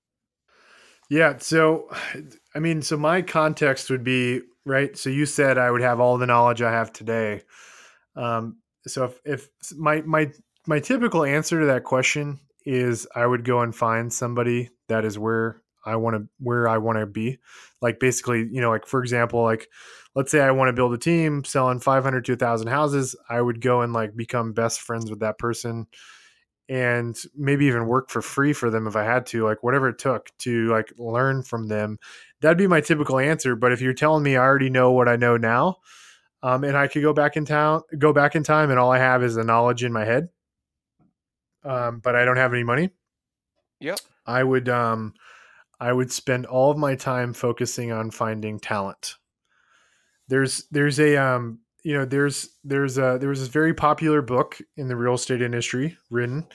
Yeah 1.09 1.37
so 1.39 1.89
i 2.55 2.59
mean 2.59 2.81
so 2.81 2.97
my 2.97 3.21
context 3.21 3.89
would 3.89 4.03
be 4.03 4.41
right 4.65 4.97
so 4.97 5.09
you 5.09 5.25
said 5.25 5.57
i 5.57 5.69
would 5.69 5.81
have 5.81 5.99
all 5.99 6.17
the 6.17 6.27
knowledge 6.27 6.61
i 6.61 6.71
have 6.71 6.93
today. 6.93 7.43
Um, 8.15 8.57
so 8.87 9.05
if, 9.05 9.19
if 9.25 9.77
my 9.77 10.01
my 10.01 10.31
my 10.67 10.79
typical 10.79 11.23
answer 11.23 11.59
to 11.59 11.65
that 11.67 11.83
question 11.83 12.39
is 12.65 13.07
I 13.15 13.25
would 13.25 13.43
go 13.43 13.61
and 13.61 13.75
find 13.75 14.11
somebody 14.11 14.69
that 14.87 15.05
is 15.05 15.17
where 15.17 15.61
I 15.85 15.95
want 15.95 16.15
to 16.15 16.27
where 16.39 16.67
I 16.67 16.77
want 16.77 16.99
to 16.99 17.05
be. 17.05 17.39
Like 17.81 17.99
basically, 17.99 18.47
you 18.51 18.61
know, 18.61 18.69
like 18.69 18.85
for 18.85 19.01
example, 19.01 19.41
like 19.43 19.67
let's 20.15 20.31
say 20.31 20.41
I 20.41 20.51
want 20.51 20.69
to 20.69 20.73
build 20.73 20.93
a 20.93 20.97
team 20.97 21.43
selling 21.43 21.79
500 21.79 22.25
to 22.25 22.33
1000 22.33 22.67
houses, 22.67 23.15
I 23.29 23.41
would 23.41 23.61
go 23.61 23.81
and 23.81 23.93
like 23.93 24.15
become 24.15 24.53
best 24.53 24.81
friends 24.81 25.09
with 25.09 25.21
that 25.21 25.39
person 25.39 25.87
and 26.69 27.17
maybe 27.35 27.65
even 27.65 27.87
work 27.87 28.09
for 28.09 28.21
free 28.21 28.53
for 28.53 28.69
them 28.69 28.87
if 28.87 28.95
I 28.95 29.03
had 29.03 29.25
to, 29.27 29.43
like 29.43 29.61
whatever 29.61 29.89
it 29.89 29.97
took 29.97 30.29
to 30.39 30.69
like 30.69 30.93
learn 30.97 31.43
from 31.43 31.67
them. 31.67 31.97
That'd 32.39 32.57
be 32.57 32.67
my 32.67 32.79
typical 32.79 33.19
answer, 33.19 33.55
but 33.55 33.73
if 33.73 33.81
you're 33.81 33.93
telling 33.93 34.23
me 34.23 34.37
I 34.37 34.41
already 34.41 34.69
know 34.69 34.91
what 34.91 35.09
I 35.09 35.15
know 35.17 35.35
now, 35.35 35.77
um, 36.43 36.63
and 36.63 36.77
I 36.77 36.87
could 36.87 37.01
go 37.01 37.13
back 37.13 37.35
in 37.35 37.45
town, 37.45 37.81
go 37.97 38.13
back 38.13 38.35
in 38.35 38.43
time, 38.43 38.69
and 38.69 38.79
all 38.79 38.91
I 38.91 38.99
have 38.99 39.23
is 39.23 39.35
the 39.35 39.43
knowledge 39.43 39.83
in 39.83 39.93
my 39.93 40.05
head, 40.05 40.29
um, 41.63 41.99
but 41.99 42.15
I 42.15 42.25
don't 42.25 42.37
have 42.37 42.53
any 42.53 42.63
money. 42.63 42.89
Yep. 43.79 43.99
I 44.25 44.43
would 44.43 44.69
um, 44.69 45.13
I 45.79 45.91
would 45.91 46.11
spend 46.11 46.45
all 46.45 46.71
of 46.71 46.77
my 46.77 46.95
time 46.95 47.33
focusing 47.33 47.91
on 47.91 48.11
finding 48.11 48.59
talent. 48.59 49.15
There's 50.27 50.65
there's 50.71 50.99
a 50.99 51.17
um, 51.17 51.59
you 51.83 51.93
know 51.93 52.05
there's 52.05 52.49
there's 52.63 52.97
a 52.97 53.17
there 53.19 53.29
was 53.29 53.39
this 53.39 53.49
very 53.49 53.73
popular 53.73 54.21
book 54.21 54.59
in 54.77 54.87
the 54.87 54.95
real 54.95 55.15
estate 55.15 55.41
industry 55.41 55.97
written, 56.09 56.45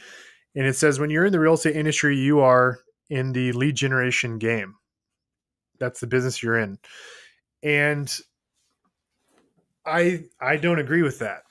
and 0.54 0.66
it 0.66 0.76
says 0.76 1.00
when 1.00 1.10
you're 1.10 1.26
in 1.26 1.32
the 1.32 1.40
real 1.40 1.54
estate 1.54 1.76
industry, 1.76 2.16
you 2.16 2.40
are 2.40 2.78
in 3.10 3.32
the 3.32 3.52
lead 3.52 3.74
generation 3.74 4.38
game. 4.38 4.74
That's 5.78 6.00
the 6.00 6.06
business 6.06 6.42
you're 6.42 6.58
in, 6.58 6.78
and 7.62 8.16
I 9.84 10.24
I 10.40 10.56
don't 10.56 10.78
agree 10.78 11.02
with 11.02 11.18
that. 11.18 11.42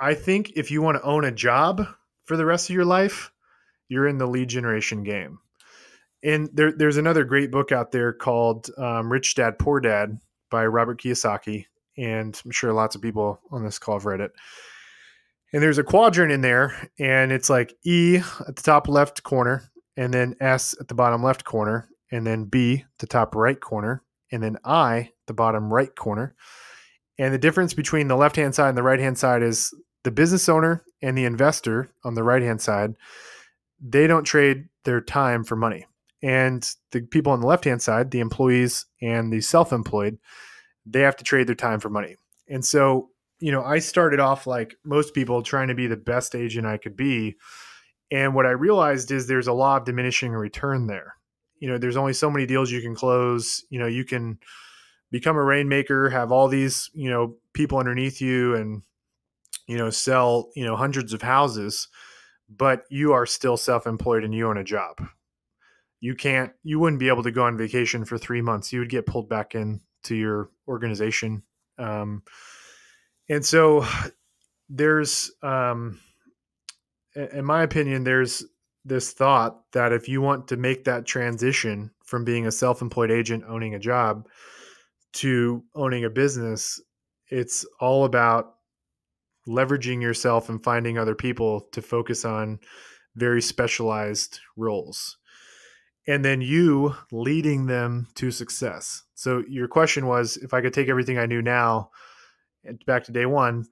I 0.00 0.14
think 0.14 0.52
if 0.56 0.70
you 0.70 0.80
want 0.80 0.96
to 0.96 1.02
own 1.02 1.24
a 1.24 1.32
job, 1.32 1.86
for 2.28 2.36
the 2.36 2.46
rest 2.46 2.68
of 2.68 2.76
your 2.76 2.84
life, 2.84 3.32
you're 3.88 4.06
in 4.06 4.18
the 4.18 4.26
lead 4.26 4.48
generation 4.48 5.02
game. 5.02 5.38
And 6.22 6.50
there, 6.52 6.72
there's 6.72 6.98
another 6.98 7.24
great 7.24 7.50
book 7.50 7.72
out 7.72 7.90
there 7.90 8.12
called 8.12 8.68
um, 8.76 9.10
Rich 9.10 9.34
Dad 9.36 9.58
Poor 9.58 9.80
Dad 9.80 10.18
by 10.50 10.66
Robert 10.66 11.00
Kiyosaki. 11.00 11.64
And 11.96 12.40
I'm 12.44 12.50
sure 12.50 12.72
lots 12.72 12.94
of 12.94 13.02
people 13.02 13.40
on 13.50 13.64
this 13.64 13.78
call 13.78 13.96
have 13.96 14.06
read 14.06 14.20
it. 14.20 14.32
And 15.52 15.62
there's 15.62 15.78
a 15.78 15.84
quadrant 15.84 16.30
in 16.30 16.42
there, 16.42 16.90
and 16.98 17.32
it's 17.32 17.48
like 17.48 17.74
E 17.82 18.18
at 18.46 18.56
the 18.56 18.62
top 18.62 18.86
left 18.86 19.22
corner, 19.22 19.62
and 19.96 20.12
then 20.12 20.36
S 20.40 20.76
at 20.78 20.88
the 20.88 20.94
bottom 20.94 21.22
left 21.22 21.44
corner, 21.44 21.88
and 22.12 22.26
then 22.26 22.44
B 22.44 22.84
the 22.98 23.06
top 23.06 23.34
right 23.34 23.58
corner, 23.58 24.02
and 24.30 24.42
then 24.42 24.58
I 24.62 24.98
at 24.98 25.26
the 25.26 25.32
bottom 25.32 25.72
right 25.72 25.94
corner. 25.96 26.34
And 27.18 27.32
the 27.32 27.38
difference 27.38 27.72
between 27.72 28.08
the 28.08 28.16
left 28.16 28.36
hand 28.36 28.54
side 28.54 28.68
and 28.68 28.76
the 28.76 28.82
right 28.82 29.00
hand 29.00 29.16
side 29.16 29.42
is 29.42 29.72
the 30.08 30.12
business 30.12 30.48
owner 30.48 30.82
and 31.02 31.18
the 31.18 31.26
investor 31.26 31.92
on 32.02 32.14
the 32.14 32.22
right 32.22 32.40
hand 32.40 32.62
side, 32.62 32.94
they 33.78 34.06
don't 34.06 34.24
trade 34.24 34.66
their 34.84 35.02
time 35.02 35.44
for 35.44 35.54
money. 35.54 35.84
And 36.22 36.66
the 36.92 37.02
people 37.02 37.30
on 37.30 37.40
the 37.42 37.46
left 37.46 37.64
hand 37.64 37.82
side, 37.82 38.10
the 38.10 38.20
employees 38.20 38.86
and 39.02 39.30
the 39.30 39.42
self 39.42 39.70
employed, 39.70 40.16
they 40.86 41.00
have 41.02 41.16
to 41.16 41.24
trade 41.24 41.46
their 41.46 41.54
time 41.54 41.78
for 41.78 41.90
money. 41.90 42.16
And 42.48 42.64
so, 42.64 43.10
you 43.38 43.52
know, 43.52 43.62
I 43.62 43.80
started 43.80 44.18
off 44.18 44.46
like 44.46 44.76
most 44.82 45.12
people 45.12 45.42
trying 45.42 45.68
to 45.68 45.74
be 45.74 45.86
the 45.86 45.98
best 45.98 46.34
agent 46.34 46.66
I 46.66 46.78
could 46.78 46.96
be. 46.96 47.36
And 48.10 48.34
what 48.34 48.46
I 48.46 48.52
realized 48.52 49.10
is 49.10 49.26
there's 49.26 49.46
a 49.46 49.52
law 49.52 49.76
of 49.76 49.84
diminishing 49.84 50.32
return 50.32 50.86
there. 50.86 51.16
you 51.60 51.68
know 51.68 51.76
there's 51.76 51.98
only 51.98 52.14
so 52.14 52.30
many 52.30 52.46
deals 52.46 52.70
you 52.70 52.80
can 52.80 52.94
close 52.94 53.64
you 53.68 53.78
know 53.78 53.86
you 53.86 54.04
can 54.04 54.38
become 55.10 55.36
a 55.36 55.42
rainmaker 55.42 56.08
have 56.08 56.32
all 56.32 56.48
these 56.48 56.88
you 56.94 57.10
know 57.10 57.34
people 57.52 57.78
underneath 57.78 58.20
you 58.20 58.54
and 58.54 58.82
you 59.68 59.78
know 59.78 59.90
sell 59.90 60.50
you 60.56 60.64
know 60.64 60.74
hundreds 60.74 61.12
of 61.12 61.22
houses 61.22 61.88
but 62.48 62.84
you 62.88 63.12
are 63.12 63.26
still 63.26 63.56
self-employed 63.56 64.24
and 64.24 64.34
you 64.34 64.48
own 64.48 64.56
a 64.56 64.64
job. 64.64 64.96
You 66.00 66.14
can't 66.14 66.52
you 66.62 66.78
wouldn't 66.78 67.00
be 67.00 67.08
able 67.08 67.24
to 67.24 67.30
go 67.30 67.44
on 67.44 67.58
vacation 67.58 68.04
for 68.04 68.18
three 68.18 68.40
months. 68.40 68.72
You 68.72 68.80
would 68.80 68.90
get 68.90 69.06
pulled 69.06 69.28
back 69.28 69.54
in 69.54 69.80
to 70.04 70.14
your 70.14 70.50
organization. 70.66 71.42
Um, 71.76 72.22
and 73.28 73.44
so 73.44 73.84
there's 74.68 75.30
um, 75.42 76.00
in 77.14 77.44
my 77.44 77.62
opinion 77.62 78.04
there's 78.04 78.44
this 78.84 79.12
thought 79.12 79.60
that 79.72 79.92
if 79.92 80.08
you 80.08 80.22
want 80.22 80.48
to 80.48 80.56
make 80.56 80.84
that 80.84 81.04
transition 81.04 81.90
from 82.04 82.24
being 82.24 82.46
a 82.46 82.52
self-employed 82.52 83.10
agent 83.10 83.44
owning 83.46 83.74
a 83.74 83.78
job 83.78 84.26
to 85.12 85.64
owning 85.74 86.04
a 86.04 86.10
business 86.10 86.80
it's 87.28 87.66
all 87.80 88.04
about 88.04 88.54
leveraging 89.48 90.02
yourself 90.02 90.48
and 90.48 90.62
finding 90.62 90.98
other 90.98 91.14
people 91.14 91.62
to 91.72 91.82
focus 91.82 92.24
on 92.24 92.58
very 93.16 93.42
specialized 93.42 94.40
roles. 94.56 95.16
And 96.06 96.24
then 96.24 96.40
you 96.40 96.94
leading 97.10 97.66
them 97.66 98.08
to 98.14 98.30
success. 98.30 99.02
So 99.14 99.42
your 99.48 99.68
question 99.68 100.06
was 100.06 100.36
if 100.36 100.54
i 100.54 100.60
could 100.60 100.72
take 100.72 100.88
everything 100.88 101.18
i 101.18 101.26
knew 101.26 101.42
now 101.42 101.90
back 102.86 103.04
to 103.04 103.12
day 103.12 103.26
one 103.26 103.64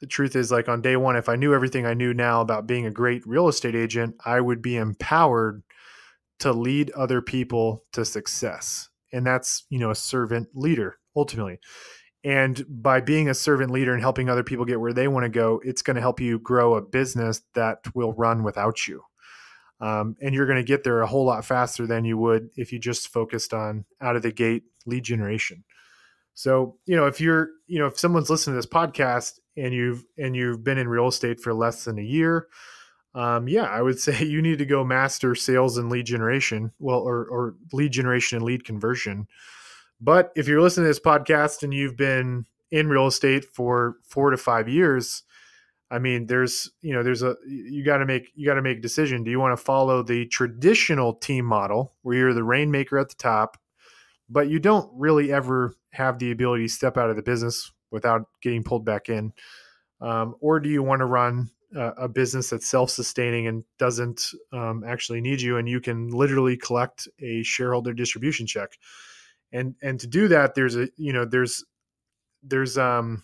the 0.00 0.06
truth 0.06 0.34
is 0.36 0.50
like 0.50 0.68
on 0.68 0.82
day 0.82 0.96
one 0.96 1.16
if 1.16 1.28
i 1.28 1.36
knew 1.36 1.54
everything 1.54 1.86
i 1.86 1.94
knew 1.94 2.12
now 2.12 2.40
about 2.40 2.66
being 2.66 2.84
a 2.84 2.90
great 2.90 3.26
real 3.26 3.48
estate 3.48 3.74
agent 3.74 4.14
i 4.24 4.40
would 4.40 4.60
be 4.60 4.76
empowered 4.76 5.62
to 6.40 6.52
lead 6.52 6.90
other 6.92 7.20
people 7.20 7.84
to 7.92 8.04
success. 8.04 8.88
And 9.12 9.26
that's 9.26 9.64
you 9.70 9.78
know 9.78 9.90
a 9.90 9.94
servant 9.94 10.48
leader 10.54 10.96
ultimately 11.16 11.58
and 12.24 12.64
by 12.68 13.00
being 13.00 13.28
a 13.28 13.34
servant 13.34 13.70
leader 13.70 13.92
and 13.92 14.00
helping 14.00 14.28
other 14.28 14.42
people 14.42 14.64
get 14.64 14.80
where 14.80 14.92
they 14.92 15.08
want 15.08 15.24
to 15.24 15.30
go 15.30 15.60
it's 15.64 15.82
going 15.82 15.94
to 15.94 16.00
help 16.00 16.20
you 16.20 16.38
grow 16.38 16.74
a 16.74 16.82
business 16.82 17.42
that 17.54 17.78
will 17.94 18.12
run 18.14 18.42
without 18.42 18.88
you 18.88 19.02
um, 19.80 20.16
and 20.22 20.34
you're 20.34 20.46
going 20.46 20.56
to 20.56 20.66
get 20.66 20.84
there 20.84 21.02
a 21.02 21.06
whole 21.06 21.26
lot 21.26 21.44
faster 21.44 21.86
than 21.86 22.04
you 22.04 22.16
would 22.16 22.48
if 22.56 22.72
you 22.72 22.78
just 22.78 23.08
focused 23.08 23.52
on 23.52 23.84
out 24.00 24.16
of 24.16 24.22
the 24.22 24.32
gate 24.32 24.64
lead 24.86 25.04
generation 25.04 25.64
so, 26.34 26.76
you 26.84 26.96
know, 26.96 27.06
if 27.06 27.20
you're, 27.20 27.50
you 27.68 27.78
know, 27.78 27.86
if 27.86 27.98
someone's 27.98 28.28
listening 28.28 28.54
to 28.54 28.58
this 28.58 28.66
podcast 28.66 29.38
and 29.56 29.72
you've 29.72 30.04
and 30.18 30.34
you've 30.34 30.64
been 30.64 30.78
in 30.78 30.88
real 30.88 31.06
estate 31.06 31.40
for 31.40 31.54
less 31.54 31.84
than 31.84 31.98
a 31.98 32.02
year, 32.02 32.48
um, 33.14 33.48
yeah, 33.48 33.64
I 33.64 33.80
would 33.80 33.98
say 34.00 34.24
you 34.24 34.42
need 34.42 34.58
to 34.58 34.66
go 34.66 34.84
master 34.84 35.34
sales 35.34 35.78
and 35.78 35.88
lead 35.88 36.06
generation, 36.06 36.72
well, 36.78 36.98
or 36.98 37.24
or 37.26 37.54
lead 37.72 37.92
generation 37.92 38.36
and 38.36 38.44
lead 38.44 38.64
conversion. 38.64 39.28
But 40.04 40.32
if 40.36 40.46
you're 40.46 40.60
listening 40.60 40.84
to 40.84 40.90
this 40.90 41.00
podcast 41.00 41.62
and 41.62 41.72
you've 41.72 41.96
been 41.96 42.44
in 42.70 42.88
real 42.88 43.06
estate 43.06 43.44
for 43.44 43.96
four 44.04 44.30
to 44.30 44.36
five 44.36 44.68
years, 44.68 45.22
I 45.90 45.98
mean, 45.98 46.26
there's 46.26 46.70
you 46.82 46.92
know, 46.94 47.02
there's 47.02 47.22
a 47.22 47.36
you 47.46 47.84
got 47.84 47.98
to 47.98 48.06
make 48.06 48.30
you 48.34 48.46
got 48.46 48.54
to 48.54 48.62
make 48.62 48.78
a 48.78 48.82
decision. 48.82 49.24
Do 49.24 49.30
you 49.30 49.40
want 49.40 49.56
to 49.56 49.64
follow 49.64 50.02
the 50.02 50.26
traditional 50.26 51.14
team 51.14 51.44
model 51.44 51.94
where 52.02 52.16
you're 52.16 52.34
the 52.34 52.44
rainmaker 52.44 52.98
at 52.98 53.08
the 53.08 53.14
top 53.16 53.58
but 54.28 54.48
you 54.48 54.58
don't 54.58 54.90
really 54.94 55.32
ever 55.32 55.74
have 55.92 56.18
the 56.18 56.30
ability 56.30 56.66
to 56.66 56.72
step 56.72 56.96
out 56.96 57.10
of 57.10 57.16
the 57.16 57.22
business 57.22 57.72
without 57.90 58.26
getting 58.42 58.64
pulled 58.64 58.84
back 58.84 59.08
in. 59.08 59.32
Um, 60.00 60.34
or 60.40 60.60
do 60.60 60.68
you 60.68 60.82
want 60.82 61.00
to 61.00 61.06
run 61.06 61.50
a, 61.74 61.88
a 61.88 62.08
business 62.08 62.50
that's 62.50 62.68
self-sustaining 62.68 63.46
and 63.46 63.64
doesn't 63.78 64.30
um, 64.52 64.82
actually 64.86 65.20
need 65.20 65.40
you, 65.40 65.56
and 65.56 65.68
you 65.68 65.80
can 65.80 66.08
literally 66.08 66.56
collect 66.56 67.08
a 67.20 67.42
shareholder 67.42 67.92
distribution 67.92 68.46
check? 68.46 68.70
And 69.54 69.74
and 69.80 69.98
to 70.00 70.06
do 70.06 70.28
that, 70.28 70.54
there's 70.54 70.76
a 70.76 70.88
you 70.98 71.14
know 71.14 71.24
there's 71.24 71.64
there's 72.42 72.76
um 72.76 73.22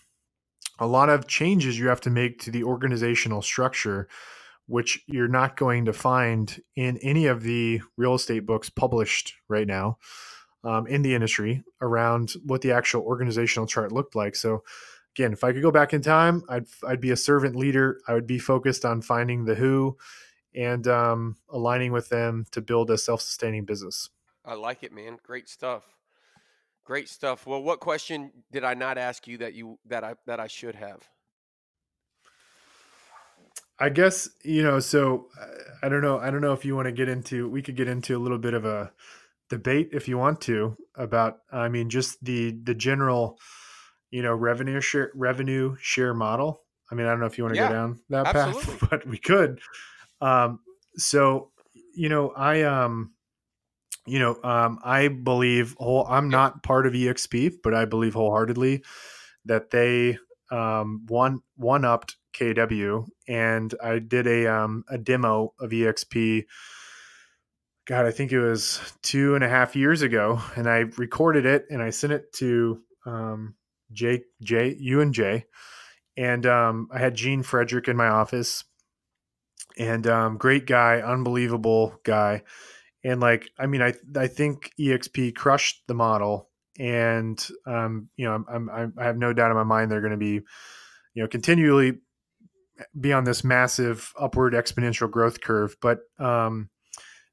a 0.78 0.86
lot 0.86 1.10
of 1.10 1.26
changes 1.26 1.78
you 1.78 1.88
have 1.88 2.00
to 2.00 2.10
make 2.10 2.40
to 2.40 2.50
the 2.50 2.64
organizational 2.64 3.42
structure 3.42 4.08
which 4.70 5.02
you're 5.08 5.26
not 5.26 5.56
going 5.56 5.84
to 5.84 5.92
find 5.92 6.62
in 6.76 6.96
any 6.98 7.26
of 7.26 7.42
the 7.42 7.82
real 7.96 8.14
estate 8.14 8.46
books 8.46 8.70
published 8.70 9.34
right 9.48 9.66
now 9.66 9.98
um, 10.62 10.86
in 10.86 11.02
the 11.02 11.12
industry 11.12 11.64
around 11.80 12.34
what 12.44 12.62
the 12.62 12.70
actual 12.70 13.02
organizational 13.02 13.66
chart 13.66 13.90
looked 13.90 14.14
like. 14.14 14.36
So, 14.36 14.62
again, 15.16 15.32
if 15.32 15.42
I 15.42 15.52
could 15.52 15.62
go 15.62 15.72
back 15.72 15.92
in 15.92 16.02
time, 16.02 16.44
I'd 16.48 16.66
I'd 16.86 17.00
be 17.00 17.10
a 17.10 17.16
servant 17.16 17.56
leader. 17.56 18.00
I 18.06 18.14
would 18.14 18.28
be 18.28 18.38
focused 18.38 18.84
on 18.84 19.02
finding 19.02 19.44
the 19.44 19.56
who 19.56 19.98
and 20.54 20.86
um, 20.86 21.36
aligning 21.48 21.90
with 21.90 22.08
them 22.08 22.46
to 22.52 22.60
build 22.60 22.92
a 22.92 22.98
self-sustaining 22.98 23.64
business. 23.64 24.08
I 24.44 24.54
like 24.54 24.84
it, 24.84 24.92
man. 24.92 25.18
Great 25.24 25.48
stuff. 25.48 25.82
Great 26.90 27.08
stuff. 27.08 27.46
Well, 27.46 27.62
what 27.62 27.78
question 27.78 28.32
did 28.50 28.64
I 28.64 28.74
not 28.74 28.98
ask 28.98 29.28
you 29.28 29.38
that 29.38 29.54
you 29.54 29.78
that 29.86 30.02
I 30.02 30.16
that 30.26 30.40
I 30.40 30.48
should 30.48 30.74
have? 30.74 31.08
I 33.78 33.90
guess 33.90 34.28
you 34.42 34.64
know. 34.64 34.80
So 34.80 35.28
I 35.84 35.88
don't 35.88 36.02
know. 36.02 36.18
I 36.18 36.32
don't 36.32 36.40
know 36.40 36.52
if 36.52 36.64
you 36.64 36.74
want 36.74 36.86
to 36.86 36.92
get 36.92 37.08
into. 37.08 37.48
We 37.48 37.62
could 37.62 37.76
get 37.76 37.86
into 37.86 38.16
a 38.16 38.18
little 38.18 38.38
bit 38.38 38.54
of 38.54 38.64
a 38.64 38.90
debate 39.50 39.90
if 39.92 40.08
you 40.08 40.16
want 40.16 40.40
to 40.40 40.76
about 40.94 41.38
i 41.52 41.68
mean 41.68 41.90
just 41.90 42.24
the 42.24 42.52
the 42.62 42.74
general 42.74 43.36
you 44.10 44.22
know 44.22 44.32
revenue 44.32 44.80
share 44.80 45.10
revenue 45.14 45.74
share 45.80 46.14
model 46.14 46.62
i 46.90 46.94
mean 46.94 47.04
i 47.04 47.10
don't 47.10 47.18
know 47.18 47.26
if 47.26 47.36
you 47.36 47.42
want 47.42 47.52
to 47.52 47.60
yeah, 47.60 47.66
go 47.66 47.74
down 47.74 48.00
that 48.08 48.26
absolutely. 48.34 48.76
path 48.76 48.90
but 48.90 49.06
we 49.08 49.18
could 49.18 49.60
um 50.20 50.60
so 50.96 51.50
you 51.96 52.08
know 52.08 52.30
i 52.36 52.62
um 52.62 53.10
you 54.10 54.18
know 54.18 54.38
um 54.42 54.78
i 54.84 55.08
believe 55.08 55.74
whole 55.78 56.06
i'm 56.08 56.28
not 56.28 56.62
part 56.62 56.86
of 56.86 56.92
exp 56.92 57.52
but 57.62 57.74
i 57.74 57.84
believe 57.84 58.14
wholeheartedly 58.14 58.82
that 59.44 59.70
they 59.70 60.18
um 60.50 61.04
one 61.08 61.40
one 61.56 61.84
upped 61.84 62.16
kw 62.34 63.06
and 63.28 63.74
i 63.82 63.98
did 63.98 64.26
a 64.26 64.46
um 64.46 64.84
a 64.88 64.98
demo 64.98 65.52
of 65.60 65.70
exp 65.70 66.44
God, 67.90 68.06
I 68.06 68.12
think 68.12 68.30
it 68.30 68.38
was 68.38 68.80
two 69.02 69.34
and 69.34 69.42
a 69.42 69.48
half 69.48 69.74
years 69.74 70.02
ago, 70.02 70.40
and 70.54 70.68
I 70.68 70.84
recorded 70.96 71.44
it 71.44 71.66
and 71.70 71.82
I 71.82 71.90
sent 71.90 72.12
it 72.12 72.32
to 72.34 72.80
um, 73.04 73.56
Jay, 73.92 74.22
Jay, 74.40 74.76
you 74.78 75.00
and 75.00 75.12
Jay, 75.12 75.46
and 76.16 76.46
um, 76.46 76.88
I 76.92 77.00
had 77.00 77.16
Gene 77.16 77.42
Frederick 77.42 77.88
in 77.88 77.96
my 77.96 78.06
office, 78.06 78.62
and 79.76 80.06
um, 80.06 80.36
great 80.36 80.66
guy, 80.66 81.00
unbelievable 81.00 81.98
guy, 82.04 82.42
and 83.04 83.20
like, 83.20 83.50
I 83.58 83.66
mean, 83.66 83.82
I 83.82 83.94
I 84.16 84.26
think 84.26 84.72
EXP 84.78 85.34
crushed 85.34 85.82
the 85.86 85.94
model, 85.94 86.48
and 86.78 87.38
um, 87.66 88.08
you 88.16 88.26
know, 88.26 88.44
I'm, 88.48 88.70
I'm 88.70 88.94
I 88.98 89.04
have 89.04 89.16
no 89.16 89.32
doubt 89.32 89.50
in 89.50 89.56
my 89.56 89.64
mind 89.64 89.90
they're 89.90 90.00
going 90.00 90.12
to 90.12 90.16
be, 90.16 90.40
you 91.14 91.22
know, 91.22 91.28
continually 91.28 91.98
be 92.98 93.12
on 93.12 93.24
this 93.24 93.44
massive 93.44 94.12
upward 94.18 94.54
exponential 94.54 95.10
growth 95.10 95.42
curve, 95.42 95.76
but 95.82 96.00
um 96.18 96.70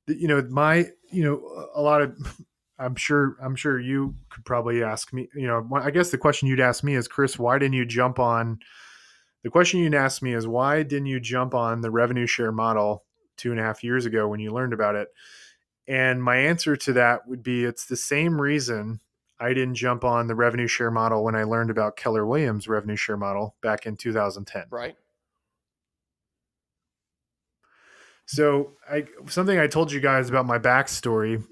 you 0.08 0.28
know 0.28 0.42
my 0.50 0.86
you 1.12 1.24
know 1.24 1.70
a 1.76 1.82
lot 1.82 2.02
of 2.02 2.16
i'm 2.80 2.96
sure 2.96 3.36
i'm 3.42 3.56
sure 3.56 3.80
you 3.80 4.16
could 4.30 4.46
probably 4.46 4.84
ask 4.84 5.12
me 5.14 5.28
you 5.36 5.48
know 5.48 5.68
i 5.76 5.92
guess 5.92 6.12
the 6.12 6.18
question 6.18 6.48
you'd 6.48 6.60
ask 6.60 6.84
me 6.84 6.96
is 6.96 7.08
chris 7.08 7.38
why 7.38 7.58
didn't 7.58 7.74
you 7.74 7.86
jump 7.86 8.20
on 8.20 8.60
the 9.44 9.50
question 9.50 9.80
you'd 9.80 9.96
ask 9.96 10.22
me 10.22 10.34
is 10.34 10.48
why 10.48 10.84
didn't 10.84 11.08
you 11.08 11.20
jump 11.20 11.54
on 11.54 11.82
the 11.82 11.92
revenue 11.92 12.28
share 12.28 12.52
model 12.52 13.04
two 13.36 13.52
and 13.52 13.60
a 13.60 13.64
half 13.64 13.84
years 13.84 14.06
ago 14.06 14.28
when 14.28 14.40
you 14.40 14.52
learned 14.52 14.74
about 14.74 14.96
it 14.96 15.08
and 15.88 16.24
my 16.24 16.38
answer 16.38 16.76
to 16.76 16.94
that 16.94 17.28
would 17.28 17.44
be 17.44 17.64
it's 17.64 17.86
the 17.86 17.96
same 17.96 18.40
reason 18.40 19.00
i 19.40 19.50
didn't 19.50 19.76
jump 19.76 20.04
on 20.04 20.28
the 20.28 20.36
revenue 20.36 20.68
share 20.68 20.92
model 20.92 21.24
when 21.24 21.36
i 21.36 21.44
learned 21.44 21.70
about 21.70 21.96
keller 21.96 22.26
williams 22.26 22.68
revenue 22.68 22.96
share 22.96 23.18
model 23.18 23.56
back 23.62 23.86
in 23.86 23.96
2010 23.96 24.66
right 24.70 24.96
So 28.28 28.74
I 28.90 29.06
something 29.28 29.58
I 29.58 29.68
told 29.68 29.92
you 29.92 30.02
guys 30.02 30.30
about 30.30 30.46
my 30.46 30.60
backstory 30.60 31.44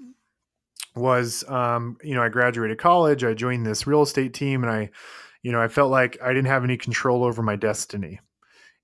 was 0.94 1.42
um, 1.48 1.96
you 2.02 2.14
know, 2.14 2.22
I 2.22 2.28
graduated 2.28 2.78
college, 2.78 3.24
I 3.24 3.34
joined 3.34 3.66
this 3.66 3.86
real 3.86 4.02
estate 4.02 4.34
team 4.34 4.62
and 4.62 4.70
I, 4.70 4.90
you 5.42 5.52
know, 5.52 5.60
I 5.60 5.68
felt 5.68 5.90
like 5.90 6.18
I 6.22 6.28
didn't 6.28 6.46
have 6.46 6.64
any 6.64 6.76
control 6.76 7.24
over 7.24 7.42
my 7.42 7.56
destiny. 7.56 8.20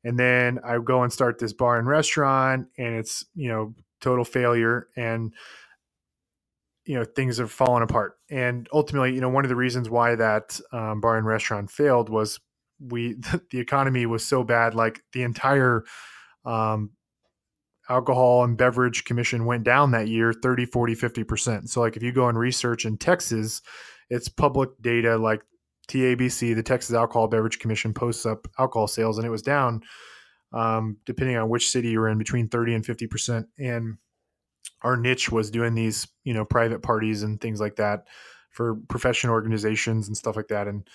And 0.04 0.18
then 0.18 0.58
I 0.64 0.78
go 0.78 1.02
and 1.02 1.12
start 1.12 1.38
this 1.38 1.52
bar 1.52 1.78
and 1.78 1.86
restaurant 1.86 2.66
and 2.78 2.94
it's, 2.96 3.26
you 3.34 3.48
know, 3.48 3.74
total 4.02 4.24
failure 4.24 4.88
and 4.96 5.32
you 6.84 6.98
know 6.98 7.04
things 7.04 7.38
have 7.38 7.50
fallen 7.50 7.82
apart. 7.82 8.18
And 8.30 8.68
ultimately 8.72 9.14
you 9.14 9.20
know 9.20 9.30
one 9.30 9.44
of 9.44 9.48
the 9.48 9.56
reasons 9.56 9.88
why 9.88 10.14
that 10.16 10.60
um, 10.72 11.00
bar 11.00 11.16
and 11.16 11.26
restaurant 11.26 11.70
failed 11.70 12.10
was 12.10 12.38
we 12.80 13.14
the 13.50 13.58
economy 13.58 14.06
was 14.06 14.24
so 14.24 14.44
bad 14.44 14.74
like 14.74 15.00
the 15.12 15.22
entire 15.22 15.84
um, 16.44 16.90
alcohol 17.88 18.44
and 18.44 18.56
beverage 18.56 19.04
commission 19.04 19.44
went 19.44 19.64
down 19.64 19.90
that 19.90 20.08
year 20.08 20.32
30 20.32 20.66
40 20.66 20.94
50% 20.94 21.68
so 21.68 21.80
like 21.80 21.96
if 21.96 22.02
you 22.02 22.12
go 22.12 22.28
and 22.28 22.38
research 22.38 22.84
in 22.84 22.96
texas 22.96 23.60
it's 24.08 24.28
public 24.28 24.70
data 24.80 25.16
like 25.16 25.42
tabc 25.88 26.54
the 26.54 26.62
texas 26.62 26.94
alcohol 26.94 27.26
beverage 27.26 27.58
commission 27.58 27.92
posts 27.92 28.24
up 28.24 28.46
alcohol 28.58 28.86
sales 28.86 29.18
and 29.18 29.26
it 29.26 29.30
was 29.30 29.42
down 29.42 29.82
um, 30.52 30.96
depending 31.04 31.36
on 31.36 31.48
which 31.48 31.70
city 31.70 31.90
you're 31.90 32.08
in 32.08 32.18
between 32.18 32.48
30 32.48 32.74
and 32.74 32.84
50% 32.84 33.46
and 33.58 33.96
our 34.82 34.96
niche 34.96 35.30
was 35.30 35.50
doing 35.50 35.74
these, 35.74 36.08
you 36.24 36.34
know, 36.34 36.44
private 36.44 36.82
parties 36.82 37.22
and 37.22 37.40
things 37.40 37.60
like 37.60 37.76
that 37.76 38.08
for 38.50 38.76
professional 38.88 39.32
organizations 39.32 40.08
and 40.08 40.16
stuff 40.16 40.36
like 40.36 40.48
that. 40.48 40.68
And 40.68 40.86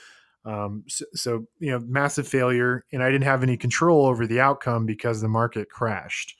um, 0.45 0.83
so, 0.87 1.05
so, 1.13 1.45
you 1.59 1.71
know, 1.71 1.79
massive 1.79 2.27
failure, 2.27 2.85
and 2.91 3.03
I 3.03 3.11
didn't 3.11 3.25
have 3.25 3.43
any 3.43 3.57
control 3.57 4.05
over 4.05 4.27
the 4.27 4.39
outcome 4.39 4.85
because 4.85 5.21
the 5.21 5.27
market 5.27 5.69
crashed. 5.69 6.35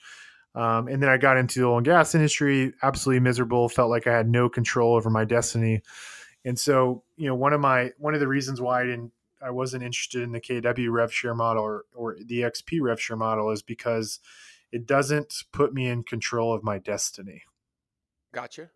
Um, 0.56 0.88
and 0.88 1.04
then 1.04 1.10
I 1.10 1.18
got 1.18 1.38
into 1.38 1.60
the 1.60 1.68
oil 1.68 1.78
and 1.78 1.86
gas 1.86 2.16
industry, 2.16 2.74
absolutely 2.82 3.20
miserable. 3.20 3.70
Felt 3.70 3.90
like 3.90 4.08
I 4.08 4.14
had 4.14 4.30
no 4.30 4.50
control 4.50 4.96
over 4.96 5.10
my 5.10 5.26
destiny. 5.26 5.82
And 6.46 6.58
so, 6.58 7.04
you 7.16 7.28
know, 7.28 7.36
one 7.36 7.54
of 7.54 7.60
my 7.60 7.92
one 7.98 8.14
of 8.14 8.20
the 8.20 8.28
reasons 8.28 8.62
why 8.62 8.82
I 8.82 8.86
didn't 8.86 9.12
I 9.42 9.52
wasn't 9.52 9.84
interested 9.84 10.22
in 10.22 10.32
the 10.32 10.42
KW 10.42 10.92
rev 10.92 11.14
share 11.14 11.36
model 11.36 11.64
or, 11.64 11.86
or 11.96 12.18
the 12.24 12.42
XP 12.42 12.80
rev 12.82 13.00
share 13.00 13.18
model 13.18 13.52
is 13.52 13.62
because 13.62 14.20
it 14.72 14.86
doesn't 14.86 15.34
put 15.52 15.74
me 15.74 15.88
in 15.88 16.04
control 16.04 16.54
of 16.54 16.64
my 16.64 16.78
destiny. 16.78 17.44
Gotcha. 18.34 18.70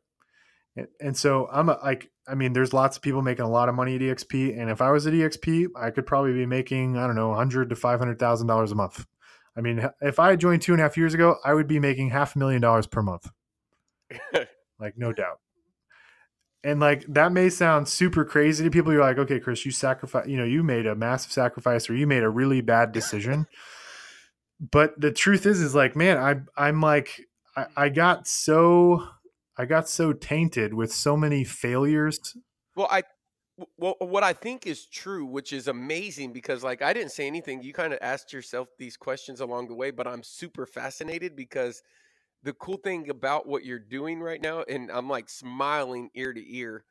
And, 0.75 0.87
and 0.99 1.17
so 1.17 1.49
I'm 1.51 1.69
a, 1.69 1.77
like, 1.83 2.09
I 2.27 2.35
mean, 2.35 2.53
there's 2.53 2.73
lots 2.73 2.97
of 2.97 3.03
people 3.03 3.21
making 3.21 3.45
a 3.45 3.49
lot 3.49 3.69
of 3.69 3.75
money 3.75 3.95
at 3.95 4.01
EXP, 4.01 4.57
and 4.57 4.69
if 4.69 4.81
I 4.81 4.91
was 4.91 5.05
at 5.05 5.13
EXP, 5.13 5.67
I 5.75 5.89
could 5.89 6.05
probably 6.05 6.33
be 6.33 6.45
making 6.45 6.97
I 6.97 7.07
don't 7.07 7.15
know, 7.15 7.33
hundred 7.33 7.69
to 7.69 7.75
five 7.75 7.99
hundred 7.99 8.19
thousand 8.19 8.47
dollars 8.47 8.71
a 8.71 8.75
month. 8.75 9.05
I 9.55 9.61
mean, 9.61 9.89
if 9.99 10.17
I 10.17 10.35
joined 10.37 10.61
two 10.61 10.71
and 10.71 10.79
a 10.79 10.83
half 10.83 10.95
years 10.95 11.13
ago, 11.13 11.35
I 11.43 11.53
would 11.53 11.67
be 11.67 11.79
making 11.79 12.09
half 12.09 12.35
a 12.35 12.39
million 12.39 12.61
dollars 12.61 12.87
per 12.87 13.01
month, 13.01 13.29
like 14.79 14.97
no 14.97 15.11
doubt. 15.11 15.39
And 16.63 16.79
like 16.79 17.05
that 17.07 17.31
may 17.31 17.49
sound 17.49 17.87
super 17.87 18.23
crazy 18.23 18.63
to 18.63 18.69
people. 18.69 18.91
You're 18.93 19.01
like, 19.01 19.17
okay, 19.17 19.39
Chris, 19.39 19.65
you 19.65 19.71
sacrifice, 19.71 20.27
you 20.27 20.37
know, 20.37 20.43
you 20.43 20.63
made 20.63 20.85
a 20.85 20.95
massive 20.95 21.31
sacrifice, 21.31 21.89
or 21.89 21.95
you 21.95 22.05
made 22.05 22.23
a 22.23 22.29
really 22.29 22.61
bad 22.61 22.91
decision. 22.91 23.47
but 24.59 24.99
the 24.99 25.11
truth 25.11 25.45
is, 25.45 25.59
is 25.59 25.73
like, 25.73 25.95
man, 25.95 26.17
I 26.17 26.41
I'm 26.55 26.81
like, 26.81 27.21
I, 27.55 27.65
I 27.75 27.89
got 27.89 28.27
so 28.27 29.07
I 29.57 29.65
got 29.65 29.89
so 29.89 30.13
tainted 30.13 30.73
with 30.73 30.93
so 30.93 31.17
many 31.17 31.43
failures. 31.43 32.19
Well, 32.75 32.87
I 32.91 33.03
well 33.77 33.95
what 33.99 34.23
I 34.23 34.33
think 34.33 34.67
is 34.67 34.85
true, 34.85 35.25
which 35.25 35.51
is 35.53 35.67
amazing 35.67 36.31
because 36.33 36.63
like 36.63 36.81
I 36.81 36.93
didn't 36.93 37.11
say 37.11 37.27
anything. 37.27 37.63
You 37.63 37.73
kind 37.73 37.93
of 37.93 37.99
asked 38.01 38.31
yourself 38.33 38.69
these 38.77 38.97
questions 38.97 39.41
along 39.41 39.67
the 39.67 39.75
way, 39.75 39.91
but 39.91 40.07
I'm 40.07 40.23
super 40.23 40.65
fascinated 40.65 41.35
because 41.35 41.81
the 42.43 42.53
cool 42.53 42.77
thing 42.77 43.09
about 43.09 43.47
what 43.47 43.63
you're 43.65 43.79
doing 43.79 44.19
right 44.19 44.41
now 44.41 44.63
and 44.67 44.91
I'm 44.91 45.09
like 45.09 45.29
smiling 45.29 46.09
ear 46.15 46.33
to 46.33 46.55
ear 46.55 46.83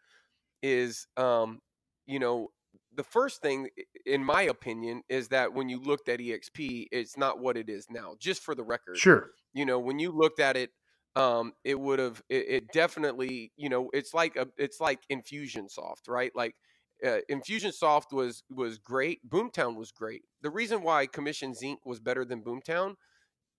is 0.62 1.06
um 1.16 1.60
you 2.06 2.18
know 2.18 2.48
the 2.94 3.04
first 3.04 3.40
thing 3.40 3.68
in 4.06 4.24
my 4.24 4.42
opinion 4.42 5.02
is 5.08 5.28
that 5.28 5.52
when 5.52 5.68
you 5.68 5.80
looked 5.80 6.08
at 6.08 6.20
exp 6.20 6.86
it's 6.92 7.16
not 7.16 7.40
what 7.40 7.56
it 7.56 7.68
is 7.68 7.86
now 7.90 8.14
just 8.18 8.42
for 8.42 8.54
the 8.54 8.64
record. 8.64 8.96
Sure. 8.96 9.30
you 9.52 9.64
know 9.64 9.78
when 9.78 9.98
you 9.98 10.12
looked 10.12 10.40
at 10.40 10.56
it 10.56 10.70
um 11.16 11.52
it 11.64 11.78
would 11.78 11.98
have 11.98 12.22
it, 12.28 12.44
it 12.48 12.72
definitely 12.72 13.52
you 13.56 13.68
know 13.68 13.90
it's 13.92 14.14
like 14.14 14.36
a 14.36 14.46
it's 14.56 14.80
like 14.80 15.00
infusionsoft 15.10 16.08
right? 16.08 16.32
Like 16.34 16.54
uh, 17.04 17.20
infusionsoft 17.30 18.12
was 18.12 18.42
was 18.50 18.78
great 18.78 19.18
boomtown 19.28 19.74
was 19.74 19.90
great. 19.90 20.22
The 20.42 20.50
reason 20.50 20.82
why 20.82 21.06
commissions 21.06 21.60
inc 21.62 21.78
was 21.84 21.98
better 21.98 22.24
than 22.24 22.42
boomtown 22.42 22.94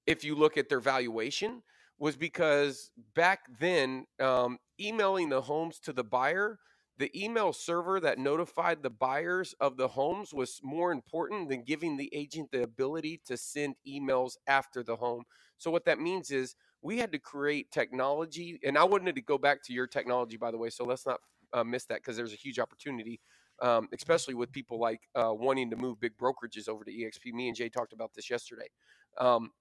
if 0.06 0.24
you 0.24 0.36
look 0.36 0.58
at 0.58 0.70
their 0.70 0.80
valuation 0.80 1.64
was 2.02 2.18
because 2.18 2.90
back 3.16 3.42
then 3.60 4.06
um, 4.20 4.58
emailing 4.80 5.30
the 5.30 5.42
homes 5.42 5.80
to 5.80 5.94
the 5.94 6.04
buyer 6.04 6.60
the 6.98 7.12
email 7.20 7.52
server 7.54 8.00
that 8.00 8.20
notified 8.20 8.84
the 8.84 8.90
buyers 8.90 9.56
of 9.60 9.76
the 9.78 9.88
homes 9.88 10.34
was 10.34 10.60
more 10.62 10.92
important 10.92 11.50
than 11.50 11.64
giving 11.64 11.98
the 11.98 12.10
agent 12.14 12.50
the 12.52 12.62
ability 12.62 13.20
to 13.26 13.36
send 13.36 13.74
emails 13.88 14.34
after 14.46 14.84
the 14.84 14.96
home. 14.96 15.24
So 15.58 15.72
what 15.72 15.86
that 15.86 16.00
means 16.00 16.30
is 16.30 16.56
we 16.82 16.98
had 17.00 17.12
to 17.12 17.20
create 17.20 17.72
technology 17.72 18.60
and 18.64 18.78
i 18.78 18.84
wanted 18.84 19.16
to 19.16 19.22
go 19.22 19.38
back 19.38 19.64
to 19.64 19.74
your 19.74 19.88
technology 19.88 20.38
by 20.38 20.52
the 20.52 20.58
way 20.58 20.70
so 20.70 20.84
let's 20.84 21.06
not 21.06 21.20
uh, 21.54 21.64
miss 21.64 21.86
that 21.86 21.96
because 22.00 22.18
there's 22.18 22.34
a 22.34 22.38
huge 22.38 22.60
opportunity 22.60 23.20
um, 23.62 23.88
especially 23.94 24.34
with 24.34 24.52
people 24.52 24.80
like 24.80 25.02
uh, 25.16 25.32
wanting 25.32 25.70
to 25.70 25.76
move 25.76 26.00
big 26.00 26.18
brokerages 26.18 26.68
over 26.68 26.84
to 26.84 26.92
exp 26.92 27.32
me 27.32 27.48
and 27.48 27.56
jay 27.56 27.70
talked 27.70 27.94
about 27.94 28.12
this 28.16 28.30
yesterday. 28.30 28.68
Um, 29.20 29.52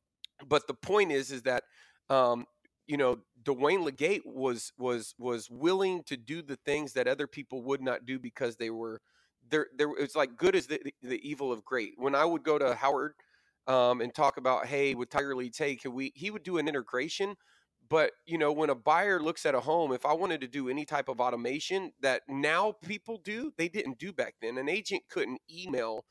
but 0.49 0.67
the 0.67 0.75
point 0.75 1.13
is 1.13 1.31
is 1.31 1.43
that 1.43 1.65
um, 2.11 2.47
you 2.87 2.97
know 2.97 3.19
dwayne 3.43 3.83
legate 3.83 4.23
was 4.27 4.73
was 4.79 5.15
was 5.19 5.49
willing 5.51 6.03
to 6.05 6.17
do 6.17 6.43
the 6.43 6.57
things 6.57 6.93
that 6.93 7.09
other 7.09 7.27
people 7.27 7.63
would 7.63 7.81
not 7.81 8.05
do 8.05 8.19
because 8.19 8.57
they 8.57 8.71
were 8.71 9.01
there 9.49 9.69
there 9.79 9.89
it's 9.99 10.17
like 10.17 10.37
good 10.37 10.55
as 10.55 10.67
the, 10.67 10.79
the 11.03 11.21
evil 11.29 11.51
of 11.53 11.65
great 11.65 11.93
when 11.97 12.15
i 12.15 12.25
would 12.25 12.43
go 12.45 12.59
to 12.59 12.75
howard 12.75 13.15
um, 13.67 14.01
and 14.01 14.15
talk 14.15 14.37
about, 14.37 14.67
hey, 14.67 14.95
with 14.95 15.11
Tiger 15.11 15.37
Lead 15.37 15.55
Take, 15.55 15.83
can 15.83 15.95
we? 15.95 16.13
He 16.15 16.31
would 16.31 16.43
do 16.43 16.59
an 16.59 16.69
integration, 16.69 17.37
but 17.89 18.13
you 18.27 18.39
know, 18.39 18.53
when 18.53 18.71
a 18.71 18.75
buyer 18.75 19.21
looks 19.21 19.47
at 19.47 19.55
a 19.55 19.61
home, 19.61 19.93
if 19.93 20.05
I 20.07 20.13
wanted 20.13 20.41
to 20.41 20.49
do 20.49 20.69
any 20.69 20.85
type 20.85 21.09
of 21.09 21.21
automation 21.21 21.93
that 22.01 22.23
now 22.29 22.75
people 22.85 23.21
do, 23.23 23.53
they 23.57 23.69
didn't 23.69 23.99
do 23.99 24.13
back 24.13 24.35
then. 24.43 24.59
An 24.59 24.69
agent 24.69 25.03
couldn't 25.11 25.41
email 25.51 26.05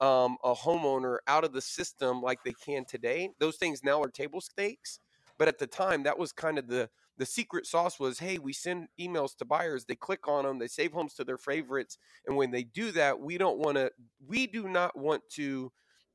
um, 0.00 0.36
a 0.44 0.54
homeowner 0.54 1.18
out 1.26 1.44
of 1.44 1.52
the 1.52 1.62
system 1.62 2.20
like 2.20 2.40
they 2.44 2.52
can 2.64 2.84
today. 2.84 3.30
Those 3.40 3.56
things 3.56 3.82
now 3.82 4.02
are 4.02 4.10
table 4.10 4.40
stakes, 4.40 4.98
but 5.38 5.48
at 5.48 5.58
the 5.58 5.66
time, 5.66 6.02
that 6.04 6.18
was 6.18 6.32
kind 6.32 6.58
of 6.58 6.68
the 6.68 6.88
the 7.18 7.26
secret 7.26 7.66
sauce 7.66 7.98
was 7.98 8.18
hey 8.18 8.38
we 8.38 8.52
send 8.52 8.88
emails 9.00 9.36
to 9.36 9.44
buyers 9.44 9.84
they 9.84 9.94
click 9.94 10.28
on 10.28 10.44
them 10.44 10.58
they 10.58 10.68
save 10.68 10.92
homes 10.92 11.14
to 11.14 11.24
their 11.24 11.38
favorites 11.38 11.98
and 12.26 12.36
when 12.36 12.50
they 12.50 12.62
do 12.62 12.92
that 12.92 13.20
we 13.20 13.38
don't 13.38 13.58
want 13.58 13.76
to 13.76 13.90
we 14.26 14.46
do 14.46 14.68
not 14.68 14.96
want 14.98 15.22
to 15.30 15.72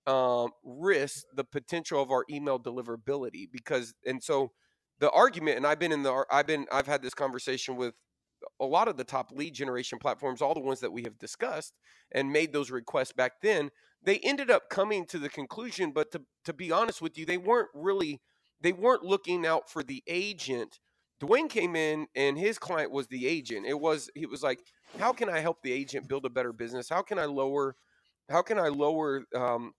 um, 0.07 0.49
risk 0.63 1.25
the 1.35 1.43
potential 1.43 2.01
of 2.01 2.11
our 2.11 2.25
email 2.29 2.59
deliverability 2.59 3.47
because 3.51 3.93
and 4.05 4.21
so 4.23 4.51
the 4.99 5.11
argument 5.11 5.57
and 5.57 5.67
I've 5.67 5.79
been 5.79 5.91
in 5.91 6.03
the 6.03 6.23
I've 6.31 6.47
been 6.47 6.65
I've 6.71 6.87
had 6.87 7.01
this 7.01 7.13
conversation 7.13 7.75
with 7.75 7.93
a 8.59 8.65
lot 8.65 8.87
of 8.87 8.97
the 8.97 9.03
top 9.03 9.31
lead 9.31 9.53
generation 9.53 9.99
platforms 9.99 10.41
all 10.41 10.55
the 10.55 10.59
ones 10.59 10.79
that 10.79 10.91
we 10.91 11.03
have 11.03 11.19
discussed 11.19 11.73
and 12.11 12.31
made 12.31 12.51
those 12.51 12.71
requests 12.71 13.11
back 13.11 13.33
then 13.41 13.69
they 14.03 14.17
ended 14.19 14.49
up 14.49 14.69
coming 14.69 15.05
to 15.05 15.19
the 15.19 15.29
conclusion 15.29 15.91
but 15.91 16.11
to 16.11 16.21
to 16.45 16.53
be 16.53 16.71
honest 16.71 17.01
with 17.01 17.17
you 17.17 17.25
they 17.25 17.37
weren't 17.37 17.69
really 17.75 18.19
they 18.61 18.73
weren't 18.73 19.03
looking 19.03 19.45
out 19.45 19.69
for 19.69 19.83
the 19.83 20.03
agent 20.07 20.79
Dwayne 21.21 21.49
came 21.49 21.75
in 21.75 22.07
and 22.15 22.37
his 22.37 22.57
client 22.57 22.91
was 22.91 23.07
the 23.07 23.27
agent 23.27 23.65
it 23.65 23.79
was 23.79 24.09
he 24.15 24.25
was 24.25 24.43
like 24.43 24.59
how 24.99 25.13
can 25.13 25.29
I 25.29 25.39
help 25.39 25.61
the 25.61 25.71
agent 25.71 26.07
build 26.07 26.25
a 26.25 26.29
better 26.29 26.53
business 26.53 26.89
how 26.89 27.01
can 27.01 27.19
I 27.19 27.25
lower 27.25 27.75
how 28.31 28.41
can 28.41 28.57
I 28.57 28.69
lower 28.69 29.23
um, 29.35 29.73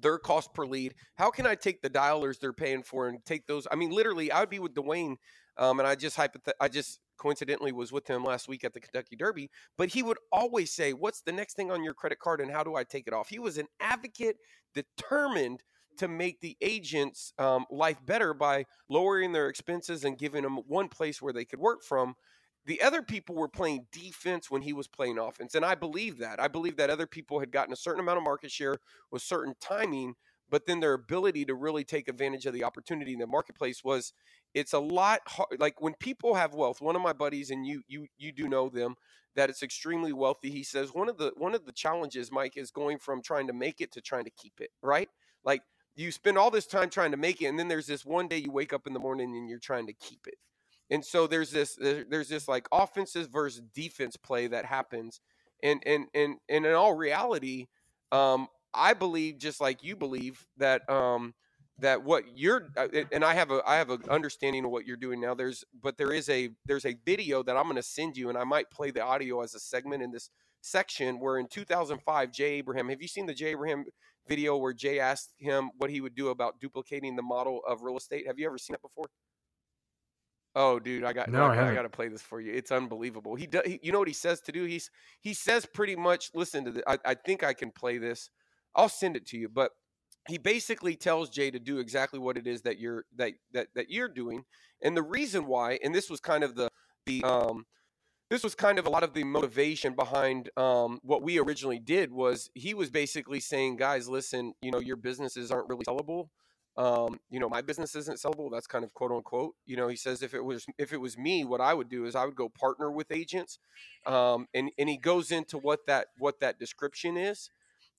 their 0.00 0.18
cost 0.18 0.54
per 0.54 0.66
lead? 0.66 0.94
How 1.16 1.30
can 1.30 1.46
I 1.46 1.54
take 1.54 1.82
the 1.82 1.90
dialers 1.90 2.38
they're 2.38 2.52
paying 2.52 2.82
for 2.82 3.08
and 3.08 3.24
take 3.24 3.46
those? 3.46 3.66
I 3.70 3.76
mean, 3.76 3.90
literally, 3.90 4.32
I 4.32 4.40
would 4.40 4.50
be 4.50 4.58
with 4.58 4.74
Dwayne, 4.74 5.16
um, 5.56 5.78
and 5.78 5.86
I 5.86 5.94
just 5.94 6.16
hypoth- 6.16 6.52
I 6.60 6.68
just 6.68 7.00
coincidentally 7.18 7.72
was 7.72 7.92
with 7.92 8.06
him 8.08 8.24
last 8.24 8.48
week 8.48 8.64
at 8.64 8.72
the 8.72 8.80
Kentucky 8.80 9.16
Derby, 9.16 9.50
but 9.76 9.90
he 9.90 10.02
would 10.02 10.18
always 10.32 10.72
say, 10.72 10.92
"What's 10.92 11.20
the 11.20 11.32
next 11.32 11.54
thing 11.54 11.70
on 11.70 11.84
your 11.84 11.94
credit 11.94 12.18
card, 12.18 12.40
and 12.40 12.50
how 12.50 12.62
do 12.62 12.74
I 12.74 12.84
take 12.84 13.06
it 13.06 13.12
off?" 13.12 13.28
He 13.28 13.38
was 13.38 13.58
an 13.58 13.66
advocate, 13.80 14.36
determined 14.74 15.62
to 15.98 16.08
make 16.08 16.40
the 16.40 16.56
agents' 16.60 17.32
um, 17.38 17.66
life 17.70 17.98
better 18.04 18.34
by 18.34 18.64
lowering 18.88 19.32
their 19.32 19.48
expenses 19.48 20.04
and 20.04 20.18
giving 20.18 20.42
them 20.42 20.58
one 20.66 20.88
place 20.88 21.20
where 21.22 21.32
they 21.32 21.44
could 21.44 21.60
work 21.60 21.82
from. 21.82 22.14
The 22.66 22.82
other 22.82 23.02
people 23.02 23.34
were 23.34 23.48
playing 23.48 23.86
defense 23.92 24.50
when 24.50 24.62
he 24.62 24.72
was 24.72 24.88
playing 24.88 25.18
offense. 25.18 25.54
And 25.54 25.64
I 25.64 25.74
believe 25.74 26.18
that. 26.18 26.40
I 26.40 26.48
believe 26.48 26.76
that 26.76 26.90
other 26.90 27.06
people 27.06 27.40
had 27.40 27.50
gotten 27.50 27.72
a 27.72 27.76
certain 27.76 28.00
amount 28.00 28.18
of 28.18 28.24
market 28.24 28.50
share 28.50 28.76
with 29.10 29.22
certain 29.22 29.54
timing, 29.60 30.14
but 30.50 30.66
then 30.66 30.80
their 30.80 30.92
ability 30.92 31.44
to 31.46 31.54
really 31.54 31.84
take 31.84 32.08
advantage 32.08 32.46
of 32.46 32.52
the 32.52 32.64
opportunity 32.64 33.14
in 33.14 33.20
the 33.20 33.26
marketplace 33.26 33.82
was 33.82 34.12
it's 34.54 34.72
a 34.72 34.78
lot 34.78 35.20
hard. 35.26 35.58
Like 35.58 35.80
when 35.80 35.94
people 35.94 36.34
have 36.34 36.54
wealth, 36.54 36.80
one 36.80 36.96
of 36.96 37.02
my 37.02 37.12
buddies, 37.12 37.50
and 37.50 37.66
you 37.66 37.82
you 37.88 38.06
you 38.18 38.32
do 38.32 38.48
know 38.48 38.68
them, 38.68 38.96
that 39.36 39.50
it's 39.50 39.62
extremely 39.62 40.12
wealthy. 40.12 40.50
He 40.50 40.62
says 40.64 40.92
one 40.92 41.08
of 41.08 41.16
the 41.18 41.32
one 41.36 41.54
of 41.54 41.64
the 41.64 41.72
challenges, 41.72 42.32
Mike, 42.32 42.56
is 42.56 42.70
going 42.70 42.98
from 42.98 43.22
trying 43.22 43.46
to 43.46 43.52
make 43.52 43.80
it 43.80 43.92
to 43.92 44.00
trying 44.00 44.24
to 44.24 44.30
keep 44.30 44.54
it, 44.60 44.70
right? 44.82 45.08
Like 45.44 45.62
you 45.98 46.12
spend 46.12 46.38
all 46.38 46.50
this 46.50 46.66
time 46.66 46.90
trying 46.90 47.10
to 47.10 47.16
make 47.16 47.42
it, 47.42 47.46
and 47.46 47.58
then 47.58 47.68
there's 47.68 47.86
this 47.86 48.04
one 48.04 48.28
day 48.28 48.38
you 48.38 48.52
wake 48.52 48.72
up 48.72 48.86
in 48.86 48.92
the 48.92 49.00
morning 49.00 49.36
and 49.36 49.48
you're 49.48 49.58
trying 49.58 49.86
to 49.86 49.92
keep 49.92 50.26
it. 50.26 50.36
And 50.90 51.04
so 51.04 51.26
there's 51.26 51.50
this 51.50 51.76
there's 51.76 52.28
this 52.28 52.48
like 52.48 52.68
offenses 52.72 53.26
versus 53.26 53.62
defense 53.74 54.16
play 54.16 54.46
that 54.46 54.64
happens. 54.64 55.20
And 55.62 55.82
and 55.84 56.06
and, 56.14 56.36
and 56.48 56.64
in 56.64 56.72
all 56.72 56.94
reality, 56.94 57.66
um, 58.12 58.48
I 58.72 58.94
believe 58.94 59.38
just 59.38 59.60
like 59.60 59.82
you 59.82 59.96
believe 59.96 60.46
that 60.56 60.88
um, 60.88 61.34
that 61.80 62.04
what 62.04 62.24
you're 62.36 62.68
uh, 62.76 62.88
and 63.12 63.24
I 63.24 63.34
have 63.34 63.50
a 63.50 63.60
I 63.66 63.76
have 63.76 63.90
an 63.90 64.02
understanding 64.08 64.64
of 64.64 64.70
what 64.70 64.86
you're 64.86 64.96
doing 64.96 65.20
now. 65.20 65.34
There's 65.34 65.64
but 65.82 65.98
there 65.98 66.12
is 66.12 66.28
a 66.28 66.50
there's 66.66 66.86
a 66.86 66.96
video 67.04 67.42
that 67.42 67.56
I'm 67.56 67.64
going 67.64 67.76
to 67.76 67.82
send 67.82 68.16
you, 68.16 68.28
and 68.28 68.38
I 68.38 68.44
might 68.44 68.70
play 68.70 68.90
the 68.90 69.02
audio 69.02 69.42
as 69.42 69.54
a 69.54 69.60
segment 69.60 70.02
in 70.02 70.12
this 70.12 70.30
section 70.60 71.20
where 71.20 71.38
in 71.38 71.46
2005 71.48 72.32
Jay 72.32 72.54
Abraham. 72.54 72.88
Have 72.88 73.02
you 73.02 73.08
seen 73.08 73.26
the 73.26 73.34
Jay 73.34 73.50
Abraham 73.50 73.84
video 74.28 74.56
where 74.56 74.72
Jay 74.72 75.00
asked 75.00 75.32
him 75.38 75.70
what 75.78 75.90
he 75.90 76.00
would 76.00 76.14
do 76.14 76.28
about 76.28 76.60
duplicating 76.60 77.16
the 77.16 77.22
model 77.22 77.60
of 77.66 77.82
real 77.82 77.96
estate? 77.96 78.26
Have 78.26 78.38
you 78.38 78.46
ever 78.46 78.58
seen 78.58 78.74
it 78.74 78.82
before? 78.82 79.06
Oh, 80.54 80.78
dude, 80.78 81.04
I 81.04 81.12
got 81.12 81.30
No, 81.30 81.44
I 81.44 81.56
I, 81.56 81.70
I 81.70 81.74
got 81.74 81.82
to 81.82 81.88
play 81.88 82.08
this 82.08 82.22
for 82.22 82.40
you. 82.40 82.52
It's 82.52 82.72
unbelievable. 82.72 83.36
He 83.36 83.46
does. 83.46 83.62
He, 83.64 83.78
you 83.82 83.92
know 83.92 83.98
what 83.98 84.08
he 84.08 84.14
says 84.14 84.40
to 84.42 84.52
do? 84.52 84.64
He's 84.64 84.90
he 85.20 85.34
says 85.34 85.66
pretty 85.66 85.94
much. 85.94 86.30
Listen 86.34 86.64
to 86.64 86.70
this. 86.72 86.82
I, 86.86 86.98
I 87.04 87.14
think 87.14 87.44
I 87.44 87.52
can 87.52 87.70
play 87.70 87.98
this. 87.98 88.30
I'll 88.74 88.88
send 88.88 89.16
it 89.16 89.26
to 89.26 89.38
you. 89.38 89.48
But 89.48 89.72
he 90.26 90.36
basically 90.36 90.96
tells 90.96 91.30
Jay 91.30 91.50
to 91.50 91.58
do 91.58 91.78
exactly 91.78 92.18
what 92.18 92.36
it 92.36 92.46
is 92.46 92.62
that 92.62 92.78
you're 92.78 93.04
that 93.16 93.32
that 93.52 93.68
that 93.74 93.90
you're 93.90 94.08
doing. 94.08 94.44
And 94.82 94.96
the 94.96 95.02
reason 95.02 95.46
why, 95.46 95.78
and 95.82 95.94
this 95.94 96.10
was 96.10 96.20
kind 96.20 96.42
of 96.42 96.54
the 96.54 96.68
the 97.06 97.22
um 97.24 97.64
this 98.30 98.44
was 98.44 98.54
kind 98.54 98.78
of 98.78 98.86
a 98.86 98.90
lot 98.90 99.02
of 99.02 99.14
the 99.14 99.24
motivation 99.24 99.94
behind 99.94 100.50
um, 100.56 101.00
what 101.02 101.22
we 101.22 101.38
originally 101.38 101.78
did 101.78 102.12
was 102.12 102.50
he 102.54 102.74
was 102.74 102.90
basically 102.90 103.40
saying 103.40 103.76
guys 103.76 104.08
listen 104.08 104.52
you 104.60 104.70
know 104.70 104.78
your 104.78 104.96
businesses 104.96 105.50
aren't 105.50 105.68
really 105.68 105.84
sellable. 105.84 106.28
Um, 106.76 107.18
you 107.30 107.40
know 107.40 107.48
my 107.48 107.62
business 107.62 107.94
isn't 107.96 108.18
sellable. 108.18 108.50
That's 108.52 108.66
kind 108.66 108.84
of 108.84 108.92
quote 108.94 109.12
unquote 109.12 109.54
you 109.66 109.76
know 109.76 109.88
he 109.88 109.96
says 109.96 110.22
if 110.22 110.34
it 110.34 110.44
was 110.44 110.66
if 110.78 110.92
it 110.92 110.98
was 110.98 111.16
me 111.16 111.44
what 111.44 111.60
i 111.60 111.74
would 111.74 111.88
do 111.88 112.04
is 112.04 112.14
i 112.14 112.24
would 112.24 112.36
go 112.36 112.48
partner 112.48 112.90
with 112.90 113.10
agents. 113.10 113.58
Um, 114.06 114.46
and 114.54 114.70
and 114.78 114.88
he 114.88 114.96
goes 114.98 115.32
into 115.32 115.58
what 115.58 115.86
that 115.86 116.08
what 116.18 116.40
that 116.40 116.58
description 116.58 117.16
is. 117.16 117.50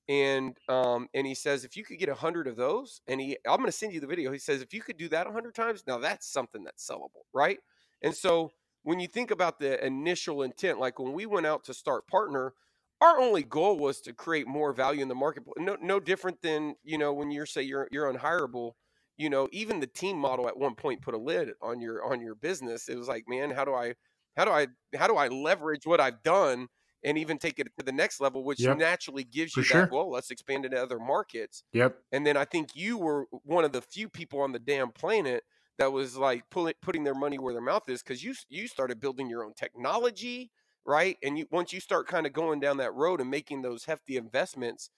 And 0.08 0.58
um, 0.68 1.08
and 1.14 1.28
he 1.28 1.36
says 1.36 1.66
if 1.66 1.76
you 1.78 1.84
could 1.84 2.00
get 2.00 2.10
a 2.10 2.16
hundred 2.16 2.48
of 2.48 2.56
those 2.56 3.02
and 3.08 3.20
he 3.22 3.38
i'm 3.48 3.58
going 3.58 3.68
to 3.68 3.72
send 3.72 3.94
you 3.94 4.00
the 4.00 4.08
video. 4.08 4.32
He 4.32 4.40
says 4.40 4.62
if 4.62 4.74
you 4.74 4.82
could 4.82 4.98
do 4.98 5.10
that 5.10 5.28
a 5.28 5.32
hundred 5.32 5.56
times 5.56 5.84
now 5.88 5.98
that's 5.98 6.28
something 6.32 6.64
that's 6.64 6.88
sellable 6.88 7.26
right? 7.34 7.60
And 8.02 8.16
so 8.16 8.52
when 8.90 9.00
you 9.00 9.08
think 9.08 9.30
about 9.30 9.60
the 9.60 9.86
initial 9.86 10.42
intent, 10.42 10.80
like 10.80 10.98
when 10.98 11.14
we 11.14 11.28
went 11.28 11.46
out 11.46 11.64
to 11.66 11.76
start 11.76 12.08
partner, 12.08 12.54
our 13.00 13.20
only 13.20 13.44
goal 13.44 13.78
was 13.78 14.02
to 14.02 14.14
create 14.14 14.48
more 14.48 14.74
value 14.74 15.04
in 15.04 15.08
the 15.08 15.14
marketplace. 15.14 15.58
No, 15.60 15.78
no 15.80 16.00
different 16.00 16.42
than 16.42 16.74
you 16.84 16.98
know 16.98 17.14
when 17.14 17.30
you're 17.30 17.46
say 17.46 17.62
you're 17.62 17.88
you're 17.92 18.12
unhireable. 18.12 18.72
You 19.16 19.30
know, 19.30 19.48
even 19.52 19.80
the 19.80 19.86
team 19.86 20.18
model 20.18 20.48
at 20.48 20.58
one 20.58 20.74
point 20.74 21.04
put 21.04 21.14
a 21.14 21.20
lid 21.20 21.52
on 21.62 21.80
your 21.80 22.04
on 22.04 22.20
your 22.20 22.34
business. 22.34 22.90
It 22.90 22.98
was 22.98 23.08
like, 23.08 23.26
man, 23.28 23.52
how 23.52 23.64
do 23.64 23.76
I 23.76 23.94
how 24.36 24.46
do 24.46 24.52
I 24.52 24.66
how 24.98 25.06
do 25.06 25.18
I 25.18 25.28
leverage 25.28 25.86
what 25.86 26.02
I've 26.02 26.24
done 26.24 26.68
and 27.04 27.16
even 27.16 27.38
take 27.38 27.60
it 27.60 27.68
to 27.78 27.86
the 27.86 27.92
next 27.92 28.20
level, 28.20 28.44
which 28.44 28.60
yep. 28.60 28.80
naturally 28.80 29.24
gives 29.24 29.56
you 29.56 29.62
For 29.62 29.74
that. 29.74 29.88
Sure. 29.88 29.90
Well, 29.92 30.10
let's 30.10 30.32
expand 30.32 30.66
into 30.66 30.82
other 30.82 30.98
markets. 30.98 31.62
Yep. 31.74 31.96
And 32.12 32.26
then 32.26 32.38
I 32.38 32.46
think 32.46 32.70
you 32.74 32.98
were 32.98 33.28
one 33.44 33.66
of 33.66 33.72
the 33.72 33.84
few 33.84 34.10
people 34.10 34.42
on 34.42 34.52
the 34.52 34.58
damn 34.58 34.92
planet 34.92 35.44
that 35.80 35.92
was 35.92 36.16
like 36.18 36.44
pulling 36.52 36.76
putting 36.82 37.04
their 37.04 37.16
money 37.16 37.40
where 37.40 37.54
their 37.54 37.62
mouth 37.62 37.90
is 37.90 38.04
because 38.04 38.24
you 38.24 38.36
you 38.50 38.68
started 38.68 39.00
building 39.00 39.30
your 39.30 39.44
own 39.44 39.54
technology 39.54 40.52
right? 40.86 41.18
And 41.24 41.38
you 41.38 41.46
once 41.52 41.72
you 41.72 41.80
start 41.80 42.08
kind 42.08 42.26
of 42.26 42.34
going 42.34 42.60
down 42.60 42.78
that 42.78 42.94
road 42.94 43.22
and 43.22 43.30
making 43.30 43.62
those 43.62 43.86
hefty 43.86 44.18
investments 44.18 44.90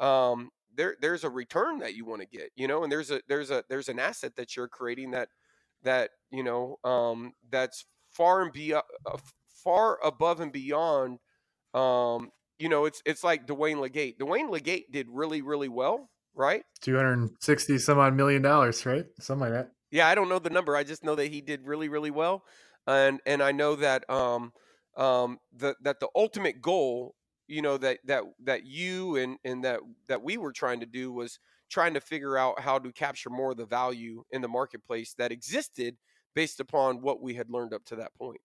um 0.00 0.50
there 0.74 0.96
there's 1.00 1.24
a 1.24 1.30
return 1.30 1.78
that 1.78 1.94
you 1.94 2.04
want 2.04 2.20
to 2.20 2.26
get 2.26 2.50
you 2.56 2.68
know? 2.68 2.82
And 2.82 2.92
there's 2.92 3.10
a 3.10 3.20
there's 3.28 3.50
a 3.50 3.64
there's 3.68 3.88
an 3.88 3.98
asset 3.98 4.36
that 4.36 4.56
you're 4.56 4.68
creating 4.68 5.12
that 5.12 5.28
that 5.82 6.10
you 6.30 6.42
know 6.42 6.76
um 6.84 7.32
that's 7.50 7.84
far 8.10 8.42
and 8.42 8.52
be 8.52 8.74
uh, 8.74 8.82
far 9.62 9.98
above 10.04 10.40
and 10.40 10.52
beyond 10.52 11.18
um 11.74 12.30
you 12.58 12.68
know 12.68 12.84
it's 12.86 13.02
it's 13.06 13.22
like 13.24 13.46
Dwayne 13.46 13.80
Legate. 13.80 14.18
Dwayne 14.18 14.50
Legate 14.50 14.90
did 14.90 15.06
really 15.08 15.42
really 15.42 15.68
well 15.68 16.10
right? 16.34 16.64
260 16.82 17.78
some 17.78 17.98
odd 17.98 18.14
million 18.14 18.42
dollars 18.42 18.84
right? 18.84 19.06
Something 19.20 19.52
like 19.52 19.52
that 19.52 19.75
yeah, 19.90 20.08
I 20.08 20.14
don't 20.14 20.28
know 20.28 20.38
the 20.38 20.50
number. 20.50 20.76
I 20.76 20.84
just 20.84 21.04
know 21.04 21.14
that 21.14 21.26
he 21.26 21.40
did 21.40 21.66
really, 21.66 21.88
really 21.88 22.10
well, 22.10 22.44
and 22.86 23.20
and 23.26 23.42
I 23.42 23.52
know 23.52 23.76
that 23.76 24.08
um 24.10 24.52
um 24.96 25.38
the 25.54 25.76
that 25.82 26.00
the 26.00 26.08
ultimate 26.14 26.60
goal, 26.60 27.14
you 27.48 27.62
know, 27.62 27.76
that 27.78 27.98
that 28.04 28.24
that 28.44 28.64
you 28.64 29.16
and 29.16 29.38
and 29.44 29.64
that 29.64 29.80
that 30.08 30.22
we 30.22 30.36
were 30.36 30.52
trying 30.52 30.80
to 30.80 30.86
do 30.86 31.12
was 31.12 31.38
trying 31.70 31.94
to 31.94 32.00
figure 32.00 32.38
out 32.38 32.60
how 32.60 32.78
to 32.78 32.92
capture 32.92 33.30
more 33.30 33.52
of 33.52 33.56
the 33.56 33.66
value 33.66 34.22
in 34.30 34.40
the 34.40 34.48
marketplace 34.48 35.14
that 35.18 35.32
existed 35.32 35.96
based 36.34 36.60
upon 36.60 37.00
what 37.00 37.20
we 37.20 37.34
had 37.34 37.50
learned 37.50 37.72
up 37.72 37.84
to 37.86 37.96
that 37.96 38.14
point. 38.14 38.40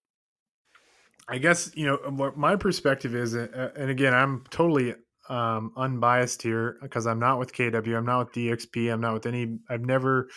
I 1.27 1.37
guess 1.37 1.71
you 1.75 1.85
know 1.85 1.97
what 2.09 2.37
my 2.37 2.55
perspective 2.55 3.15
is, 3.15 3.35
uh, 3.35 3.71
and 3.75 3.89
again, 3.89 4.13
I'm 4.13 4.43
totally 4.49 4.95
um, 5.29 5.71
unbiased 5.77 6.41
here 6.41 6.77
because 6.81 7.05
I'm 7.05 7.19
not 7.19 7.39
with 7.39 7.53
KW, 7.53 7.95
I'm 7.95 8.05
not 8.05 8.19
with 8.25 8.33
DXP, 8.33 8.91
I'm 8.91 9.01
not 9.01 9.13
with 9.13 9.25
any. 9.25 9.59
I've 9.69 9.85
never 9.85 10.29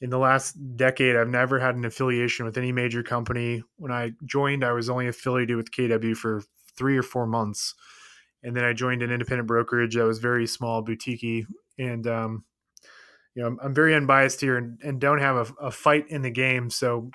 in 0.00 0.10
the 0.10 0.18
last 0.18 0.52
decade, 0.76 1.16
I've 1.16 1.28
never 1.28 1.58
had 1.58 1.76
an 1.76 1.84
affiliation 1.84 2.46
with 2.46 2.56
any 2.56 2.72
major 2.72 3.02
company. 3.02 3.62
When 3.76 3.92
I 3.92 4.12
joined, 4.24 4.64
I 4.64 4.72
was 4.72 4.88
only 4.88 5.08
affiliated 5.08 5.56
with 5.56 5.70
KW 5.70 6.16
for 6.16 6.42
three 6.76 6.96
or 6.96 7.02
four 7.02 7.26
months. 7.26 7.74
And 8.42 8.56
then 8.56 8.64
I 8.64 8.72
joined 8.72 9.02
an 9.02 9.10
independent 9.10 9.46
brokerage 9.46 9.96
that 9.96 10.04
was 10.04 10.18
very 10.18 10.46
small, 10.46 10.80
boutique 10.80 11.46
And, 11.78 12.06
um, 12.06 12.44
you 13.34 13.42
know, 13.42 13.48
I'm, 13.48 13.58
I'm, 13.62 13.74
very 13.74 13.94
unbiased 13.94 14.40
here 14.40 14.56
and, 14.56 14.78
and 14.82 14.98
don't 14.98 15.20
have 15.20 15.36
a, 15.36 15.66
a 15.66 15.70
fight 15.70 16.06
in 16.08 16.22
the 16.22 16.30
game. 16.30 16.70
So, 16.70 17.10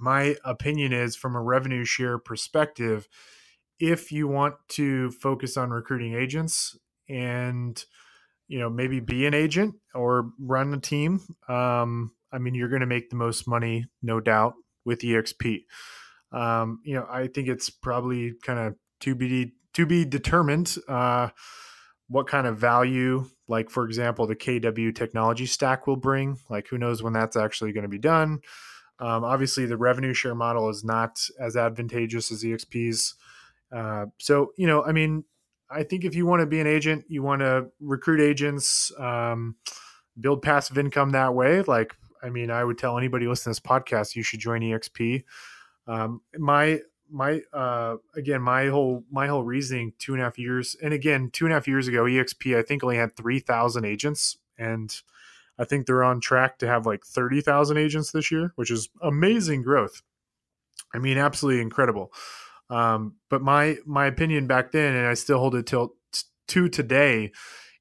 my 0.00 0.34
opinion 0.44 0.92
is 0.92 1.14
from 1.14 1.36
a 1.36 1.40
revenue 1.40 1.84
share 1.84 2.18
perspective, 2.18 3.08
if 3.78 4.10
you 4.10 4.26
want 4.26 4.56
to 4.70 5.12
focus 5.12 5.56
on 5.56 5.70
recruiting 5.70 6.14
agents 6.14 6.76
and 7.08 7.84
you 8.52 8.58
know 8.58 8.68
maybe 8.68 9.00
be 9.00 9.26
an 9.26 9.32
agent 9.32 9.74
or 9.94 10.30
run 10.38 10.74
a 10.74 10.78
team. 10.78 11.20
Um, 11.48 12.12
i 12.30 12.38
mean 12.38 12.54
you're 12.54 12.68
going 12.68 12.80
to 12.80 12.86
make 12.86 13.10
the 13.10 13.16
most 13.16 13.46
money 13.46 13.86
no 14.02 14.20
doubt 14.20 14.54
with 14.84 15.00
exp 15.00 15.64
um, 16.32 16.80
you 16.84 16.94
know 16.94 17.06
i 17.10 17.26
think 17.26 17.48
it's 17.48 17.70
probably 17.70 18.34
kind 18.44 18.58
of 18.58 18.74
to 19.00 19.14
be 19.14 19.52
to 19.74 19.86
be 19.86 20.04
determined 20.04 20.76
uh, 20.88 21.28
what 22.08 22.26
kind 22.26 22.46
of 22.46 22.58
value 22.58 23.24
like 23.48 23.70
for 23.70 23.84
example 23.84 24.26
the 24.26 24.36
kw 24.36 24.94
technology 24.94 25.46
stack 25.46 25.86
will 25.86 25.96
bring. 25.96 26.38
Like 26.48 26.68
who 26.68 26.78
knows 26.78 27.02
when 27.02 27.12
that's 27.12 27.36
actually 27.36 27.72
going 27.72 27.82
to 27.82 27.88
be 27.88 27.98
done. 27.98 28.40
Um, 28.98 29.24
obviously 29.24 29.66
the 29.66 29.76
revenue 29.76 30.14
share 30.14 30.34
model 30.34 30.68
is 30.68 30.84
not 30.84 31.18
as 31.40 31.56
advantageous 31.56 32.30
as 32.30 32.44
exp's 32.44 33.14
uh, 33.74 34.06
so 34.18 34.52
you 34.56 34.66
know 34.66 34.84
i 34.84 34.92
mean 34.92 35.24
I 35.72 35.82
think 35.82 36.04
if 36.04 36.14
you 36.14 36.26
want 36.26 36.40
to 36.40 36.46
be 36.46 36.60
an 36.60 36.66
agent, 36.66 37.04
you 37.08 37.22
want 37.22 37.40
to 37.40 37.66
recruit 37.80 38.20
agents, 38.20 38.92
um, 38.98 39.56
build 40.20 40.42
passive 40.42 40.78
income 40.78 41.10
that 41.10 41.34
way. 41.34 41.62
Like, 41.62 41.94
I 42.22 42.28
mean, 42.28 42.50
I 42.50 42.62
would 42.64 42.78
tell 42.78 42.98
anybody 42.98 43.26
listening 43.26 43.54
to 43.54 43.60
this 43.60 43.68
podcast, 43.68 44.14
you 44.14 44.22
should 44.22 44.40
join 44.40 44.60
EXP. 44.60 45.24
Um, 45.86 46.20
my 46.38 46.80
my 47.10 47.40
uh, 47.52 47.96
again, 48.16 48.40
my 48.42 48.66
whole 48.68 49.04
my 49.10 49.26
whole 49.26 49.44
reasoning 49.44 49.92
two 49.98 50.14
and 50.14 50.22
a 50.22 50.24
half 50.24 50.38
years, 50.38 50.76
and 50.82 50.94
again, 50.94 51.30
two 51.32 51.44
and 51.44 51.52
a 51.52 51.56
half 51.56 51.68
years 51.68 51.88
ago, 51.88 52.04
EXP 52.04 52.56
I 52.58 52.62
think 52.62 52.82
only 52.82 52.96
had 52.96 53.16
three 53.16 53.38
thousand 53.38 53.84
agents, 53.84 54.38
and 54.58 54.94
I 55.58 55.64
think 55.64 55.86
they're 55.86 56.04
on 56.04 56.20
track 56.20 56.58
to 56.58 56.66
have 56.66 56.86
like 56.86 57.04
thirty 57.04 57.40
thousand 57.40 57.76
agents 57.76 58.12
this 58.12 58.30
year, 58.30 58.52
which 58.56 58.70
is 58.70 58.88
amazing 59.02 59.62
growth. 59.62 60.02
I 60.94 60.98
mean, 60.98 61.18
absolutely 61.18 61.62
incredible. 61.62 62.12
Um, 62.70 63.16
but 63.30 63.42
my 63.42 63.76
my 63.86 64.06
opinion 64.06 64.46
back 64.46 64.72
then, 64.72 64.94
and 64.94 65.06
I 65.06 65.14
still 65.14 65.38
hold 65.38 65.54
it 65.54 65.66
till 65.66 65.94
t- 66.12 66.22
to 66.48 66.68
today, 66.68 67.32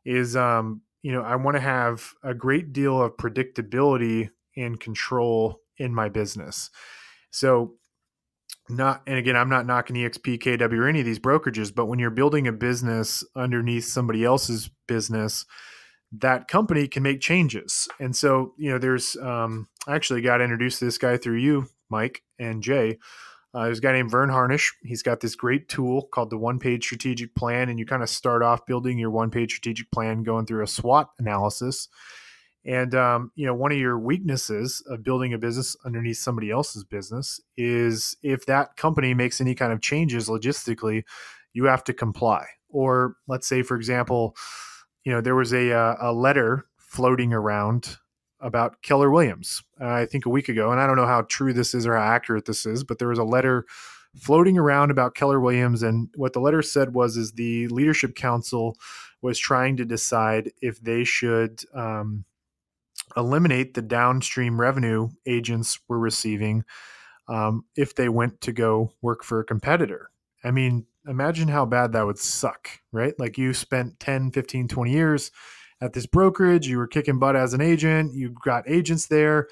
is 0.06 0.36
um, 0.36 0.82
you 1.02 1.12
know 1.12 1.22
I 1.22 1.36
want 1.36 1.56
to 1.56 1.62
have 1.62 2.12
a 2.24 2.34
great 2.34 2.74
deal 2.74 3.02
of 3.02 3.18
predictability 3.18 4.30
and 4.58 4.80
control 4.80 5.62
in 5.78 5.94
my 5.94 6.10
business. 6.10 6.70
So 7.32 7.76
not 8.70 9.02
and 9.06 9.18
again 9.18 9.36
i'm 9.36 9.50
not 9.50 9.66
knocking 9.66 9.96
exp 9.96 10.40
kw 10.40 10.74
or 10.74 10.88
any 10.88 11.00
of 11.00 11.06
these 11.06 11.20
brokerages 11.20 11.74
but 11.74 11.86
when 11.86 12.00
you're 12.00 12.10
building 12.10 12.48
a 12.48 12.52
business 12.52 13.24
underneath 13.36 13.86
somebody 13.86 14.24
else's 14.24 14.70
business 14.88 15.46
that 16.12 16.48
company 16.48 16.88
can 16.88 17.04
make 17.04 17.22
changes 17.22 17.88
and 18.00 18.16
so 18.16 18.54
you 18.58 18.70
know 18.70 18.78
there's 18.78 19.16
um 19.18 19.68
i 19.88 19.96
actually 19.96 20.22
got 20.22 20.42
introduced 20.42 20.80
to 20.80 20.86
this 20.86 20.98
guy 20.98 21.18
through 21.18 21.38
you 21.38 21.68
mike 21.90 22.22
and 22.40 22.64
jay 22.64 22.98
uh, 23.54 23.66
there's 23.66 23.80
a 23.80 23.82
guy 23.82 23.92
named 23.92 24.10
Verne 24.10 24.30
Harnish. 24.30 24.74
He's 24.84 25.04
got 25.04 25.20
this 25.20 25.36
great 25.36 25.68
tool 25.68 26.04
called 26.04 26.30
the 26.30 26.38
one 26.38 26.58
page 26.58 26.86
strategic 26.86 27.36
plan. 27.36 27.68
And 27.70 27.78
you 27.78 27.86
kind 27.86 28.04
of 28.04 28.10
start 28.10 28.44
off 28.44 28.66
building 28.66 28.98
your 28.98 29.12
one 29.12 29.30
page 29.30 29.52
strategic 29.52 29.92
plan, 29.92 30.24
going 30.24 30.46
through 30.46 30.64
a 30.64 30.68
SWOT 30.68 31.10
analysis. 31.20 31.90
And, 32.64 32.96
um, 32.96 33.32
you 33.36 33.46
know, 33.46 33.56
one 33.56 33.72
of 33.72 33.78
your 33.78 34.00
weaknesses 34.00 34.84
of 34.88 35.04
building 35.04 35.34
a 35.34 35.38
business 35.38 35.76
underneath 35.84 36.18
somebody 36.18 36.52
else's 36.52 36.84
business 36.84 37.42
is 37.58 38.16
if 38.22 38.46
that 38.46 38.78
company 38.78 39.14
makes 39.14 39.42
any 39.42 39.56
kind 39.56 39.74
of 39.74 39.82
changes 39.82 40.30
logistically, 40.30 41.04
you 41.54 41.66
have 41.66 41.84
to 41.86 41.94
comply. 41.94 42.46
Or 42.70 43.16
let's 43.28 43.48
say, 43.48 43.64
for 43.64 43.76
example, 43.76 44.36
you 45.04 45.12
know, 45.12 45.20
there 45.20 45.36
was 45.36 45.54
a, 45.54 45.74
uh, 45.74 45.96
a 46.00 46.14
letter 46.14 46.68
floating 46.78 47.34
around 47.34 47.98
about 48.42 48.82
Keller 48.82 49.10
Williams, 49.10 49.64
uh, 49.80 49.88
I 49.88 50.06
think 50.06 50.26
a 50.26 50.30
week 50.30 50.50
ago. 50.50 50.72
And 50.72 50.82
I 50.82 50.88
don't 50.88 50.96
know 50.96 51.06
how 51.06 51.22
true 51.24 51.54
this 51.54 51.74
is 51.74 51.86
or 51.86 51.96
how 51.96 52.04
accurate 52.04 52.46
this 52.46 52.66
is, 52.66 52.84
but 52.84 53.00
there 53.00 53.08
was 53.08 53.20
a 53.20 53.24
letter 53.24 53.66
floating 54.18 54.58
around 54.58 54.92
about 54.92 55.16
Keller 55.16 55.40
Williams. 55.40 55.84
And 55.84 56.10
what 56.16 56.34
the 56.34 56.40
letter 56.40 56.62
said 56.62 56.94
was, 56.94 57.18
is 57.18 57.34
the 57.34 57.68
leadership 57.68 58.16
council 58.16 58.76
was 59.22 59.38
trying 59.40 59.78
to 59.78 59.86
decide 59.86 60.52
if 60.62 60.82
they 60.82 61.04
should 61.04 61.62
um, 61.74 62.26
eliminate 63.16 63.74
the 63.74 63.82
downstream 63.82 64.60
revenue 64.60 65.10
agents 65.26 65.80
were 65.88 66.00
receiving 66.00 66.64
um, 67.28 67.66
if 67.76 67.96
they 67.96 68.10
went 68.10 68.42
to 68.42 68.52
go 68.52 68.94
work 69.02 69.24
for 69.24 69.40
a 69.40 69.46
competitor. 69.46 70.10
I 70.44 70.52
mean, 70.52 70.88
imagine 71.08 71.48
how 71.48 71.66
bad 71.66 71.94
that 71.94 72.06
would 72.06 72.18
suck, 72.18 72.70
right? 72.92 73.18
Like 73.20 73.38
you 73.38 73.54
spent 73.54 74.00
10, 74.00 74.32
15, 74.32 74.68
20 74.68 74.92
years 74.92 75.32
at 75.82 75.94
this 75.94 76.06
brokerage, 76.06 76.68
you 76.68 76.78
were 76.78 76.88
kicking 76.88 77.20
butt 77.20 77.36
as 77.36 77.54
an 77.54 77.62
agent, 77.62 78.14
you 78.14 78.36
got 78.44 78.70
agents 78.70 79.08
there, 79.08 79.48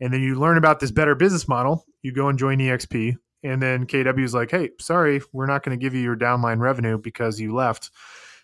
and 0.00 0.12
then 0.12 0.22
you 0.22 0.34
learn 0.36 0.56
about 0.56 0.80
this 0.80 0.90
better 0.90 1.14
business 1.14 1.48
model. 1.48 1.84
You 2.02 2.12
go 2.12 2.28
and 2.28 2.38
join 2.38 2.58
EXP, 2.58 3.16
and 3.42 3.62
then 3.62 3.86
KW 3.86 4.24
is 4.24 4.34
like, 4.34 4.50
"Hey, 4.50 4.70
sorry, 4.80 5.20
we're 5.32 5.46
not 5.46 5.62
going 5.62 5.78
to 5.78 5.82
give 5.82 5.94
you 5.94 6.00
your 6.00 6.16
downline 6.16 6.58
revenue 6.58 6.98
because 6.98 7.40
you 7.40 7.54
left." 7.54 7.90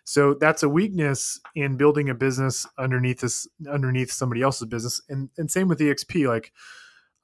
So 0.05 0.34
that's 0.34 0.62
a 0.62 0.68
weakness 0.68 1.39
in 1.55 1.76
building 1.76 2.09
a 2.09 2.14
business 2.14 2.66
underneath 2.78 3.20
this 3.20 3.47
underneath 3.70 4.11
somebody 4.11 4.43
else's 4.43 4.66
business. 4.66 5.01
And 5.09 5.30
and 5.36 5.51
same 5.51 5.68
with 5.68 5.80
EXP. 5.80 6.26
Like 6.26 6.53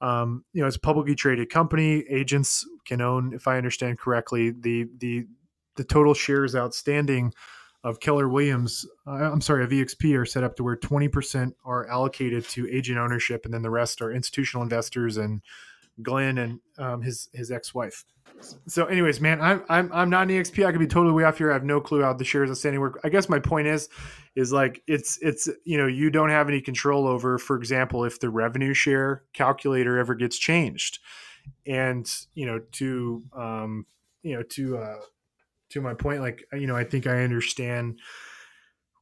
um, 0.01 0.43
you 0.53 0.61
know, 0.61 0.67
it's 0.67 0.75
a 0.75 0.81
publicly 0.81 1.15
traded 1.15 1.49
company. 1.49 2.03
Agents 2.09 2.65
can 2.85 3.01
own, 3.01 3.33
if 3.33 3.47
I 3.47 3.57
understand 3.57 3.99
correctly, 3.99 4.51
the 4.51 4.87
the 4.97 5.25
the 5.75 5.83
total 5.83 6.13
shares 6.13 6.55
outstanding 6.55 7.33
of 7.85 7.99
Keller 7.99 8.27
Williams, 8.27 8.85
uh, 9.07 9.11
I'm 9.11 9.41
sorry, 9.41 9.63
of 9.63 9.69
EXP 9.69 10.19
are 10.19 10.25
set 10.25 10.43
up 10.43 10.55
to 10.55 10.63
where 10.63 10.75
20% 10.75 11.53
are 11.63 11.87
allocated 11.87 12.43
to 12.49 12.67
agent 12.69 12.97
ownership, 12.97 13.45
and 13.45 13.53
then 13.53 13.61
the 13.61 13.69
rest 13.69 14.01
are 14.01 14.11
institutional 14.11 14.63
investors 14.63 15.17
and 15.17 15.41
Glenn 16.01 16.37
and 16.37 16.59
um, 16.77 17.01
his 17.01 17.29
his 17.33 17.51
ex 17.51 17.73
wife 17.73 18.03
so 18.67 18.85
anyways 18.85 19.21
man 19.21 19.41
i'm 19.41 19.63
i'm 19.69 19.89
i'm 19.93 20.09
not 20.09 20.23
an 20.23 20.29
exp 20.29 20.65
i 20.65 20.71
could 20.71 20.79
be 20.79 20.87
totally 20.87 21.13
way 21.13 21.23
off 21.23 21.37
here. 21.37 21.51
I 21.51 21.53
have 21.53 21.63
no 21.63 21.79
clue 21.79 22.01
how 22.01 22.13
the 22.13 22.25
shares 22.25 22.51
are 22.51 22.55
standing. 22.55 22.81
Work 22.81 22.99
i 23.03 23.09
guess 23.09 23.29
my 23.29 23.39
point 23.39 23.67
is 23.67 23.89
is 24.35 24.51
like 24.51 24.81
it's 24.87 25.17
it's 25.21 25.49
you 25.63 25.77
know 25.77 25.87
you 25.87 26.09
don't 26.09 26.29
have 26.29 26.49
any 26.49 26.61
control 26.61 27.07
over 27.07 27.37
for 27.37 27.55
example 27.55 28.03
if 28.03 28.19
the 28.19 28.29
revenue 28.29 28.73
share 28.73 29.23
calculator 29.33 29.97
ever 29.97 30.15
gets 30.15 30.37
changed. 30.37 30.99
And 31.65 32.09
you 32.33 32.45
know 32.45 32.59
to 32.73 33.23
um 33.35 33.85
you 34.23 34.35
know 34.35 34.43
to 34.43 34.77
uh 34.77 34.97
to 35.75 35.81
my 35.81 35.93
point 35.93 36.21
like 36.21 36.45
uh, 36.51 36.57
you 36.57 36.67
know 36.67 36.75
i 36.75 36.83
think 36.83 37.07
i 37.07 37.23
understand 37.23 37.99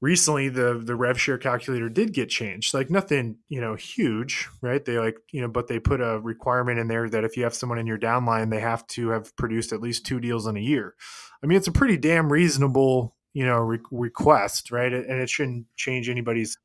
recently 0.04 0.50
the 0.50 0.82
the 0.84 0.98
rev 0.98 1.20
share 1.20 1.38
calculator 1.38 1.88
did 1.88 2.14
get 2.14 2.28
changed 2.28 2.74
like 2.74 2.90
nothing 2.90 3.38
you 3.48 3.62
know 3.62 3.74
huge 3.74 4.50
right? 4.62 4.84
They 4.84 5.00
like 5.00 5.16
you 5.32 5.40
know 5.40 5.48
but 5.48 5.70
they 5.70 5.80
put 5.80 6.02
a 6.02 6.20
requirement 6.20 6.78
in 6.78 6.90
there 6.90 7.10
that 7.10 7.24
if 7.24 7.38
you 7.38 7.44
have 7.44 7.54
someone 7.54 7.80
in 7.80 7.88
your 7.88 7.98
downline 7.98 8.52
they 8.52 8.60
have 8.60 8.86
to 8.88 9.10
have 9.10 9.34
produced 9.38 9.72
at 9.72 9.80
least 9.80 10.06
two 10.06 10.20
deals 10.20 10.46
in 10.46 10.58
a 10.58 10.60
year. 10.60 10.94
I 11.42 11.48
mean 11.48 11.58
it's 11.58 11.70
a 11.70 11.72
pretty 11.72 11.96
damn 11.96 12.32
reasonable 12.32 13.16
you 13.32 13.46
know 13.46 13.60
re- 13.60 13.80
request 13.92 14.72
right? 14.72 14.92
And 14.92 15.22
it 15.22 15.30
shouldn't 15.30 15.68
change 15.78 16.10
anybody's 16.10 16.58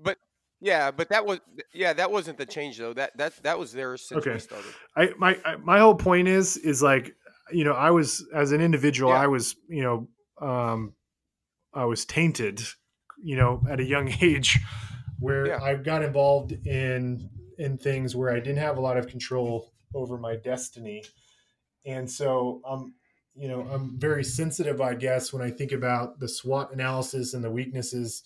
but 0.00 0.18
yeah 0.60 0.90
but 0.90 1.08
that 1.10 1.24
was 1.24 1.38
yeah 1.72 1.92
that 1.92 2.10
wasn't 2.10 2.36
the 2.36 2.46
change 2.46 2.78
though. 2.78 2.94
That 2.94 3.16
that 3.16 3.40
that 3.44 3.60
was 3.60 3.72
there 3.72 3.96
since 3.96 4.26
okay. 4.26 4.32
we 4.32 4.38
started. 4.40 4.74
I 4.96 5.10
my 5.18 5.38
my 5.62 5.78
whole 5.78 5.94
point 5.94 6.26
is 6.26 6.56
is 6.56 6.82
like 6.82 7.14
you 7.52 7.64
know 7.64 7.72
i 7.72 7.90
was 7.90 8.26
as 8.34 8.52
an 8.52 8.60
individual 8.60 9.10
yeah. 9.10 9.20
i 9.20 9.26
was 9.26 9.56
you 9.68 9.82
know 9.82 10.08
um 10.46 10.94
I 11.74 11.84
was 11.84 12.04
tainted, 12.04 12.62
you 13.22 13.36
know, 13.36 13.62
at 13.70 13.80
a 13.80 13.84
young 13.84 14.12
age, 14.20 14.58
where 15.18 15.48
yeah. 15.48 15.62
I 15.62 15.74
got 15.74 16.02
involved 16.02 16.52
in 16.66 17.30
in 17.58 17.78
things 17.78 18.16
where 18.16 18.30
I 18.30 18.40
didn't 18.40 18.58
have 18.58 18.78
a 18.78 18.80
lot 18.80 18.96
of 18.96 19.06
control 19.06 19.72
over 19.94 20.18
my 20.18 20.36
destiny, 20.36 21.04
and 21.86 22.10
so 22.10 22.60
um, 22.66 22.94
you 23.34 23.48
know, 23.48 23.62
I'm 23.62 23.98
very 23.98 24.24
sensitive, 24.24 24.80
I 24.80 24.94
guess, 24.94 25.32
when 25.32 25.42
I 25.42 25.50
think 25.50 25.72
about 25.72 26.18
the 26.20 26.28
SWOT 26.28 26.72
analysis 26.72 27.32
and 27.32 27.42
the 27.42 27.50
weaknesses. 27.50 28.22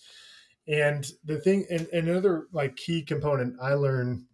And 0.67 1.09
the 1.23 1.39
thing, 1.39 1.65
and, 1.69 1.87
and 1.93 2.09
another 2.09 2.47
like 2.51 2.75
key 2.75 3.01
component 3.01 3.55
I 3.61 3.75
learned 3.75 4.25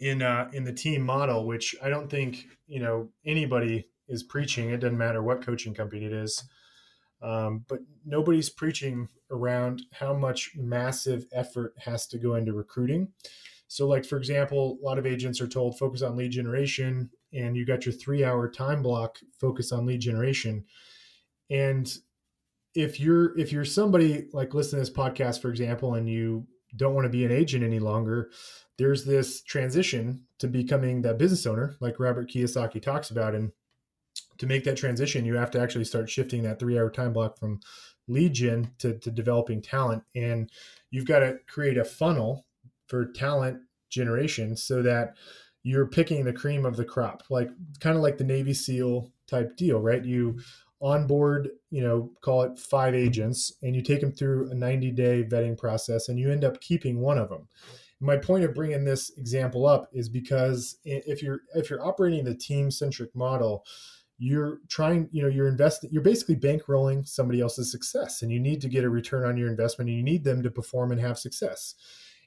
in 0.00 0.20
uh, 0.20 0.50
in 0.52 0.64
the 0.64 0.72
team 0.72 1.02
model, 1.02 1.46
which 1.46 1.76
I 1.80 1.88
don't 1.90 2.10
think 2.10 2.44
you 2.66 2.80
know 2.80 3.10
anybody 3.24 3.86
is 4.08 4.22
preaching. 4.22 4.70
It 4.70 4.80
doesn't 4.80 4.98
matter 4.98 5.22
what 5.22 5.44
coaching 5.44 5.74
company 5.74 6.04
it 6.04 6.12
is 6.12 6.44
um, 7.24 7.64
but 7.68 7.80
nobody's 8.04 8.50
preaching 8.50 9.08
around 9.30 9.82
how 9.92 10.12
much 10.12 10.52
massive 10.54 11.24
effort 11.32 11.72
has 11.78 12.06
to 12.08 12.18
go 12.18 12.34
into 12.34 12.52
recruiting. 12.52 13.08
So, 13.66 13.88
like 13.88 14.04
for 14.04 14.18
example, 14.18 14.78
a 14.80 14.84
lot 14.84 14.98
of 14.98 15.06
agents 15.06 15.40
are 15.40 15.48
told 15.48 15.78
focus 15.78 16.02
on 16.02 16.16
lead 16.16 16.32
generation, 16.32 17.10
and 17.32 17.56
you 17.56 17.64
got 17.64 17.86
your 17.86 17.94
three-hour 17.94 18.50
time 18.50 18.82
block 18.82 19.18
focus 19.40 19.72
on 19.72 19.86
lead 19.86 20.00
generation. 20.00 20.66
And 21.50 21.90
if 22.74 23.00
you're 23.00 23.36
if 23.38 23.52
you're 23.52 23.64
somebody 23.64 24.28
like 24.34 24.52
listening 24.52 24.84
to 24.84 24.90
this 24.90 24.96
podcast, 24.96 25.40
for 25.40 25.48
example, 25.48 25.94
and 25.94 26.08
you 26.08 26.46
don't 26.76 26.94
want 26.94 27.06
to 27.06 27.10
be 27.10 27.24
an 27.24 27.32
agent 27.32 27.64
any 27.64 27.78
longer, 27.78 28.30
there's 28.76 29.06
this 29.06 29.42
transition 29.42 30.26
to 30.40 30.46
becoming 30.46 31.00
that 31.02 31.16
business 31.16 31.46
owner, 31.46 31.76
like 31.80 31.98
Robert 31.98 32.28
Kiyosaki 32.28 32.82
talks 32.82 33.10
about, 33.10 33.34
and 33.34 33.52
to 34.38 34.46
make 34.46 34.64
that 34.64 34.76
transition, 34.76 35.24
you 35.24 35.36
have 35.36 35.50
to 35.52 35.60
actually 35.60 35.84
start 35.84 36.10
shifting 36.10 36.42
that 36.42 36.58
three 36.58 36.78
hour 36.78 36.90
time 36.90 37.12
block 37.12 37.38
from 37.38 37.60
lead 38.08 38.34
gen 38.34 38.70
to, 38.78 38.98
to 38.98 39.10
developing 39.10 39.62
talent. 39.62 40.02
And 40.14 40.50
you've 40.90 41.06
got 41.06 41.20
to 41.20 41.38
create 41.48 41.78
a 41.78 41.84
funnel 41.84 42.46
for 42.86 43.06
talent 43.06 43.60
generation 43.90 44.56
so 44.56 44.82
that 44.82 45.14
you're 45.62 45.86
picking 45.86 46.24
the 46.24 46.32
cream 46.32 46.66
of 46.66 46.76
the 46.76 46.84
crop, 46.84 47.22
like 47.30 47.48
kind 47.80 47.96
of 47.96 48.02
like 48.02 48.18
the 48.18 48.24
Navy 48.24 48.52
SEAL 48.52 49.10
type 49.26 49.56
deal, 49.56 49.80
right? 49.80 50.04
You 50.04 50.38
onboard, 50.82 51.48
you 51.70 51.82
know, 51.82 52.10
call 52.20 52.42
it 52.42 52.58
five 52.58 52.94
agents, 52.94 53.54
and 53.62 53.74
you 53.74 53.82
take 53.82 54.00
them 54.00 54.12
through 54.12 54.50
a 54.50 54.54
90 54.54 54.90
day 54.90 55.24
vetting 55.24 55.56
process, 55.56 56.08
and 56.08 56.18
you 56.18 56.30
end 56.30 56.44
up 56.44 56.60
keeping 56.60 57.00
one 57.00 57.16
of 57.16 57.30
them. 57.30 57.48
My 58.00 58.18
point 58.18 58.44
of 58.44 58.54
bringing 58.54 58.84
this 58.84 59.10
example 59.16 59.66
up 59.66 59.88
is 59.92 60.10
because 60.10 60.76
if 60.84 61.22
you're 61.22 61.40
if 61.54 61.70
you're 61.70 61.84
operating 61.84 62.24
the 62.24 62.34
team 62.34 62.70
centric 62.70 63.14
model, 63.16 63.64
you're 64.18 64.58
trying 64.68 65.08
you 65.10 65.22
know 65.22 65.28
you're 65.28 65.48
investing 65.48 65.90
you're 65.92 66.02
basically 66.02 66.36
bankrolling 66.36 67.06
somebody 67.06 67.40
else's 67.40 67.70
success 67.70 68.22
and 68.22 68.30
you 68.30 68.38
need 68.38 68.60
to 68.60 68.68
get 68.68 68.84
a 68.84 68.88
return 68.88 69.24
on 69.24 69.36
your 69.36 69.48
investment 69.48 69.88
and 69.88 69.98
you 69.98 70.04
need 70.04 70.24
them 70.24 70.42
to 70.42 70.50
perform 70.50 70.92
and 70.92 71.00
have 71.00 71.18
success. 71.18 71.74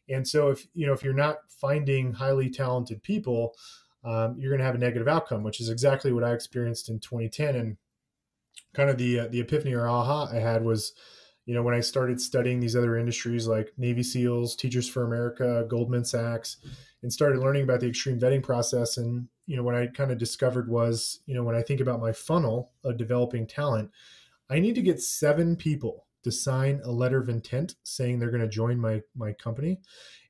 And 0.10 0.28
so 0.28 0.50
if 0.50 0.68
you 0.74 0.86
know 0.86 0.94
if 0.94 1.04
you're 1.04 1.14
not 1.14 1.38
finding 1.50 2.14
highly 2.14 2.50
talented 2.50 3.04
people 3.04 3.56
um, 4.04 4.36
you're 4.40 4.52
going 4.52 4.60
to 4.60 4.66
have 4.66 4.76
a 4.76 4.80
negative 4.80 5.08
outcome 5.08 5.44
which 5.44 5.60
is 5.60 5.70
exactly 5.70 6.12
what 6.12 6.24
i 6.24 6.32
experienced 6.32 6.88
in 6.90 7.00
2010 7.00 7.56
and 7.56 7.78
kind 8.74 8.90
of 8.90 8.98
the 8.98 9.22
uh, 9.22 9.28
the 9.28 9.40
epiphany 9.40 9.74
or 9.74 9.88
aha 9.88 10.30
i 10.32 10.36
had 10.36 10.64
was 10.64 10.94
you 11.48 11.56
know 11.56 11.64
when 11.64 11.74
i 11.74 11.80
started 11.80 12.22
studying 12.22 12.60
these 12.60 12.76
other 12.76 12.96
industries 12.96 13.48
like 13.48 13.74
navy 13.78 14.04
seals 14.04 14.56
teachers 14.56 14.88
for 14.88 15.04
america 15.04 15.66
goldman 15.68 16.06
sachs 16.06 16.58
and 17.02 17.12
started 17.12 17.40
learning 17.40 17.64
about 17.64 17.80
the 17.80 17.88
extreme 17.88 18.20
vetting 18.20 18.44
process 18.44 18.98
and 18.98 19.28
you 19.48 19.58
know 19.58 19.64
what 19.64 19.76
i 19.76 19.88
kind 19.88 20.12
of 20.12 20.20
discovered 20.20 20.70
was 20.70 21.22
you 21.26 21.34
know 21.34 21.44
when 21.44 21.56
i 21.56 21.62
think 21.64 21.82
about 21.82 22.00
my 22.00 22.12
funnel 22.12 22.72
of 22.84 22.98
developing 22.98 23.48
talent 23.48 23.90
i 24.52 24.60
need 24.60 24.76
to 24.76 24.82
get 24.84 25.02
seven 25.02 25.56
people 25.56 26.06
to 26.24 26.32
sign 26.32 26.82
a 26.84 26.92
letter 26.92 27.20
of 27.20 27.30
intent 27.30 27.76
saying 27.84 28.20
they're 28.20 28.30
going 28.30 28.42
to 28.42 28.48
join 28.48 28.80
my 28.80 29.02
my 29.16 29.34
company 29.34 29.80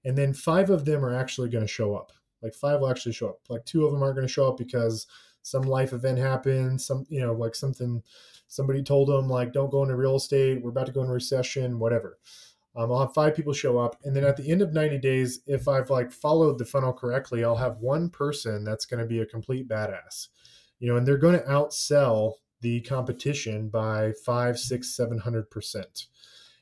and 0.07 0.17
then 0.17 0.33
five 0.33 0.69
of 0.69 0.85
them 0.85 1.03
are 1.03 1.13
actually 1.13 1.49
going 1.49 1.65
to 1.65 1.67
show 1.67 1.93
up. 1.93 2.13
Like 2.41 2.53
five 2.53 2.79
will 2.79 2.89
actually 2.89 3.11
show 3.11 3.27
up. 3.27 3.39
Like 3.49 3.65
two 3.65 3.85
of 3.85 3.91
them 3.91 4.01
aren't 4.01 4.15
going 4.15 4.25
to 4.25 4.33
show 4.33 4.47
up 4.47 4.57
because 4.57 5.05
some 5.47 5.63
life 5.63 5.93
event 5.93 6.17
happened 6.17 6.81
some 6.81 7.05
you 7.09 7.19
know 7.19 7.33
like 7.33 7.55
something 7.55 8.01
somebody 8.47 8.83
told 8.83 9.09
them 9.09 9.27
like 9.27 9.53
don't 9.53 9.71
go 9.71 9.83
into 9.83 9.95
real 9.95 10.15
estate 10.15 10.61
we're 10.61 10.69
about 10.69 10.85
to 10.85 10.91
go 10.91 11.01
into 11.01 11.13
recession 11.13 11.79
whatever 11.79 12.17
um, 12.77 12.91
I'll 12.91 12.99
have 12.99 13.13
five 13.15 13.35
people 13.35 13.53
show 13.53 13.79
up, 13.79 13.95
and 14.03 14.15
then 14.15 14.23
at 14.23 14.37
the 14.37 14.51
end 14.51 14.61
of 14.61 14.71
90 14.71 14.99
days, 14.99 15.39
if 15.47 15.67
I've 15.67 15.89
like 15.89 16.11
followed 16.11 16.59
the 16.59 16.65
funnel 16.65 16.93
correctly, 16.93 17.43
I'll 17.43 17.55
have 17.55 17.79
one 17.79 18.11
person 18.11 18.63
that's 18.63 18.85
going 18.85 18.99
to 18.99 19.07
be 19.07 19.19
a 19.19 19.25
complete 19.25 19.67
badass, 19.67 20.27
you 20.77 20.87
know, 20.87 20.95
and 20.95 21.07
they're 21.07 21.17
going 21.17 21.39
to 21.39 21.45
outsell 21.47 22.33
the 22.61 22.81
competition 22.81 23.69
by 23.69 24.13
five, 24.23 24.59
six, 24.59 24.95
seven 24.95 25.17
hundred 25.17 25.49
percent. 25.49 26.05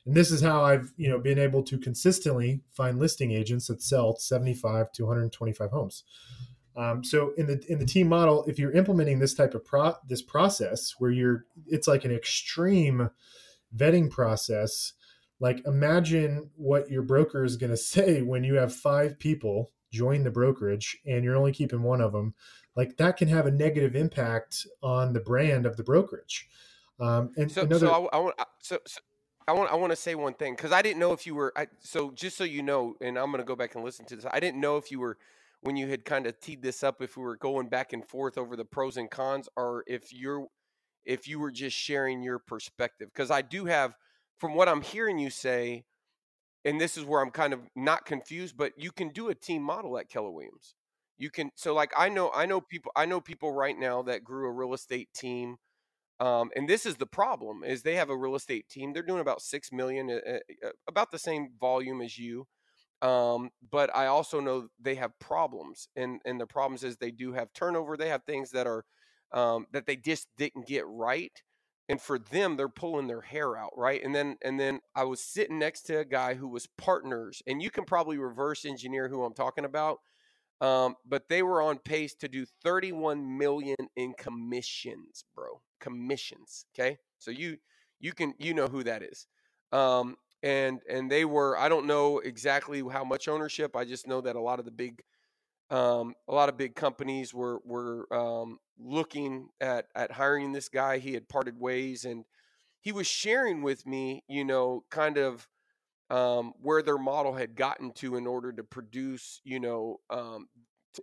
And 0.05 0.15
this 0.15 0.31
is 0.31 0.41
how 0.41 0.63
I've 0.63 0.93
you 0.95 1.09
know 1.09 1.19
been 1.19 1.39
able 1.39 1.63
to 1.63 1.77
consistently 1.77 2.61
find 2.71 2.97
listing 2.97 3.31
agents 3.31 3.67
that 3.67 3.81
sell 3.81 4.15
75 4.15 4.93
to 4.93 5.03
125 5.03 5.71
homes. 5.71 6.03
Um, 6.77 7.03
so 7.03 7.33
in 7.37 7.47
the 7.47 7.63
in 7.69 7.79
the 7.79 7.85
team 7.85 8.07
model, 8.07 8.43
if 8.45 8.59
you're 8.59 8.71
implementing 8.71 9.19
this 9.19 9.33
type 9.33 9.55
of 9.55 9.63
pro 9.63 9.93
this 10.07 10.21
process 10.21 10.93
where 10.99 11.11
you're 11.11 11.45
it's 11.67 11.87
like 11.87 12.05
an 12.05 12.11
extreme 12.11 13.09
vetting 13.75 14.09
process 14.09 14.93
like 15.39 15.65
imagine 15.65 16.49
what 16.55 16.89
your 16.89 17.01
broker 17.01 17.43
is 17.43 17.57
going 17.57 17.69
to 17.71 17.77
say 17.77 18.21
when 18.21 18.43
you 18.43 18.55
have 18.55 18.73
five 18.73 19.19
people 19.19 19.71
join 19.91 20.23
the 20.23 20.31
brokerage 20.31 20.97
and 21.05 21.23
you're 21.23 21.35
only 21.35 21.51
keeping 21.51 21.81
one 21.81 22.01
of 22.01 22.11
them 22.11 22.33
like 22.75 22.97
that 22.97 23.17
can 23.17 23.27
have 23.27 23.45
a 23.45 23.51
negative 23.51 23.95
impact 23.95 24.67
on 24.81 25.13
the 25.13 25.19
brand 25.19 25.65
of 25.65 25.77
the 25.77 25.83
brokerage 25.83 26.49
um, 26.99 27.31
and 27.37 27.51
so, 27.51 27.61
another... 27.61 27.87
so 27.87 28.09
I, 28.11 28.17
I 28.17 28.19
want 28.19 28.35
so, 28.59 28.79
so 28.85 28.99
I 29.47 29.53
want 29.53 29.71
I 29.71 29.75
want 29.75 29.91
to 29.91 29.95
say 29.95 30.15
one 30.15 30.33
thing 30.33 30.55
because 30.55 30.71
I 30.71 30.81
didn't 30.81 30.99
know 30.99 31.13
if 31.13 31.27
you 31.27 31.35
were 31.35 31.53
I, 31.55 31.67
so 31.79 32.11
just 32.11 32.37
so 32.37 32.43
you 32.43 32.63
know, 32.63 32.95
and 32.99 33.17
I'm 33.17 33.27
going 33.27 33.43
to 33.43 33.45
go 33.45 33.55
back 33.55 33.75
and 33.75 33.83
listen 33.83 34.05
to 34.07 34.15
this. 34.15 34.25
I 34.31 34.39
didn't 34.39 34.59
know 34.59 34.77
if 34.77 34.91
you 34.91 34.99
were 34.99 35.17
when 35.65 35.75
you 35.75 35.87
had 35.87 36.05
kind 36.05 36.27
of 36.27 36.39
teed 36.39 36.61
this 36.61 36.83
up 36.83 37.01
if 37.01 37.17
we 37.17 37.23
were 37.23 37.37
going 37.37 37.69
back 37.69 37.91
and 37.91 38.07
forth 38.07 38.37
over 38.37 38.55
the 38.55 38.65
pros 38.65 38.97
and 38.97 39.09
cons, 39.09 39.49
or 39.57 39.83
if 39.87 40.13
you're 40.13 40.47
if 41.05 41.27
you 41.27 41.39
were 41.39 41.51
just 41.51 41.75
sharing 41.75 42.21
your 42.21 42.39
perspective 42.39 43.09
because 43.13 43.31
I 43.31 43.41
do 43.41 43.65
have 43.65 43.95
from 44.37 44.53
what 44.55 44.69
I'm 44.69 44.81
hearing 44.81 45.17
you 45.17 45.29
say, 45.31 45.85
and 46.63 46.79
this 46.79 46.97
is 46.97 47.05
where 47.05 47.21
I'm 47.21 47.31
kind 47.31 47.53
of 47.53 47.61
not 47.75 48.05
confused, 48.05 48.57
but 48.57 48.73
you 48.77 48.91
can 48.91 49.09
do 49.09 49.29
a 49.29 49.35
team 49.35 49.63
model 49.63 49.97
at 49.97 50.09
Keller 50.09 50.31
Williams. 50.31 50.75
You 51.17 51.31
can 51.31 51.49
so 51.55 51.73
like 51.73 51.91
I 51.97 52.09
know 52.09 52.31
I 52.35 52.45
know 52.45 52.61
people 52.61 52.91
I 52.95 53.05
know 53.05 53.19
people 53.19 53.51
right 53.51 53.77
now 53.77 54.03
that 54.03 54.23
grew 54.23 54.47
a 54.47 54.51
real 54.51 54.73
estate 54.75 55.09
team. 55.15 55.57
Um, 56.19 56.51
and 56.55 56.69
this 56.69 56.85
is 56.85 56.97
the 56.97 57.07
problem 57.07 57.63
is 57.65 57.81
they 57.81 57.95
have 57.95 58.09
a 58.09 58.17
real 58.17 58.35
estate 58.35 58.69
team. 58.69 58.93
They're 58.93 59.03
doing 59.03 59.19
about 59.19 59.41
six 59.41 59.71
million, 59.71 60.09
uh, 60.09 60.39
uh, 60.65 60.69
about 60.87 61.11
the 61.11 61.19
same 61.19 61.49
volume 61.59 62.01
as 62.01 62.17
you. 62.17 62.47
Um, 63.01 63.49
but 63.71 63.95
I 63.95 64.07
also 64.07 64.39
know 64.39 64.67
they 64.81 64.95
have 64.95 65.17
problems, 65.19 65.87
and 65.95 66.21
and 66.25 66.39
the 66.39 66.47
problems 66.47 66.83
is 66.83 66.97
they 66.97 67.11
do 67.11 67.33
have 67.33 67.53
turnover. 67.53 67.97
They 67.97 68.09
have 68.09 68.23
things 68.23 68.51
that 68.51 68.67
are 68.67 68.85
um, 69.33 69.67
that 69.71 69.85
they 69.85 69.95
just 69.95 70.27
didn't 70.37 70.67
get 70.67 70.85
right 70.87 71.31
and 71.89 72.01
for 72.01 72.17
them 72.17 72.55
they're 72.55 72.69
pulling 72.69 73.07
their 73.07 73.21
hair 73.21 73.57
out 73.57 73.71
right 73.75 74.03
and 74.03 74.13
then 74.13 74.37
and 74.43 74.59
then 74.59 74.79
i 74.95 75.03
was 75.03 75.21
sitting 75.21 75.59
next 75.59 75.83
to 75.83 75.99
a 75.99 76.05
guy 76.05 76.33
who 76.33 76.47
was 76.47 76.67
partners 76.77 77.41
and 77.47 77.61
you 77.61 77.69
can 77.69 77.85
probably 77.85 78.17
reverse 78.17 78.65
engineer 78.65 79.07
who 79.07 79.23
i'm 79.23 79.33
talking 79.33 79.65
about 79.65 79.99
um, 80.61 80.95
but 81.05 81.27
they 81.27 81.43
were 81.43 81.61
on 81.61 81.77
pace 81.79 82.15
to 82.15 82.29
do 82.29 82.45
31 82.63 83.37
million 83.37 83.75
in 83.95 84.13
commissions 84.17 85.25
bro 85.35 85.61
commissions 85.79 86.65
okay 86.73 86.97
so 87.19 87.29
you 87.31 87.57
you 87.99 88.13
can 88.13 88.33
you 88.39 88.53
know 88.53 88.67
who 88.67 88.83
that 88.83 89.03
is 89.03 89.27
um, 89.71 90.15
and 90.45 90.81
and 90.89 91.11
they 91.11 91.25
were 91.25 91.59
i 91.59 91.69
don't 91.69 91.87
know 91.87 92.19
exactly 92.19 92.83
how 92.91 93.03
much 93.03 93.27
ownership 93.27 93.75
i 93.75 93.85
just 93.85 94.07
know 94.07 94.21
that 94.21 94.37
a 94.37 94.41
lot 94.41 94.59
of 94.59 94.65
the 94.65 94.71
big 94.71 95.03
um, 95.69 96.13
a 96.27 96.33
lot 96.35 96.49
of 96.49 96.57
big 96.57 96.75
companies 96.75 97.33
were 97.33 97.59
were 97.65 98.07
um, 98.13 98.59
looking 98.79 99.49
at 99.61 99.87
at 99.95 100.11
hiring 100.11 100.51
this 100.51 100.69
guy. 100.69 100.99
He 100.99 101.13
had 101.13 101.27
parted 101.27 101.59
ways, 101.59 102.05
and 102.05 102.25
he 102.81 102.91
was 102.91 103.07
sharing 103.07 103.63
with 103.63 103.85
me, 103.85 104.23
you 104.27 104.45
know, 104.45 104.85
kind 104.91 105.17
of 105.17 105.47
um, 106.09 106.53
where 106.61 106.81
their 106.83 106.97
model 106.97 107.33
had 107.33 107.55
gotten 107.55 107.91
to 107.93 108.15
in 108.15 108.27
order 108.27 108.51
to 108.53 108.63
produce, 108.63 109.41
you 109.43 109.59
know, 109.59 109.97
um, 110.09 110.47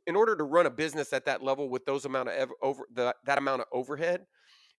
in 0.07 0.17
order 0.17 0.37
to 0.37 0.45
run 0.45 0.67
a 0.67 0.71
business 0.71 1.13
at 1.13 1.25
that 1.27 1.43
level 1.43 1.69
with 1.69 1.85
those 1.85 2.05
amount 2.05 2.29
of 2.29 2.35
ev- 2.35 2.53
over 2.63 2.85
the, 2.93 3.15
that 3.25 3.39
amount 3.39 3.63
of 3.63 3.67
overhead. 3.73 4.25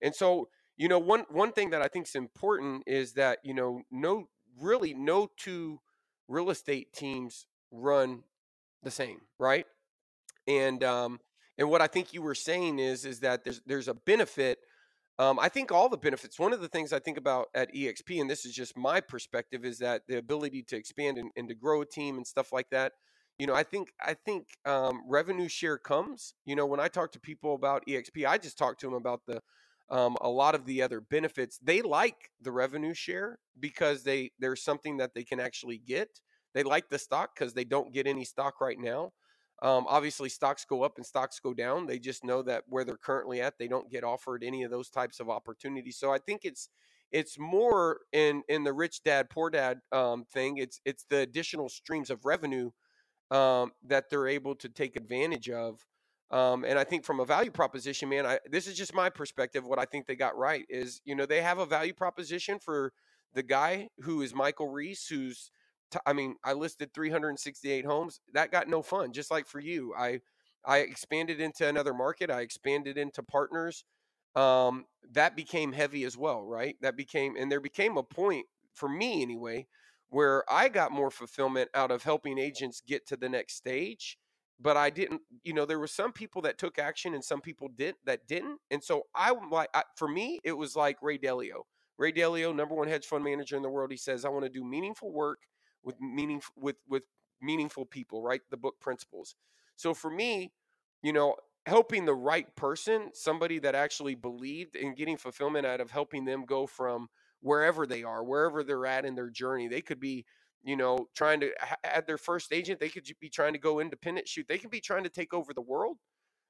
And 0.01 0.15
so, 0.15 0.49
you 0.77 0.87
know, 0.87 0.99
one 0.99 1.25
one 1.29 1.51
thing 1.51 1.71
that 1.71 1.81
I 1.81 1.87
think 1.87 2.07
is 2.07 2.15
important 2.15 2.83
is 2.87 3.13
that 3.13 3.39
you 3.43 3.53
know, 3.53 3.81
no, 3.91 4.25
really, 4.59 4.93
no 4.93 5.29
two 5.37 5.79
real 6.27 6.49
estate 6.49 6.93
teams 6.93 7.45
run 7.71 8.23
the 8.83 8.91
same, 8.91 9.21
right? 9.39 9.65
And 10.47 10.83
um, 10.83 11.19
and 11.57 11.69
what 11.69 11.81
I 11.81 11.87
think 11.87 12.13
you 12.13 12.21
were 12.21 12.35
saying 12.35 12.79
is 12.79 13.05
is 13.05 13.19
that 13.21 13.43
there's 13.43 13.61
there's 13.65 13.87
a 13.87 13.93
benefit. 13.93 14.59
Um, 15.19 15.37
I 15.39 15.47
think 15.47 15.71
all 15.71 15.89
the 15.89 15.97
benefits. 15.97 16.39
One 16.39 16.53
of 16.53 16.61
the 16.61 16.67
things 16.67 16.91
I 16.91 16.99
think 16.99 17.17
about 17.17 17.47
at 17.53 17.73
EXP, 17.73 18.19
and 18.19 18.29
this 18.29 18.45
is 18.45 18.53
just 18.53 18.75
my 18.75 18.99
perspective, 18.99 19.63
is 19.63 19.77
that 19.77 20.01
the 20.07 20.17
ability 20.17 20.63
to 20.69 20.75
expand 20.75 21.19
and, 21.19 21.29
and 21.35 21.47
to 21.49 21.55
grow 21.55 21.81
a 21.81 21.85
team 21.85 22.17
and 22.17 22.25
stuff 22.25 22.51
like 22.51 22.69
that. 22.71 22.93
You 23.37 23.47
know, 23.47 23.53
I 23.53 23.63
think 23.63 23.91
I 24.01 24.15
think 24.15 24.47
um, 24.65 25.03
revenue 25.07 25.47
share 25.47 25.77
comes. 25.77 26.33
You 26.45 26.55
know, 26.55 26.65
when 26.65 26.79
I 26.79 26.87
talk 26.87 27.11
to 27.13 27.19
people 27.19 27.55
about 27.55 27.85
EXP, 27.87 28.27
I 28.27 28.37
just 28.37 28.57
talk 28.57 28.77
to 28.79 28.87
them 28.87 28.95
about 28.95 29.21
the 29.27 29.41
um, 29.93 30.17
a 30.21 30.29
lot 30.29 30.55
of 30.55 30.65
the 30.65 30.81
other 30.81 30.99
benefits. 30.99 31.59
They 31.61 31.83
like 31.83 32.31
the 32.41 32.51
revenue 32.51 32.95
share 32.95 33.37
because 33.59 34.03
they 34.03 34.31
there's 34.39 34.63
something 34.63 34.97
that 34.97 35.13
they 35.13 35.23
can 35.23 35.39
actually 35.39 35.77
get. 35.77 36.19
They 36.55 36.63
like 36.63 36.89
the 36.89 36.97
stock 36.97 37.35
because 37.35 37.53
they 37.53 37.63
don't 37.63 37.93
get 37.93 38.07
any 38.07 38.25
stock 38.25 38.59
right 38.59 38.79
now. 38.79 39.13
Um, 39.61 39.85
obviously, 39.87 40.29
stocks 40.29 40.65
go 40.65 40.81
up 40.81 40.97
and 40.97 41.05
stocks 41.05 41.39
go 41.39 41.53
down. 41.53 41.85
They 41.85 41.99
just 41.99 42.23
know 42.23 42.41
that 42.41 42.63
where 42.67 42.83
they're 42.83 42.97
currently 42.97 43.39
at, 43.39 43.59
they 43.59 43.67
don't 43.67 43.89
get 43.91 44.03
offered 44.03 44.43
any 44.43 44.63
of 44.63 44.71
those 44.71 44.89
types 44.89 45.19
of 45.19 45.29
opportunities. 45.29 45.97
So 45.97 46.11
I 46.11 46.17
think 46.17 46.41
it's 46.43 46.69
it's 47.11 47.37
more 47.37 47.99
in 48.11 48.41
in 48.49 48.63
the 48.63 48.73
rich 48.73 49.03
dad 49.03 49.29
poor 49.29 49.51
dad 49.51 49.79
um, 49.91 50.25
thing. 50.33 50.57
It's 50.57 50.81
it's 50.85 51.05
the 51.07 51.19
additional 51.19 51.69
streams 51.69 52.09
of 52.09 52.25
revenue 52.25 52.71
um, 53.29 53.71
that 53.85 54.09
they're 54.09 54.27
able 54.27 54.55
to 54.55 54.69
take 54.69 54.95
advantage 54.95 55.51
of. 55.51 55.85
Um, 56.33 56.65
and 56.65 56.79
I 56.79 56.85
think 56.85 57.05
from 57.05 57.21
a 57.21 57.25
value 57.25 57.51
proposition, 57.51 58.09
man, 58.09 58.25
I, 58.25 58.39
this 58.51 58.67
is 58.67 58.75
just 58.75 58.95
my 58.95 59.09
perspective. 59.09 59.65
What 59.65 59.79
I 59.79 59.85
think 59.85 60.07
they 60.07 60.17
got 60.17 60.37
right 60.37 60.65
is, 60.69 61.01
you 61.05 61.15
know, 61.15 61.27
they 61.27 61.43
have 61.43 61.59
a 61.59 61.67
value 61.67 61.93
proposition 61.93 62.59
for 62.59 62.93
the 63.35 63.43
guy 63.43 63.89
who 64.01 64.23
is 64.23 64.35
Michael 64.35 64.69
Reese, 64.69 65.07
who's 65.07 65.51
I 66.07 66.13
mean, 66.13 66.37
I 66.45 66.53
listed 66.53 66.93
368 66.93 67.85
homes. 67.85 68.21
That 68.33 68.51
got 68.51 68.69
no 68.69 68.83
fun. 68.83 69.13
Just 69.13 69.31
like 69.31 69.47
for 69.47 69.61
you, 69.61 69.95
I 69.97 70.21
I 70.65 70.79
expanded 70.79 71.41
into 71.41 71.67
another 71.67 71.95
market. 71.95 72.31
I 72.31 72.41
expanded 72.41 72.97
into 72.99 73.23
partners. 73.23 73.85
Um, 74.35 74.85
that 75.13 75.35
became 75.35 75.73
heavy 75.73 76.05
as 76.05 76.17
well, 76.17 76.43
right? 76.43 76.77
That 76.81 76.97
became, 76.97 77.35
and 77.37 77.51
there 77.51 77.61
became 77.61 77.97
a 77.97 78.03
point 78.03 78.47
for 78.75 78.89
me 78.89 79.21
anyway, 79.23 79.67
where 80.09 80.43
I 80.51 80.69
got 80.69 80.91
more 80.91 81.11
fulfillment 81.11 81.69
out 81.75 81.91
of 81.91 82.03
helping 82.03 82.39
agents 82.39 82.81
get 82.87 83.07
to 83.07 83.17
the 83.17 83.29
next 83.29 83.55
stage. 83.55 84.17
But 84.59 84.77
I 84.77 84.89
didn't, 84.89 85.21
you 85.43 85.53
know, 85.53 85.65
there 85.65 85.79
were 85.79 85.87
some 85.87 86.13
people 86.13 86.41
that 86.43 86.57
took 86.57 86.79
action 86.79 87.13
and 87.13 87.23
some 87.23 87.41
people 87.41 87.69
did 87.75 87.95
that 88.05 88.27
didn't. 88.27 88.59
And 88.71 88.83
so 88.83 89.03
I 89.15 89.33
like, 89.51 89.69
for 89.97 90.07
me, 90.07 90.39
it 90.43 90.53
was 90.53 90.75
like 90.75 90.97
Ray 91.01 91.17
Dalio. 91.17 91.63
Ray 91.97 92.11
Dalio, 92.11 92.55
number 92.55 92.75
one 92.75 92.87
hedge 92.87 93.05
fund 93.05 93.23
manager 93.23 93.55
in 93.55 93.61
the 93.61 93.69
world. 93.69 93.91
He 93.91 93.97
says, 93.97 94.25
I 94.25 94.29
want 94.29 94.45
to 94.45 94.49
do 94.49 94.63
meaningful 94.63 95.11
work 95.11 95.39
with 95.83 95.99
meaning 95.99 96.41
with 96.55 96.77
with 96.87 97.03
meaningful 97.41 97.85
people, 97.85 98.21
right? 98.21 98.41
The 98.49 98.57
book 98.57 98.75
principles. 98.79 99.35
So 99.75 99.93
for 99.93 100.09
me, 100.09 100.53
you 101.01 101.13
know, 101.13 101.35
helping 101.65 102.05
the 102.05 102.13
right 102.13 102.53
person, 102.55 103.09
somebody 103.13 103.59
that 103.59 103.75
actually 103.75 104.15
believed 104.15 104.75
in 104.75 104.95
getting 104.95 105.17
fulfillment 105.17 105.65
out 105.65 105.81
of 105.81 105.91
helping 105.91 106.25
them 106.25 106.45
go 106.45 106.67
from 106.67 107.09
wherever 107.41 107.85
they 107.85 108.03
are, 108.03 108.23
wherever 108.23 108.63
they're 108.63 108.85
at 108.85 109.05
in 109.05 109.15
their 109.15 109.29
journey. 109.29 109.67
They 109.67 109.81
could 109.81 109.99
be, 109.99 110.25
you 110.63 110.75
know, 110.75 111.07
trying 111.15 111.39
to 111.41 111.51
add 111.83 112.07
their 112.07 112.17
first 112.17 112.53
agent. 112.53 112.79
They 112.79 112.89
could 112.89 113.05
be 113.19 113.29
trying 113.29 113.53
to 113.53 113.59
go 113.59 113.79
independent 113.79 114.27
shoot. 114.27 114.47
They 114.47 114.57
could 114.57 114.71
be 114.71 114.81
trying 114.81 115.03
to 115.03 115.09
take 115.09 115.33
over 115.33 115.53
the 115.53 115.61
world. 115.61 115.97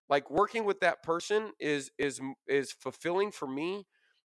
Like 0.10 0.30
working 0.30 0.66
with 0.66 0.80
that 0.82 1.04
person 1.04 1.52
is 1.60 1.92
is 1.98 2.22
is 2.48 2.72
fulfilling 2.72 3.32
for 3.32 3.48
me 3.48 3.86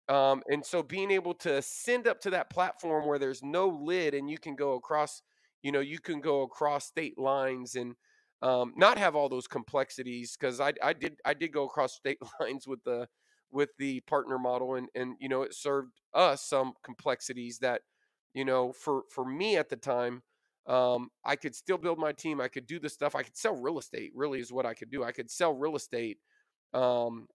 um, 0.08 0.42
and 0.48 0.64
so 0.64 0.82
being 0.82 1.10
able 1.10 1.34
to 1.34 1.60
send 1.62 2.06
up 2.06 2.20
to 2.20 2.30
that 2.30 2.50
platform 2.50 3.06
where 3.06 3.18
there's 3.18 3.42
no 3.42 3.68
lid 3.68 4.14
and 4.14 4.30
you 4.30 4.38
can 4.38 4.54
go 4.54 4.74
across, 4.74 5.22
you 5.62 5.72
know, 5.72 5.80
you 5.80 5.98
can 5.98 6.20
go 6.20 6.42
across 6.42 6.86
state 6.86 7.18
lines 7.18 7.74
and 7.74 7.94
um, 8.42 8.72
not 8.76 8.98
have 8.98 9.16
all 9.16 9.28
those 9.28 9.48
complexities 9.48 10.36
because 10.38 10.60
I, 10.60 10.74
I 10.82 10.92
did 10.92 11.16
I 11.24 11.34
did 11.34 11.52
go 11.52 11.64
across 11.64 11.94
state 11.94 12.18
lines 12.40 12.68
with 12.68 12.84
the 12.84 13.08
with 13.50 13.70
the 13.78 14.00
partner 14.00 14.38
model 14.38 14.74
and 14.74 14.88
and 14.94 15.16
you 15.18 15.28
know 15.28 15.42
it 15.42 15.54
served 15.54 15.92
us 16.14 16.42
some 16.44 16.74
complexities 16.84 17.58
that 17.60 17.80
you 18.36 18.46
know 18.46 18.72
for 18.72 19.04
for 19.10 19.26
me 19.26 19.56
at 19.58 19.70
the 19.70 19.76
time 19.76 20.22
um, 20.68 21.10
I 21.24 21.36
could 21.36 21.56
still 21.56 21.78
build 21.78 21.98
my 21.98 22.12
team 22.12 22.40
I 22.40 22.48
could 22.48 22.68
do 22.68 22.80
the 22.80 22.90
stuff 22.90 23.16
I 23.16 23.24
could 23.24 23.38
sell 23.38 23.56
real 23.56 23.80
estate 23.80 24.12
really 24.16 24.40
is 24.40 24.52
what 24.52 24.66
I 24.66 24.74
could 24.74 24.90
do 24.92 25.04
I 25.04 25.12
could 25.12 25.30
sell 25.32 25.54
real 25.54 25.76
estate 25.76 26.18
um, 26.74 27.28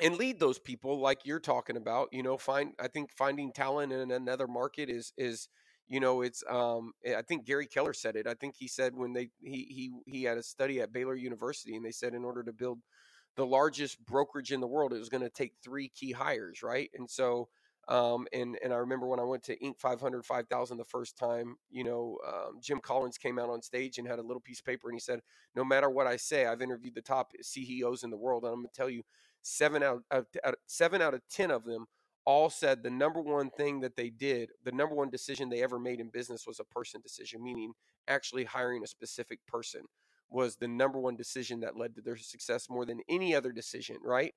and 0.00 0.16
lead 0.16 0.40
those 0.40 0.58
people 0.60 1.00
like 1.00 1.20
you're 1.24 1.40
talking 1.40 1.76
about 1.76 2.08
you 2.12 2.22
know 2.24 2.38
find 2.38 2.72
i 2.80 2.88
think 2.88 3.10
finding 3.12 3.52
talent 3.52 3.92
in 3.92 4.10
another 4.12 4.48
market 4.48 4.90
is 4.90 5.12
is 5.18 5.48
you 5.88 6.00
know 6.00 6.22
it's 6.22 6.44
um 6.50 6.92
eh, 7.04 7.16
i 7.16 7.22
think 7.22 7.46
gary 7.46 7.66
keller 7.66 7.92
said 7.94 8.16
it 8.16 8.26
i 8.26 8.34
think 8.34 8.54
he 8.58 8.68
said 8.68 8.94
when 8.96 9.12
they 9.12 9.28
he 9.42 9.66
he 9.70 9.92
he 10.06 10.24
had 10.24 10.38
a 10.38 10.42
study 10.42 10.80
at 10.80 10.92
baylor 10.92 11.16
university 11.16 11.76
and 11.76 11.84
they 11.84 11.92
said 11.92 12.14
in 12.14 12.24
order 12.24 12.44
to 12.44 12.52
build 12.52 12.80
the 13.36 13.46
largest 13.46 14.04
brokerage 14.04 14.52
in 14.52 14.60
the 14.60 14.66
world 14.66 14.92
it 14.92 14.98
was 14.98 15.08
going 15.08 15.22
to 15.22 15.30
take 15.30 15.54
three 15.64 15.88
key 15.88 16.12
hires 16.12 16.62
right? 16.62 16.90
And 16.94 17.08
so 17.08 17.48
um, 17.88 18.26
and 18.32 18.58
and 18.62 18.72
I 18.72 18.76
remember 18.76 19.06
when 19.06 19.20
I 19.20 19.24
went 19.24 19.42
to 19.44 19.58
Inc. 19.58 19.78
500, 19.78 20.24
5000 20.26 20.76
the 20.76 20.84
first 20.84 21.16
time, 21.16 21.56
you 21.70 21.84
know, 21.84 22.18
um, 22.26 22.58
Jim 22.60 22.80
Collins 22.80 23.18
came 23.18 23.38
out 23.38 23.48
on 23.50 23.62
stage 23.62 23.98
and 23.98 24.06
had 24.06 24.18
a 24.18 24.22
little 24.22 24.40
piece 24.40 24.60
of 24.60 24.66
paper 24.66 24.88
and 24.88 24.96
he 24.96 25.00
said, 25.00 25.20
no 25.56 25.64
matter 25.64 25.88
what 25.88 26.06
I 26.06 26.16
say, 26.16 26.46
I've 26.46 26.62
interviewed 26.62 26.94
the 26.94 27.02
top 27.02 27.32
CEOs 27.40 28.04
in 28.04 28.10
the 28.10 28.16
world, 28.16 28.44
and 28.44 28.52
I'm 28.52 28.60
going 28.60 28.68
to 28.68 28.74
tell 28.74 28.90
you, 28.90 29.02
seven 29.42 29.82
out 29.82 30.02
of 30.10 30.26
seven 30.66 31.00
out 31.02 31.14
of 31.14 31.22
ten 31.30 31.50
of 31.50 31.64
them 31.64 31.86
all 32.26 32.50
said 32.50 32.82
the 32.82 32.90
number 32.90 33.22
one 33.22 33.48
thing 33.50 33.80
that 33.80 33.96
they 33.96 34.10
did, 34.10 34.50
the 34.64 34.72
number 34.72 34.94
one 34.94 35.08
decision 35.08 35.48
they 35.48 35.62
ever 35.62 35.78
made 35.78 35.98
in 35.98 36.10
business 36.10 36.46
was 36.46 36.60
a 36.60 36.64
person 36.64 37.00
decision, 37.00 37.42
meaning 37.42 37.72
actually 38.06 38.44
hiring 38.44 38.84
a 38.84 38.86
specific 38.86 39.38
person 39.46 39.80
was 40.28 40.56
the 40.56 40.68
number 40.68 40.98
one 40.98 41.16
decision 41.16 41.60
that 41.60 41.76
led 41.76 41.94
to 41.94 42.02
their 42.02 42.18
success 42.18 42.68
more 42.68 42.84
than 42.84 43.00
any 43.08 43.34
other 43.34 43.50
decision, 43.50 43.96
right? 44.02 44.34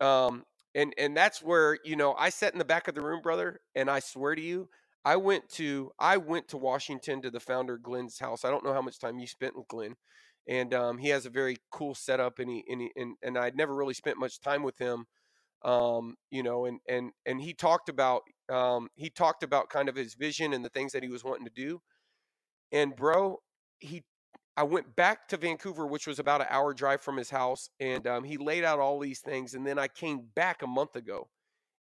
Um, 0.00 0.44
and 0.74 0.94
and 0.98 1.16
that's 1.16 1.42
where 1.42 1.78
you 1.84 1.96
know 1.96 2.14
I 2.18 2.30
sat 2.30 2.52
in 2.52 2.58
the 2.58 2.64
back 2.64 2.88
of 2.88 2.94
the 2.94 3.02
room, 3.02 3.20
brother, 3.22 3.60
and 3.74 3.90
I 3.90 4.00
swear 4.00 4.34
to 4.34 4.42
you, 4.42 4.68
I 5.04 5.16
went 5.16 5.48
to 5.50 5.92
I 5.98 6.16
went 6.16 6.48
to 6.48 6.56
Washington 6.56 7.22
to 7.22 7.30
the 7.30 7.40
founder 7.40 7.78
Glenn's 7.78 8.18
house. 8.18 8.44
I 8.44 8.50
don't 8.50 8.64
know 8.64 8.72
how 8.72 8.82
much 8.82 8.98
time 8.98 9.18
you 9.18 9.26
spent 9.26 9.56
with 9.56 9.68
Glenn, 9.68 9.96
and 10.48 10.74
um, 10.74 10.98
he 10.98 11.08
has 11.08 11.26
a 11.26 11.30
very 11.30 11.56
cool 11.70 11.94
setup 11.94 12.38
and 12.38 12.50
he 12.50 12.64
and, 12.68 12.80
he, 12.80 12.90
and 12.96 13.16
and 13.22 13.38
I'd 13.38 13.56
never 13.56 13.74
really 13.74 13.94
spent 13.94 14.18
much 14.18 14.40
time 14.40 14.62
with 14.62 14.78
him 14.78 15.06
um, 15.64 16.16
you 16.30 16.42
know 16.42 16.66
and 16.66 16.80
and 16.88 17.12
and 17.26 17.40
he 17.40 17.54
talked 17.54 17.88
about 17.88 18.22
um, 18.50 18.88
he 18.94 19.10
talked 19.10 19.42
about 19.42 19.70
kind 19.70 19.88
of 19.88 19.96
his 19.96 20.14
vision 20.14 20.52
and 20.52 20.64
the 20.64 20.70
things 20.70 20.92
that 20.92 21.02
he 21.02 21.08
was 21.08 21.24
wanting 21.24 21.46
to 21.46 21.52
do 21.54 21.80
and 22.72 22.96
bro 22.96 23.38
he 23.78 24.02
I 24.56 24.64
went 24.64 24.96
back 24.96 25.28
to 25.28 25.36
Vancouver 25.36 25.86
which 25.86 26.06
was 26.06 26.18
about 26.18 26.40
an 26.40 26.48
hour 26.50 26.74
drive 26.74 27.00
from 27.00 27.16
his 27.16 27.30
house 27.30 27.70
and 27.80 28.06
um, 28.06 28.24
he 28.24 28.36
laid 28.36 28.64
out 28.64 28.80
all 28.80 28.98
these 28.98 29.20
things 29.20 29.54
and 29.54 29.66
then 29.66 29.78
I 29.78 29.88
came 29.88 30.26
back 30.34 30.62
a 30.62 30.66
month 30.66 30.96
ago 30.96 31.28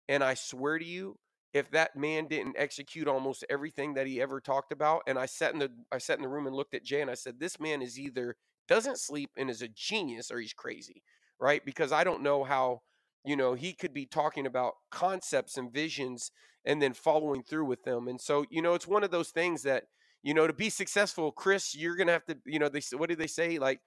and 0.07 0.23
I 0.23 0.33
swear 0.33 0.79
to 0.79 0.85
you 0.85 1.17
if 1.53 1.69
that 1.71 1.95
man 1.95 2.27
didn't 2.27 2.55
execute 2.57 3.07
almost 3.07 3.43
everything 3.49 3.93
that 3.95 4.07
he 4.07 4.21
ever 4.21 4.39
talked 4.39 4.71
about 4.71 5.01
and 5.07 5.19
I 5.19 5.25
sat 5.25 5.53
in 5.53 5.59
the 5.59 5.69
I 5.91 5.97
sat 5.97 6.17
in 6.17 6.23
the 6.23 6.29
room 6.29 6.47
and 6.47 6.55
looked 6.55 6.73
at 6.73 6.83
Jay 6.85 7.01
and 7.01 7.11
I 7.11 7.15
said 7.15 7.39
this 7.39 7.59
man 7.59 7.81
is 7.81 7.99
either 7.99 8.35
doesn't 8.67 8.99
sleep 8.99 9.31
and 9.37 9.49
is 9.49 9.61
a 9.61 9.67
genius 9.67 10.31
or 10.31 10.39
he's 10.39 10.53
crazy, 10.53 11.03
right? 11.39 11.63
Because 11.65 11.91
I 11.91 12.05
don't 12.05 12.23
know 12.23 12.43
how, 12.45 12.81
you 13.25 13.35
know, 13.35 13.53
he 13.53 13.73
could 13.73 13.93
be 13.93 14.05
talking 14.05 14.45
about 14.45 14.75
concepts 14.91 15.57
and 15.57 15.73
visions 15.73 16.31
and 16.65 16.81
then 16.81 16.93
following 16.93 17.43
through 17.43 17.65
with 17.65 17.83
them. 17.83 18.07
And 18.07 18.21
so, 18.21 18.45
you 18.49 18.61
know, 18.61 18.73
it's 18.73 18.87
one 18.87 19.03
of 19.03 19.11
those 19.11 19.29
things 19.29 19.63
that, 19.63 19.83
you 20.23 20.33
know, 20.33 20.47
to 20.47 20.53
be 20.53 20.69
successful, 20.69 21.31
Chris, 21.31 21.75
you're 21.75 21.95
to 21.95 22.11
have 22.13 22.25
to, 22.25 22.37
you 22.45 22.59
know, 22.59 22.69
they 22.69 22.81
what 22.95 23.09
do 23.09 23.15
they 23.15 23.27
say 23.27 23.59
like 23.59 23.79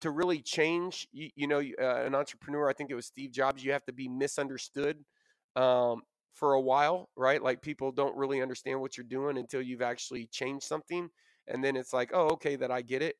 to 0.00 0.10
really 0.10 0.40
change, 0.40 1.08
you, 1.12 1.30
you 1.36 1.46
know, 1.46 1.60
uh, 1.60 2.04
an 2.04 2.14
entrepreneur, 2.14 2.68
I 2.68 2.72
think 2.72 2.90
it 2.90 2.94
was 2.94 3.06
Steve 3.06 3.32
Jobs, 3.32 3.64
you 3.64 3.72
have 3.72 3.84
to 3.86 3.92
be 3.92 4.08
misunderstood. 4.08 5.04
Um, 5.54 6.02
for 6.34 6.54
a 6.54 6.60
while, 6.60 7.08
right? 7.16 7.42
Like 7.42 7.62
people 7.62 7.92
don't 7.92 8.16
really 8.16 8.40
understand 8.40 8.80
what 8.80 8.96
you're 8.96 9.04
doing 9.04 9.38
until 9.38 9.62
you've 9.62 9.82
actually 9.82 10.26
changed 10.26 10.64
something. 10.64 11.08
And 11.46 11.62
then 11.62 11.76
it's 11.76 11.92
like, 11.92 12.10
oh, 12.14 12.30
okay, 12.30 12.56
that 12.56 12.70
I 12.70 12.82
get 12.82 13.02
it. 13.02 13.16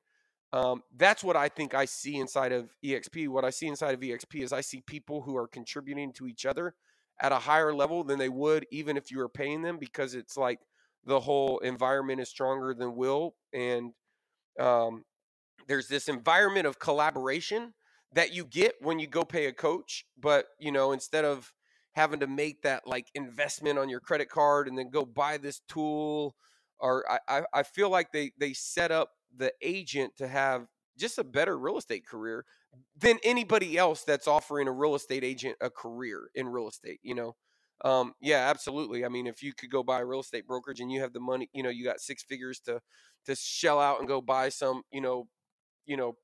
Um, 0.53 0.83
that's 0.97 1.25
what 1.25 1.37
I 1.37 1.49
think 1.49 1.75
I 1.75 1.87
see 1.87 2.17
inside 2.17 2.53
of 2.53 2.71
EXP. 2.85 3.29
What 3.29 3.45
I 3.45 3.51
see 3.51 3.69
inside 3.69 3.95
of 3.95 4.01
EXP 4.01 4.43
is 4.43 4.53
I 4.53 4.61
see 4.61 4.83
people 4.87 5.23
who 5.23 5.37
are 5.37 5.49
contributing 5.49 6.13
to 6.15 6.27
each 6.27 6.45
other 6.45 6.75
at 7.21 7.33
a 7.33 7.37
higher 7.37 7.75
level 7.75 8.05
than 8.05 8.19
they 8.19 8.29
would 8.29 8.67
even 8.71 8.97
if 8.97 9.11
you 9.11 9.19
were 9.19 9.29
paying 9.29 9.63
them 9.63 9.79
because 9.79 10.15
it's 10.15 10.37
like 10.37 10.59
the 11.05 11.21
whole 11.21 11.59
environment 11.59 12.21
is 12.21 12.29
stronger 12.29 12.75
than 12.75 12.97
will. 12.97 13.35
And 13.53 13.93
um, 14.59 15.05
there's 15.67 15.89
this 15.89 16.09
environment 16.09 16.67
of 16.67 16.79
collaboration 16.79 17.75
that 18.15 18.33
you 18.33 18.45
get 18.45 18.75
when 18.81 18.99
you 18.99 19.07
go 19.07 19.25
pay 19.25 19.47
a 19.47 19.53
coach. 19.53 20.05
But, 20.21 20.47
you 20.59 20.73
know, 20.73 20.93
instead 20.93 21.25
of 21.25 21.53
having 21.93 22.21
to 22.21 22.27
make 22.27 22.63
that 22.63 22.87
like 22.87 23.09
investment 23.15 23.79
on 23.79 23.89
your 23.89 24.01
credit 24.01 24.29
card 24.29 24.69
and 24.69 24.79
then 24.79 24.91
go 24.91 25.05
buy 25.05 25.39
this 25.39 25.61
tool, 25.69 26.35
or 26.79 27.05
I, 27.29 27.43
I 27.55 27.63
feel 27.63 27.91
like 27.91 28.13
they, 28.13 28.33
they 28.39 28.53
set 28.53 28.91
up 28.91 29.11
the 29.37 29.53
agent 29.63 30.17
to 30.19 30.29
have 30.29 30.67
just 30.99 31.19
a 31.19 31.25
better 31.25 31.59
real 31.59 31.79
estate 31.79 32.07
career 32.07 32.45
than 32.97 33.19
anybody 33.25 33.79
else 33.79 34.05
that's 34.05 34.27
offering 34.29 34.69
a 34.69 34.73
real 34.73 34.95
estate 34.95 35.25
agent 35.25 35.57
a 35.61 35.71
career 35.71 36.29
in 36.35 36.49
real 36.49 36.69
estate, 36.69 37.01
you 37.03 37.15
know? 37.15 37.35
Um, 37.85 38.15
yeah, 38.21 38.49
absolutely. 38.49 39.05
I 39.05 39.09
mean, 39.09 39.27
if 39.27 39.43
you 39.43 39.53
could 39.53 39.71
go 39.71 39.83
buy 39.83 40.01
a 40.01 40.05
real 40.05 40.21
estate 40.21 40.47
brokerage 40.47 40.81
and 40.81 40.91
you 40.91 41.01
have 41.01 41.13
the 41.13 41.21
money, 41.21 41.49
you 41.53 41.63
know, 41.63 41.69
you 41.69 41.85
got 41.85 42.01
six 42.01 42.23
figures 42.23 42.61
to 42.61 42.81
to 43.27 43.35
shell 43.35 43.81
out 43.81 43.99
and 44.01 44.09
go 44.09 44.21
buy 44.21 44.49
some, 44.49 44.83
you 44.93 45.01
know, 45.01 45.29
you 45.87 45.97
know, 45.97 46.17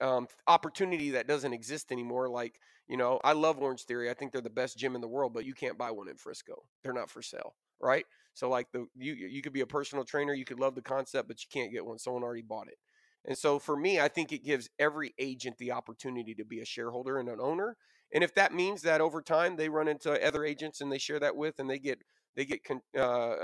um, 0.00 0.26
opportunity 0.46 1.10
that 1.10 1.26
doesn't 1.28 1.52
exist 1.52 1.92
anymore. 1.92 2.28
Like, 2.28 2.54
you 2.88 2.96
know, 2.96 3.20
I 3.24 3.32
love 3.32 3.58
Orange 3.58 3.84
Theory. 3.84 4.10
I 4.10 4.14
think 4.14 4.32
they're 4.32 4.40
the 4.40 4.50
best 4.50 4.76
gym 4.76 4.94
in 4.94 5.00
the 5.00 5.08
world, 5.08 5.32
but 5.32 5.44
you 5.44 5.54
can't 5.54 5.78
buy 5.78 5.90
one 5.90 6.08
in 6.08 6.16
Frisco. 6.16 6.64
They're 6.82 6.92
not 6.92 7.10
for 7.10 7.22
sale, 7.22 7.54
right? 7.80 8.04
So 8.34 8.48
like 8.48 8.66
the 8.72 8.86
you 8.96 9.14
you 9.14 9.42
could 9.42 9.52
be 9.52 9.60
a 9.60 9.66
personal 9.66 10.04
trainer, 10.04 10.34
you 10.34 10.44
could 10.44 10.58
love 10.60 10.74
the 10.74 10.82
concept, 10.82 11.28
but 11.28 11.40
you 11.42 11.48
can't 11.52 11.72
get 11.72 11.86
one. 11.86 11.98
Someone 11.98 12.22
already 12.24 12.42
bought 12.42 12.68
it. 12.68 12.78
And 13.26 13.38
so 13.38 13.58
for 13.58 13.76
me, 13.76 14.00
I 14.00 14.08
think 14.08 14.32
it 14.32 14.44
gives 14.44 14.68
every 14.78 15.14
agent 15.18 15.56
the 15.58 15.72
opportunity 15.72 16.34
to 16.34 16.44
be 16.44 16.60
a 16.60 16.64
shareholder 16.64 17.18
and 17.18 17.28
an 17.28 17.38
owner. 17.40 17.76
And 18.14 18.24
if 18.24 18.34
that 18.34 18.54
means 18.54 18.80
that 18.82 19.00
over 19.00 19.20
time 19.20 19.56
they 19.56 19.68
run 19.68 19.88
into 19.88 20.26
other 20.26 20.44
agents 20.44 20.80
and 20.80 20.90
they 20.90 20.98
share 20.98 21.20
that 21.20 21.36
with, 21.36 21.58
and 21.58 21.68
they 21.68 21.78
get 21.78 21.98
they 22.36 22.44
get 22.44 22.60
uh, 22.98 23.34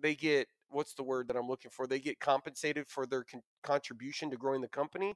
they 0.00 0.14
get 0.14 0.48
what's 0.68 0.94
the 0.94 1.02
word 1.02 1.28
that 1.28 1.36
I'm 1.36 1.48
looking 1.48 1.70
for? 1.70 1.86
They 1.86 1.98
get 1.98 2.20
compensated 2.20 2.86
for 2.88 3.06
their 3.06 3.24
con- 3.24 3.42
contribution 3.62 4.30
to 4.30 4.36
growing 4.36 4.60
the 4.60 4.68
company, 4.68 5.14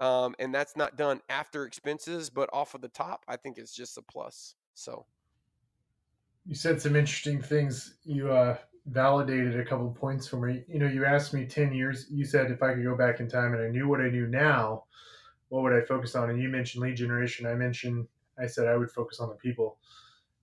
um, 0.00 0.34
and 0.38 0.54
that's 0.54 0.76
not 0.76 0.96
done 0.96 1.20
after 1.28 1.64
expenses, 1.64 2.30
but 2.30 2.48
off 2.52 2.74
of 2.74 2.80
the 2.80 2.88
top. 2.88 3.24
I 3.28 3.36
think 3.36 3.58
it's 3.58 3.74
just 3.74 3.98
a 3.98 4.02
plus. 4.02 4.54
So 4.74 5.04
you 6.46 6.54
said 6.54 6.80
some 6.80 6.96
interesting 6.96 7.40
things. 7.42 7.94
You 8.04 8.30
uh, 8.32 8.56
validated 8.86 9.58
a 9.58 9.64
couple 9.64 9.90
points 9.90 10.26
for 10.26 10.36
me. 10.36 10.64
You 10.68 10.78
know, 10.78 10.88
you 10.88 11.04
asked 11.04 11.32
me 11.32 11.46
10 11.46 11.72
years, 11.72 12.06
you 12.10 12.24
said 12.24 12.50
if 12.50 12.62
I 12.62 12.74
could 12.74 12.84
go 12.84 12.96
back 12.96 13.20
in 13.20 13.28
time 13.28 13.54
and 13.54 13.62
I 13.62 13.68
knew 13.68 13.88
what 13.88 14.00
I 14.00 14.08
knew 14.08 14.26
now, 14.26 14.84
what 15.48 15.62
would 15.62 15.72
I 15.72 15.84
focus 15.84 16.14
on? 16.14 16.30
And 16.30 16.40
you 16.40 16.48
mentioned 16.48 16.82
lead 16.82 16.96
generation. 16.96 17.46
I 17.46 17.54
mentioned, 17.54 18.06
I 18.38 18.46
said 18.46 18.66
I 18.66 18.76
would 18.76 18.90
focus 18.90 19.20
on 19.20 19.28
the 19.28 19.34
people. 19.34 19.78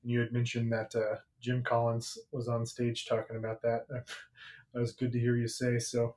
And 0.04 0.12
you 0.12 0.20
had 0.20 0.32
mentioned 0.32 0.72
that 0.72 0.96
uh, 0.96 1.16
Jim 1.42 1.64
Collins 1.64 2.18
was 2.32 2.48
on 2.48 2.66
stage 2.66 3.06
talking 3.06 3.38
about 3.38 3.62
that. 3.62 3.88
that 4.74 4.80
was 4.80 4.94
good 4.94 5.12
to 5.12 5.20
hear 5.20 5.36
you 5.36 5.48
say. 5.48 5.80
So, 5.80 6.16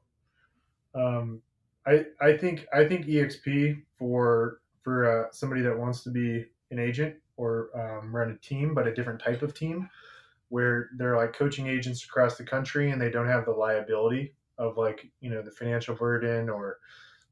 um, 0.95 1.41
I, 1.87 2.07
I 2.21 2.37
think 2.37 2.67
I 2.73 2.85
think 2.87 3.07
EXP 3.07 3.83
for 3.99 4.61
for 4.83 5.27
uh, 5.27 5.29
somebody 5.33 5.63
that 5.63 5.79
wants 5.79 6.03
to 6.05 6.11
be 6.11 6.47
an 6.71 6.79
agent 6.79 7.17
or 7.37 7.71
um, 7.75 8.15
run 8.15 8.31
a 8.31 8.37
team, 8.37 8.75
but 8.75 8.87
a 8.87 8.95
different 8.95 9.21
type 9.21 9.43
of 9.43 9.55
team, 9.55 9.89
where 10.49 10.91
they're 10.97 11.17
like 11.17 11.33
coaching 11.33 11.67
agents 11.67 12.05
across 12.05 12.37
the 12.37 12.45
country 12.45 12.91
and 12.91 13.01
they 13.01 13.11
don't 13.11 13.29
have 13.29 13.45
the 13.45 13.53
liability 13.53 14.35
of 14.59 14.77
like 14.77 15.11
you 15.21 15.31
know 15.31 15.43
the 15.43 15.51
financial 15.51 15.95
burden 15.95 16.49
or 16.49 16.79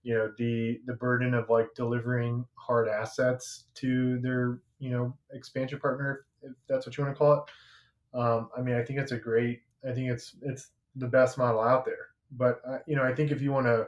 you 0.02 0.14
know 0.14 0.32
the 0.38 0.80
the 0.86 0.94
burden 0.94 1.34
of 1.34 1.50
like 1.50 1.74
delivering 1.74 2.44
hard 2.54 2.88
assets 2.88 3.64
to 3.74 4.18
their 4.20 4.60
you 4.78 4.90
know 4.90 5.14
expansion 5.32 5.78
partner 5.78 6.26
if 6.42 6.52
that's 6.68 6.86
what 6.86 6.96
you 6.96 7.04
want 7.04 7.14
to 7.14 7.18
call 7.18 7.32
it. 7.34 8.18
Um, 8.18 8.48
i 8.56 8.60
mean 8.60 8.74
i 8.74 8.82
think 8.82 8.98
it's 8.98 9.12
a 9.12 9.18
great 9.18 9.60
i 9.88 9.92
think 9.92 10.10
it's 10.10 10.36
it's 10.42 10.70
the 10.96 11.06
best 11.06 11.38
model 11.38 11.60
out 11.60 11.84
there. 11.84 12.08
But 12.32 12.60
uh, 12.66 12.78
you 12.86 12.96
know 12.96 13.04
i 13.04 13.14
think 13.14 13.30
if 13.30 13.42
you 13.42 13.52
want 13.52 13.66
to 13.66 13.86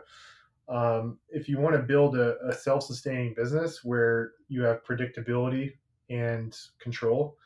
um, 0.68 1.18
if 1.28 1.48
you 1.48 1.58
want 1.58 1.74
to 1.76 1.82
build 1.82 2.16
a, 2.16 2.36
a 2.46 2.52
self-sustaining 2.52 3.34
business 3.34 3.84
where 3.84 4.32
you 4.48 4.62
have 4.62 4.84
predictability 4.84 5.72
and 6.08 6.56
control 6.78 7.36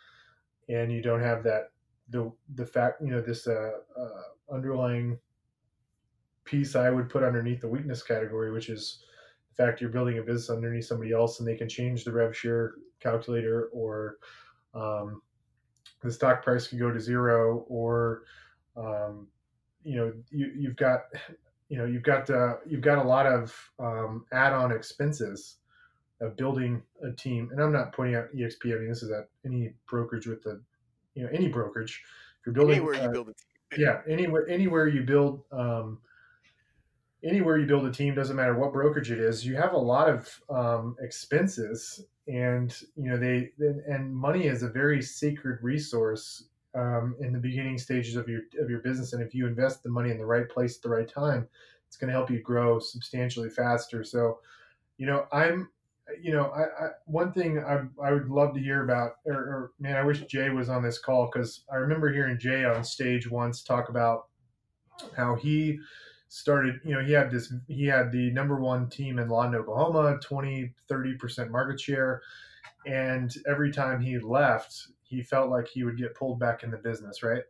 and 0.69 0.93
you 0.93 1.03
don't 1.03 1.23
have 1.23 1.43
that 1.45 1.71
the 2.11 2.31
the 2.55 2.67
fact 2.67 3.01
you 3.01 3.09
know 3.09 3.21
this 3.21 3.47
uh, 3.47 3.71
uh, 3.99 4.55
underlying 4.55 5.19
piece 6.47 6.75
I 6.75 6.91
would 6.91 7.09
put 7.09 7.23
underneath 7.23 7.61
the 7.61 7.69
weakness 7.69 8.03
category, 8.03 8.53
which 8.53 8.69
is 8.69 9.03
the 9.51 9.63
fact 9.63 9.81
you're 9.81 9.91
building 9.91 10.19
a 10.19 10.23
business 10.23 10.51
underneath 10.51 10.87
somebody 10.87 11.13
else 11.13 11.39
and 11.39 11.49
they 11.49 11.57
can 11.57 11.69
change 11.69 12.05
the 12.05 12.13
rev 12.13 12.35
share 12.37 12.75
calculator 13.01 13.69
or 13.73 14.17
um, 14.75 15.21
the 16.03 16.11
stock 16.11 16.43
price 16.43 16.67
could 16.67 16.79
go 16.79 16.91
to 16.91 17.01
zero 17.01 17.65
or 17.69 18.23
um, 18.77 19.27
you 19.83 19.97
know 19.97 20.13
you, 20.31 20.53
you've 20.57 20.77
got 20.77 21.01
you 21.69 21.79
know 21.79 21.85
you've 21.85 22.03
got 22.03 22.29
uh, 22.31 22.55
you've 22.67 22.81
got 22.81 22.99
a 22.99 23.03
lot 23.03 23.27
of 23.27 23.55
um, 23.79 24.25
add-on 24.33 24.73
expenses 24.73 25.57
of 26.21 26.37
building 26.37 26.83
a 27.03 27.13
team. 27.13 27.51
And 27.53 27.61
i'm 27.61 27.73
not 27.73 27.93
pointing 27.93 28.17
out 28.17 28.35
exp 28.35 28.65
i 28.65 28.79
mean 28.79 28.89
this 28.89 29.03
is 29.03 29.11
at 29.11 29.29
any 29.45 29.75
brokerage 29.89 30.27
with 30.27 30.43
the 30.43 30.61
you 31.15 31.25
know 31.25 31.31
any 31.33 31.49
brokerage. 31.49 32.03
If 32.41 32.47
you're 32.47 32.55
building 32.55 32.77
anywhere 32.77 32.95
uh, 32.95 33.03
you 33.05 33.11
build 33.11 33.29
a 33.29 33.75
team. 33.75 33.85
yeah 33.85 34.01
anywhere 34.09 34.49
anywhere 34.49 34.89
you 34.89 35.03
build 35.03 35.43
um, 35.53 35.99
anywhere 37.25 37.59
you 37.59 37.67
build 37.67 37.87
a 37.87 37.93
team 37.93 38.15
doesn't 38.15 38.37
matter 38.37 38.55
what 38.55 38.73
brokerage 38.73 39.11
it 39.11 39.19
is 39.19 39.45
you 39.45 39.57
have 39.57 39.73
a 39.73 39.79
lot 39.79 40.09
of 40.09 40.41
um, 40.51 40.97
expenses 41.01 42.05
and 42.29 42.83
you 42.97 43.09
know 43.11 43.17
they 43.17 43.51
and 43.89 44.15
money 44.15 44.47
is 44.47 44.63
a 44.63 44.69
very 44.69 45.03
sacred 45.03 45.59
resource 45.63 46.45
um, 46.75 47.17
in 47.21 47.33
the 47.33 47.39
beginning 47.39 47.79
stages 47.79 48.17
of 48.17 48.29
your 48.29 48.43
of 48.61 48.69
your 48.69 48.81
business. 48.81 49.15
And 49.15 49.23
if 49.23 49.35
you 49.35 49.47
invest 49.47 49.83
the 49.83 49.89
money 49.89 50.11
in 50.11 50.19
the 50.19 50.27
right 50.27 50.49
place 50.49 50.77
at 50.77 50.83
the 50.83 50.91
right 50.91 51.09
time 51.09 51.49
it's 51.87 51.97
going 51.97 52.09
to 52.09 52.13
help 52.13 52.31
you 52.31 52.41
grow 52.43 52.81
substantially 52.81 53.49
faster. 53.49 54.03
So 54.03 54.41
you 54.99 55.07
know 55.07 55.27
i'm 55.33 55.69
you 56.21 56.33
know 56.33 56.47
I, 56.51 56.63
I 56.63 56.89
one 57.07 57.33
thing 57.33 57.59
I, 57.59 57.83
I 58.03 58.13
would 58.13 58.29
love 58.29 58.55
to 58.55 58.61
hear 58.61 58.85
about 58.85 59.17
or, 59.25 59.35
or 59.35 59.73
man 59.79 59.97
i 59.97 60.03
wish 60.03 60.21
jay 60.23 60.51
was 60.51 60.69
on 60.69 60.83
this 60.83 60.99
call 60.99 61.29
because 61.33 61.65
i 61.71 61.77
remember 61.77 62.13
hearing 62.13 62.39
jay 62.39 62.65
on 62.65 62.85
stage 62.85 63.31
once 63.31 63.63
talk 63.63 63.89
about 63.89 64.29
how 65.17 65.35
he 65.35 65.79
started, 66.29 66.81
you 66.85 66.95
know, 66.95 67.05
he 67.05 67.13
had 67.13 67.31
this, 67.31 67.53
he 67.69 67.87
had 67.87 68.11
the 68.11 68.31
number 68.33 68.61
one 68.61 68.89
team 68.89 69.19
in 69.19 69.29
Lawton, 69.29 69.55
Oklahoma, 69.55 70.19
20, 70.23 70.73
30% 70.91 71.51
market 71.51 71.81
share. 71.81 72.23
And 72.87 73.35
every 73.49 73.73
time 73.73 74.01
he 74.01 74.19
left, 74.19 74.89
he 75.03 75.23
felt 75.23 75.51
like 75.51 75.69
he 75.69 75.85
would 75.85 75.97
get 75.97 76.15
pulled 76.15 76.39
back 76.39 76.63
in 76.63 76.71
the 76.71 76.77
business, 76.77 77.23
right? 77.23 77.43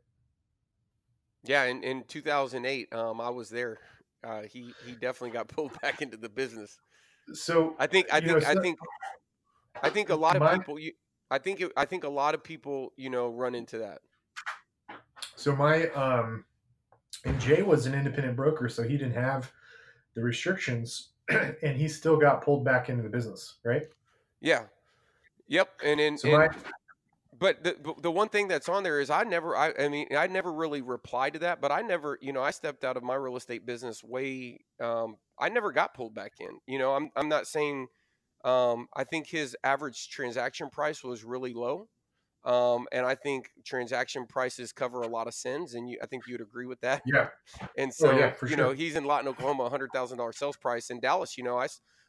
Yeah. 1.45 1.65
In, 1.65 1.83
in 1.83 2.05
2008, 2.05 2.93
um, 2.95 3.21
I 3.21 3.31
was 3.31 3.49
there. 3.51 3.79
Uh, 4.25 4.43
he, 4.43 4.73
he 4.85 4.93
definitely 4.93 5.31
got 5.31 5.49
pulled 5.55 5.79
back 5.81 6.03
into 6.03 6.17
the 6.17 6.29
business. 6.29 6.79
So 7.33 7.75
I 7.79 7.87
think, 7.87 8.07
I 8.13 8.21
think, 8.21 8.33
know, 8.33 8.41
so, 8.41 8.49
I 8.49 8.55
think, 8.55 8.79
I 9.83 9.91
think 9.91 10.11
a 10.11 10.15
lot 10.15 10.37
of 10.37 10.43
my, 10.43 10.57
people, 10.57 10.79
you, 10.79 10.93
I 11.31 11.39
think, 11.39 11.61
it, 11.61 11.73
I 11.77 11.85
think 11.85 12.05
a 12.05 12.09
lot 12.09 12.35
of 12.35 12.45
people, 12.45 12.93
you 12.97 13.11
know, 13.11 13.29
run 13.29 13.55
into 13.55 13.79
that. 13.79 13.99
So 15.35 15.55
my, 15.57 15.89
um, 15.89 16.45
and 17.25 17.41
Jay 17.41 17.63
was 17.63 17.87
an 17.87 17.95
independent 17.95 18.37
broker, 18.37 18.69
so 18.69 18.83
he 18.83 18.97
didn't 18.97 19.15
have 19.15 19.51
the 20.15 20.23
restrictions, 20.23 21.11
and 21.29 21.77
he 21.77 21.89
still 21.89 22.17
got 22.17 22.43
pulled 22.43 22.65
back 22.65 22.89
into 22.89 23.03
the 23.03 23.09
business, 23.09 23.57
right? 23.65 23.83
Yeah. 24.41 24.65
Yep. 25.49 25.69
And 25.85 26.01
in, 26.01 26.19
so 26.19 26.31
my, 26.31 26.49
but 27.39 27.63
the 27.63 27.77
the 28.03 28.11
one 28.11 28.29
thing 28.29 28.49
that's 28.49 28.69
on 28.69 28.83
there 28.83 29.01
is 29.01 29.11
I 29.11 29.23
never 29.25 29.57
I, 29.57 29.73
I 29.79 29.89
mean 29.89 30.09
I 30.17 30.27
never 30.27 30.53
really 30.53 30.83
replied 30.83 31.35
to 31.35 31.39
that, 31.41 31.61
but 31.61 31.71
I 31.71 31.83
never 31.83 32.19
you 32.21 32.33
know 32.33 32.43
I 32.43 32.51
stepped 32.51 32.85
out 32.85 32.97
of 32.97 33.03
my 33.03 33.15
real 33.15 33.37
estate 33.37 33.67
business 33.67 34.03
way 34.03 34.61
um, 34.81 35.17
I 35.39 35.49
never 35.49 35.73
got 35.73 35.95
pulled 35.95 36.15
back 36.15 36.33
in. 36.41 36.59
You 36.67 36.79
know 36.79 36.95
I'm 36.95 37.11
I'm 37.17 37.29
not 37.29 37.47
saying 37.47 37.89
um, 38.45 38.89
I 38.95 39.05
think 39.05 39.27
his 39.29 39.57
average 39.65 40.09
transaction 40.09 40.71
price 40.71 41.03
was 41.03 41.25
really 41.25 41.53
low. 41.53 41.89
Um, 42.47 42.87
and 42.93 43.05
I 43.05 43.17
think 43.17 43.51
transaction 43.65 44.25
prices 44.25 44.73
cover 44.73 45.03
a 45.03 45.09
lot 45.09 45.27
of 45.27 45.35
sins, 45.35 45.75
and 45.75 45.91
you, 45.91 45.99
I 46.01 46.07
think 46.07 46.23
you'd 46.29 46.41
agree 46.41 46.67
with 46.67 46.81
that. 46.81 47.03
Yeah. 47.05 47.29
And 47.79 47.93
so, 47.93 48.11
oh, 48.11 48.17
yeah, 48.17 48.33
you 48.43 48.49
sure. 48.49 48.57
know, 48.57 48.73
he's 48.73 48.97
in 48.97 49.05
Lawton, 49.05 49.29
Oklahoma, 49.29 49.69
hundred 49.69 49.91
thousand 49.93 50.19
dollars 50.19 50.39
sales 50.39 50.57
price. 50.57 50.89
In 50.89 51.01
Dallas, 51.01 51.37
you 51.37 51.45
know, 51.45 51.59
I, 51.59 51.67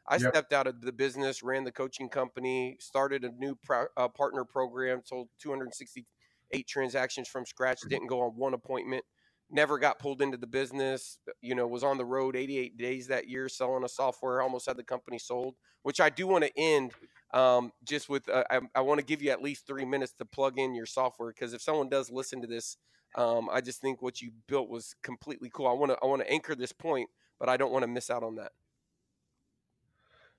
I 0.07 0.15
yep. 0.15 0.31
stepped 0.31 0.53
out 0.53 0.67
of 0.67 0.81
the 0.81 0.93
business, 0.93 1.43
ran 1.43 1.63
the 1.63 1.71
coaching 1.71 2.07
company, 2.07 2.77
started 2.79 3.23
a 3.23 3.31
new 3.31 3.57
pro, 3.63 3.85
uh, 3.97 4.07
partner 4.07 4.45
program, 4.45 5.01
sold 5.03 5.27
268 5.41 6.67
transactions 6.67 7.27
from 7.27 7.45
scratch, 7.45 7.79
mm-hmm. 7.79 7.89
didn't 7.89 8.07
go 8.07 8.21
on 8.21 8.31
one 8.31 8.53
appointment, 8.53 9.03
never 9.49 9.77
got 9.77 9.99
pulled 9.99 10.21
into 10.21 10.37
the 10.37 10.47
business. 10.47 11.19
You 11.41 11.55
know, 11.55 11.67
was 11.67 11.83
on 11.83 11.97
the 11.97 12.05
road 12.05 12.35
88 12.35 12.77
days 12.77 13.07
that 13.07 13.27
year 13.27 13.49
selling 13.49 13.83
a 13.83 13.89
software, 13.89 14.41
almost 14.41 14.67
had 14.67 14.77
the 14.77 14.83
company 14.83 15.19
sold. 15.19 15.55
Which 15.83 15.99
I 15.99 16.09
do 16.09 16.27
want 16.27 16.43
to 16.43 16.51
end 16.57 16.91
um, 17.33 17.71
just 17.83 18.09
with 18.09 18.29
uh, 18.29 18.43
I, 18.49 18.59
I 18.75 18.81
want 18.81 18.99
to 18.99 19.05
give 19.05 19.21
you 19.21 19.31
at 19.31 19.41
least 19.41 19.67
three 19.67 19.85
minutes 19.85 20.13
to 20.13 20.25
plug 20.25 20.57
in 20.57 20.75
your 20.75 20.85
software 20.85 21.29
because 21.29 21.53
if 21.53 21.61
someone 21.61 21.89
does 21.89 22.09
listen 22.11 22.41
to 22.41 22.47
this, 22.47 22.77
um, 23.15 23.49
I 23.51 23.61
just 23.61 23.81
think 23.81 24.01
what 24.01 24.21
you 24.21 24.31
built 24.47 24.69
was 24.69 24.95
completely 25.03 25.49
cool. 25.53 25.67
I 25.67 25.73
want 25.73 25.91
to 25.91 25.97
I 26.01 26.07
want 26.07 26.21
to 26.21 26.31
anchor 26.31 26.55
this 26.55 26.71
point, 26.71 27.09
but 27.39 27.49
I 27.49 27.57
don't 27.57 27.71
want 27.71 27.83
to 27.83 27.87
miss 27.87 28.09
out 28.09 28.23
on 28.23 28.35
that. 28.35 28.51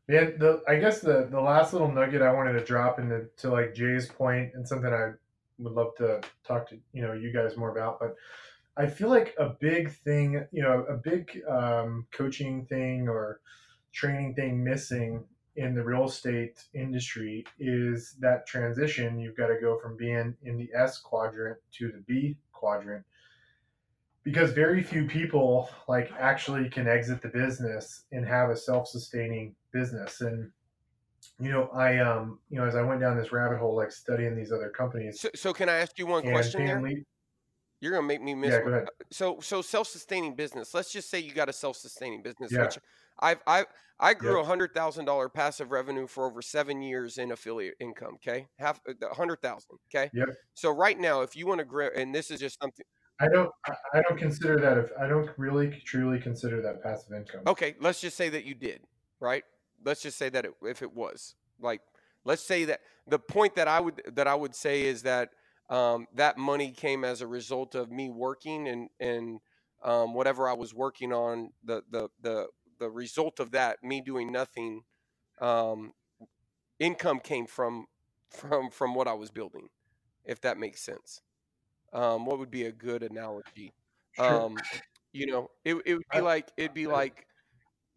Yeah, 0.08 0.24
the 0.24 0.62
I 0.66 0.76
guess 0.76 1.00
the 1.00 1.28
the 1.30 1.40
last 1.40 1.72
little 1.72 1.90
nugget 1.90 2.22
I 2.22 2.32
wanted 2.32 2.54
to 2.54 2.64
drop 2.64 2.98
into 2.98 3.26
to 3.38 3.50
like 3.50 3.74
Jay's 3.74 4.08
point 4.08 4.52
and 4.54 4.66
something 4.66 4.92
I 4.92 5.12
would 5.58 5.72
love 5.72 5.94
to 5.96 6.22
talk 6.46 6.68
to 6.70 6.78
you 6.92 7.02
know 7.02 7.12
you 7.12 7.32
guys 7.32 7.56
more 7.56 7.70
about, 7.70 8.00
but 8.00 8.16
I 8.78 8.86
feel 8.86 9.08
like 9.08 9.34
a 9.38 9.50
big 9.60 9.90
thing, 9.90 10.46
you 10.52 10.62
know, 10.62 10.86
a 10.88 10.96
big 10.96 11.42
um, 11.48 12.06
coaching 12.12 12.64
thing 12.66 13.08
or 13.08 13.40
training 13.92 14.34
thing 14.36 14.62
missing 14.62 15.24
in 15.58 15.74
the 15.74 15.82
real 15.82 16.04
estate 16.04 16.64
industry 16.72 17.44
is 17.58 18.14
that 18.20 18.46
transition. 18.46 19.18
You've 19.18 19.36
got 19.36 19.48
to 19.48 19.56
go 19.60 19.78
from 19.78 19.96
being 19.96 20.34
in 20.44 20.56
the 20.56 20.70
S 20.74 20.98
quadrant 20.98 21.58
to 21.72 21.88
the 21.90 21.98
B 22.06 22.36
quadrant 22.52 23.04
because 24.22 24.52
very 24.52 24.82
few 24.82 25.06
people 25.06 25.68
like 25.88 26.12
actually 26.18 26.68
can 26.68 26.86
exit 26.86 27.22
the 27.22 27.28
business 27.28 28.04
and 28.12 28.26
have 28.26 28.50
a 28.50 28.56
self-sustaining 28.56 29.54
business 29.72 30.20
and 30.20 30.50
you 31.40 31.50
know 31.50 31.68
i 31.72 31.98
um 31.98 32.38
you 32.50 32.58
know 32.58 32.66
as 32.66 32.74
i 32.74 32.82
went 32.82 33.00
down 33.00 33.16
this 33.16 33.32
rabbit 33.32 33.58
hole 33.58 33.76
like 33.76 33.92
studying 33.92 34.36
these 34.36 34.52
other 34.52 34.68
companies 34.68 35.20
so, 35.20 35.28
so 35.34 35.52
can 35.52 35.68
i 35.68 35.76
ask 35.76 35.98
you 35.98 36.06
one 36.06 36.22
question 36.22 36.66
there 36.66 36.92
you're 37.80 37.92
gonna 37.92 38.06
make 38.06 38.20
me 38.20 38.34
miss 38.34 38.50
yeah, 38.50 38.60
go 38.62 38.70
ahead. 38.70 38.88
so 39.10 39.38
so 39.40 39.62
self-sustaining 39.62 40.34
business 40.34 40.74
let's 40.74 40.92
just 40.92 41.08
say 41.08 41.18
you 41.18 41.32
got 41.32 41.48
a 41.48 41.52
self-sustaining 41.52 42.22
business 42.22 42.52
yeah. 42.52 42.62
which 42.62 42.78
i've 43.20 43.40
i 43.46 43.64
i 44.00 44.14
grew 44.14 44.40
a 44.40 44.44
hundred 44.44 44.72
thousand 44.74 45.04
dollar 45.04 45.28
passive 45.28 45.70
revenue 45.70 46.06
for 46.06 46.26
over 46.26 46.42
seven 46.42 46.82
years 46.82 47.18
in 47.18 47.32
affiliate 47.32 47.74
income 47.80 48.14
okay 48.14 48.46
half 48.58 48.80
a 48.88 49.14
hundred 49.14 49.40
thousand 49.42 49.78
okay 49.90 50.10
yeah 50.12 50.24
so 50.54 50.70
right 50.70 50.98
now 50.98 51.22
if 51.22 51.36
you 51.36 51.46
want 51.46 51.58
to 51.58 51.64
grow 51.64 51.88
and 51.96 52.14
this 52.14 52.30
is 52.30 52.40
just 52.40 52.60
something 52.60 52.84
I 53.20 53.28
don't. 53.28 53.50
I 53.66 54.00
don't 54.08 54.18
consider 54.18 54.60
that. 54.60 54.78
If 54.78 54.90
I 54.98 55.08
don't 55.08 55.28
really 55.36 55.70
truly 55.84 56.20
consider 56.20 56.62
that 56.62 56.82
passive 56.82 57.12
income. 57.12 57.40
Okay, 57.46 57.74
let's 57.80 58.00
just 58.00 58.16
say 58.16 58.28
that 58.28 58.44
you 58.44 58.54
did, 58.54 58.80
right? 59.18 59.42
Let's 59.84 60.02
just 60.02 60.18
say 60.18 60.28
that 60.28 60.44
it, 60.44 60.52
if 60.62 60.82
it 60.82 60.92
was 60.92 61.34
like, 61.60 61.80
let's 62.24 62.42
say 62.42 62.64
that 62.66 62.80
the 63.08 63.18
point 63.18 63.56
that 63.56 63.66
I 63.66 63.80
would 63.80 64.02
that 64.14 64.28
I 64.28 64.34
would 64.34 64.54
say 64.54 64.82
is 64.82 65.02
that 65.02 65.30
um, 65.68 66.06
that 66.14 66.38
money 66.38 66.70
came 66.70 67.04
as 67.04 67.20
a 67.20 67.26
result 67.26 67.74
of 67.74 67.90
me 67.90 68.08
working 68.08 68.68
and 68.68 68.88
and 69.00 69.40
um, 69.82 70.14
whatever 70.14 70.48
I 70.48 70.54
was 70.54 70.72
working 70.72 71.12
on. 71.12 71.50
The 71.64 71.82
the 71.90 72.08
the 72.22 72.46
the 72.78 72.90
result 72.90 73.40
of 73.40 73.52
that, 73.52 73.82
me 73.82 74.00
doing 74.00 74.32
nothing, 74.32 74.82
um, 75.40 75.92
income 76.78 77.20
came 77.20 77.46
from 77.46 77.86
from 78.30 78.70
from 78.70 78.94
what 78.94 79.08
I 79.08 79.14
was 79.14 79.30
building, 79.30 79.68
if 80.24 80.40
that 80.42 80.58
makes 80.58 80.82
sense 80.82 81.22
um, 81.92 82.26
what 82.26 82.38
would 82.38 82.50
be 82.50 82.64
a 82.64 82.72
good 82.72 83.02
analogy? 83.02 83.72
Sure. 84.12 84.42
Um, 84.42 84.56
you 85.12 85.26
know, 85.26 85.50
it, 85.64 85.74
it 85.86 85.94
would 85.94 86.04
be 86.12 86.20
like 86.20 86.50
it'd 86.56 86.74
be 86.74 86.86
like 86.86 87.26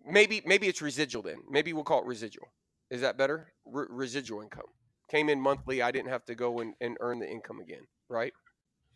maybe 0.06 0.42
maybe 0.46 0.68
it's 0.68 0.82
residual 0.82 1.24
then. 1.24 1.40
Maybe 1.50 1.74
we'll 1.74 1.84
call 1.84 2.02
it 2.02 2.06
residual. 2.06 2.48
Is 2.90 3.02
that 3.02 3.18
better? 3.18 3.54
R- 3.74 3.88
residual 3.90 4.42
income 4.42 4.68
came 5.10 5.30
in 5.30 5.42
monthly. 5.42 5.82
I 5.82 5.92
didn't 5.92 6.10
have 6.10 6.26
to 6.26 6.36
go 6.36 6.60
and, 6.60 6.74
and 6.80 6.98
earn 7.02 7.20
the 7.20 7.30
income 7.30 7.60
again, 7.60 7.84
right? 8.10 8.34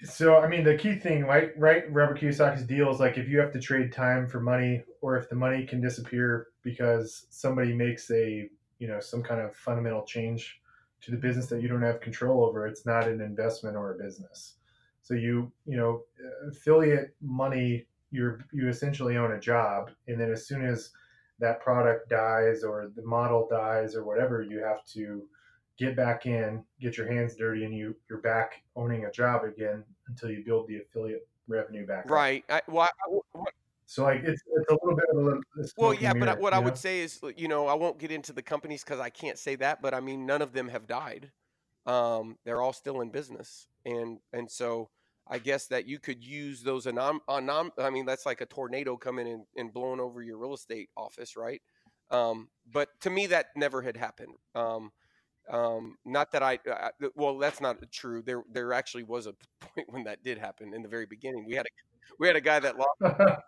So 0.03 0.38
I 0.38 0.47
mean, 0.47 0.63
the 0.63 0.77
key 0.77 0.95
thing, 0.95 1.23
right? 1.26 1.51
Right, 1.57 1.91
Robert 1.91 2.19
Kiyosaki's 2.19 2.63
deal 2.63 2.91
is 2.91 2.99
like 2.99 3.17
if 3.17 3.30
you 3.30 3.39
have 3.39 3.51
to 3.53 3.59
trade 3.59 3.93
time 3.93 4.27
for 4.27 4.39
money, 4.39 4.84
or 5.01 5.17
if 5.17 5.30
the 5.30 5.35
money 5.35 5.65
can 5.65 5.81
disappear 5.81 6.47
because 6.63 7.27
somebody 7.30 7.73
makes 7.73 8.11
a 8.11 8.49
you 8.80 8.88
know 8.88 8.99
some 8.99 9.23
kind 9.23 9.41
of 9.41 9.55
fundamental 9.55 10.03
change 10.03 10.59
to 11.01 11.11
the 11.11 11.17
business 11.17 11.47
that 11.47 11.61
you 11.61 11.67
don't 11.67 11.81
have 11.81 12.01
control 12.01 12.43
over, 12.43 12.67
it's 12.67 12.85
not 12.85 13.07
an 13.07 13.22
investment 13.22 13.77
or 13.77 13.93
a 13.93 13.97
business. 13.97 14.55
So 15.01 15.13
you 15.13 15.51
you 15.65 15.77
know 15.77 16.01
affiliate 16.49 17.15
money 17.22 17.85
you 18.11 18.38
you 18.51 18.67
essentially 18.69 19.17
own 19.17 19.31
a 19.31 19.39
job, 19.39 19.91
and 20.07 20.19
then 20.19 20.31
as 20.31 20.47
soon 20.47 20.65
as 20.65 20.91
that 21.39 21.61
product 21.61 22.09
dies 22.09 22.63
or 22.63 22.91
the 22.95 23.05
model 23.05 23.47
dies 23.49 23.95
or 23.95 24.03
whatever, 24.03 24.41
you 24.41 24.59
have 24.63 24.85
to 24.85 25.23
get 25.77 25.95
back 25.95 26.26
in, 26.26 26.64
get 26.80 26.97
your 26.97 27.11
hands 27.11 27.35
dirty, 27.35 27.65
and 27.65 27.73
you 27.73 27.95
you're 28.10 28.22
back 28.22 28.64
owning 28.76 29.06
a 29.06 29.11
job 29.11 29.43
again 29.43 29.84
until 30.07 30.30
you 30.30 30.43
build 30.45 30.68
the 30.68 30.77
affiliate 30.77 31.27
revenue 31.47 31.85
back. 31.85 32.10
Right. 32.10 32.43
I, 32.49 32.61
well, 32.68 32.89
I, 33.35 33.39
so 33.85 34.03
like 34.03 34.22
it's, 34.23 34.41
it's 34.56 34.69
a 34.69 34.73
little 34.73 34.95
bit 34.95 35.06
of 35.14 35.27
a 35.27 35.68
well, 35.77 35.93
yeah. 35.93 36.14
Mirror, 36.14 36.26
but 36.26 36.39
what 36.39 36.53
I 36.53 36.57
know? 36.57 36.64
would 36.65 36.77
say 36.77 37.02
is, 37.02 37.19
you 37.38 37.47
know, 37.47 37.68
I 37.68 37.73
won't 37.76 37.99
get 37.99 38.11
into 38.11 38.34
the 38.34 38.41
companies 38.41 38.84
because 38.84 38.99
I 38.99 39.10
can't 39.10 39.38
say 39.38 39.56
that. 39.56 39.81
But 39.81 39.93
I 39.93 39.99
mean, 39.99 40.26
none 40.26 40.41
of 40.41 40.53
them 40.53 40.69
have 40.69 40.88
died. 40.88 41.31
Um, 41.85 42.38
they're 42.45 42.61
all 42.61 42.73
still 42.73 43.02
in 43.02 43.10
business, 43.10 43.68
and 43.85 44.18
and 44.34 44.49
so 44.49 44.89
I 45.27 45.39
guess 45.39 45.68
that 45.68 45.88
you 45.88 45.99
could 45.99 46.23
use 46.23 46.61
those 46.61 46.85
anom, 46.85 47.19
anom 47.30 47.72
I 47.80 47.89
mean, 47.89 48.06
that's 48.06 48.26
like 48.26 48.41
a 48.41 48.45
tornado 48.45 48.95
coming 48.95 49.27
in 49.27 49.45
and 49.56 49.73
blowing 49.73 49.99
over 49.99 50.22
your 50.22 50.38
real 50.38 50.53
estate 50.53 50.89
office, 50.95 51.35
right? 51.35 51.61
Um, 52.11 52.49
but 52.72 52.89
to 53.02 53.10
me, 53.10 53.27
that 53.27 53.47
never 53.56 53.81
had 53.81 53.97
happened. 53.97 54.35
Um, 54.53 54.91
um, 55.49 55.97
not 56.05 56.31
that 56.31 56.43
I, 56.43 56.59
I, 56.67 56.91
well, 57.15 57.38
that's 57.38 57.61
not 57.61 57.77
true. 57.91 58.22
There, 58.22 58.43
there 58.51 58.73
actually 58.73 59.03
was 59.03 59.27
a 59.27 59.34
point 59.59 59.88
when 59.89 60.03
that 60.05 60.23
did 60.23 60.38
happen 60.38 60.73
in 60.73 60.81
the 60.81 60.89
very 60.89 61.05
beginning. 61.05 61.45
We 61.45 61.55
had 61.55 61.65
a, 61.65 61.69
we 62.19 62.27
had 62.27 62.35
a 62.35 62.41
guy 62.41 62.59
that 62.59 62.76
lost. 62.77 63.17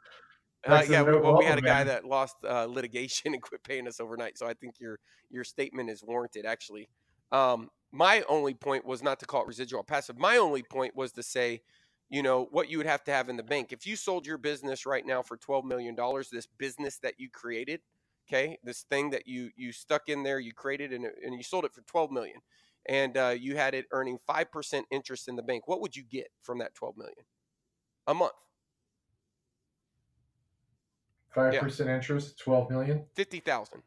Uh, 0.65 0.83
yeah, 0.89 1.01
we, 1.01 1.17
well, 1.17 1.37
we 1.37 1.45
had 1.45 1.59
a 1.59 1.61
guy 1.61 1.83
that 1.83 2.03
lost 2.03 2.35
uh, 2.43 2.65
litigation 2.65 3.31
and 3.33 3.41
quit 3.41 3.63
paying 3.63 3.87
us 3.87 4.01
overnight. 4.01 4.37
So 4.37 4.47
I 4.47 4.53
think 4.53 4.79
your 4.79 4.99
your 5.29 5.43
statement 5.43 5.89
is 5.89 6.03
warranted. 6.03 6.45
Actually, 6.45 6.89
um, 7.31 7.69
my 7.91 8.23
only 8.27 8.53
point 8.53 8.85
was 8.85 9.01
not 9.01 9.19
to 9.19 9.25
call 9.25 9.43
it 9.43 9.47
residual 9.47 9.83
passive. 9.83 10.17
My 10.17 10.37
only 10.37 10.63
point 10.63 10.95
was 10.95 11.11
to 11.13 11.23
say, 11.23 11.61
you 12.09 12.23
know, 12.23 12.47
what 12.51 12.69
you 12.69 12.77
would 12.77 12.87
have 12.87 13.03
to 13.05 13.11
have 13.11 13.29
in 13.29 13.37
the 13.37 13.43
bank. 13.43 13.71
If 13.71 13.85
you 13.85 13.95
sold 13.95 14.25
your 14.25 14.37
business 14.37 14.85
right 14.85 15.05
now 15.05 15.21
for 15.21 15.37
$12 15.37 15.63
million, 15.63 15.95
this 16.31 16.47
business 16.57 16.99
that 16.99 17.15
you 17.17 17.29
created, 17.29 17.81
okay, 18.27 18.57
this 18.63 18.83
thing 18.83 19.09
that 19.11 19.27
you 19.27 19.51
you 19.55 19.71
stuck 19.71 20.09
in 20.09 20.23
there, 20.23 20.39
you 20.39 20.53
created 20.53 20.91
and, 20.93 21.05
and 21.05 21.35
you 21.35 21.43
sold 21.43 21.65
it 21.65 21.73
for 21.73 21.81
12 21.81 22.11
million 22.11 22.37
and 22.87 23.17
uh, 23.17 23.35
you 23.37 23.57
had 23.57 23.73
it 23.73 23.85
earning 23.91 24.17
5% 24.27 24.83
interest 24.91 25.27
in 25.27 25.35
the 25.35 25.43
bank, 25.43 25.67
what 25.67 25.81
would 25.81 25.95
you 25.95 26.03
get 26.03 26.29
from 26.41 26.59
that 26.59 26.73
12 26.75 26.97
million 26.97 27.15
a 28.07 28.13
month? 28.13 28.31
5% 31.35 31.85
yeah. 31.85 31.95
interest, 31.95 32.39
12 32.39 32.69
million? 32.69 33.03
50,000 33.15 33.83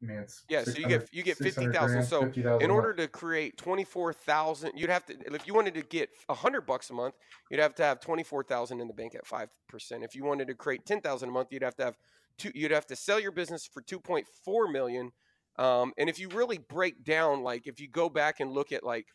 man, 0.00 0.26
yeah. 0.48 0.62
So 0.62 0.78
you 0.78 0.86
get 0.86 1.08
you 1.12 1.24
get 1.24 1.36
fifty 1.38 1.66
thousand. 1.66 2.04
So 2.04 2.22
50, 2.22 2.40
in 2.60 2.70
order 2.70 2.94
to 2.94 3.08
create 3.08 3.56
twenty 3.56 3.82
four 3.82 4.12
thousand, 4.12 4.72
you'd 4.76 4.90
have 4.90 5.04
to 5.06 5.14
if 5.34 5.44
you 5.44 5.54
wanted 5.54 5.74
to 5.74 5.82
get 5.82 6.10
hundred 6.30 6.66
bucks 6.66 6.90
a 6.90 6.92
month, 6.92 7.14
you'd 7.50 7.58
have 7.58 7.74
to 7.76 7.82
have 7.82 7.98
twenty 7.98 8.22
four 8.22 8.44
thousand 8.44 8.80
in 8.80 8.86
the 8.86 8.94
bank 8.94 9.16
at 9.16 9.26
five 9.26 9.48
percent. 9.68 10.04
If 10.04 10.14
you 10.14 10.24
wanted 10.24 10.46
to 10.48 10.54
create 10.54 10.86
ten 10.86 11.00
thousand 11.00 11.30
a 11.30 11.32
month, 11.32 11.48
you'd 11.50 11.64
have 11.64 11.74
to 11.76 11.84
have 11.86 11.96
two. 12.38 12.50
You'd 12.54 12.70
have 12.70 12.86
to 12.86 12.96
sell 12.96 13.20
your 13.20 13.32
business 13.32 13.68
for 13.72 13.82
two 13.82 14.00
point 14.00 14.26
four 14.44 14.68
million. 14.68 15.10
Um, 15.58 15.92
and 15.98 16.08
if 16.08 16.18
you 16.20 16.28
really 16.28 16.58
break 16.58 17.04
down, 17.04 17.42
like 17.42 17.66
if 17.66 17.80
you 17.80 17.88
go 17.88 18.08
back 18.08 18.40
and 18.40 18.52
look 18.52 18.72
at 18.72 18.84
like, 18.84 19.06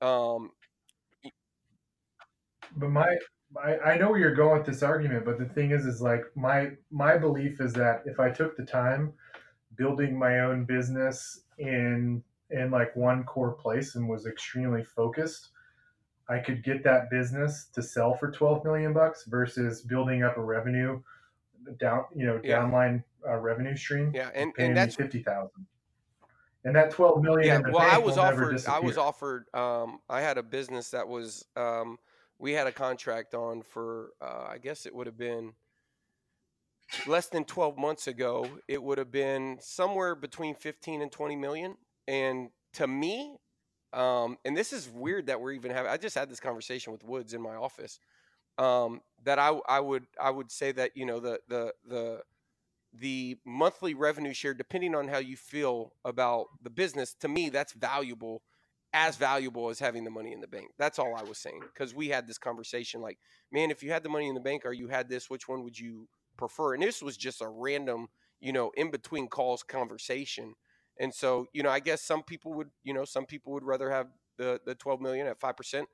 um, 0.00 0.50
but 2.76 2.90
my 2.90 3.16
I, 3.62 3.78
I 3.78 3.98
know 3.98 4.10
where 4.10 4.18
you're 4.18 4.34
going 4.34 4.58
with 4.58 4.66
this 4.66 4.82
argument, 4.82 5.24
but 5.24 5.38
the 5.38 5.44
thing 5.44 5.72
is, 5.72 5.84
is 5.84 6.00
like 6.00 6.22
my 6.34 6.70
my 6.90 7.18
belief 7.18 7.60
is 7.60 7.72
that 7.74 8.02
if 8.06 8.20
I 8.20 8.30
took 8.30 8.56
the 8.56 8.64
time 8.64 9.12
building 9.76 10.18
my 10.18 10.40
own 10.40 10.64
business 10.64 11.42
in 11.58 12.22
in 12.50 12.70
like 12.70 12.94
one 12.96 13.24
core 13.24 13.52
place 13.52 13.94
and 13.94 14.08
was 14.08 14.26
extremely 14.26 14.84
focused, 14.84 15.50
I 16.28 16.38
could 16.38 16.64
get 16.64 16.82
that 16.84 17.10
business 17.10 17.68
to 17.74 17.82
sell 17.82 18.14
for 18.14 18.30
12 18.30 18.64
million 18.64 18.92
bucks 18.92 19.24
versus 19.26 19.82
building 19.82 20.22
up 20.22 20.36
a 20.36 20.42
revenue 20.42 21.00
down, 21.78 22.04
you 22.14 22.26
know, 22.26 22.40
yeah. 22.42 22.58
downline 22.58 23.02
uh, 23.26 23.36
revenue 23.36 23.76
stream. 23.76 24.12
Yeah, 24.14 24.30
and, 24.34 24.52
and 24.58 24.76
that's 24.76 24.96
50,000. 24.96 25.50
And 26.64 26.76
that 26.76 26.90
12 26.90 27.22
million. 27.22 27.62
Yeah, 27.64 27.70
well, 27.70 27.78
I 27.78 27.98
was 27.98 28.18
offered, 28.18 28.66
I 28.66 28.80
was 28.80 28.98
offered, 28.98 29.46
um, 29.54 30.00
I 30.10 30.20
had 30.20 30.36
a 30.36 30.42
business 30.42 30.90
that 30.90 31.08
was, 31.08 31.46
um, 31.56 31.98
we 32.38 32.52
had 32.52 32.66
a 32.66 32.72
contract 32.72 33.34
on 33.34 33.62
for, 33.62 34.10
uh, 34.20 34.46
I 34.50 34.58
guess 34.58 34.84
it 34.84 34.94
would 34.94 35.06
have 35.06 35.16
been 35.16 35.54
less 37.06 37.28
than 37.28 37.44
12 37.44 37.78
months 37.78 38.06
ago, 38.06 38.46
it 38.68 38.82
would 38.82 38.98
have 38.98 39.10
been 39.10 39.58
somewhere 39.60 40.14
between 40.14 40.54
15 40.54 41.02
and 41.02 41.10
20 41.10 41.36
million. 41.36 41.76
And 42.08 42.50
to 42.74 42.86
me, 42.86 43.36
um, 43.92 44.38
and 44.44 44.56
this 44.56 44.72
is 44.72 44.88
weird 44.88 45.26
that 45.26 45.40
we're 45.40 45.52
even 45.52 45.70
having. 45.70 45.90
I 45.90 45.96
just 45.96 46.14
had 46.14 46.30
this 46.30 46.40
conversation 46.40 46.92
with 46.92 47.04
Woods 47.04 47.34
in 47.34 47.40
my 47.40 47.54
office. 47.54 47.98
Um, 48.60 49.00
that 49.24 49.38
I, 49.38 49.58
I 49.68 49.80
would 49.80 50.06
I 50.20 50.30
would 50.30 50.50
say 50.50 50.72
that 50.72 50.92
you 50.96 51.06
know 51.06 51.20
the 51.20 51.40
the 51.48 51.74
the 51.88 52.22
the 52.92 53.38
monthly 53.46 53.94
revenue 53.94 54.32
share, 54.34 54.54
depending 54.54 54.94
on 54.94 55.08
how 55.08 55.18
you 55.18 55.36
feel 55.36 55.92
about 56.04 56.46
the 56.62 56.70
business, 56.70 57.14
to 57.20 57.28
me 57.28 57.48
that's 57.50 57.72
valuable, 57.72 58.42
as 58.92 59.16
valuable 59.16 59.68
as 59.70 59.78
having 59.78 60.04
the 60.04 60.10
money 60.10 60.32
in 60.32 60.40
the 60.40 60.48
bank. 60.48 60.70
That's 60.78 60.98
all 60.98 61.14
I 61.16 61.22
was 61.22 61.38
saying 61.38 61.60
because 61.72 61.94
we 61.94 62.08
had 62.08 62.26
this 62.26 62.38
conversation. 62.38 63.00
Like, 63.00 63.18
man, 63.52 63.70
if 63.70 63.82
you 63.82 63.92
had 63.92 64.02
the 64.02 64.08
money 64.08 64.28
in 64.28 64.34
the 64.34 64.40
bank 64.40 64.62
or 64.66 64.72
you 64.72 64.88
had 64.88 65.08
this, 65.08 65.30
which 65.30 65.48
one 65.48 65.62
would 65.64 65.78
you 65.78 66.08
prefer. 66.36 66.74
And 66.74 66.82
this 66.82 67.02
was 67.02 67.16
just 67.16 67.42
a 67.42 67.48
random, 67.48 68.08
you 68.40 68.52
know, 68.52 68.72
in 68.76 68.90
between 68.90 69.28
calls 69.28 69.62
conversation. 69.62 70.54
And 70.98 71.14
so, 71.14 71.46
you 71.52 71.62
know, 71.62 71.70
I 71.70 71.80
guess 71.80 72.02
some 72.02 72.22
people 72.24 72.52
would, 72.54 72.70
you 72.82 72.92
know, 72.92 73.04
some 73.04 73.26
people 73.26 73.52
would 73.52 73.64
rather 73.64 73.90
have 73.90 74.08
the 74.36 74.60
the 74.66 74.74
12 74.74 75.00
million 75.00 75.26
at 75.26 75.38
five 75.38 75.56
percent. 75.56 75.88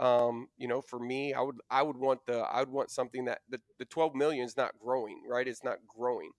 Um, 0.00 0.48
you 0.58 0.68
know, 0.68 0.82
for 0.82 0.98
me, 0.98 1.34
I 1.34 1.42
would 1.42 1.58
I 1.70 1.82
would 1.82 1.98
want 1.98 2.26
the 2.26 2.40
I 2.40 2.60
would 2.60 2.70
want 2.70 2.90
something 2.90 3.26
that 3.26 3.42
the, 3.50 3.60
the 3.78 3.86
12 3.86 4.16
million 4.16 4.46
is 4.46 4.56
not 4.56 4.72
growing, 4.80 5.22
right? 5.28 5.48
It's 5.48 5.64
not 5.64 5.78
growing. 5.88 6.32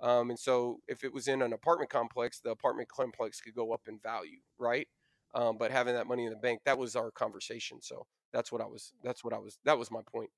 Um, 0.00 0.30
and 0.30 0.38
so 0.38 0.80
if 0.88 1.04
it 1.04 1.14
was 1.14 1.28
in 1.28 1.42
an 1.42 1.54
apartment 1.54 1.90
complex, 1.90 2.40
the 2.40 2.50
apartment 2.50 2.90
complex 2.90 3.40
could 3.40 3.54
go 3.54 3.72
up 3.72 3.82
in 3.88 4.00
value, 4.00 4.40
right? 4.58 4.88
Um, 5.34 5.58
but 5.58 5.72
having 5.72 5.94
that 5.94 6.06
money 6.08 6.24
in 6.26 6.30
the 6.32 6.36
bank, 6.38 6.62
that 6.66 6.78
was 6.78 6.96
our 6.96 7.10
conversation. 7.12 7.80
So 7.82 8.06
that's 8.32 8.52
what 8.52 8.62
I 8.62 8.66
was. 8.66 8.92
That's 9.04 9.24
what 9.24 9.34
I 9.34 9.38
was. 9.38 9.58
That 9.64 9.78
was 9.78 9.90
my 9.90 10.02
point. 10.12 10.30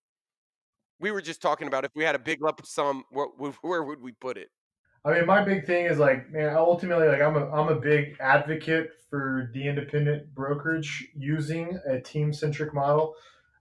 We 1.01 1.11
were 1.11 1.21
just 1.21 1.43
talking 1.43 1.69
about 1.69 1.85
if 1.85 1.93
we 1.95 2.05
had 2.05 2.15
a 2.15 2.19
big 2.19 2.41
lump 2.43 2.65
sum, 2.67 3.05
where, 3.11 3.27
where 3.63 3.83
would 3.83 4.01
we 4.01 4.13
put 4.13 4.37
it? 4.39 4.51
I 5.05 5.13
mean, 5.13 5.27
my 5.27 5.45
big 5.45 5.67
thing 5.67 5.85
is 5.85 5.99
like, 5.99 6.31
man, 6.31 6.57
ultimately, 6.57 7.09
like, 7.09 7.21
I'm 7.21 7.37
a 7.37 7.51
I'm 7.51 7.69
a 7.69 7.79
big 7.79 8.17
advocate 8.21 8.93
for 9.11 9.51
the 9.53 9.69
independent 9.69 10.35
brokerage 10.35 11.09
using 11.15 11.79
a 11.87 12.01
team 12.01 12.33
centric 12.33 12.73
model, 12.73 13.15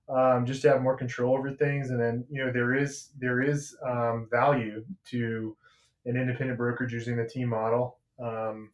um, 0.07 0.45
just 0.45 0.61
to 0.61 0.70
have 0.70 0.82
more 0.82 0.95
control 0.95 1.38
over 1.38 1.52
things. 1.52 1.90
And 1.90 1.99
then, 1.99 2.26
you 2.30 2.45
know, 2.45 2.52
there 2.52 2.74
is 2.74 3.10
there 3.20 3.41
is 3.41 3.76
um, 3.86 4.28
value 4.32 4.86
to 5.07 5.57
an 6.06 6.15
independent 6.15 6.57
brokerage 6.57 6.94
using 6.94 7.18
the 7.18 7.28
team 7.28 7.49
model. 7.49 7.98
Um, 8.20 8.72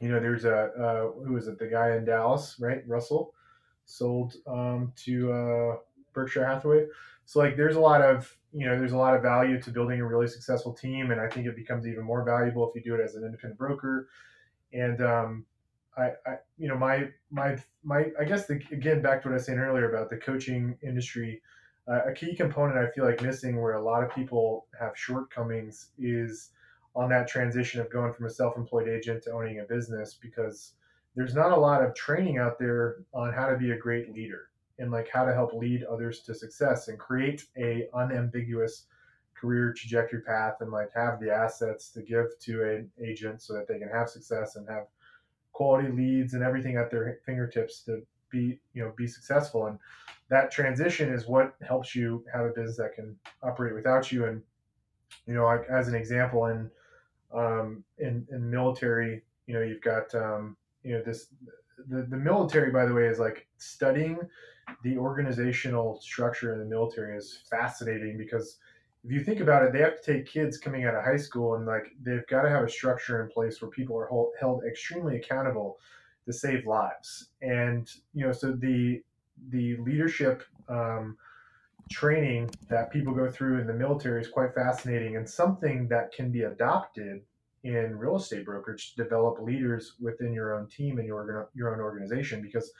you 0.00 0.08
know, 0.08 0.18
there's 0.18 0.44
a 0.44 0.56
uh, 0.56 1.10
was 1.30 1.46
it? 1.46 1.58
The 1.58 1.68
guy 1.68 1.96
in 1.96 2.04
Dallas, 2.04 2.56
right? 2.58 2.82
Russell 2.88 3.32
sold 3.84 4.34
um, 4.48 4.92
to 4.96 5.32
uh, 5.32 5.76
Berkshire 6.12 6.44
Hathaway. 6.44 6.86
So 7.26 7.38
like, 7.38 7.56
there's 7.56 7.76
a 7.76 7.80
lot 7.80 8.02
of 8.02 8.36
you 8.56 8.66
know, 8.66 8.78
there's 8.78 8.92
a 8.92 8.96
lot 8.96 9.14
of 9.14 9.20
value 9.20 9.60
to 9.60 9.70
building 9.70 10.00
a 10.00 10.06
really 10.06 10.26
successful 10.26 10.72
team, 10.72 11.10
and 11.10 11.20
I 11.20 11.28
think 11.28 11.46
it 11.46 11.54
becomes 11.54 11.86
even 11.86 12.02
more 12.02 12.24
valuable 12.24 12.66
if 12.66 12.74
you 12.74 12.82
do 12.82 12.98
it 12.98 13.04
as 13.04 13.14
an 13.14 13.22
independent 13.22 13.58
broker. 13.58 14.08
And 14.72 15.02
um, 15.02 15.44
I, 15.94 16.12
I, 16.26 16.36
you 16.56 16.66
know, 16.66 16.78
my 16.78 17.10
my 17.30 17.58
my, 17.84 18.06
I 18.18 18.24
guess 18.24 18.46
the, 18.46 18.54
again 18.72 19.02
back 19.02 19.20
to 19.22 19.28
what 19.28 19.32
I 19.32 19.34
was 19.34 19.44
saying 19.44 19.58
earlier 19.58 19.90
about 19.90 20.08
the 20.08 20.16
coaching 20.16 20.78
industry. 20.82 21.42
Uh, 21.86 22.00
a 22.06 22.14
key 22.14 22.34
component 22.34 22.78
I 22.78 22.90
feel 22.92 23.04
like 23.04 23.20
missing, 23.20 23.60
where 23.60 23.74
a 23.74 23.84
lot 23.84 24.02
of 24.02 24.14
people 24.14 24.66
have 24.80 24.92
shortcomings, 24.96 25.90
is 25.98 26.52
on 26.94 27.10
that 27.10 27.28
transition 27.28 27.82
of 27.82 27.90
going 27.90 28.14
from 28.14 28.24
a 28.24 28.30
self-employed 28.30 28.88
agent 28.88 29.22
to 29.24 29.32
owning 29.32 29.60
a 29.60 29.64
business 29.64 30.14
because 30.14 30.72
there's 31.14 31.34
not 31.34 31.52
a 31.52 31.56
lot 31.56 31.84
of 31.84 31.94
training 31.94 32.38
out 32.38 32.58
there 32.58 33.04
on 33.12 33.34
how 33.34 33.50
to 33.50 33.58
be 33.58 33.72
a 33.72 33.76
great 33.76 34.14
leader 34.14 34.48
and 34.78 34.90
like 34.90 35.08
how 35.08 35.24
to 35.24 35.34
help 35.34 35.52
lead 35.52 35.84
others 35.84 36.20
to 36.20 36.34
success 36.34 36.88
and 36.88 36.98
create 36.98 37.44
a 37.56 37.88
unambiguous 37.94 38.86
career 39.34 39.72
trajectory 39.72 40.22
path 40.22 40.56
and 40.60 40.70
like 40.70 40.90
have 40.94 41.20
the 41.20 41.30
assets 41.30 41.90
to 41.90 42.02
give 42.02 42.38
to 42.40 42.62
an 42.62 42.90
agent 43.02 43.42
so 43.42 43.52
that 43.52 43.68
they 43.68 43.78
can 43.78 43.88
have 43.88 44.08
success 44.08 44.56
and 44.56 44.68
have 44.68 44.86
quality 45.52 45.88
leads 45.88 46.34
and 46.34 46.42
everything 46.42 46.76
at 46.76 46.90
their 46.90 47.18
fingertips 47.24 47.80
to 47.80 48.02
be 48.30 48.58
you 48.74 48.82
know 48.82 48.92
be 48.96 49.06
successful. 49.06 49.66
And 49.66 49.78
that 50.28 50.50
transition 50.50 51.12
is 51.12 51.26
what 51.26 51.54
helps 51.66 51.94
you 51.94 52.24
have 52.32 52.46
a 52.46 52.50
business 52.50 52.76
that 52.78 52.94
can 52.94 53.16
operate 53.42 53.74
without 53.74 54.10
you. 54.10 54.26
And 54.26 54.42
you 55.26 55.34
know 55.34 55.44
like, 55.44 55.66
as 55.70 55.88
an 55.88 55.94
example 55.94 56.46
in 56.46 56.70
um, 57.32 57.84
in 57.98 58.26
in 58.30 58.50
military 58.50 59.22
you 59.46 59.54
know 59.54 59.60
you've 59.60 59.82
got 59.82 60.14
um, 60.14 60.56
you 60.82 60.92
know 60.92 61.02
this 61.02 61.28
the, 61.88 62.02
the 62.02 62.16
military 62.16 62.70
by 62.70 62.86
the 62.86 62.94
way 62.94 63.06
is 63.06 63.18
like 63.18 63.46
studying 63.58 64.18
the 64.82 64.96
organizational 64.96 66.00
structure 66.00 66.52
in 66.52 66.58
the 66.58 66.64
military 66.64 67.16
is 67.16 67.40
fascinating 67.48 68.16
because 68.18 68.58
if 69.04 69.12
you 69.12 69.20
think 69.20 69.40
about 69.40 69.62
it, 69.62 69.72
they 69.72 69.80
have 69.80 70.00
to 70.02 70.12
take 70.12 70.26
kids 70.26 70.58
coming 70.58 70.84
out 70.84 70.96
of 70.96 71.04
high 71.04 71.16
school 71.16 71.54
and 71.54 71.64
like 71.64 71.92
they've 72.02 72.26
got 72.26 72.42
to 72.42 72.50
have 72.50 72.64
a 72.64 72.68
structure 72.68 73.22
in 73.22 73.30
place 73.30 73.62
where 73.62 73.70
people 73.70 73.96
are 73.96 74.06
hold, 74.06 74.32
held 74.40 74.64
extremely 74.64 75.16
accountable 75.16 75.78
to 76.24 76.32
save 76.32 76.66
lives. 76.66 77.28
And 77.40 77.88
you 78.14 78.26
know, 78.26 78.32
so 78.32 78.52
the 78.52 79.02
the 79.50 79.76
leadership 79.76 80.42
um, 80.68 81.16
training 81.88 82.50
that 82.68 82.90
people 82.90 83.14
go 83.14 83.30
through 83.30 83.60
in 83.60 83.66
the 83.68 83.74
military 83.74 84.20
is 84.20 84.28
quite 84.28 84.54
fascinating 84.54 85.16
and 85.16 85.28
something 85.28 85.86
that 85.88 86.12
can 86.12 86.32
be 86.32 86.42
adopted 86.42 87.22
in 87.66 87.98
real 87.98 88.16
estate 88.16 88.44
brokerage 88.44 88.94
to 88.94 89.02
develop 89.02 89.40
leaders 89.40 89.94
within 90.00 90.32
your 90.32 90.54
own 90.54 90.68
team 90.68 90.98
and 90.98 91.06
your 91.06 91.50
your 91.54 91.74
own 91.74 91.80
organization 91.80 92.40
because 92.40 92.72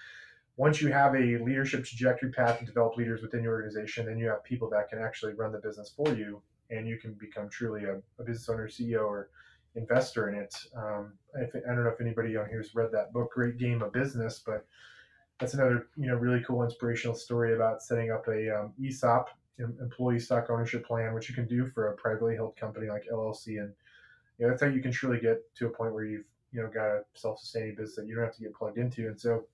once 0.57 0.81
you 0.81 0.91
have 0.91 1.15
a 1.15 1.39
leadership 1.45 1.85
trajectory 1.85 2.31
path 2.33 2.59
and 2.59 2.67
develop 2.67 2.97
leaders 2.97 3.21
within 3.21 3.43
your 3.43 3.53
organization, 3.53 4.07
then 4.07 4.19
you 4.19 4.27
have 4.27 4.43
people 4.43 4.71
that 4.71 4.89
can 4.89 4.99
actually 4.99 5.35
run 5.35 5.53
the 5.53 5.59
business 5.59 5.93
for 5.95 6.15
you, 6.15 6.41
and 6.71 6.89
you 6.89 6.99
can 6.99 7.13
become 7.15 7.49
truly 7.51 7.85
a, 7.85 8.01
a 8.19 8.25
business 8.25 8.49
owner, 8.49 8.67
CEO, 8.67 9.05
or 9.05 9.29
investor 9.75 10.31
in 10.31 10.37
it. 10.37 10.57
Um, 10.75 11.13
I, 11.37 11.43
I, 11.43 11.75
don't 11.75 11.85
know 11.85 11.91
if 11.91 12.01
anybody 12.01 12.37
on 12.37 12.49
here 12.49 12.63
has 12.63 12.75
read 12.75 12.91
that 12.93 13.13
book, 13.13 13.33
Great 13.35 13.59
Game 13.59 13.83
of 13.83 13.93
Business, 13.93 14.43
but 14.45 14.65
that's 15.39 15.53
another 15.53 15.89
you 15.97 16.07
know 16.07 16.15
really 16.15 16.43
cool 16.47 16.63
inspirational 16.63 17.15
story 17.15 17.55
about 17.55 17.83
setting 17.83 18.11
up 18.11 18.27
a 18.29 18.59
um, 18.59 18.73
ESOP, 18.83 19.29
employee 19.59 20.19
stock 20.19 20.49
ownership 20.49 20.87
plan, 20.87 21.13
which 21.13 21.29
you 21.29 21.35
can 21.35 21.47
do 21.47 21.67
for 21.67 21.89
a 21.89 21.97
privately 21.97 22.35
held 22.35 22.57
company 22.57 22.89
like 22.89 23.05
LLC, 23.13 23.61
and 23.61 23.75
you 24.39 24.47
know, 24.47 24.51
that's 24.51 24.63
how 24.63 24.69
you 24.69 24.83
can 24.83 24.93
truly 24.93 25.21
get 25.21 25.39
to 25.57 25.67
a 25.67 25.71
point 25.71 25.95
where 25.95 26.05
you've 26.05 26.25
you 26.53 26.63
know 26.63 26.69
got 26.69 26.87
a 26.87 27.03
self-sustaining 27.15 27.75
business 27.75 27.97
that 27.97 28.07
you 28.07 28.15
don't 28.15 28.25
have 28.25 28.35
to 28.35 28.43
get 28.43 28.55
plugged 28.55 28.79
into, 28.79 29.09
and 29.09 29.21
so 29.21 29.45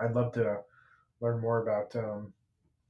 I'd 0.00 0.14
love 0.14 0.32
to 0.34 0.58
learn 1.20 1.40
more 1.40 1.62
about 1.62 1.94
um, 1.96 2.32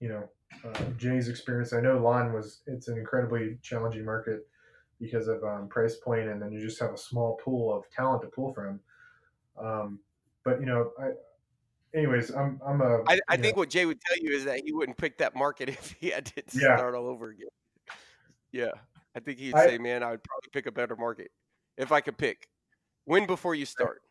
you 0.00 0.08
know 0.08 0.28
uh, 0.64 0.82
Jay's 0.96 1.28
experience. 1.28 1.72
I 1.72 1.80
know 1.80 1.98
Lawton 1.98 2.32
was 2.32 2.60
it's 2.66 2.88
an 2.88 2.98
incredibly 2.98 3.58
challenging 3.62 4.04
market 4.04 4.46
because 5.00 5.28
of 5.28 5.42
um, 5.44 5.68
price 5.68 5.96
point, 5.96 6.28
and 6.28 6.40
then 6.40 6.52
you 6.52 6.60
just 6.60 6.80
have 6.80 6.92
a 6.92 6.98
small 6.98 7.38
pool 7.44 7.74
of 7.74 7.84
talent 7.90 8.22
to 8.22 8.28
pull 8.28 8.52
from. 8.52 8.80
Um, 9.60 10.00
but 10.44 10.60
you 10.60 10.66
know, 10.66 10.92
I, 11.00 11.10
anyways, 11.96 12.30
I'm 12.30 12.60
I'm 12.66 12.80
a. 12.80 13.02
I, 13.06 13.18
I 13.28 13.36
think 13.36 13.56
know, 13.56 13.60
what 13.60 13.70
Jay 13.70 13.86
would 13.86 14.00
tell 14.00 14.16
you 14.18 14.30
is 14.34 14.44
that 14.44 14.60
he 14.64 14.72
wouldn't 14.72 14.96
pick 14.96 15.18
that 15.18 15.34
market 15.34 15.68
if 15.68 15.96
he 16.00 16.10
had 16.10 16.26
to 16.26 16.42
yeah. 16.52 16.76
start 16.76 16.94
all 16.94 17.06
over 17.06 17.30
again. 17.30 17.48
Yeah, 18.52 18.72
I 19.16 19.20
think 19.20 19.38
he'd 19.38 19.54
I, 19.54 19.66
say, 19.66 19.78
"Man, 19.78 20.02
I 20.02 20.10
would 20.10 20.24
probably 20.24 20.48
pick 20.52 20.66
a 20.66 20.72
better 20.72 20.96
market 20.96 21.30
if 21.76 21.92
I 21.92 22.00
could 22.00 22.16
pick." 22.16 22.48
Win 23.06 23.26
before 23.26 23.54
you 23.54 23.64
start. 23.64 24.02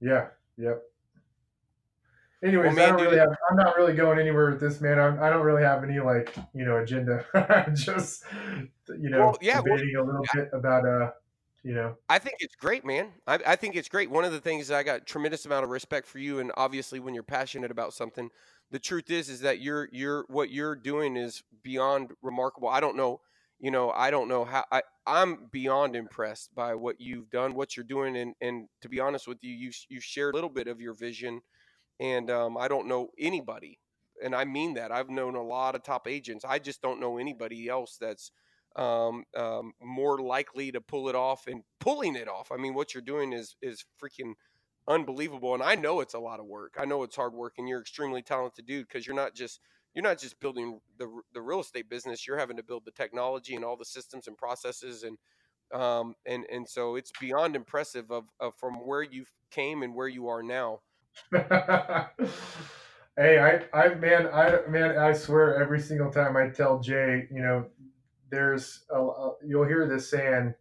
Yeah. 0.00 0.26
Yep. 0.58 0.82
Anyways, 2.44 2.66
well, 2.66 2.74
man, 2.74 2.84
I 2.84 2.96
don't 2.96 3.06
really 3.06 3.18
have, 3.18 3.34
I'm 3.50 3.56
not 3.56 3.74
really 3.76 3.94
going 3.94 4.18
anywhere 4.18 4.50
with 4.50 4.60
this, 4.60 4.78
man. 4.82 4.98
I'm, 4.98 5.14
I 5.18 5.30
do 5.30 5.36
not 5.36 5.44
really 5.44 5.62
have 5.62 5.82
any 5.82 5.98
like 5.98 6.36
you 6.54 6.66
know 6.66 6.76
agenda. 6.76 7.24
Just 7.74 8.24
you 8.88 9.08
know 9.08 9.18
well, 9.18 9.38
yeah, 9.40 9.62
debating 9.62 9.92
well, 9.94 10.04
a 10.04 10.06
little 10.06 10.24
yeah. 10.34 10.42
bit 10.42 10.50
about 10.52 10.86
uh 10.86 11.10
you 11.62 11.72
know. 11.72 11.96
I 12.10 12.18
think 12.18 12.36
it's 12.40 12.54
great, 12.54 12.84
man. 12.84 13.12
I, 13.26 13.38
I 13.46 13.56
think 13.56 13.76
it's 13.76 13.88
great. 13.88 14.10
One 14.10 14.24
of 14.24 14.32
the 14.32 14.40
things 14.40 14.70
I 14.70 14.82
got 14.82 15.06
tremendous 15.06 15.46
amount 15.46 15.64
of 15.64 15.70
respect 15.70 16.06
for 16.06 16.18
you, 16.18 16.38
and 16.38 16.52
obviously 16.58 17.00
when 17.00 17.14
you're 17.14 17.22
passionate 17.22 17.70
about 17.70 17.94
something, 17.94 18.28
the 18.70 18.78
truth 18.78 19.10
is 19.10 19.30
is 19.30 19.40
that 19.40 19.60
you're 19.60 19.88
you're 19.90 20.26
what 20.28 20.50
you're 20.50 20.76
doing 20.76 21.16
is 21.16 21.42
beyond 21.62 22.12
remarkable. 22.20 22.68
I 22.68 22.80
don't 22.80 22.96
know, 22.96 23.22
you 23.64 23.70
know, 23.70 23.90
I 23.90 24.10
don't 24.10 24.28
know 24.28 24.44
how 24.44 24.64
I 24.70 24.82
I'm 25.06 25.48
beyond 25.50 25.96
impressed 25.96 26.54
by 26.54 26.74
what 26.74 27.00
you've 27.00 27.30
done, 27.30 27.54
what 27.54 27.76
you're 27.76 27.84
doing, 27.84 28.14
and 28.16 28.34
and 28.42 28.68
to 28.82 28.90
be 28.90 29.00
honest 29.00 29.26
with 29.26 29.38
you, 29.42 29.54
you 29.54 29.72
you 29.88 30.00
shared 30.02 30.34
a 30.34 30.36
little 30.36 30.50
bit 30.50 30.68
of 30.68 30.82
your 30.82 30.94
vision 30.94 31.40
and 32.00 32.30
um, 32.30 32.58
I 32.58 32.68
don't 32.68 32.88
know 32.88 33.08
anybody, 33.18 33.78
and 34.22 34.34
I 34.34 34.44
mean 34.44 34.74
that. 34.74 34.92
I've 34.92 35.08
known 35.08 35.34
a 35.34 35.42
lot 35.42 35.74
of 35.74 35.82
top 35.82 36.08
agents. 36.08 36.44
I 36.46 36.58
just 36.58 36.82
don't 36.82 37.00
know 37.00 37.18
anybody 37.18 37.68
else 37.68 37.96
that's 37.98 38.32
um, 38.76 39.24
um, 39.36 39.72
more 39.82 40.18
likely 40.18 40.72
to 40.72 40.82
pull 40.82 41.08
it 41.08 41.14
off 41.14 41.46
and 41.46 41.62
pulling 41.80 42.16
it 42.16 42.28
off. 42.28 42.52
I 42.52 42.58
mean, 42.58 42.74
what 42.74 42.94
you're 42.94 43.02
doing 43.02 43.32
is 43.32 43.56
is 43.62 43.84
freaking 44.02 44.34
unbelievable, 44.88 45.54
and 45.54 45.62
I 45.62 45.74
know 45.76 46.00
it's 46.00 46.14
a 46.14 46.18
lot 46.18 46.40
of 46.40 46.46
work. 46.46 46.74
I 46.78 46.84
know 46.84 47.02
it's 47.02 47.16
hard 47.16 47.32
work, 47.32 47.54
and 47.58 47.68
you're 47.68 47.80
extremely 47.80 48.22
talented 48.22 48.66
dude 48.66 48.88
because 48.88 49.06
you're 49.06 49.16
not 49.16 49.34
just 49.34 49.60
you're 49.94 50.02
not 50.02 50.18
just 50.18 50.38
building 50.40 50.80
the 50.98 51.08
the 51.32 51.40
real 51.40 51.60
estate 51.60 51.88
business. 51.88 52.26
You're 52.26 52.38
having 52.38 52.56
to 52.56 52.62
build 52.62 52.84
the 52.84 52.90
technology 52.90 53.54
and 53.54 53.64
all 53.64 53.76
the 53.76 53.84
systems 53.84 54.26
and 54.26 54.36
processes 54.36 55.04
and 55.04 55.16
um, 55.72 56.14
and 56.26 56.44
and 56.50 56.68
so 56.68 56.96
it's 56.96 57.12
beyond 57.20 57.56
impressive 57.56 58.10
of, 58.10 58.24
of 58.40 58.54
from 58.56 58.74
where 58.74 59.02
you 59.02 59.24
came 59.50 59.82
and 59.82 59.94
where 59.94 60.08
you 60.08 60.28
are 60.28 60.42
now. 60.42 60.80
hey, 61.32 61.42
I, 63.38 63.60
I, 63.72 63.94
man, 63.94 64.28
I, 64.32 64.60
man, 64.68 64.98
I 64.98 65.12
swear 65.12 65.62
every 65.62 65.80
single 65.80 66.10
time 66.10 66.36
I 66.36 66.48
tell 66.48 66.80
Jay, 66.80 67.28
you 67.30 67.40
know, 67.40 67.66
there's, 68.30 68.84
a, 68.90 68.98
a, 68.98 69.32
you'll 69.46 69.66
hear 69.66 69.86
this 69.86 70.10
saying, 70.10 70.54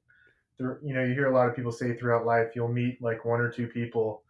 you 0.60 0.94
know, 0.94 1.04
you 1.04 1.14
hear 1.14 1.28
a 1.28 1.34
lot 1.34 1.50
of 1.50 1.56
people 1.56 1.72
say 1.72 1.96
throughout 1.96 2.26
life, 2.26 2.50
you'll 2.56 2.68
meet 2.68 3.02
like 3.02 3.26
one 3.26 3.42
or 3.42 3.50
two 3.50 3.68
people, 3.68 4.24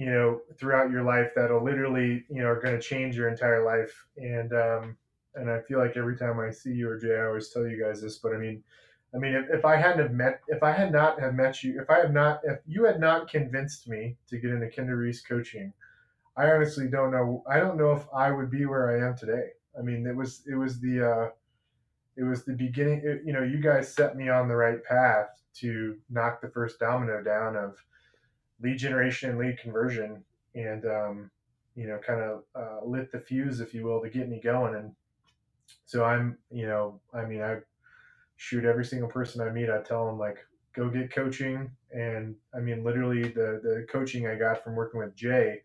you 0.00 0.06
know, 0.06 0.40
throughout 0.58 0.90
your 0.90 1.02
life 1.02 1.30
that'll 1.36 1.62
literally, 1.62 2.24
you 2.30 2.40
know, 2.40 2.46
are 2.46 2.58
going 2.58 2.74
to 2.74 2.80
change 2.80 3.14
your 3.14 3.28
entire 3.28 3.62
life. 3.62 4.06
And, 4.16 4.50
um, 4.54 4.96
and 5.34 5.50
I 5.50 5.60
feel 5.60 5.78
like 5.78 5.94
every 5.94 6.16
time 6.16 6.40
I 6.40 6.50
see 6.50 6.70
you 6.70 6.88
or 6.88 6.98
Jay, 6.98 7.16
I 7.16 7.26
always 7.26 7.50
tell 7.50 7.66
you 7.66 7.78
guys 7.78 8.00
this, 8.00 8.16
but 8.16 8.32
I 8.32 8.38
mean, 8.38 8.62
I 9.14 9.18
mean, 9.18 9.34
if, 9.34 9.50
if 9.50 9.66
I 9.66 9.76
hadn't 9.76 10.00
have 10.00 10.12
met, 10.14 10.40
if 10.48 10.62
I 10.62 10.72
had 10.72 10.90
not 10.90 11.20
have 11.20 11.34
met 11.34 11.62
you, 11.62 11.78
if 11.78 11.90
I 11.90 11.98
had 11.98 12.14
not, 12.14 12.40
if 12.44 12.60
you 12.66 12.84
had 12.84 12.98
not 12.98 13.28
convinced 13.28 13.88
me 13.88 14.16
to 14.28 14.38
get 14.38 14.52
into 14.52 14.70
Kinder 14.70 14.96
Reese 14.96 15.20
coaching, 15.20 15.70
I 16.34 16.50
honestly 16.50 16.88
don't 16.88 17.10
know. 17.10 17.44
I 17.46 17.60
don't 17.60 17.76
know 17.76 17.92
if 17.92 18.04
I 18.16 18.30
would 18.30 18.50
be 18.50 18.64
where 18.64 18.88
I 18.88 19.06
am 19.06 19.18
today. 19.18 19.48
I 19.78 19.82
mean, 19.82 20.06
it 20.06 20.16
was, 20.16 20.40
it 20.50 20.54
was 20.54 20.80
the, 20.80 21.10
uh, 21.10 21.28
it 22.16 22.22
was 22.22 22.46
the 22.46 22.54
beginning. 22.54 23.02
It, 23.04 23.20
you 23.26 23.34
know, 23.34 23.42
you 23.42 23.58
guys 23.58 23.94
set 23.94 24.16
me 24.16 24.30
on 24.30 24.48
the 24.48 24.56
right 24.56 24.82
path 24.82 25.28
to 25.56 25.98
knock 26.08 26.40
the 26.40 26.48
first 26.48 26.78
domino 26.78 27.22
down 27.22 27.54
of 27.54 27.76
lead 28.62 28.78
generation 28.78 29.30
and 29.30 29.38
lead 29.38 29.58
conversion, 29.58 30.22
and 30.54 30.84
um, 30.84 31.30
you 31.74 31.86
know, 31.86 31.98
kind 31.98 32.20
of 32.20 32.42
uh, 32.54 32.84
lit 32.84 33.12
the 33.12 33.20
fuse, 33.20 33.60
if 33.60 33.72
you 33.74 33.84
will, 33.84 34.00
to 34.02 34.10
get 34.10 34.28
me 34.28 34.40
going. 34.42 34.74
And 34.74 34.92
so 35.86 36.04
I'm, 36.04 36.38
you 36.50 36.66
know, 36.66 37.00
I 37.14 37.24
mean, 37.24 37.42
I 37.42 37.58
shoot 38.36 38.64
every 38.64 38.84
single 38.84 39.08
person 39.08 39.40
I 39.40 39.50
meet. 39.50 39.70
I 39.70 39.80
tell 39.82 40.06
them 40.06 40.18
like, 40.18 40.38
go 40.74 40.88
get 40.88 41.12
coaching, 41.12 41.70
and 41.92 42.34
I 42.54 42.60
mean, 42.60 42.84
literally 42.84 43.22
the 43.22 43.60
the 43.62 43.86
coaching 43.90 44.26
I 44.26 44.36
got 44.36 44.62
from 44.62 44.76
working 44.76 45.00
with 45.00 45.16
Jay. 45.16 45.62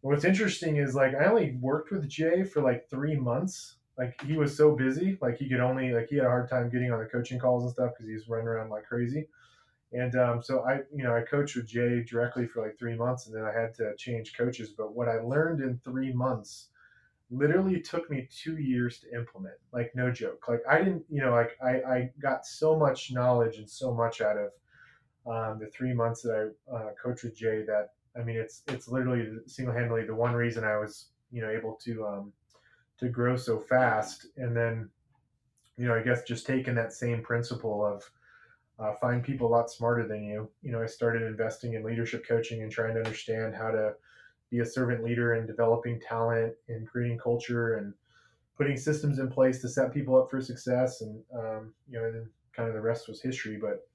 What's 0.00 0.24
interesting 0.24 0.76
is 0.76 0.94
like 0.94 1.14
I 1.14 1.26
only 1.26 1.56
worked 1.60 1.90
with 1.90 2.08
Jay 2.08 2.44
for 2.44 2.62
like 2.62 2.88
three 2.88 3.16
months. 3.16 3.76
Like 3.96 4.20
he 4.24 4.36
was 4.36 4.56
so 4.56 4.76
busy, 4.76 5.18
like 5.20 5.38
he 5.38 5.48
could 5.48 5.60
only 5.60 5.92
like 5.92 6.08
he 6.08 6.16
had 6.16 6.26
a 6.26 6.28
hard 6.28 6.48
time 6.48 6.70
getting 6.70 6.92
on 6.92 7.00
the 7.00 7.06
coaching 7.06 7.38
calls 7.38 7.64
and 7.64 7.72
stuff 7.72 7.90
because 7.94 8.06
he 8.06 8.14
was 8.14 8.28
running 8.28 8.46
around 8.46 8.70
like 8.70 8.84
crazy. 8.84 9.26
And 9.92 10.14
um, 10.16 10.42
so 10.42 10.60
I, 10.68 10.80
you 10.94 11.02
know, 11.02 11.16
I 11.16 11.22
coached 11.22 11.56
with 11.56 11.66
Jay 11.66 12.04
directly 12.04 12.46
for 12.46 12.62
like 12.62 12.78
three 12.78 12.94
months, 12.94 13.26
and 13.26 13.34
then 13.34 13.44
I 13.44 13.58
had 13.58 13.74
to 13.76 13.96
change 13.96 14.36
coaches. 14.36 14.70
But 14.76 14.94
what 14.94 15.08
I 15.08 15.20
learned 15.20 15.60
in 15.60 15.80
three 15.82 16.12
months 16.12 16.68
literally 17.30 17.80
took 17.80 18.10
me 18.10 18.28
two 18.30 18.58
years 18.58 19.00
to 19.00 19.14
implement. 19.14 19.54
Like 19.72 19.92
no 19.94 20.10
joke. 20.10 20.46
Like 20.48 20.62
I 20.68 20.78
didn't, 20.78 21.04
you 21.08 21.20
know, 21.20 21.30
like 21.30 21.56
I, 21.62 21.70
I 21.90 22.10
got 22.20 22.46
so 22.46 22.76
much 22.76 23.12
knowledge 23.12 23.56
and 23.56 23.68
so 23.68 23.94
much 23.94 24.20
out 24.20 24.36
of 24.36 24.50
um, 25.26 25.58
the 25.58 25.66
three 25.66 25.92
months 25.92 26.22
that 26.22 26.54
I 26.72 26.74
uh, 26.74 26.90
coached 27.02 27.24
with 27.24 27.36
Jay 27.36 27.64
that 27.66 27.90
I 28.18 28.22
mean, 28.22 28.36
it's 28.36 28.62
it's 28.68 28.88
literally 28.88 29.28
single 29.46 29.74
handedly 29.74 30.04
the 30.04 30.14
one 30.14 30.34
reason 30.34 30.64
I 30.64 30.76
was, 30.76 31.06
you 31.30 31.42
know, 31.42 31.50
able 31.50 31.78
to 31.84 32.06
um, 32.06 32.32
to 32.98 33.08
grow 33.08 33.36
so 33.36 33.58
fast. 33.58 34.26
And 34.36 34.56
then, 34.56 34.88
you 35.76 35.86
know, 35.86 35.94
I 35.94 36.02
guess 36.02 36.22
just 36.24 36.46
taking 36.46 36.74
that 36.74 36.92
same 36.92 37.22
principle 37.22 37.84
of 37.84 38.10
uh, 38.78 38.92
find 39.00 39.22
people 39.22 39.48
a 39.48 39.54
lot 39.54 39.70
smarter 39.70 40.06
than 40.06 40.22
you. 40.24 40.48
You 40.62 40.72
know, 40.72 40.82
I 40.82 40.86
started 40.86 41.22
investing 41.22 41.74
in 41.74 41.84
leadership 41.84 42.26
coaching 42.26 42.62
and 42.62 42.70
trying 42.70 42.94
to 42.94 43.00
understand 43.00 43.54
how 43.54 43.70
to 43.70 43.94
be 44.50 44.60
a 44.60 44.66
servant 44.66 45.04
leader 45.04 45.34
and 45.34 45.46
developing 45.46 46.00
talent 46.00 46.54
and 46.68 46.88
creating 46.88 47.18
culture 47.18 47.76
and 47.76 47.92
putting 48.56 48.76
systems 48.76 49.18
in 49.18 49.28
place 49.28 49.60
to 49.60 49.68
set 49.68 49.92
people 49.92 50.16
up 50.16 50.30
for 50.30 50.40
success. 50.40 51.00
And, 51.00 51.22
um, 51.34 51.74
you 51.88 51.98
know, 52.00 52.24
kind 52.54 52.68
of 52.68 52.74
the 52.74 52.80
rest 52.80 53.08
was 53.08 53.20
history. 53.20 53.56
But 53.56 53.86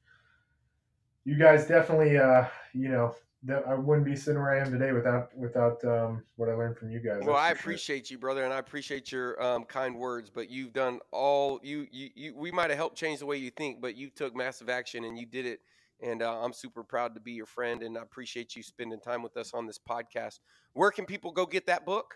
you 1.25 1.37
guys 1.37 1.67
definitely, 1.67 2.17
uh, 2.17 2.45
you 2.73 2.89
know, 2.89 3.15
that 3.45 3.67
I 3.67 3.73
wouldn't 3.73 4.05
be 4.05 4.15
sitting 4.15 4.39
where 4.39 4.51
I 4.51 4.59
am 4.59 4.71
today 4.71 4.93
without 4.93 5.35
without 5.37 5.83
um, 5.83 6.23
what 6.37 6.49
I 6.49 6.53
learned 6.53 6.77
from 6.77 6.91
you 6.91 6.99
guys. 6.99 7.23
Well, 7.23 7.35
I 7.35 7.51
appreciate 7.51 8.07
sure. 8.07 8.15
you, 8.15 8.19
brother, 8.19 8.43
and 8.45 8.53
I 8.53 8.57
appreciate 8.57 9.11
your 9.11 9.41
um, 9.43 9.65
kind 9.65 9.95
words. 9.95 10.29
But 10.29 10.49
you've 10.49 10.73
done 10.73 10.99
all 11.11 11.59
you 11.61 11.85
you, 11.91 12.09
you 12.15 12.35
we 12.35 12.51
might 12.51 12.69
have 12.69 12.77
helped 12.77 12.97
change 12.97 13.19
the 13.19 13.25
way 13.25 13.37
you 13.37 13.51
think, 13.51 13.81
but 13.81 13.95
you 13.95 14.09
took 14.09 14.35
massive 14.35 14.69
action 14.69 15.03
and 15.03 15.17
you 15.17 15.25
did 15.25 15.45
it. 15.45 15.59
And 16.01 16.21
uh, 16.21 16.41
I'm 16.41 16.53
super 16.53 16.83
proud 16.83 17.13
to 17.15 17.21
be 17.21 17.31
your 17.31 17.45
friend, 17.45 17.83
and 17.83 17.97
I 17.97 18.01
appreciate 18.01 18.55
you 18.55 18.63
spending 18.63 18.99
time 18.99 19.21
with 19.21 19.37
us 19.37 19.53
on 19.53 19.67
this 19.67 19.79
podcast. 19.79 20.39
Where 20.73 20.91
can 20.91 21.05
people 21.05 21.31
go 21.31 21.45
get 21.45 21.67
that 21.67 21.85
book? 21.85 22.15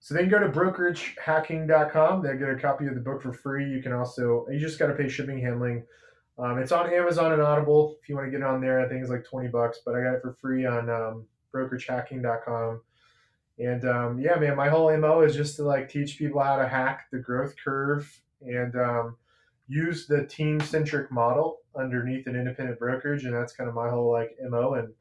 So 0.00 0.14
they 0.14 0.20
can 0.20 0.30
go 0.30 0.38
to 0.40 0.48
brokeragehacking.com. 0.48 2.22
They 2.22 2.36
get 2.36 2.48
a 2.48 2.56
copy 2.56 2.86
of 2.86 2.94
the 2.94 3.00
book 3.00 3.22
for 3.22 3.32
free. 3.32 3.70
You 3.70 3.82
can 3.82 3.92
also 3.92 4.46
you 4.50 4.58
just 4.58 4.78
got 4.78 4.88
to 4.88 4.94
pay 4.94 5.08
shipping 5.08 5.38
handling. 5.38 5.84
Um, 6.42 6.58
it's 6.58 6.72
on 6.72 6.92
Amazon 6.92 7.32
and 7.32 7.40
Audible 7.40 7.98
if 8.02 8.08
you 8.08 8.16
want 8.16 8.26
to 8.26 8.30
get 8.32 8.40
it 8.40 8.46
on 8.46 8.60
there. 8.60 8.80
I 8.80 8.88
think 8.88 9.00
it's 9.00 9.10
like 9.10 9.24
20 9.24 9.48
bucks, 9.48 9.78
but 9.86 9.94
I 9.94 10.02
got 10.02 10.14
it 10.14 10.22
for 10.22 10.32
free 10.32 10.66
on 10.66 10.90
um, 10.90 11.24
brokeragehacking.com. 11.54 12.80
And 13.60 13.84
um, 13.84 14.18
yeah, 14.18 14.34
man, 14.34 14.56
my 14.56 14.68
whole 14.68 14.94
MO 14.96 15.20
is 15.20 15.36
just 15.36 15.54
to 15.56 15.62
like 15.62 15.88
teach 15.88 16.18
people 16.18 16.40
how 16.40 16.56
to 16.56 16.66
hack 16.66 17.06
the 17.12 17.18
growth 17.18 17.54
curve 17.62 18.20
and 18.40 18.74
um, 18.74 19.16
use 19.68 20.08
the 20.08 20.26
team 20.26 20.58
centric 20.60 21.12
model 21.12 21.58
underneath 21.76 22.26
an 22.26 22.34
independent 22.34 22.80
brokerage. 22.80 23.24
And 23.24 23.34
that's 23.34 23.52
kind 23.52 23.68
of 23.68 23.76
my 23.76 23.88
whole 23.88 24.10
like 24.10 24.36
MO. 24.42 24.74
And 24.74 24.92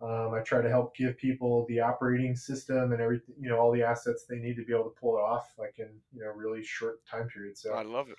um, 0.00 0.34
I 0.34 0.40
try 0.40 0.62
to 0.62 0.68
help 0.68 0.96
give 0.96 1.16
people 1.16 1.64
the 1.68 1.78
operating 1.78 2.34
system 2.34 2.90
and 2.90 3.00
everything, 3.00 3.36
you 3.40 3.50
know, 3.50 3.58
all 3.60 3.70
the 3.70 3.84
assets 3.84 4.24
they 4.28 4.38
need 4.38 4.56
to 4.56 4.64
be 4.64 4.72
able 4.72 4.90
to 4.90 5.00
pull 5.00 5.16
it 5.16 5.20
off 5.20 5.52
like 5.56 5.74
in, 5.78 5.90
you 6.12 6.24
know, 6.24 6.32
really 6.32 6.64
short 6.64 7.06
time 7.06 7.28
period. 7.28 7.56
So 7.56 7.72
I 7.72 7.82
love 7.82 8.08
it 8.08 8.18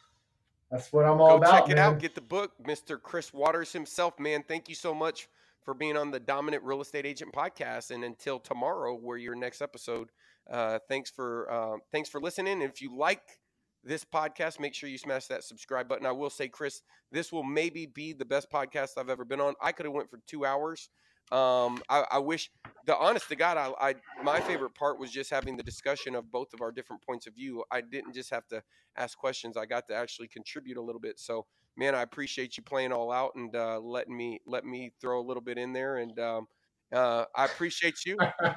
that's 0.73 0.91
what 0.91 1.05
I'm 1.05 1.21
all 1.21 1.29
Go 1.29 1.37
about. 1.37 1.51
Check 1.51 1.69
it 1.69 1.75
man. 1.75 1.93
out. 1.93 1.99
Get 1.99 2.15
the 2.15 2.21
book, 2.21 2.51
Mr. 2.65 2.99
Chris 2.99 3.31
Watters 3.31 3.71
himself, 3.71 4.19
man. 4.19 4.43
Thank 4.47 4.67
you 4.67 4.73
so 4.73 4.95
much 4.95 5.27
for 5.63 5.75
being 5.75 5.95
on 5.95 6.09
the 6.09 6.19
Dominant 6.19 6.63
Real 6.63 6.81
Estate 6.81 7.05
Agent 7.05 7.31
podcast. 7.31 7.91
And 7.91 8.03
until 8.03 8.39
tomorrow, 8.39 8.95
where 8.95 9.17
your 9.17 9.35
next 9.35 9.61
episode, 9.61 10.09
uh, 10.49 10.79
thanks 10.89 11.11
for 11.11 11.51
uh, 11.51 11.77
thanks 11.91 12.09
for 12.09 12.19
listening. 12.19 12.63
And 12.63 12.71
if 12.71 12.81
you 12.81 12.97
like 12.97 13.37
this 13.83 14.03
podcast, 14.03 14.59
make 14.59 14.73
sure 14.73 14.89
you 14.89 14.97
smash 14.97 15.27
that 15.27 15.43
subscribe 15.43 15.87
button. 15.87 16.07
I 16.07 16.11
will 16.11 16.31
say, 16.31 16.47
Chris, 16.47 16.81
this 17.11 17.31
will 17.31 17.43
maybe 17.43 17.85
be 17.85 18.11
the 18.11 18.25
best 18.25 18.49
podcast 18.51 18.97
I've 18.97 19.09
ever 19.09 19.25
been 19.25 19.41
on. 19.41 19.53
I 19.61 19.73
could 19.73 19.85
have 19.85 19.93
went 19.93 20.09
for 20.09 20.21
two 20.25 20.43
hours. 20.43 20.89
Um, 21.33 21.81
I, 21.89 22.05
I, 22.11 22.19
wish 22.19 22.51
the 22.85 22.95
honest 22.95 23.27
to 23.29 23.35
God, 23.35 23.57
I, 23.57 23.71
I, 23.89 23.95
my 24.23 24.39
favorite 24.39 24.75
part 24.75 24.99
was 24.99 25.09
just 25.09 25.31
having 25.31 25.57
the 25.57 25.63
discussion 25.63 26.13
of 26.13 26.31
both 26.31 26.53
of 26.53 26.61
our 26.61 26.71
different 26.71 27.01
points 27.01 27.25
of 27.25 27.33
view. 27.33 27.63
I 27.71 27.81
didn't 27.81 28.13
just 28.13 28.29
have 28.29 28.47
to 28.49 28.61
ask 28.97 29.17
questions; 29.17 29.57
I 29.57 29.65
got 29.65 29.87
to 29.87 29.95
actually 29.95 30.27
contribute 30.27 30.77
a 30.77 30.81
little 30.81 31.01
bit. 31.01 31.19
So, 31.19 31.47
man, 31.75 31.95
I 31.95 32.03
appreciate 32.03 32.55
you 32.55 32.61
playing 32.61 32.91
all 32.91 33.11
out 33.11 33.31
and 33.33 33.55
uh, 33.55 33.79
letting 33.79 34.15
me 34.15 34.41
let 34.45 34.63
me 34.63 34.91
throw 35.01 35.19
a 35.19 35.25
little 35.25 35.41
bit 35.41 35.57
in 35.57 35.73
there. 35.73 35.97
And 35.97 36.19
um, 36.19 36.47
uh, 36.93 37.25
I 37.35 37.45
appreciate 37.45 38.05
you. 38.05 38.15
I 38.21 38.55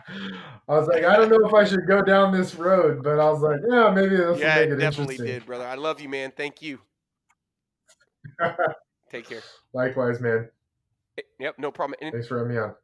was 0.68 0.86
like, 0.86 1.04
I 1.04 1.16
don't 1.16 1.30
know 1.30 1.48
if 1.48 1.54
I 1.54 1.64
should 1.64 1.86
go 1.88 2.02
down 2.02 2.30
this 2.30 2.56
road, 2.56 3.02
but 3.02 3.18
I 3.18 3.30
was 3.30 3.40
like, 3.40 3.60
yeah, 3.66 3.90
maybe 3.90 4.16
this 4.16 4.38
yeah, 4.38 4.58
will 4.58 4.64
make 4.64 4.72
it 4.72 4.80
definitely 4.80 5.16
did, 5.16 5.46
brother. 5.46 5.64
I 5.66 5.76
love 5.76 5.98
you, 5.98 6.10
man. 6.10 6.30
Thank 6.36 6.60
you. 6.60 6.78
Take 9.10 9.30
care. 9.30 9.40
Likewise, 9.72 10.20
man. 10.20 10.50
Yep, 11.38 11.56
no 11.58 11.70
problem. 11.70 11.96
And 12.00 12.12
Thanks 12.12 12.28
for 12.28 12.38
having 12.38 12.54
me 12.54 12.58
on. 12.58 12.74